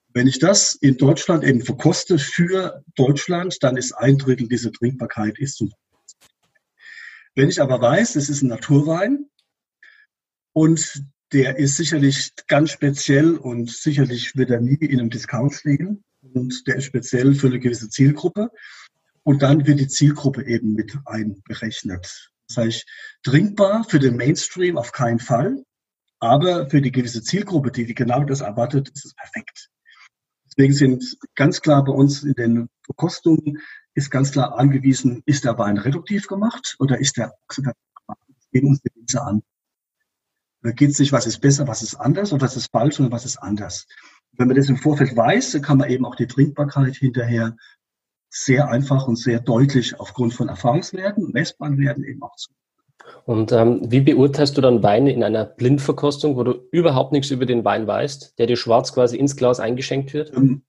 Wenn 0.08 0.26
ich 0.26 0.40
das 0.40 0.74
in 0.74 0.98
Deutschland 0.98 1.44
eben 1.44 1.62
verkoste 1.62 2.18
für 2.18 2.84
Deutschland, 2.96 3.62
dann 3.62 3.78
ist 3.78 3.92
ein 3.92 4.18
Drittel 4.18 4.48
dieser 4.48 4.72
Trinkbarkeit 4.72 5.38
ist 5.38 5.58
zum 5.58 5.72
wenn 7.38 7.50
ich 7.50 7.62
aber 7.62 7.80
weiß, 7.80 8.16
es 8.16 8.30
ist 8.30 8.42
ein 8.42 8.48
Naturwein 8.48 9.30
und 10.54 11.04
der 11.32 11.60
ist 11.60 11.78
sicherlich 11.78 12.32
ganz 12.48 12.72
speziell 12.72 13.38
und 13.38 13.70
sicherlich 13.70 14.36
wird 14.36 14.50
er 14.50 14.60
nie 14.60 14.74
in 14.74 15.00
einem 15.00 15.12
Discount 15.12 15.64
liegen 15.64 16.04
und 16.22 16.66
der 16.66 16.78
ist 16.78 16.86
speziell 16.86 17.36
für 17.36 17.46
eine 17.48 17.60
gewisse 17.60 17.90
Zielgruppe 17.90 18.50
und 19.22 19.44
dann 19.44 19.68
wird 19.68 19.80
die 19.80 19.88
Zielgruppe 19.88 20.48
eben 20.48 20.74
mit 20.74 20.98
einberechnet. 21.06 22.32
Das 22.48 22.58
heißt, 22.58 22.86
trinkbar 23.22 23.84
für 23.84 24.00
den 24.00 24.18
Mainstream 24.18 24.76
auf 24.76 24.92
keinen 24.92 25.20
Fall, 25.20 25.64
aber 26.20 26.68
für 26.72 26.82
die 26.82 26.92
gewisse 26.92 27.22
Zielgruppe, 27.22 27.72
die 27.72 27.94
genau 27.94 28.24
das 28.24 28.42
erwartet, 28.42 28.90
ist 28.90 29.06
es 29.06 29.14
perfekt. 29.14 29.70
Deswegen 30.48 30.74
sind 30.74 31.18
ganz 31.36 31.62
klar 31.62 31.84
bei 31.84 31.92
uns 31.92 32.24
in 32.24 32.34
den 32.34 32.70
Verkostungen 32.84 33.60
ist 33.98 34.12
ganz 34.12 34.32
klar 34.32 34.58
angewiesen, 34.60 35.24
ist 35.26 35.44
der 35.44 35.58
Wein 35.58 35.80
reduktiv 35.80 36.28
gemacht 36.28 36.76
oder 36.78 37.00
ist 37.00 37.18
der 37.18 37.34
oxidativ 37.46 37.82
gemacht? 37.96 38.20
Uns 38.54 38.82
die 38.82 38.92
Winzer 38.96 39.26
an. 39.26 39.42
Da 40.62 40.72
geht 40.72 40.92
es 40.92 41.00
nicht, 41.00 41.12
was 41.12 41.26
ist 41.26 41.40
besser, 41.40 41.68
was 41.68 41.82
ist 41.82 41.96
anders 41.96 42.32
und 42.32 42.42
was 42.42 42.56
ist 42.56 42.72
falsch, 42.72 42.96
sondern 42.96 43.12
was 43.12 43.26
ist 43.26 43.38
anders. 43.38 43.88
Wenn 44.34 44.48
man 44.48 44.56
das 44.56 44.70
im 44.70 44.78
Vorfeld 44.78 45.16
weiß, 45.16 45.52
dann 45.52 45.62
kann 45.64 45.80
man 45.80 45.90
eben 45.90 46.06
auch 46.06 46.16
die 46.16 46.28
Trinkbarkeit 46.28 46.96
hinterher 46.96 47.56
sehr 48.30 48.70
einfach 48.70 49.08
und 49.08 49.16
sehr 49.16 49.40
deutlich 49.40 50.00
aufgrund 50.00 50.34
von 50.36 50.48
Erfahrungswerten, 50.48 51.32
messbaren 51.32 51.80
Werten 51.80 52.04
eben 52.04 52.22
auch 52.22 52.36
zu. 52.36 52.52
Und 53.26 53.52
ähm, 53.52 53.82
wie 53.90 54.02
beurteilst 54.02 54.58
du 54.58 54.62
dann 54.62 54.84
Weine 54.84 55.12
in 55.12 55.24
einer 55.24 55.46
Blindverkostung, 55.46 56.36
wo 56.36 56.44
du 56.44 56.68
überhaupt 56.72 57.14
nichts 57.14 57.32
über 57.32 57.48
den 57.48 57.66
Wein 57.66 57.88
weißt, 57.88 58.38
der 58.38 58.46
dir 58.46 58.58
schwarz 58.58 58.94
quasi 58.94 59.18
ins 59.18 59.36
Glas 59.36 59.60
eingeschenkt 59.60 60.14
wird? 60.14 60.36
Ähm, 60.36 60.64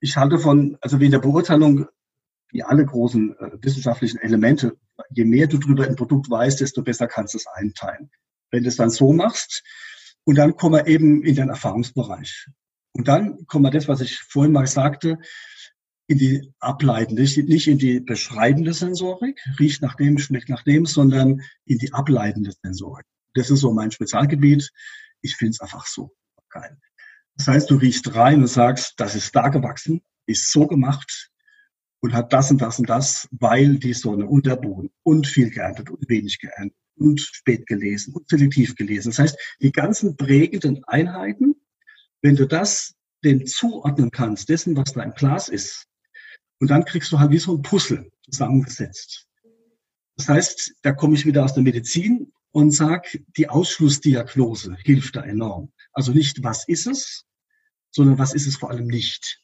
ich 0.00 0.16
halte 0.16 0.38
von, 0.38 0.78
also 0.80 0.98
wie 1.00 1.06
in 1.06 1.12
der 1.12 1.20
Beurteilung, 1.20 1.86
wie 2.56 2.62
alle 2.62 2.86
großen 2.86 3.38
äh, 3.38 3.50
wissenschaftlichen 3.60 4.18
Elemente, 4.18 4.78
je 5.10 5.26
mehr 5.26 5.46
du 5.46 5.58
darüber 5.58 5.84
ein 5.84 5.94
Produkt 5.94 6.30
weißt, 6.30 6.60
desto 6.60 6.82
besser 6.82 7.06
kannst 7.06 7.34
du 7.34 7.38
es 7.38 7.46
einteilen. 7.46 8.10
Wenn 8.50 8.62
du 8.62 8.70
es 8.70 8.76
dann 8.76 8.88
so 8.88 9.12
machst, 9.12 9.62
und 10.24 10.36
dann 10.36 10.56
kommen 10.56 10.74
wir 10.74 10.86
eben 10.86 11.22
in 11.22 11.36
den 11.36 11.50
Erfahrungsbereich. 11.50 12.48
Und 12.92 13.08
dann 13.08 13.46
kommen 13.46 13.64
wir 13.64 13.70
das, 13.70 13.88
was 13.88 14.00
ich 14.00 14.18
vorhin 14.18 14.52
mal 14.52 14.66
sagte, 14.66 15.18
in 16.08 16.18
die 16.18 16.52
ableitende, 16.58 17.22
nicht 17.22 17.68
in 17.68 17.78
die 17.78 18.00
beschreibende 18.00 18.72
Sensorik, 18.72 19.38
riecht 19.60 19.82
nach 19.82 19.94
dem, 19.94 20.18
schmeckt 20.18 20.48
nach 20.48 20.62
dem, 20.62 20.86
sondern 20.86 21.42
in 21.66 21.78
die 21.78 21.92
ableitende 21.92 22.52
Sensorik. 22.62 23.04
Das 23.34 23.50
ist 23.50 23.60
so 23.60 23.72
mein 23.72 23.90
Spezialgebiet. 23.90 24.72
Ich 25.20 25.36
finde 25.36 25.50
es 25.50 25.60
einfach 25.60 25.86
so 25.86 26.10
geil. 26.48 26.78
Das 27.36 27.48
heißt, 27.48 27.70
du 27.70 27.76
riechst 27.76 28.14
rein 28.14 28.40
und 28.40 28.48
sagst, 28.48 28.94
das 28.96 29.14
ist 29.14 29.36
da 29.36 29.48
gewachsen, 29.48 30.00
ist 30.24 30.50
so 30.50 30.66
gemacht 30.66 31.30
und 32.06 32.14
hat 32.14 32.32
das 32.32 32.52
und 32.52 32.62
das 32.62 32.78
und 32.78 32.88
das, 32.88 33.28
weil 33.32 33.78
die 33.78 33.92
Sonne 33.92 34.26
und 34.26 34.46
der 34.46 34.54
Boden 34.54 34.90
und 35.02 35.26
viel 35.26 35.50
geerntet 35.50 35.90
und 35.90 36.08
wenig 36.08 36.38
geerntet 36.38 36.78
und 36.94 37.20
spät 37.20 37.66
gelesen 37.66 38.14
und 38.14 38.28
selektiv 38.28 38.76
gelesen. 38.76 39.10
Das 39.10 39.18
heißt, 39.18 39.36
die 39.60 39.72
ganzen 39.72 40.16
prägenden 40.16 40.84
Einheiten, 40.84 41.56
wenn 42.22 42.36
du 42.36 42.46
das 42.46 42.94
dem 43.24 43.44
zuordnen 43.44 44.12
kannst, 44.12 44.48
dessen, 44.48 44.76
was 44.76 44.92
da 44.92 45.02
im 45.02 45.14
Glas 45.14 45.48
ist, 45.48 45.88
und 46.60 46.70
dann 46.70 46.84
kriegst 46.84 47.10
du 47.10 47.18
halt 47.18 47.32
wie 47.32 47.38
so 47.38 47.56
ein 47.56 47.62
Puzzle 47.62 48.08
zusammengesetzt. 48.22 49.26
Das 50.16 50.28
heißt, 50.28 50.76
da 50.82 50.92
komme 50.92 51.16
ich 51.16 51.26
wieder 51.26 51.44
aus 51.44 51.54
der 51.54 51.64
Medizin 51.64 52.32
und 52.52 52.70
sage, 52.70 53.24
die 53.36 53.48
Ausschlussdiagnose 53.48 54.76
hilft 54.84 55.16
da 55.16 55.22
enorm. 55.22 55.72
Also 55.92 56.12
nicht, 56.12 56.44
was 56.44 56.68
ist 56.68 56.86
es, 56.86 57.24
sondern 57.90 58.16
was 58.16 58.32
ist 58.32 58.46
es 58.46 58.56
vor 58.56 58.70
allem 58.70 58.86
nicht. 58.86 59.42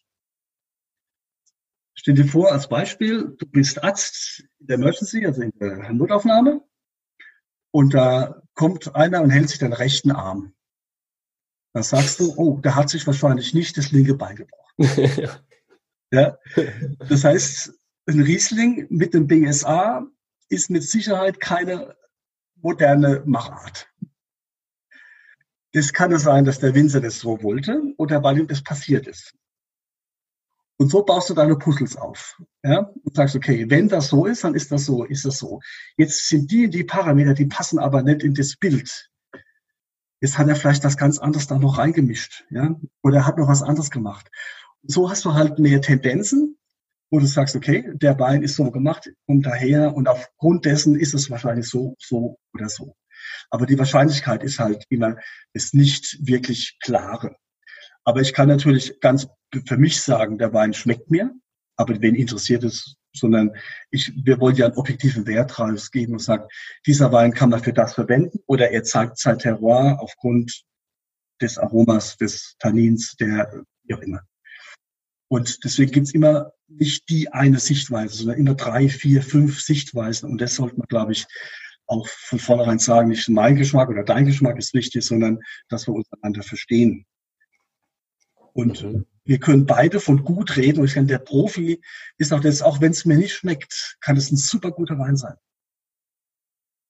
Stell 1.94 2.14
dir 2.14 2.27
vor, 2.27 2.51
als 2.51 2.69
Beispiel, 2.69 3.35
du 3.39 3.47
bist 3.47 3.82
Arzt 3.82 4.44
in 4.59 4.66
der 4.66 4.77
Emergency, 4.77 5.27
also 5.27 5.43
in 5.43 5.52
der 5.59 5.93
Notaufnahme, 5.93 6.62
und 7.70 7.94
da 7.94 8.43
kommt 8.55 8.94
einer 8.94 9.23
und 9.23 9.31
hält 9.31 9.48
sich 9.48 9.59
den 9.59 9.73
rechten 9.73 10.10
Arm. 10.10 10.55
Da 11.74 11.82
sagst 11.82 12.20
du, 12.20 12.35
oh, 12.36 12.60
der 12.60 12.74
hat 12.77 12.90
sich 12.90 13.06
wahrscheinlich 13.06 13.55
nicht 13.55 13.77
das 13.78 13.93
linke 13.93 14.14
Bein 14.14 14.36
gebrochen. 14.36 15.28
Ja? 16.14 16.36
Das 17.09 17.24
heißt, 17.24 17.73
ein 18.06 18.20
Riesling 18.20 18.86
mit 18.90 19.14
dem 19.14 19.27
BSA 19.27 20.06
ist 20.51 20.69
mit 20.69 20.82
Sicherheit 20.82 21.40
keine 21.40 21.97
moderne 22.56 23.23
Machart. 23.24 23.89
Das 25.73 25.94
kann 25.94 26.12
es 26.12 26.24
sein, 26.24 26.44
dass 26.44 26.59
der 26.59 26.74
Winzer 26.74 27.01
das 27.01 27.19
so 27.19 27.43
wollte 27.43 27.81
oder 27.97 28.23
weil 28.23 28.39
ihm 28.39 28.47
das 28.47 28.62
passiert 28.62 29.06
ist. 29.06 29.35
Und 30.83 30.91
so 30.91 31.03
baust 31.05 31.31
du 31.31 31.35
deine 31.35 31.57
Puzzles 31.57 31.97
auf. 31.97 32.41
Ja? 32.63 32.91
Und 33.03 33.15
sagst, 33.15 33.37
okay, 33.37 33.71
wenn 33.71 33.89
das 33.89 34.09
so 34.09 34.27
ist, 34.27 34.45
dann 34.45 34.55
ist 34.55 34.73
das 34.73 34.85
so, 34.85 35.05
ist 35.05 35.25
das 35.25 35.39
so. 35.39 35.61
Jetzt 35.97 36.29
sind 36.29 36.51
die, 36.51 36.69
die 36.69 36.85
Parameter, 36.85 37.35
die 37.35 37.47
passen 37.47 37.79
aber 37.79 38.03
nicht 38.03 38.23
in 38.23 38.35
das 38.35 38.57
Bild. 38.57 39.09
Jetzt 40.21 40.39
hat 40.39 40.49
er 40.49 40.57
vielleicht 40.57 40.85
was 40.85 40.97
ganz 40.97 41.19
anderes 41.19 41.47
da 41.47 41.59
noch 41.59 41.79
reingemischt. 41.79 42.45
Ja? 42.51 42.77
Oder 43.03 43.19
er 43.19 43.27
hat 43.27 43.39
noch 43.39 43.49
was 43.49 43.63
anderes 43.63 43.91
gemacht 43.91 44.29
so 44.83 45.09
hast 45.09 45.25
du 45.25 45.35
halt 45.35 45.59
mehr 45.59 45.81
Tendenzen, 45.81 46.59
wo 47.11 47.19
du 47.19 47.27
sagst, 47.27 47.55
okay, 47.57 47.91
der 47.95 48.19
Wein 48.19 48.43
ist 48.43 48.57
so 48.57 48.71
gemacht, 48.71 49.11
kommt 49.27 49.47
daher 49.47 49.95
und 49.95 50.09
aufgrund 50.09 50.65
dessen 50.65 50.99
ist 50.99 51.15
es 51.15 51.31
wahrscheinlich 51.31 51.69
so, 51.69 51.95
so 51.99 52.39
oder 52.55 52.69
so. 52.69 52.97
Aber 53.51 53.67
die 53.67 53.79
Wahrscheinlichkeit 53.79 54.43
ist 54.43 54.59
halt 54.59 54.85
immer 54.89 55.17
ist 55.53 55.75
nicht 55.75 56.19
wirklich 56.27 56.79
klare. 56.81 57.37
Aber 58.05 58.20
ich 58.20 58.33
kann 58.33 58.49
natürlich 58.49 59.01
ganz 59.01 59.29
für 59.66 59.77
mich 59.77 60.01
sagen, 60.01 60.39
der 60.39 60.53
Wein 60.53 60.74
schmeckt 60.74 61.11
mir, 61.11 61.33
aber 61.77 62.01
wen 62.01 62.15
interessiert 62.15 62.65
es, 62.65 62.97
sondern 63.15 63.53
ich, 63.91 64.12
wir 64.24 64.41
wollen 64.41 64.57
ja 64.57 64.66
einen 64.66 64.77
objektiven 64.77 65.27
Wert 65.27 65.59
rausgeben 65.59 66.15
und 66.15 66.20
sagen, 66.20 66.49
dieser 66.87 67.12
Wein 67.12 67.33
kann 67.33 67.51
man 67.51 67.62
für 67.62 67.73
das 67.73 67.95
verwenden 67.95 68.39
oder 68.47 68.70
er 68.70 68.83
zeigt 68.83 69.19
sein 69.19 69.39
Terroir 69.39 69.99
aufgrund 70.01 70.65
des 71.41 71.59
Aromas, 71.59 72.16
des 72.16 72.57
Tannins, 72.59 73.15
der, 73.16 73.65
wie 73.85 73.95
auch 73.95 74.01
immer. 74.01 74.23
Und 75.29 75.65
deswegen 75.65 75.93
gibt's 75.93 76.12
immer 76.12 76.53
nicht 76.69 77.09
die 77.09 77.33
eine 77.33 77.59
Sichtweise, 77.59 78.16
sondern 78.16 78.39
immer 78.39 78.55
drei, 78.55 78.89
vier, 78.89 79.23
fünf 79.23 79.61
Sichtweisen. 79.61 80.31
Und 80.31 80.41
das 80.41 80.55
sollte 80.55 80.77
man, 80.77 80.87
glaube 80.89 81.12
ich, 81.12 81.27
auch 81.87 82.07
von 82.09 82.39
vornherein 82.39 82.79
sagen, 82.79 83.09
nicht 83.09 83.29
mein 83.29 83.57
Geschmack 83.57 83.89
oder 83.89 84.05
dein 84.05 84.27
Geschmack 84.27 84.59
ist 84.59 84.74
wichtig, 84.74 85.05
sondern 85.05 85.41
dass 85.69 85.87
wir 85.87 85.95
uns 85.95 86.07
einander 86.12 86.43
verstehen. 86.43 87.07
Und 88.53 88.83
mhm. 88.83 89.07
wir 89.24 89.39
können 89.39 89.66
beide 89.66 90.01
von 90.01 90.24
gut 90.24 90.57
reden. 90.57 90.81
Und 90.81 90.87
ich 90.87 90.95
denke, 90.95 91.09
der 91.09 91.19
Profi 91.19 91.81
ist 92.19 92.33
auch 92.33 92.41
das, 92.41 92.62
auch 92.62 92.81
wenn 92.81 92.93
es 92.93 93.05
mir 93.05 93.16
nicht 93.16 93.35
schmeckt, 93.35 93.97
kann 94.01 94.16
es 94.16 94.31
ein 94.31 94.37
super 94.37 94.70
guter 94.70 94.99
Wein 94.99 95.16
sein. 95.16 95.37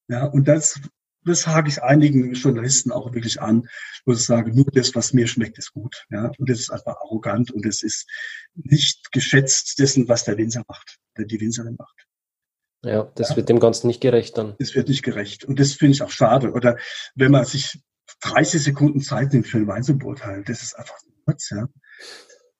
Ja, 0.08 0.24
und 0.24 0.48
das 0.48 0.80
das 1.24 1.46
hake 1.46 1.68
ich 1.68 1.82
einigen 1.82 2.32
Journalisten 2.34 2.92
auch 2.92 3.12
wirklich 3.12 3.40
an, 3.40 3.68
wo 4.04 4.12
ich 4.12 4.20
sage, 4.20 4.52
nur 4.52 4.66
das, 4.72 4.94
was 4.94 5.12
mir 5.12 5.26
schmeckt, 5.26 5.58
ist 5.58 5.72
gut. 5.72 6.04
Ja? 6.10 6.32
Und 6.38 6.48
das 6.48 6.60
ist 6.60 6.70
einfach 6.70 6.96
arrogant 6.96 7.50
und 7.50 7.64
es 7.66 7.82
ist 7.82 8.08
nicht 8.54 9.12
geschätzt 9.12 9.78
dessen, 9.78 10.08
was 10.08 10.24
der 10.24 10.36
Winzer 10.38 10.64
macht, 10.68 10.98
der 11.16 11.26
die 11.26 11.40
Winzerin 11.40 11.76
macht. 11.78 12.06
Ja, 12.84 13.04
das 13.14 13.30
ja. 13.30 13.36
wird 13.36 13.48
dem 13.48 13.60
Ganzen 13.60 13.86
nicht 13.86 14.00
gerecht 14.00 14.36
dann. 14.38 14.56
Das 14.58 14.74
wird 14.74 14.88
nicht 14.88 15.04
gerecht. 15.04 15.44
Und 15.44 15.60
das 15.60 15.74
finde 15.74 15.94
ich 15.94 16.02
auch 16.02 16.10
schade. 16.10 16.52
Oder 16.52 16.78
wenn 17.14 17.30
man 17.30 17.44
sich 17.44 17.80
30 18.20 18.62
Sekunden 18.62 19.00
Zeit 19.00 19.32
nimmt 19.32 19.46
für 19.46 19.58
einen 19.58 19.66
Wein 19.66 19.82
zu 19.82 19.96
beurteilen, 19.96 20.44
das 20.44 20.62
ist 20.62 20.74
einfach 20.78 20.96
kurz, 21.24 21.50
ja. 21.50 21.68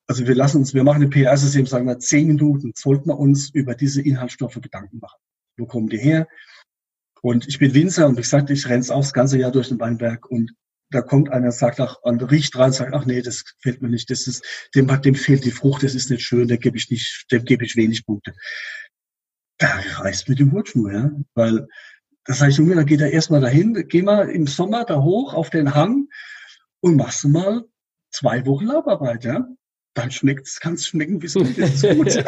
Also 0.07 0.27
wir 0.27 0.35
lassen 0.35 0.59
uns, 0.59 0.75
wir 0.75 0.85
machen 0.85 1.03
ein 1.03 1.11
PR-System, 1.11 1.67
sagen 1.67 1.87
wir, 1.87 1.99
zehn 1.99 2.27
Minuten, 2.27 2.73
sollten 2.75 3.09
wir 3.09 3.19
uns 3.19 3.51
über 3.51 3.75
diese 3.75 4.03
Inhaltsstoffe 4.03 4.61
Gedanken 4.61 4.99
machen. 4.99 5.21
Wo 5.57 5.67
kommen 5.67 5.89
die 5.89 5.99
her? 5.99 6.27
Und 7.23 7.47
ich 7.47 7.59
bin 7.59 7.73
Winzer 7.73 8.09
und 8.09 8.17
wie 8.17 8.23
gesagt, 8.23 8.51
ich 8.51 8.69
renne 8.69 8.85
auch 8.91 9.01
das 9.01 9.13
ganze 9.13 9.39
Jahr 9.39 9.53
durch 9.53 9.69
den 9.69 9.79
Weinberg 9.79 10.29
und 10.29 10.53
da 10.91 11.01
kommt 11.01 11.31
einer, 11.31 11.53
sagt 11.53 11.81
auch, 11.81 12.03
und 12.03 12.23
riecht 12.31 12.57
rein, 12.57 12.73
sagt, 12.73 12.95
ach 12.95 13.07
nee, 13.07 13.23
das 13.23 13.45
gefällt 13.45 13.81
mir 13.81 13.89
nicht, 13.89 14.11
das 14.11 14.27
ist, 14.27 14.45
dem, 14.75 14.89
dem 15.03 15.15
fehlt 15.15 15.45
die 15.45 15.51
Frucht, 15.51 15.83
das 15.83 15.95
ist 15.95 16.11
nicht 16.11 16.23
schön, 16.23 16.49
da 16.49 16.57
gebe 16.57 16.77
ich 16.77 16.91
nicht, 16.91 17.27
dem 17.33 17.45
gebe 17.45 17.65
ich 17.65 17.77
wenig 17.77 18.05
Punkte. 18.05 18.35
Da 19.59 19.69
reißt 19.97 20.29
mir 20.29 20.35
die 20.35 20.51
Hutschnur, 20.51 20.93
ja, 20.93 21.11
weil, 21.35 21.67
das 22.25 22.39
sage 22.39 22.53
ich, 22.53 22.59
Junge, 22.59 22.77
da 22.77 22.85
geht 22.85 23.01
er 23.01 23.11
erstmal 23.11 23.41
dahin, 23.41 23.87
geh 23.89 24.03
mal 24.03 24.29
im 24.29 24.47
Sommer 24.47 24.85
da 24.85 25.03
hoch 25.03 25.35
auf 25.35 25.51
den 25.51 25.75
Hang 25.75 26.09
und 26.81 26.97
machst 26.97 27.25
mal 27.25 27.65
zwei 28.11 28.47
Wochen 28.47 28.67
Labarbeit, 28.67 29.25
ja. 29.25 29.47
Dann 29.95 30.11
schmeckt's, 30.11 30.59
kann's 30.59 30.87
schmecken, 30.87 31.21
wie 31.21 31.27
es 31.27 31.37
ist. 31.37 31.83
Gut. 31.97 32.25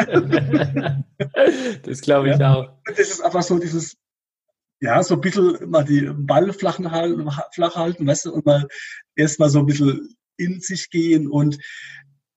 das 1.87 2.01
glaube 2.03 2.31
ich 2.31 2.39
ja. 2.39 2.55
auch. 2.55 2.69
Das 2.85 2.99
ist 2.99 3.23
einfach 3.23 3.43
so 3.43 3.59
dieses, 3.59 3.97
ja, 4.81 5.03
so 5.03 5.15
ein 5.15 5.21
bisschen 5.21 5.71
mal 5.71 5.85
die 5.85 6.11
Ball 6.15 6.53
flach 6.53 6.79
halten, 6.79 7.31
flach 7.53 7.77
halten, 7.77 8.07
weißt 8.07 8.27
du, 8.27 8.35
und 8.35 8.45
mal 8.45 8.69
erstmal 9.17 9.49
so 9.49 9.61
ein 9.61 9.67
bisschen 9.67 10.15
in 10.37 10.61
sich 10.61 10.91
gehen 10.91 11.29
und 11.29 11.59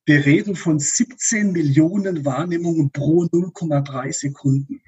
wir 0.05 0.25
reden 0.25 0.55
von 0.55 0.79
17 0.79 1.51
Millionen 1.51 2.23
Wahrnehmungen 2.23 2.91
pro 2.91 3.23
0,3 3.23 4.13
Sekunden. 4.13 4.81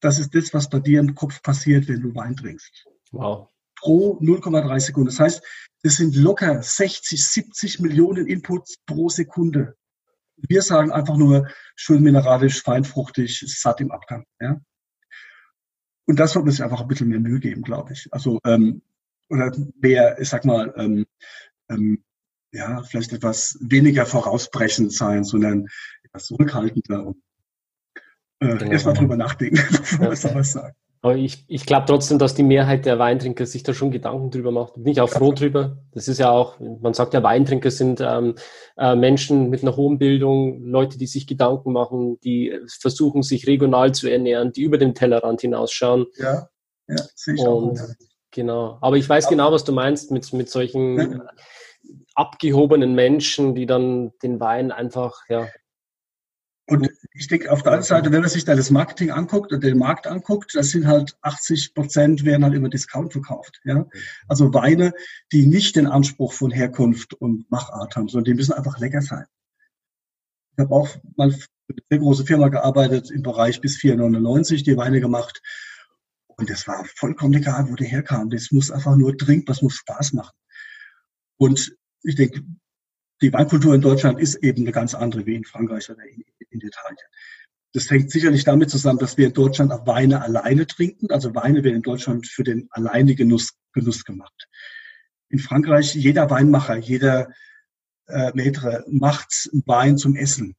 Das 0.00 0.18
ist 0.18 0.34
das, 0.34 0.52
was 0.52 0.68
bei 0.68 0.80
dir 0.80 1.00
im 1.00 1.14
Kopf 1.14 1.42
passiert, 1.42 1.88
wenn 1.88 2.00
du 2.00 2.14
Wein 2.14 2.36
trinkst. 2.36 2.86
Wow. 3.12 3.48
Pro 3.76 4.18
0,3 4.20 4.80
Sekunden. 4.80 5.08
Das 5.08 5.20
heißt, 5.20 5.42
das 5.82 5.96
sind 5.96 6.16
locker 6.16 6.62
60, 6.62 7.24
70 7.24 7.80
Millionen 7.80 8.26
Inputs 8.26 8.78
pro 8.86 9.08
Sekunde. 9.08 9.76
Wir 10.36 10.62
sagen 10.62 10.90
einfach 10.90 11.16
nur 11.16 11.48
schön 11.76 12.02
mineralisch, 12.02 12.62
feinfruchtig, 12.62 13.44
satt 13.46 13.80
im 13.80 13.90
Abgang. 13.90 14.26
Ja? 14.40 14.60
Und 16.06 16.20
das 16.20 16.32
sollte 16.32 16.46
man 16.46 16.52
sich 16.52 16.62
einfach 16.62 16.80
ein 16.80 16.88
bisschen 16.88 17.08
mehr 17.08 17.20
Mühe 17.20 17.40
geben, 17.40 17.62
glaube 17.62 17.92
ich. 17.92 18.08
Also, 18.12 18.38
ähm, 18.44 18.82
oder 19.28 19.52
mehr, 19.80 20.20
ich 20.20 20.28
sag 20.28 20.44
mal, 20.44 20.72
ähm, 20.76 21.06
ähm, 21.68 22.04
ja, 22.52 22.82
vielleicht 22.84 23.12
etwas 23.12 23.58
weniger 23.60 24.06
vorausbrechend 24.06 24.92
sein, 24.92 25.24
sondern 25.24 25.66
etwas 26.04 26.26
zurückhaltender 26.26 27.06
und 27.06 27.22
äh, 28.40 28.56
genau. 28.56 28.72
erstmal 28.72 28.94
drüber 28.94 29.16
nachdenken, 29.16 29.56
bevor 29.70 30.12
ja. 30.12 30.28
man 30.28 30.34
was 30.34 30.52
sagt. 30.52 30.76
Aber 31.02 31.14
ich, 31.14 31.44
ich 31.46 31.66
glaube 31.66 31.86
trotzdem, 31.86 32.18
dass 32.18 32.34
die 32.34 32.42
Mehrheit 32.42 32.84
der 32.84 32.98
Weintrinker 32.98 33.46
sich 33.46 33.62
da 33.62 33.72
schon 33.72 33.92
Gedanken 33.92 34.32
drüber 34.32 34.50
macht. 34.50 34.74
Bin 34.74 34.88
ich 34.88 35.00
auch 35.00 35.08
froh 35.08 35.30
drüber. 35.30 35.78
Das 35.92 36.08
ist 36.08 36.18
ja 36.18 36.32
auch, 36.32 36.58
man 36.58 36.94
sagt 36.94 37.14
ja, 37.14 37.22
Weintrinker 37.22 37.70
sind 37.70 38.00
ähm, 38.00 38.34
äh, 38.76 38.96
Menschen 38.96 39.48
mit 39.48 39.62
einer 39.62 39.76
hohen 39.76 39.98
Bildung, 39.98 40.64
Leute, 40.64 40.98
die 40.98 41.06
sich 41.06 41.28
Gedanken 41.28 41.72
machen, 41.72 42.18
die 42.24 42.58
versuchen, 42.80 43.22
sich 43.22 43.46
regional 43.46 43.94
zu 43.94 44.08
ernähren, 44.08 44.52
die 44.52 44.62
über 44.62 44.78
den 44.78 44.94
Tellerrand 44.94 45.42
hinausschauen. 45.42 46.06
Ja, 46.16 46.48
ja, 46.88 46.96
sehe 47.14 47.34
ich 47.34 47.40
Und, 47.40 47.80
auch. 47.80 47.86
Genau. 48.32 48.78
Aber 48.80 48.96
ich 48.96 49.08
weiß 49.08 49.28
genau, 49.28 49.52
was 49.52 49.64
du 49.64 49.72
meinst 49.72 50.10
mit, 50.10 50.32
mit 50.32 50.50
solchen 50.50 50.98
ja. 50.98 51.24
abgehobenen 52.14 52.94
Menschen, 52.94 53.54
die 53.54 53.66
dann 53.66 54.12
den 54.24 54.40
Wein 54.40 54.72
einfach, 54.72 55.20
ja, 55.28 55.46
und 56.68 56.90
ich 57.12 57.28
denke, 57.28 57.52
auf 57.52 57.62
der 57.62 57.72
anderen 57.72 57.86
Seite, 57.86 58.10
wenn 58.10 58.22
man 58.22 58.30
sich 58.30 58.44
da 58.44 58.56
das 58.56 58.70
Marketing 58.70 59.12
anguckt 59.12 59.52
und 59.52 59.62
den 59.62 59.78
Markt 59.78 60.08
anguckt, 60.08 60.54
das 60.54 60.70
sind 60.70 60.86
halt 60.86 61.16
80 61.22 61.74
Prozent 61.74 62.24
werden 62.24 62.44
halt 62.44 62.54
über 62.54 62.68
Discount 62.68 63.12
verkauft. 63.12 63.60
Ja? 63.64 63.86
Also 64.26 64.52
Weine, 64.52 64.92
die 65.30 65.46
nicht 65.46 65.76
den 65.76 65.86
Anspruch 65.86 66.32
von 66.32 66.50
Herkunft 66.50 67.14
und 67.14 67.48
Machart 67.52 67.94
haben, 67.94 68.08
sondern 68.08 68.24
die 68.24 68.34
müssen 68.34 68.52
einfach 68.52 68.78
lecker 68.80 69.00
sein. 69.00 69.26
Ich 70.56 70.64
habe 70.64 70.74
auch 70.74 70.88
mal 71.16 71.30
für 71.30 71.46
eine 71.68 71.82
sehr 71.88 71.98
große 71.98 72.26
Firma 72.26 72.48
gearbeitet 72.48 73.12
im 73.12 73.22
Bereich 73.22 73.60
bis 73.60 73.76
4,99, 73.76 74.64
die 74.64 74.76
Weine 74.76 75.00
gemacht. 75.00 75.40
Und 76.26 76.50
das 76.50 76.66
war 76.66 76.84
vollkommen 76.96 77.34
egal, 77.34 77.70
wo 77.70 77.76
der 77.76 77.86
herkam. 77.86 78.28
Das 78.28 78.50
muss 78.50 78.72
einfach 78.72 78.96
nur 78.96 79.16
trinken, 79.16 79.46
das 79.46 79.62
muss 79.62 79.74
Spaß 79.74 80.14
machen. 80.14 80.34
Und 81.36 81.76
ich 82.02 82.16
denke, 82.16 82.42
die 83.22 83.32
Weinkultur 83.32 83.74
in 83.74 83.80
Deutschland 83.80 84.20
ist 84.20 84.36
eben 84.36 84.62
eine 84.62 84.72
ganz 84.72 84.94
andere 84.94 85.26
wie 85.26 85.36
in 85.36 85.44
Frankreich 85.44 85.90
oder 85.90 86.04
in, 86.04 86.24
in 86.50 86.60
Italien. 86.60 86.98
Das 87.72 87.90
hängt 87.90 88.10
sicherlich 88.10 88.44
damit 88.44 88.70
zusammen, 88.70 88.98
dass 88.98 89.16
wir 89.16 89.26
in 89.26 89.32
Deutschland 89.32 89.72
auch 89.72 89.86
Weine 89.86 90.22
alleine 90.22 90.66
trinken. 90.66 91.10
Also 91.10 91.34
Weine 91.34 91.62
werden 91.62 91.76
in 91.76 91.82
Deutschland 91.82 92.26
für 92.26 92.42
den 92.42 92.68
alleine 92.70 93.14
Genuss, 93.14 93.54
Genuss 93.72 94.04
gemacht. 94.04 94.48
In 95.28 95.38
Frankreich, 95.38 95.94
jeder 95.94 96.30
Weinmacher, 96.30 96.76
jeder 96.76 97.28
äh, 98.06 98.32
Maitre 98.34 98.84
macht 98.88 99.50
Wein 99.66 99.98
zum 99.98 100.16
Essen. 100.16 100.56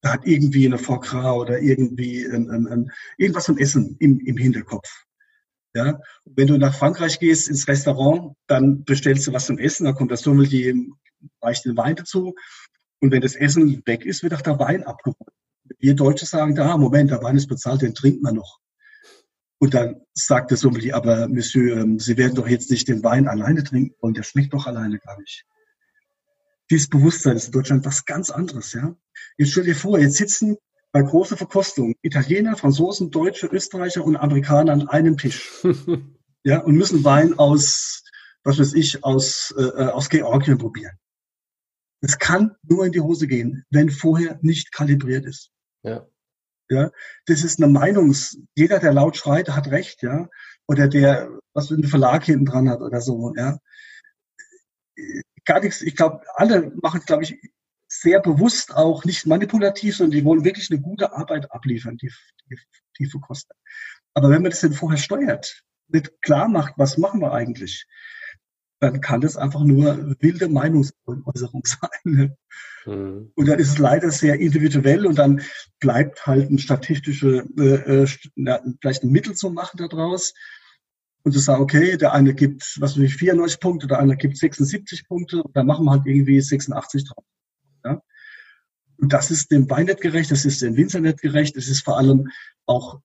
Da 0.00 0.12
hat 0.12 0.26
irgendwie 0.26 0.66
eine 0.66 0.78
Foie 0.78 1.00
Gras 1.00 1.36
oder 1.36 1.60
irgendwie 1.60 2.24
ein, 2.24 2.48
ein, 2.50 2.66
ein, 2.68 2.92
irgendwas 3.18 3.44
zum 3.44 3.58
Essen 3.58 3.96
im, 3.98 4.20
im 4.20 4.36
Hinterkopf. 4.36 5.04
Ja, 5.74 6.00
wenn 6.24 6.46
du 6.46 6.56
nach 6.56 6.74
Frankreich 6.74 7.18
gehst 7.18 7.48
ins 7.48 7.68
Restaurant, 7.68 8.34
dann 8.46 8.84
bestellst 8.84 9.26
du 9.26 9.32
was 9.34 9.46
zum 9.46 9.58
Essen, 9.58 9.84
dann 9.84 9.94
kommt 9.94 10.10
das 10.10 10.22
Sommelier, 10.22 10.74
reicht 11.42 11.64
den 11.64 11.76
Wein 11.76 11.96
dazu. 11.96 12.34
Und 13.00 13.10
wenn 13.12 13.20
das 13.20 13.34
Essen 13.34 13.82
weg 13.86 14.04
ist, 14.04 14.22
wird 14.22 14.34
auch 14.34 14.42
der 14.42 14.58
Wein 14.58 14.84
abgeholt. 14.84 15.32
Wir 15.78 15.94
Deutsche 15.94 16.26
sagen 16.26 16.54
da, 16.54 16.76
Moment, 16.76 17.10
der 17.10 17.22
Wein 17.22 17.36
ist 17.36 17.48
bezahlt, 17.48 17.82
den 17.82 17.94
trinkt 17.94 18.22
man 18.22 18.36
noch. 18.36 18.60
Und 19.58 19.74
dann 19.74 20.02
sagt 20.12 20.50
der 20.50 20.58
Sommelier, 20.58 20.96
aber 20.96 21.28
Monsieur, 21.28 21.78
ähm, 21.78 21.98
Sie 21.98 22.16
werden 22.16 22.34
doch 22.34 22.48
jetzt 22.48 22.70
nicht 22.70 22.88
den 22.88 23.02
Wein 23.02 23.26
alleine 23.26 23.64
trinken 23.64 23.94
wollen, 24.00 24.14
der 24.14 24.22
schmeckt 24.22 24.52
doch 24.52 24.66
alleine 24.66 24.98
gar 24.98 25.18
nicht. 25.18 25.44
Dieses 26.70 26.88
Bewusstsein 26.88 27.36
ist 27.36 27.46
in 27.46 27.52
Deutschland 27.52 27.84
was 27.84 28.04
ganz 28.04 28.30
anderes, 28.30 28.72
ja. 28.72 28.94
Jetzt 29.38 29.52
stell 29.52 29.64
dir 29.64 29.76
vor, 29.76 29.98
jetzt 29.98 30.16
sitzen 30.16 30.56
bei 30.92 31.02
großer 31.02 31.36
Verkostung 31.36 31.94
Italiener, 32.02 32.56
Franzosen, 32.56 33.10
Deutsche, 33.10 33.46
Österreicher 33.46 34.04
und 34.04 34.16
Amerikaner 34.16 34.72
an 34.72 34.88
einem 34.88 35.16
Tisch. 35.16 35.64
ja, 36.44 36.60
und 36.60 36.76
müssen 36.76 37.04
Wein 37.04 37.38
aus, 37.38 38.02
was 38.44 38.58
weiß 38.58 38.74
ich, 38.74 39.04
aus, 39.04 39.54
äh, 39.56 39.62
äh, 39.62 39.88
aus 39.88 40.08
Georgien 40.08 40.58
probieren. 40.58 40.98
Es 42.00 42.18
kann 42.18 42.56
nur 42.62 42.86
in 42.86 42.92
die 42.92 43.00
Hose 43.00 43.26
gehen, 43.26 43.64
wenn 43.70 43.90
vorher 43.90 44.38
nicht 44.42 44.72
kalibriert 44.72 45.24
ist. 45.24 45.50
Ja. 45.82 46.06
Ja, 46.68 46.90
das 47.26 47.44
ist 47.44 47.62
eine 47.62 47.72
Meinungs, 47.72 48.38
jeder, 48.56 48.80
der 48.80 48.92
laut 48.92 49.16
schreit, 49.16 49.48
hat 49.50 49.68
recht, 49.68 50.02
ja. 50.02 50.28
Oder 50.66 50.88
der, 50.88 51.30
was 51.54 51.70
einen 51.70 51.84
Verlag 51.84 52.24
hinten 52.24 52.44
dran 52.44 52.68
hat 52.68 52.80
oder 52.80 53.00
so, 53.00 53.32
ja. 53.36 53.58
Gar 55.44 55.60
nichts, 55.60 55.80
ich 55.80 55.94
glaube, 55.94 56.22
alle 56.34 56.72
machen, 56.82 57.02
glaube 57.06 57.22
ich, 57.22 57.38
sehr 57.88 58.20
bewusst 58.20 58.74
auch 58.74 59.04
nicht 59.04 59.26
manipulativ, 59.26 59.96
sondern 59.96 60.18
die 60.18 60.24
wollen 60.24 60.44
wirklich 60.44 60.70
eine 60.70 60.80
gute 60.80 61.12
Arbeit 61.12 61.52
abliefern, 61.52 61.96
die, 61.98 62.12
die, 62.50 62.58
die 62.98 63.06
verkostet. 63.06 63.56
Aber 64.14 64.28
wenn 64.30 64.42
man 64.42 64.50
das 64.50 64.60
denn 64.60 64.72
vorher 64.72 64.98
steuert, 64.98 65.62
nicht 65.88 66.10
klar 66.22 66.48
macht, 66.48 66.74
was 66.76 66.98
machen 66.98 67.20
wir 67.20 67.32
eigentlich, 67.32 67.86
dann 68.80 69.00
kann 69.00 69.20
das 69.20 69.36
einfach 69.36 69.64
nur 69.64 70.16
wilde 70.20 70.48
Meinungsäußerung 70.48 71.64
sein. 71.64 71.90
Ne? 72.04 72.36
Mhm. 72.84 73.32
Und 73.34 73.48
dann 73.48 73.58
ist 73.58 73.70
es 73.70 73.78
leider 73.78 74.10
sehr 74.10 74.38
individuell 74.38 75.06
und 75.06 75.18
dann 75.18 75.42
bleibt 75.80 76.26
halt 76.26 76.50
ein 76.50 76.58
statistische, 76.58 77.46
äh, 77.58 78.02
äh 78.02 78.06
vielleicht 78.06 79.02
ein 79.02 79.10
Mittel 79.10 79.34
zu 79.34 79.50
machen 79.50 79.78
daraus. 79.78 80.34
Und 81.22 81.32
zu 81.32 81.40
sagen, 81.40 81.60
okay, 81.60 81.96
der 81.96 82.12
eine 82.12 82.34
gibt, 82.34 82.76
was 82.80 82.96
weiß 82.96 83.02
ich, 83.02 83.16
94 83.16 83.58
Punkte, 83.58 83.88
der 83.88 83.98
andere 83.98 84.16
gibt 84.16 84.36
76 84.36 85.08
Punkte, 85.08 85.42
und 85.42 85.56
dann 85.56 85.66
machen 85.66 85.84
wir 85.84 85.90
halt 85.90 86.06
irgendwie 86.06 86.40
86 86.40 87.04
drauf. 87.04 87.24
Ja? 87.84 88.00
Und 88.98 89.12
das 89.12 89.32
ist 89.32 89.50
dem 89.50 89.68
Wein 89.68 89.86
nicht 89.86 90.00
gerecht, 90.00 90.30
das 90.30 90.44
ist 90.44 90.62
dem 90.62 90.76
Winzer 90.76 91.00
nicht 91.00 91.20
gerecht, 91.20 91.56
es 91.56 91.66
ist 91.66 91.82
vor 91.82 91.98
allem 91.98 92.30
auch 92.66 93.00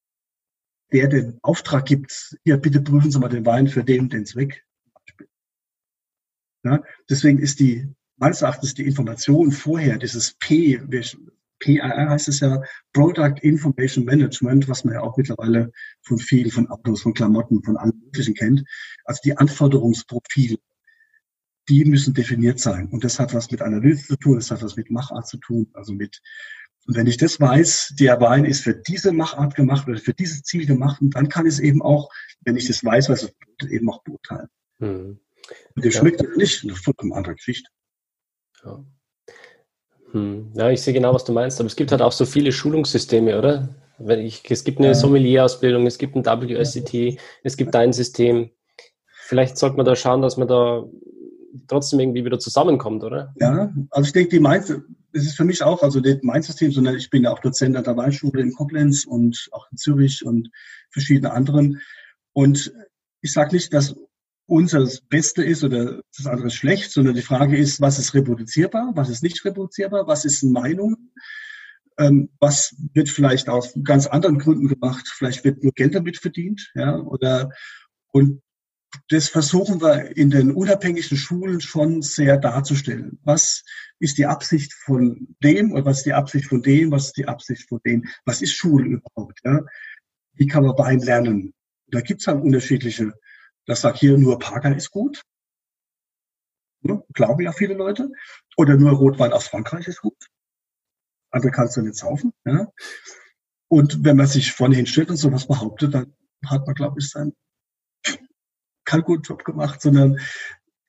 der, 0.91 1.07
der 1.07 1.23
den 1.23 1.39
Auftrag 1.41 1.85
gibt, 1.85 2.37
ja, 2.43 2.57
bitte 2.57 2.81
prüfen 2.81 3.09
Sie 3.09 3.19
mal 3.19 3.29
den 3.29 3.45
Wein 3.45 3.67
für 3.67 3.83
den 3.83 4.09
den 4.09 4.27
Zweck. 4.27 4.65
Ja? 6.63 6.81
Deswegen 7.09 7.39
ist 7.39 7.59
die, 7.59 7.87
meines 8.17 8.41
Erachtens 8.41 8.73
die 8.73 8.85
Information 8.85 9.51
vorher, 9.51 9.97
dieses 9.97 10.33
P, 10.35 10.81
PIR 11.59 12.09
heißt 12.09 12.27
es 12.27 12.39
ja, 12.39 12.61
Product 12.93 13.35
Information 13.41 14.05
Management, 14.05 14.67
was 14.67 14.83
man 14.83 14.95
ja 14.95 15.01
auch 15.01 15.15
mittlerweile 15.17 15.71
von 16.01 16.17
vielen, 16.17 16.49
von 16.49 16.67
Autos, 16.69 17.03
von 17.03 17.13
Klamotten, 17.13 17.63
von 17.63 17.77
allem 17.77 18.01
Möglichen 18.03 18.33
kennt. 18.33 18.63
Also 19.05 19.21
die 19.23 19.37
Anforderungsprofile 19.37 20.57
die 21.69 21.85
müssen 21.85 22.13
definiert 22.13 22.59
sein. 22.59 22.87
Und 22.87 23.03
das 23.03 23.19
hat 23.19 23.33
was 23.33 23.51
mit 23.51 23.61
Analyse 23.61 24.07
zu 24.07 24.15
tun, 24.17 24.35
das 24.35 24.51
hat 24.51 24.61
was 24.61 24.75
mit 24.75 24.91
Machart 24.91 25.27
zu 25.27 25.37
tun, 25.37 25.67
also 25.73 25.93
mit 25.93 26.19
und 26.87 26.95
wenn 26.95 27.05
ich 27.05 27.17
das 27.17 27.39
weiß, 27.39 27.93
der 27.99 28.19
Wein 28.21 28.43
ist 28.43 28.63
für 28.63 28.73
diese 28.73 29.11
Machart 29.11 29.53
gemacht 29.53 29.87
oder 29.87 29.99
für 29.99 30.15
dieses 30.15 30.41
Ziel 30.41 30.65
gemacht, 30.65 30.99
und 30.99 31.15
dann 31.15 31.29
kann 31.29 31.45
ich 31.45 31.53
es 31.53 31.59
eben 31.59 31.81
auch, 31.83 32.09
wenn 32.41 32.57
ich 32.57 32.67
das 32.67 32.83
weiß, 32.83 33.07
was 33.09 33.21
es 33.21 33.31
bedeutet, 33.31 33.69
eben 33.69 33.89
auch 33.89 34.03
beurteilen. 34.03 34.47
Mhm. 34.79 35.19
Und 35.75 35.85
der 35.85 35.91
ja. 35.91 35.99
schmeckt 35.99 36.37
nicht, 36.37 36.63
eine 36.63 36.75
vollkommen 36.75 37.13
andere 37.13 37.35
Geschichte. 37.35 37.69
Ja. 38.63 38.83
Hm. 40.11 40.51
ja, 40.55 40.69
ich 40.69 40.81
sehe 40.81 40.93
genau, 40.93 41.13
was 41.13 41.23
du 41.23 41.31
meinst, 41.31 41.59
aber 41.59 41.67
es 41.67 41.75
gibt 41.75 41.91
halt 41.91 42.01
auch 42.01 42.11
so 42.11 42.25
viele 42.25 42.51
Schulungssysteme, 42.51 43.37
oder? 43.37 43.75
Ich, 44.09 44.43
es 44.49 44.63
gibt 44.63 44.79
eine. 44.79 44.95
Sommelier-Ausbildung, 44.95 45.85
es 45.85 45.97
gibt 45.97 46.15
ein 46.15 46.25
WSCT, 46.25 46.93
ja. 46.93 47.13
es 47.43 47.55
gibt 47.55 47.75
ein 47.75 47.93
System. 47.93 48.49
Vielleicht 49.05 49.57
sollte 49.57 49.77
man 49.77 49.85
da 49.85 49.95
schauen, 49.95 50.21
dass 50.21 50.37
man 50.37 50.47
da 50.47 50.85
trotzdem 51.67 51.99
irgendwie 51.99 52.25
wieder 52.25 52.39
zusammenkommt, 52.39 53.03
oder? 53.03 53.33
Ja, 53.39 53.71
also 53.91 54.07
ich 54.07 54.13
denke, 54.13 54.29
die 54.29 54.39
Mainz, 54.39 54.67
das 55.13 55.23
ist 55.23 55.37
für 55.37 55.45
mich 55.45 55.63
auch, 55.63 55.83
also 55.83 56.01
mein 56.21 56.41
System, 56.41 56.71
sondern 56.71 56.95
ich 56.95 57.09
bin 57.09 57.23
ja 57.23 57.31
auch 57.31 57.39
Dozent 57.39 57.75
an 57.75 57.83
der 57.83 57.97
Weinschule 57.97 58.41
in 58.41 58.53
Koblenz 58.53 59.05
und 59.05 59.49
auch 59.51 59.67
in 59.71 59.77
Zürich 59.77 60.25
und 60.25 60.49
verschiedene 60.89 61.31
anderen. 61.31 61.81
Und 62.33 62.73
ich 63.21 63.33
sage 63.33 63.55
nicht, 63.55 63.73
dass 63.73 63.95
unser 64.51 64.81
das 64.81 64.99
Beste 64.99 65.43
ist 65.43 65.63
oder 65.63 66.01
das 66.17 66.27
andere 66.27 66.47
ist 66.47 66.55
schlecht, 66.55 66.91
sondern 66.91 67.15
die 67.15 67.21
Frage 67.21 67.57
ist, 67.57 67.79
was 67.79 67.97
ist 67.97 68.13
reproduzierbar, 68.13 68.91
was 68.95 69.09
ist 69.09 69.23
nicht 69.23 69.43
reproduzierbar, 69.45 70.07
was 70.07 70.25
ist 70.25 70.43
Meinung, 70.43 71.13
ähm, 71.97 72.29
was 72.39 72.75
wird 72.93 73.07
vielleicht 73.07 73.47
aus 73.47 73.73
ganz 73.81 74.07
anderen 74.07 74.39
Gründen 74.39 74.67
gemacht, 74.67 75.07
vielleicht 75.07 75.45
wird 75.45 75.63
nur 75.63 75.71
Geld 75.71 75.95
damit 75.95 76.17
verdient, 76.17 76.69
ja, 76.75 76.97
oder 76.97 77.51
und 78.11 78.41
das 79.07 79.29
versuchen 79.29 79.81
wir 79.81 80.17
in 80.17 80.29
den 80.29 80.51
unabhängigen 80.51 81.17
Schulen 81.17 81.61
schon 81.61 82.01
sehr 82.01 82.37
darzustellen. 82.37 83.19
Was 83.23 83.63
ist 83.99 84.17
die 84.17 84.25
Absicht 84.25 84.73
von 84.73 85.33
dem 85.41 85.71
oder 85.71 85.85
was 85.85 85.99
ist 85.99 86.07
die 86.07 86.13
Absicht 86.13 86.47
von 86.47 86.61
dem, 86.61 86.91
was 86.91 87.05
ist 87.05 87.17
die 87.17 87.27
Absicht 87.29 87.69
von 87.69 87.79
dem? 87.85 88.03
Was 88.25 88.41
ist 88.41 88.51
Schule 88.51 88.99
überhaupt? 88.99 89.39
Ja? 89.45 89.61
Wie 90.33 90.45
kann 90.45 90.65
man 90.65 90.77
Wein 90.77 90.99
lernen? 90.99 91.53
Da 91.87 92.01
gibt's 92.01 92.27
halt 92.27 92.43
unterschiedliche. 92.43 93.13
Das 93.65 93.81
sagt 93.81 93.99
hier 93.99 94.17
nur 94.17 94.39
Parker 94.39 94.75
ist 94.75 94.91
gut. 94.91 95.23
Ja, 96.83 97.01
glauben 97.13 97.43
ja 97.43 97.51
viele 97.51 97.75
Leute. 97.75 98.11
Oder 98.57 98.75
nur 98.75 98.91
Rotwein 98.91 99.33
aus 99.33 99.47
Frankreich 99.47 99.87
ist 99.87 100.01
gut. 100.01 100.17
Andere 101.31 101.51
kannst 101.51 101.77
du 101.77 101.81
nicht 101.81 101.95
saufen. 101.95 102.33
Ja? 102.45 102.67
Und 103.67 104.03
wenn 104.03 104.17
man 104.17 104.27
sich 104.27 104.51
vorne 104.51 104.75
hinstellt 104.75 105.09
und 105.09 105.17
sowas 105.17 105.47
behauptet, 105.47 105.93
dann 105.93 106.15
hat 106.45 106.65
man, 106.65 106.75
glaube 106.75 106.99
ich, 106.99 107.09
sein 107.09 107.33
keinen 108.83 109.03
guten 109.03 109.23
Job 109.23 109.45
gemacht, 109.45 109.81
sondern 109.81 110.19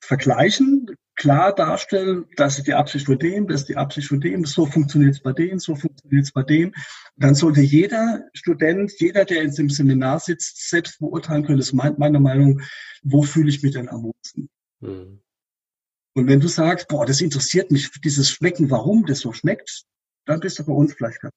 vergleichen, 0.01 0.87
klar 1.15 1.53
darstellen, 1.53 2.25
das 2.37 2.57
ist 2.57 2.67
die 2.67 2.73
Absicht 2.73 3.05
von 3.05 3.19
dem, 3.19 3.47
das 3.47 3.61
ist 3.61 3.69
die 3.69 3.77
Absicht 3.77 4.07
von 4.07 4.19
dem, 4.19 4.45
so 4.45 4.65
funktioniert 4.65 5.15
es 5.15 5.21
bei 5.21 5.33
dem, 5.33 5.59
so 5.59 5.75
funktioniert 5.75 6.25
es 6.25 6.31
bei 6.31 6.43
dem. 6.43 6.73
dann 7.15 7.35
sollte 7.35 7.61
jeder 7.61 8.27
Student, 8.33 8.91
jeder, 8.99 9.25
der 9.25 9.43
in 9.43 9.53
dem 9.53 9.69
Seminar 9.69 10.19
sitzt, 10.19 10.69
selbst 10.69 10.99
beurteilen 10.99 11.45
können, 11.45 11.59
das 11.59 11.67
ist 11.67 11.73
meine 11.73 12.19
Meinung, 12.19 12.61
wo 13.03 13.23
fühle 13.23 13.49
ich 13.49 13.61
mich 13.61 13.73
denn 13.73 13.89
am 13.89 14.03
wohlsten. 14.03 14.49
Mhm. 14.79 15.19
Und 16.15 16.27
wenn 16.27 16.39
du 16.39 16.47
sagst, 16.47 16.87
boah, 16.87 17.05
das 17.05 17.21
interessiert 17.21 17.71
mich, 17.71 17.89
dieses 18.03 18.29
Schmecken, 18.29 18.69
warum 18.69 19.05
das 19.05 19.19
so 19.19 19.33
schmeckt, 19.33 19.83
dann 20.25 20.39
bist 20.39 20.59
du 20.59 20.65
bei 20.65 20.73
uns 20.73 20.93
vielleicht 20.93 21.21
ganz 21.21 21.33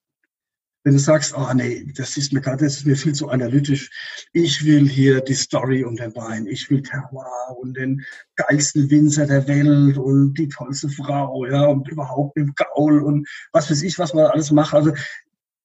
wenn 0.87 0.93
du 0.93 1.01
sagst, 1.01 1.35
oh 1.37 1.53
nee, 1.53 1.85
das 1.97 2.17
ist 2.17 2.33
mir 2.33 2.41
gerade, 2.41 2.65
das 2.65 2.77
ist 2.77 2.87
mir 2.87 2.95
viel 2.95 3.13
zu 3.13 3.29
analytisch. 3.29 3.91
Ich 4.33 4.65
will 4.65 4.89
hier 4.89 5.21
die 5.21 5.35
Story 5.35 5.83
um 5.83 5.97
den 5.97 6.15
Wein. 6.15 6.47
Ich 6.47 6.71
will 6.71 6.81
Terroir 6.81 7.57
und 7.59 7.77
den 7.77 8.05
geilsten 8.37 8.89
Winzer 8.89 9.27
der 9.27 9.49
Welt 9.49 9.99
und 9.99 10.35
die 10.35 10.47
tollste 10.47 10.89
Frau, 10.89 11.45
ja, 11.45 11.67
und 11.67 11.89
überhaupt 11.89 12.37
im 12.37 12.55
Gaul 12.55 13.03
und 13.03 13.29
was 13.51 13.69
weiß 13.69 13.83
ich, 13.83 13.99
was 13.99 14.15
man 14.15 14.27
alles 14.27 14.53
macht. 14.53 14.75
Also 14.75 14.93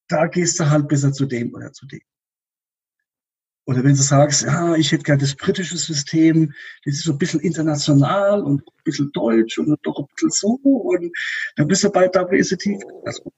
da 0.08 0.26
gehst 0.26 0.60
du 0.60 0.68
halt 0.68 0.88
besser 0.88 1.14
zu 1.14 1.28
dem 1.28 1.54
oder 1.54 1.72
zu 1.72 1.86
dem. 1.86 2.02
Oder 3.68 3.84
wenn 3.84 3.96
du 3.96 4.02
sagst, 4.02 4.42
ja, 4.42 4.74
ich 4.74 4.92
hätte 4.92 5.04
gerne 5.04 5.22
das 5.22 5.36
britische 5.36 5.78
System, 5.78 6.52
das 6.84 6.96
ist 6.96 7.04
so 7.04 7.12
ein 7.12 7.20
bisschen 7.20 7.42
international 7.42 8.42
und 8.42 8.62
ein 8.62 8.84
bisschen 8.84 9.12
deutsch 9.12 9.60
und 9.60 9.78
doch 9.84 10.00
ein 10.00 10.06
bisschen 10.16 10.32
so 10.32 10.60
und 10.64 11.16
dann 11.58 11.68
bist 11.68 11.84
du 11.84 11.92
bei 11.92 12.08
WSET. 12.08 12.84
Also, 13.06 13.32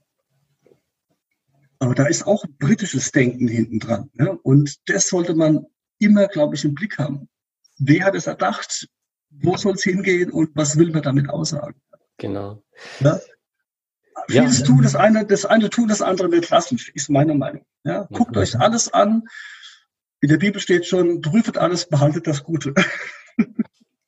aber 1.84 1.96
da 1.96 2.06
ist 2.06 2.26
auch 2.26 2.46
britisches 2.60 3.12
Denken 3.12 3.48
hinten 3.48 3.80
dran. 3.80 4.10
Ne? 4.14 4.38
Und 4.44 4.78
das 4.90 5.10
sollte 5.10 5.36
man 5.36 5.66
immer, 6.00 6.28
glaube 6.28 6.56
ich, 6.56 6.66
im 6.66 6.74
Blick 6.74 6.98
haben. 6.98 7.30
Wer 7.78 8.06
hat 8.06 8.16
es 8.16 8.28
erdacht? 8.28 8.88
Wo 9.30 9.58
soll 9.58 9.74
es 9.74 9.84
hingehen 9.84 10.32
und 10.32 10.52
was 10.56 10.78
will 10.78 10.92
man 10.92 11.02
damit 11.02 11.30
aussagen? 11.30 11.80
Genau. 12.18 12.64
Ja? 13.00 13.20
Vieles 14.28 14.60
ja. 14.60 14.66
tun, 14.66 14.82
das 14.84 14.96
eine, 14.96 15.26
das 15.26 15.46
eine 15.46 15.70
tun, 15.70 15.88
das 15.88 16.02
andere 16.02 16.30
nicht 16.30 16.50
lassen, 16.50 16.80
ist 16.94 17.10
meine 17.10 17.34
Meinung. 17.34 17.66
Ja? 17.84 18.08
Guckt 18.12 18.38
euch 18.38 18.58
alles 18.60 18.94
an. 18.94 19.24
In 20.22 20.30
der 20.30 20.38
Bibel 20.38 20.62
steht 20.62 20.86
schon, 20.86 21.22
prüft 21.22 21.58
alles, 21.58 21.90
behaltet 21.90 22.28
das 22.28 22.44
Gute. 22.44 22.74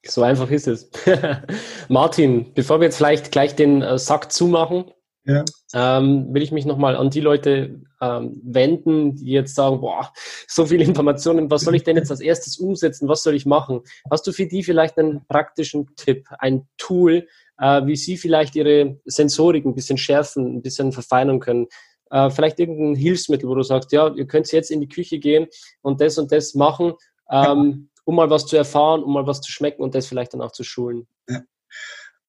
So 0.08 0.22
einfach 0.22 0.50
ist 0.52 0.68
es. 0.68 0.90
Martin, 1.90 2.54
bevor 2.54 2.80
wir 2.80 2.86
jetzt 2.86 2.98
vielleicht 2.98 3.32
gleich 3.32 3.56
den 3.56 3.82
äh, 3.82 3.98
Sack 3.98 4.32
zumachen, 4.32 4.92
ja. 5.26 5.44
ähm, 5.74 6.34
will 6.34 6.44
ich 6.44 6.52
mich 6.52 6.66
nochmal 6.66 6.96
an 6.96 7.10
die 7.10 7.22
Leute 7.22 7.82
ähm, 8.02 8.40
wenden, 8.44 9.16
die 9.16 9.32
jetzt 9.32 9.56
sagen, 9.56 9.82
boah, 9.82 10.12
so 10.48 10.66
viele 10.66 10.84
Informationen, 10.84 11.50
was 11.50 11.64
soll 11.64 11.76
ich 11.76 11.84
denn 11.84 11.98
jetzt 11.98 12.12
als 12.12 12.22
erstes 12.22 12.58
umsetzen, 12.58 13.08
was 13.08 13.24
soll 13.24 13.36
ich 13.36 13.46
machen? 13.46 13.82
Hast 14.10 14.28
du 14.28 14.32
für 14.32 14.46
die 14.46 14.64
vielleicht 14.64 14.98
einen 14.98 15.26
praktischen 15.28 15.96
Tipp, 15.96 16.28
ein 16.40 16.68
Tool, 16.78 17.28
äh, 17.58 17.86
wie 17.86 17.96
sie 17.96 18.18
vielleicht 18.18 18.56
ihre 18.56 19.00
Sensorik 19.06 19.66
ein 19.66 19.76
bisschen 19.76 19.98
schärfen, 19.98 20.58
ein 20.58 20.62
bisschen 20.62 20.92
verfeinern 20.92 21.40
können? 21.40 21.68
Äh, 22.12 22.30
vielleicht 22.30 22.60
irgendein 22.60 22.96
Hilfsmittel, 22.96 23.50
wo 23.50 23.56
du 23.56 23.64
sagst, 23.64 23.92
ja, 23.92 24.14
ihr 24.14 24.28
könnt 24.28 24.52
jetzt 24.52 24.72
in 24.72 24.82
die 24.82 24.90
Küche 24.90 25.20
gehen 25.20 25.48
und 25.82 26.02
das 26.02 26.18
und 26.18 26.32
das 26.32 26.54
machen, 26.54 26.94
ähm, 27.32 27.90
um 28.04 28.16
mal 28.16 28.30
was 28.30 28.46
zu 28.46 28.56
erfahren, 28.56 29.04
um 29.04 29.14
mal 29.14 29.26
was 29.26 29.42
zu 29.42 29.52
schmecken 29.52 29.82
und 29.82 29.96
das 29.96 30.06
vielleicht 30.06 30.34
dann 30.34 30.42
auch 30.42 30.52
zu 30.52 30.64
schulen. 30.64 31.08
Ja. 31.28 31.42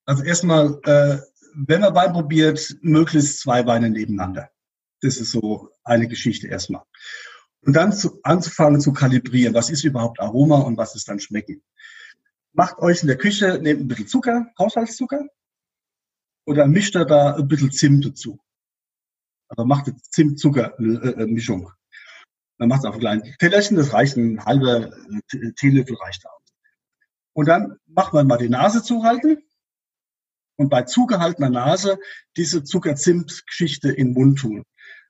Also 0.06 0.22
erstmal, 0.22 0.78
äh, 0.84 1.18
wenn 1.56 1.80
man 1.80 1.94
Wein 1.94 2.12
probiert, 2.12 2.76
möglichst 2.82 3.40
zwei 3.40 3.66
Weine 3.66 3.88
nebeneinander. 3.88 4.50
Das 5.00 5.16
ist 5.16 5.30
so 5.30 5.70
eine 5.84 6.06
Geschichte 6.06 6.48
erstmal. 6.48 6.82
Und 7.62 7.74
dann 7.74 7.92
zu, 7.92 8.20
anzufangen 8.22 8.80
zu 8.80 8.92
kalibrieren, 8.92 9.54
was 9.54 9.70
ist 9.70 9.84
überhaupt 9.84 10.20
Aroma 10.20 10.58
und 10.58 10.76
was 10.76 10.94
ist 10.94 11.08
dann 11.08 11.18
Schmecken. 11.18 11.62
Macht 12.52 12.78
euch 12.78 13.02
in 13.02 13.08
der 13.08 13.16
Küche, 13.16 13.58
nehmt 13.60 13.80
ein 13.80 13.88
bisschen 13.88 14.06
Zucker, 14.06 14.46
Haushaltszucker, 14.58 15.26
oder 16.46 16.66
mischt 16.66 16.94
da 16.94 17.34
ein 17.34 17.48
bisschen 17.48 17.72
Zimt 17.72 18.04
dazu. 18.04 18.38
Also 19.48 19.64
macht 19.64 19.86
eine 19.86 19.96
Zimt-Zucker-Mischung. 19.96 21.70
Dann 22.58 22.68
macht 22.68 22.80
es 22.80 22.84
auf 22.86 22.94
ein 22.94 23.00
kleines 23.00 23.36
Tellerchen, 23.38 23.76
das 23.76 23.92
reicht, 23.92 24.16
ein 24.16 24.44
halber 24.44 24.90
Teelöffel 25.56 25.96
reicht 25.96 26.26
aus. 26.26 26.42
Und 27.32 27.46
dann 27.46 27.78
macht 27.86 28.12
man 28.12 28.26
mal 28.26 28.38
die 28.38 28.48
Nase 28.48 28.82
zuhalten 28.82 29.45
und 30.56 30.70
bei 30.70 30.82
zugehaltener 30.82 31.50
Nase 31.50 31.98
diese 32.36 32.64
Zucker-Zimt-Geschichte 32.64 33.90
in 33.90 34.08
den 34.08 34.14
Mund 34.14 34.38
tun. 34.38 34.64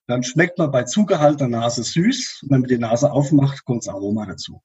Dann 0.06 0.23
schmeckt 0.23 0.59
man 0.59 0.70
bei 0.70 0.85
zugehaltener 0.85 1.48
Nase 1.48 1.82
süß. 1.82 2.40
Und 2.43 2.51
wenn 2.51 2.60
man 2.60 2.68
die 2.68 2.78
Nase 2.78 3.10
aufmacht, 3.10 3.64
kommt 3.64 3.86
das 3.86 3.93
Aroma 3.93 4.27
dazu. 4.27 4.62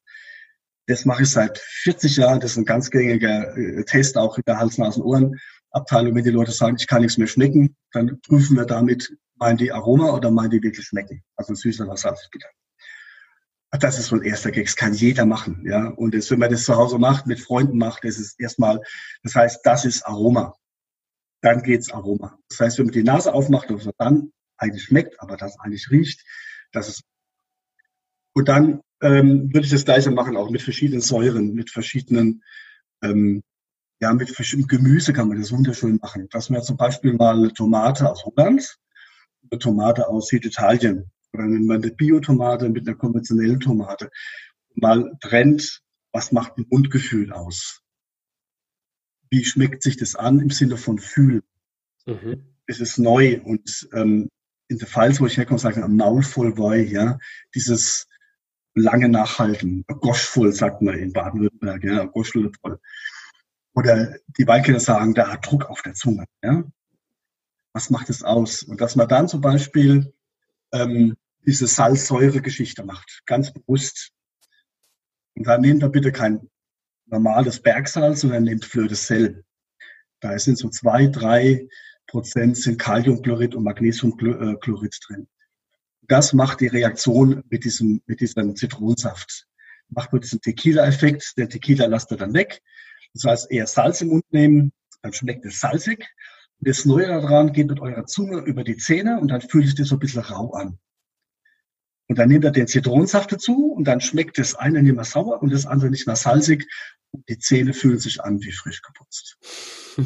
Das 0.87 1.05
mache 1.05 1.23
ich 1.23 1.29
seit 1.29 1.57
40 1.57 2.17
Jahren. 2.17 2.39
Das 2.39 2.51
ist 2.51 2.57
ein 2.57 2.65
ganz 2.65 2.89
gängiger 2.91 3.55
äh, 3.57 3.83
Test 3.85 4.17
auch 4.17 4.37
in 4.37 4.43
der 4.45 4.59
Hals-Nasen-Ohren-Abteilung. 4.59 6.15
Wenn 6.15 6.23
die 6.23 6.31
Leute 6.31 6.51
sagen, 6.51 6.75
ich 6.79 6.87
kann 6.87 7.01
nichts 7.01 7.17
mehr 7.17 7.27
schmecken, 7.27 7.75
dann 7.91 8.19
prüfen 8.21 8.57
wir 8.57 8.65
damit, 8.65 9.15
meinen 9.35 9.57
die 9.57 9.71
Aroma 9.71 10.11
oder 10.11 10.29
meinen 10.29 10.51
die 10.51 10.61
wirklich 10.61 10.85
schmecken? 10.85 11.23
Also 11.35 11.55
süß 11.55 11.81
oder 11.81 11.97
salzig 11.97 12.29
bitter. 12.31 12.49
Das 13.79 13.97
ist 13.97 14.07
so 14.07 14.17
ein 14.17 14.23
erster 14.23 14.51
Gag. 14.51 14.65
Das 14.65 14.75
kann 14.75 14.93
jeder 14.93 15.25
machen, 15.25 15.63
ja. 15.65 15.87
Und 15.87 16.13
das, 16.13 16.29
wenn 16.29 16.39
man 16.39 16.51
das 16.51 16.65
zu 16.65 16.75
Hause 16.75 16.99
macht, 16.99 17.25
mit 17.25 17.39
Freunden 17.39 17.77
macht, 17.77 18.03
das 18.03 18.17
ist 18.19 18.37
erstmal, 18.39 18.81
das 19.23 19.33
heißt, 19.33 19.61
das 19.63 19.85
ist 19.85 20.05
Aroma 20.05 20.55
dann 21.41 21.63
geht's 21.63 21.91
Aroma. 21.91 22.37
Das 22.49 22.59
heißt, 22.59 22.77
wenn 22.77 22.85
man 22.85 22.93
die 22.93 23.03
Nase 23.03 23.33
aufmacht, 23.33 23.69
was 23.69 23.89
dann 23.97 24.31
eigentlich 24.57 24.83
schmeckt, 24.83 25.19
aber 25.19 25.37
das 25.37 25.59
eigentlich 25.59 25.89
riecht, 25.89 26.23
das 26.71 26.87
ist 26.87 27.03
und 28.33 28.47
dann 28.47 28.81
ähm, 29.01 29.53
würde 29.53 29.65
ich 29.65 29.71
das 29.71 29.85
gleiche 29.85 30.11
machen, 30.11 30.37
auch 30.37 30.49
mit 30.49 30.61
verschiedenen 30.61 31.01
Säuren, 31.01 31.53
mit 31.53 31.69
verschiedenen, 31.69 32.43
ähm, 33.03 33.43
ja, 33.99 34.13
mit 34.13 34.29
verschiedenen 34.29 34.67
Gemüse 34.67 35.13
kann 35.13 35.27
man 35.27 35.39
das 35.39 35.51
wunderschön 35.51 35.99
machen. 36.01 36.29
Dass 36.29 36.49
man 36.49 36.63
zum 36.63 36.77
Beispiel 36.77 37.13
mal 37.13 37.35
eine 37.35 37.53
Tomate 37.53 38.09
aus 38.09 38.23
Holland, 38.25 38.77
eine 39.49 39.59
Tomate 39.59 40.07
aus 40.07 40.29
Süditalien 40.29 41.11
oder 41.33 41.43
wenn 41.43 41.65
man 41.65 41.83
eine 41.83 41.91
Biotomate 41.91 42.69
mit 42.69 42.87
einer 42.87 42.97
konventionellen 42.97 43.59
Tomate 43.59 44.09
mal 44.75 45.11
trennt, 45.19 45.81
was 46.13 46.31
macht 46.31 46.57
ein 46.57 46.65
Mundgefühl 46.69 47.31
aus? 47.33 47.80
Wie 49.31 49.45
schmeckt 49.45 49.81
sich 49.81 49.97
das 49.97 50.15
an 50.15 50.39
im 50.39 50.51
Sinne 50.51 50.77
von 50.77 50.99
fühlen. 50.99 51.41
Mhm. 52.05 52.43
Es 52.67 52.79
ist 52.79 52.99
neu 52.99 53.41
und 53.41 53.89
ähm, 53.93 54.29
in 54.67 54.77
der 54.77 54.87
Pfalz, 54.87 55.19
wo 55.19 55.25
ich 55.25 55.37
herkomme, 55.37 55.59
sagt 55.59 55.77
man 55.77 55.95
Maul 55.95 56.21
voll 56.21 56.57
Wei, 56.57 56.81
ja, 56.81 57.17
dieses 57.55 58.07
lange 58.73 59.09
Nachhalten, 59.09 59.83
Gosch 59.87 60.23
voll, 60.23 60.53
sagt 60.53 60.81
man 60.81 60.97
in 60.97 61.11
Baden-Württemberg, 61.11 61.83
ja, 61.83 62.05
Gosch 62.05 62.31
voll. 62.31 62.79
Oder 63.73 64.15
die 64.37 64.47
Weinkenner 64.47 64.79
sagen, 64.79 65.13
da 65.13 65.29
hat 65.29 65.45
Druck 65.45 65.65
auf 65.65 65.81
der 65.81 65.93
Zunge, 65.93 66.25
ja. 66.43 66.63
Was 67.73 67.89
macht 67.89 68.09
es 68.09 68.21
aus? 68.21 68.63
Und 68.63 68.81
dass 68.81 68.97
man 68.97 69.07
dann 69.07 69.29
zum 69.29 69.39
Beispiel 69.39 70.13
ähm, 70.73 71.15
diese 71.45 71.67
Salzsäure-Geschichte 71.67 72.83
macht, 72.83 73.23
ganz 73.25 73.53
bewusst. 73.53 74.11
Und 75.35 75.47
dann 75.47 75.61
nehmt 75.61 75.81
da 75.81 75.87
bitte 75.87 76.11
kein 76.11 76.49
normales 77.11 77.59
Bergsalz, 77.61 78.21
sondern 78.21 78.43
nehmt 78.43 78.65
Fleur 78.65 78.87
de 78.87 78.95
Sel. 78.95 79.43
Da 80.21 80.37
sind 80.39 80.57
so 80.57 80.69
zwei, 80.69 81.07
drei 81.07 81.67
Prozent 82.07 82.57
sind 82.57 82.79
Kaliumchlorid 82.79 83.55
und 83.55 83.63
Magnesiumchlorid 83.63 84.99
drin. 85.07 85.27
Das 86.07 86.33
macht 86.33 86.59
die 86.59 86.67
Reaktion 86.67 87.43
mit 87.49 87.63
diesem, 87.63 88.01
mit 88.05 88.19
diesem 88.19 88.55
Zitronensaft. 88.55 89.47
Macht 89.89 90.11
man 90.11 90.21
diesen 90.21 90.41
Tequila-Effekt. 90.41 91.37
Der 91.37 91.47
Tequila 91.47 91.85
lasst 91.85 92.11
ihr 92.11 92.17
dann 92.17 92.33
weg. 92.33 92.61
Das 93.13 93.23
heißt, 93.25 93.51
eher 93.51 93.67
Salz 93.67 94.01
im 94.01 94.09
Mund 94.09 94.25
nehmen, 94.31 94.71
dann 95.01 95.13
schmeckt 95.13 95.45
es 95.45 95.59
salzig. 95.59 96.07
Das 96.59 96.85
Neue 96.85 97.07
daran 97.07 97.53
geht 97.53 97.67
mit 97.67 97.79
eurer 97.79 98.05
Zunge 98.05 98.39
über 98.39 98.63
die 98.63 98.77
Zähne 98.77 99.19
und 99.19 99.29
dann 99.29 99.41
fühlt 99.41 99.65
sich 99.65 99.75
das 99.75 99.87
so 99.87 99.95
ein 99.95 99.99
bisschen 99.99 100.21
rau 100.21 100.51
an. 100.51 100.79
Und 102.11 102.17
dann 102.17 102.27
nehmt 102.27 102.43
ihr 102.43 102.51
den 102.51 102.67
Zitronensaft 102.67 103.31
dazu 103.31 103.71
und 103.71 103.85
dann 103.85 104.01
schmeckt 104.01 104.37
das 104.37 104.53
eine 104.53 104.83
nicht 104.83 104.95
mehr 104.95 105.05
sauer 105.05 105.41
und 105.41 105.53
das 105.53 105.65
andere 105.65 105.89
nicht 105.89 106.07
mehr 106.07 106.17
salzig 106.17 106.67
die 107.29 107.37
Zähne 107.37 107.73
fühlen 107.73 107.99
sich 107.99 108.23
an 108.23 108.41
wie 108.41 108.51
frisch 108.51 108.81
geputzt. 108.81 109.37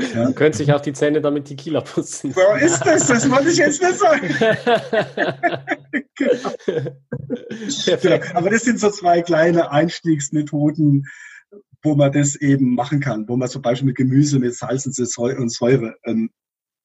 ja. 0.00 0.24
Man 0.24 0.34
könnte 0.34 0.58
sich 0.58 0.72
auch 0.72 0.80
die 0.80 0.92
Zähne 0.92 1.20
damit 1.20 1.46
Tequila 1.46 1.80
putzen. 1.80 2.32
So 2.32 2.40
ist 2.60 2.80
das, 2.84 3.06
das 3.06 3.30
wollte 3.30 3.50
ich 3.50 3.58
jetzt 3.58 3.80
nicht 3.82 3.98
sagen. 3.98 4.28
genau. 6.14 6.52
genau. 8.02 8.20
Aber 8.34 8.50
das 8.50 8.64
sind 8.64 8.80
so 8.80 8.90
zwei 8.90 9.22
kleine 9.22 9.70
Einstiegsmethoden, 9.70 11.06
wo 11.82 11.94
man 11.94 12.12
das 12.12 12.36
eben 12.36 12.74
machen 12.74 13.00
kann, 13.00 13.28
wo 13.28 13.36
man 13.36 13.48
zum 13.48 13.62
Beispiel 13.62 13.86
mit 13.86 13.96
Gemüse, 13.96 14.38
mit 14.38 14.54
Salz 14.54 14.86
und 14.86 15.50
Säure 15.50 15.94
ähm, 16.04 16.30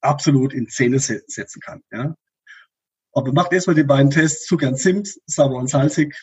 absolut 0.02 0.54
in 0.54 0.68
Zähne 0.70 1.00
setzen 1.00 1.60
kann. 1.62 1.82
Ja? 1.92 2.16
Aber 3.14 3.32
macht 3.34 3.54
erstmal 3.54 3.76
die 3.76 3.84
beiden 3.84 4.10
Tests, 4.10 4.46
Zucker 4.46 4.70
und 4.70 4.78
Zimt, 4.78 5.10
sauber 5.26 5.56
und 5.56 5.70
salzig, 5.70 6.16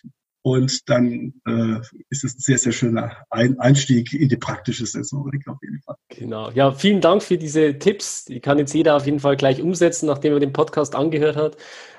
und 0.42 0.88
dann 0.88 1.34
äh, 1.46 1.80
ist 2.10 2.24
es 2.24 2.36
ein 2.36 2.40
sehr, 2.40 2.58
sehr 2.58 2.72
schöner 2.72 3.16
ein 3.28 3.58
Einstieg 3.58 4.12
in 4.14 4.28
die 4.28 4.36
praktische 4.36 4.86
Sensorik 4.86 5.46
auf 5.48 5.58
jeden 5.62 5.82
Fall. 5.82 5.96
Genau. 6.08 6.50
Ja, 6.52 6.72
vielen 6.72 7.00
Dank 7.00 7.22
für 7.22 7.36
diese 7.36 7.78
Tipps. 7.78 8.24
Die 8.24 8.40
kann 8.40 8.58
jetzt 8.58 8.72
jeder 8.72 8.96
auf 8.96 9.04
jeden 9.04 9.20
Fall 9.20 9.36
gleich 9.36 9.60
umsetzen, 9.60 10.06
nachdem 10.06 10.32
er 10.32 10.40
den 10.40 10.52
Podcast 10.52 10.94
angehört 10.94 11.36
hat, 11.36 11.56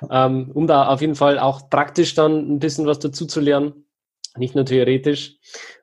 ähm, 0.09 0.51
um 0.53 0.67
da 0.67 0.87
auf 0.87 1.01
jeden 1.01 1.15
Fall 1.15 1.37
auch 1.37 1.69
praktisch 1.69 2.15
dann 2.15 2.55
ein 2.55 2.59
bisschen 2.59 2.85
was 2.85 2.99
dazu 2.99 3.25
zu 3.25 3.39
lernen, 3.39 3.85
nicht 4.37 4.55
nur 4.55 4.65
theoretisch. 4.65 5.37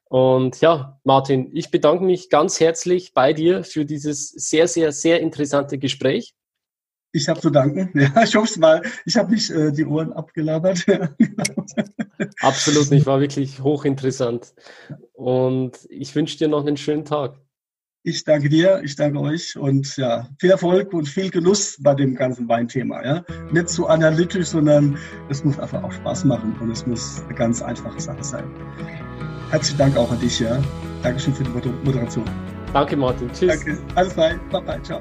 Und 0.09 0.61
ja, 0.61 0.99
Martin, 1.05 1.51
ich 1.53 1.71
bedanke 1.71 2.05
mich 2.05 2.31
ganz 2.31 2.59
herzlich 2.59 3.13
bei 3.13 3.33
dir 3.33 3.65
für 3.65 3.85
dieses 3.85 4.31
sehr, 4.31 4.67
sehr, 4.67 4.93
sehr 4.93 5.21
interessante 5.21 5.79
Gespräch. 5.79 6.35
Ich 7.17 7.29
habe 7.31 7.41
zu 7.41 7.49
danken. 7.49 7.89
Ja, 7.95 8.23
ich 8.23 8.37
hoffe 8.37 8.47
es 8.47 8.59
mal. 8.59 8.83
Ich 9.07 9.17
habe 9.17 9.33
nicht 9.33 9.51
äh, 9.51 9.73
die 9.73 9.87
Ohren 9.87 10.13
abgelabert. 10.13 10.85
Absolut 12.41 12.91
nicht, 12.91 13.07
war 13.07 13.21
wirklich 13.21 13.63
hochinteressant. 13.63 14.55
Und 15.15 15.79
ich 15.89 16.15
wünsche 16.15 16.37
dir 16.37 16.49
noch 16.49 16.67
einen 16.67 16.77
schönen 16.77 17.07
Tag. 17.07 17.41
Ich 18.03 18.23
danke 18.25 18.51
dir, 18.51 18.83
ich 18.85 18.95
danke 18.95 19.19
euch 19.19 19.57
und 19.57 19.97
ja, 19.97 20.29
viel 20.39 20.51
Erfolg 20.51 20.93
und 20.93 21.09
viel 21.09 21.31
Genuss 21.31 21.77
bei 21.81 21.95
dem 21.95 22.15
ganzen 22.15 22.49
Weinthema. 22.49 23.03
Ja? 23.03 23.25
Nicht 23.51 23.71
zu 23.71 23.87
analytisch, 23.89 24.49
sondern 24.49 24.97
es 25.29 25.43
muss 25.43 25.59
einfach 25.59 25.83
auch 25.83 25.93
Spaß 25.93 26.25
machen 26.25 26.55
und 26.61 26.71
es 26.71 26.87
muss 26.87 27.23
eine 27.25 27.35
ganz 27.35 27.63
einfache 27.63 27.99
Sache 27.99 28.23
sein. 28.23 28.45
Herzlichen 29.51 29.79
Dank 29.79 29.97
auch 29.97 30.11
an 30.11 30.21
dich, 30.21 30.39
ja. 30.39 30.63
Dankeschön 31.03 31.35
für 31.35 31.45
die 31.45 31.71
Moderation. 31.83 32.25
Danke, 32.73 32.97
Martin. 32.97 33.29
Tschüss. 33.33 33.65
Danke. 33.65 33.79
Alles 33.95 34.15
Gute. 34.15 34.39
Bye 34.51 34.61
bye. 34.61 34.83
Ciao. 34.83 35.01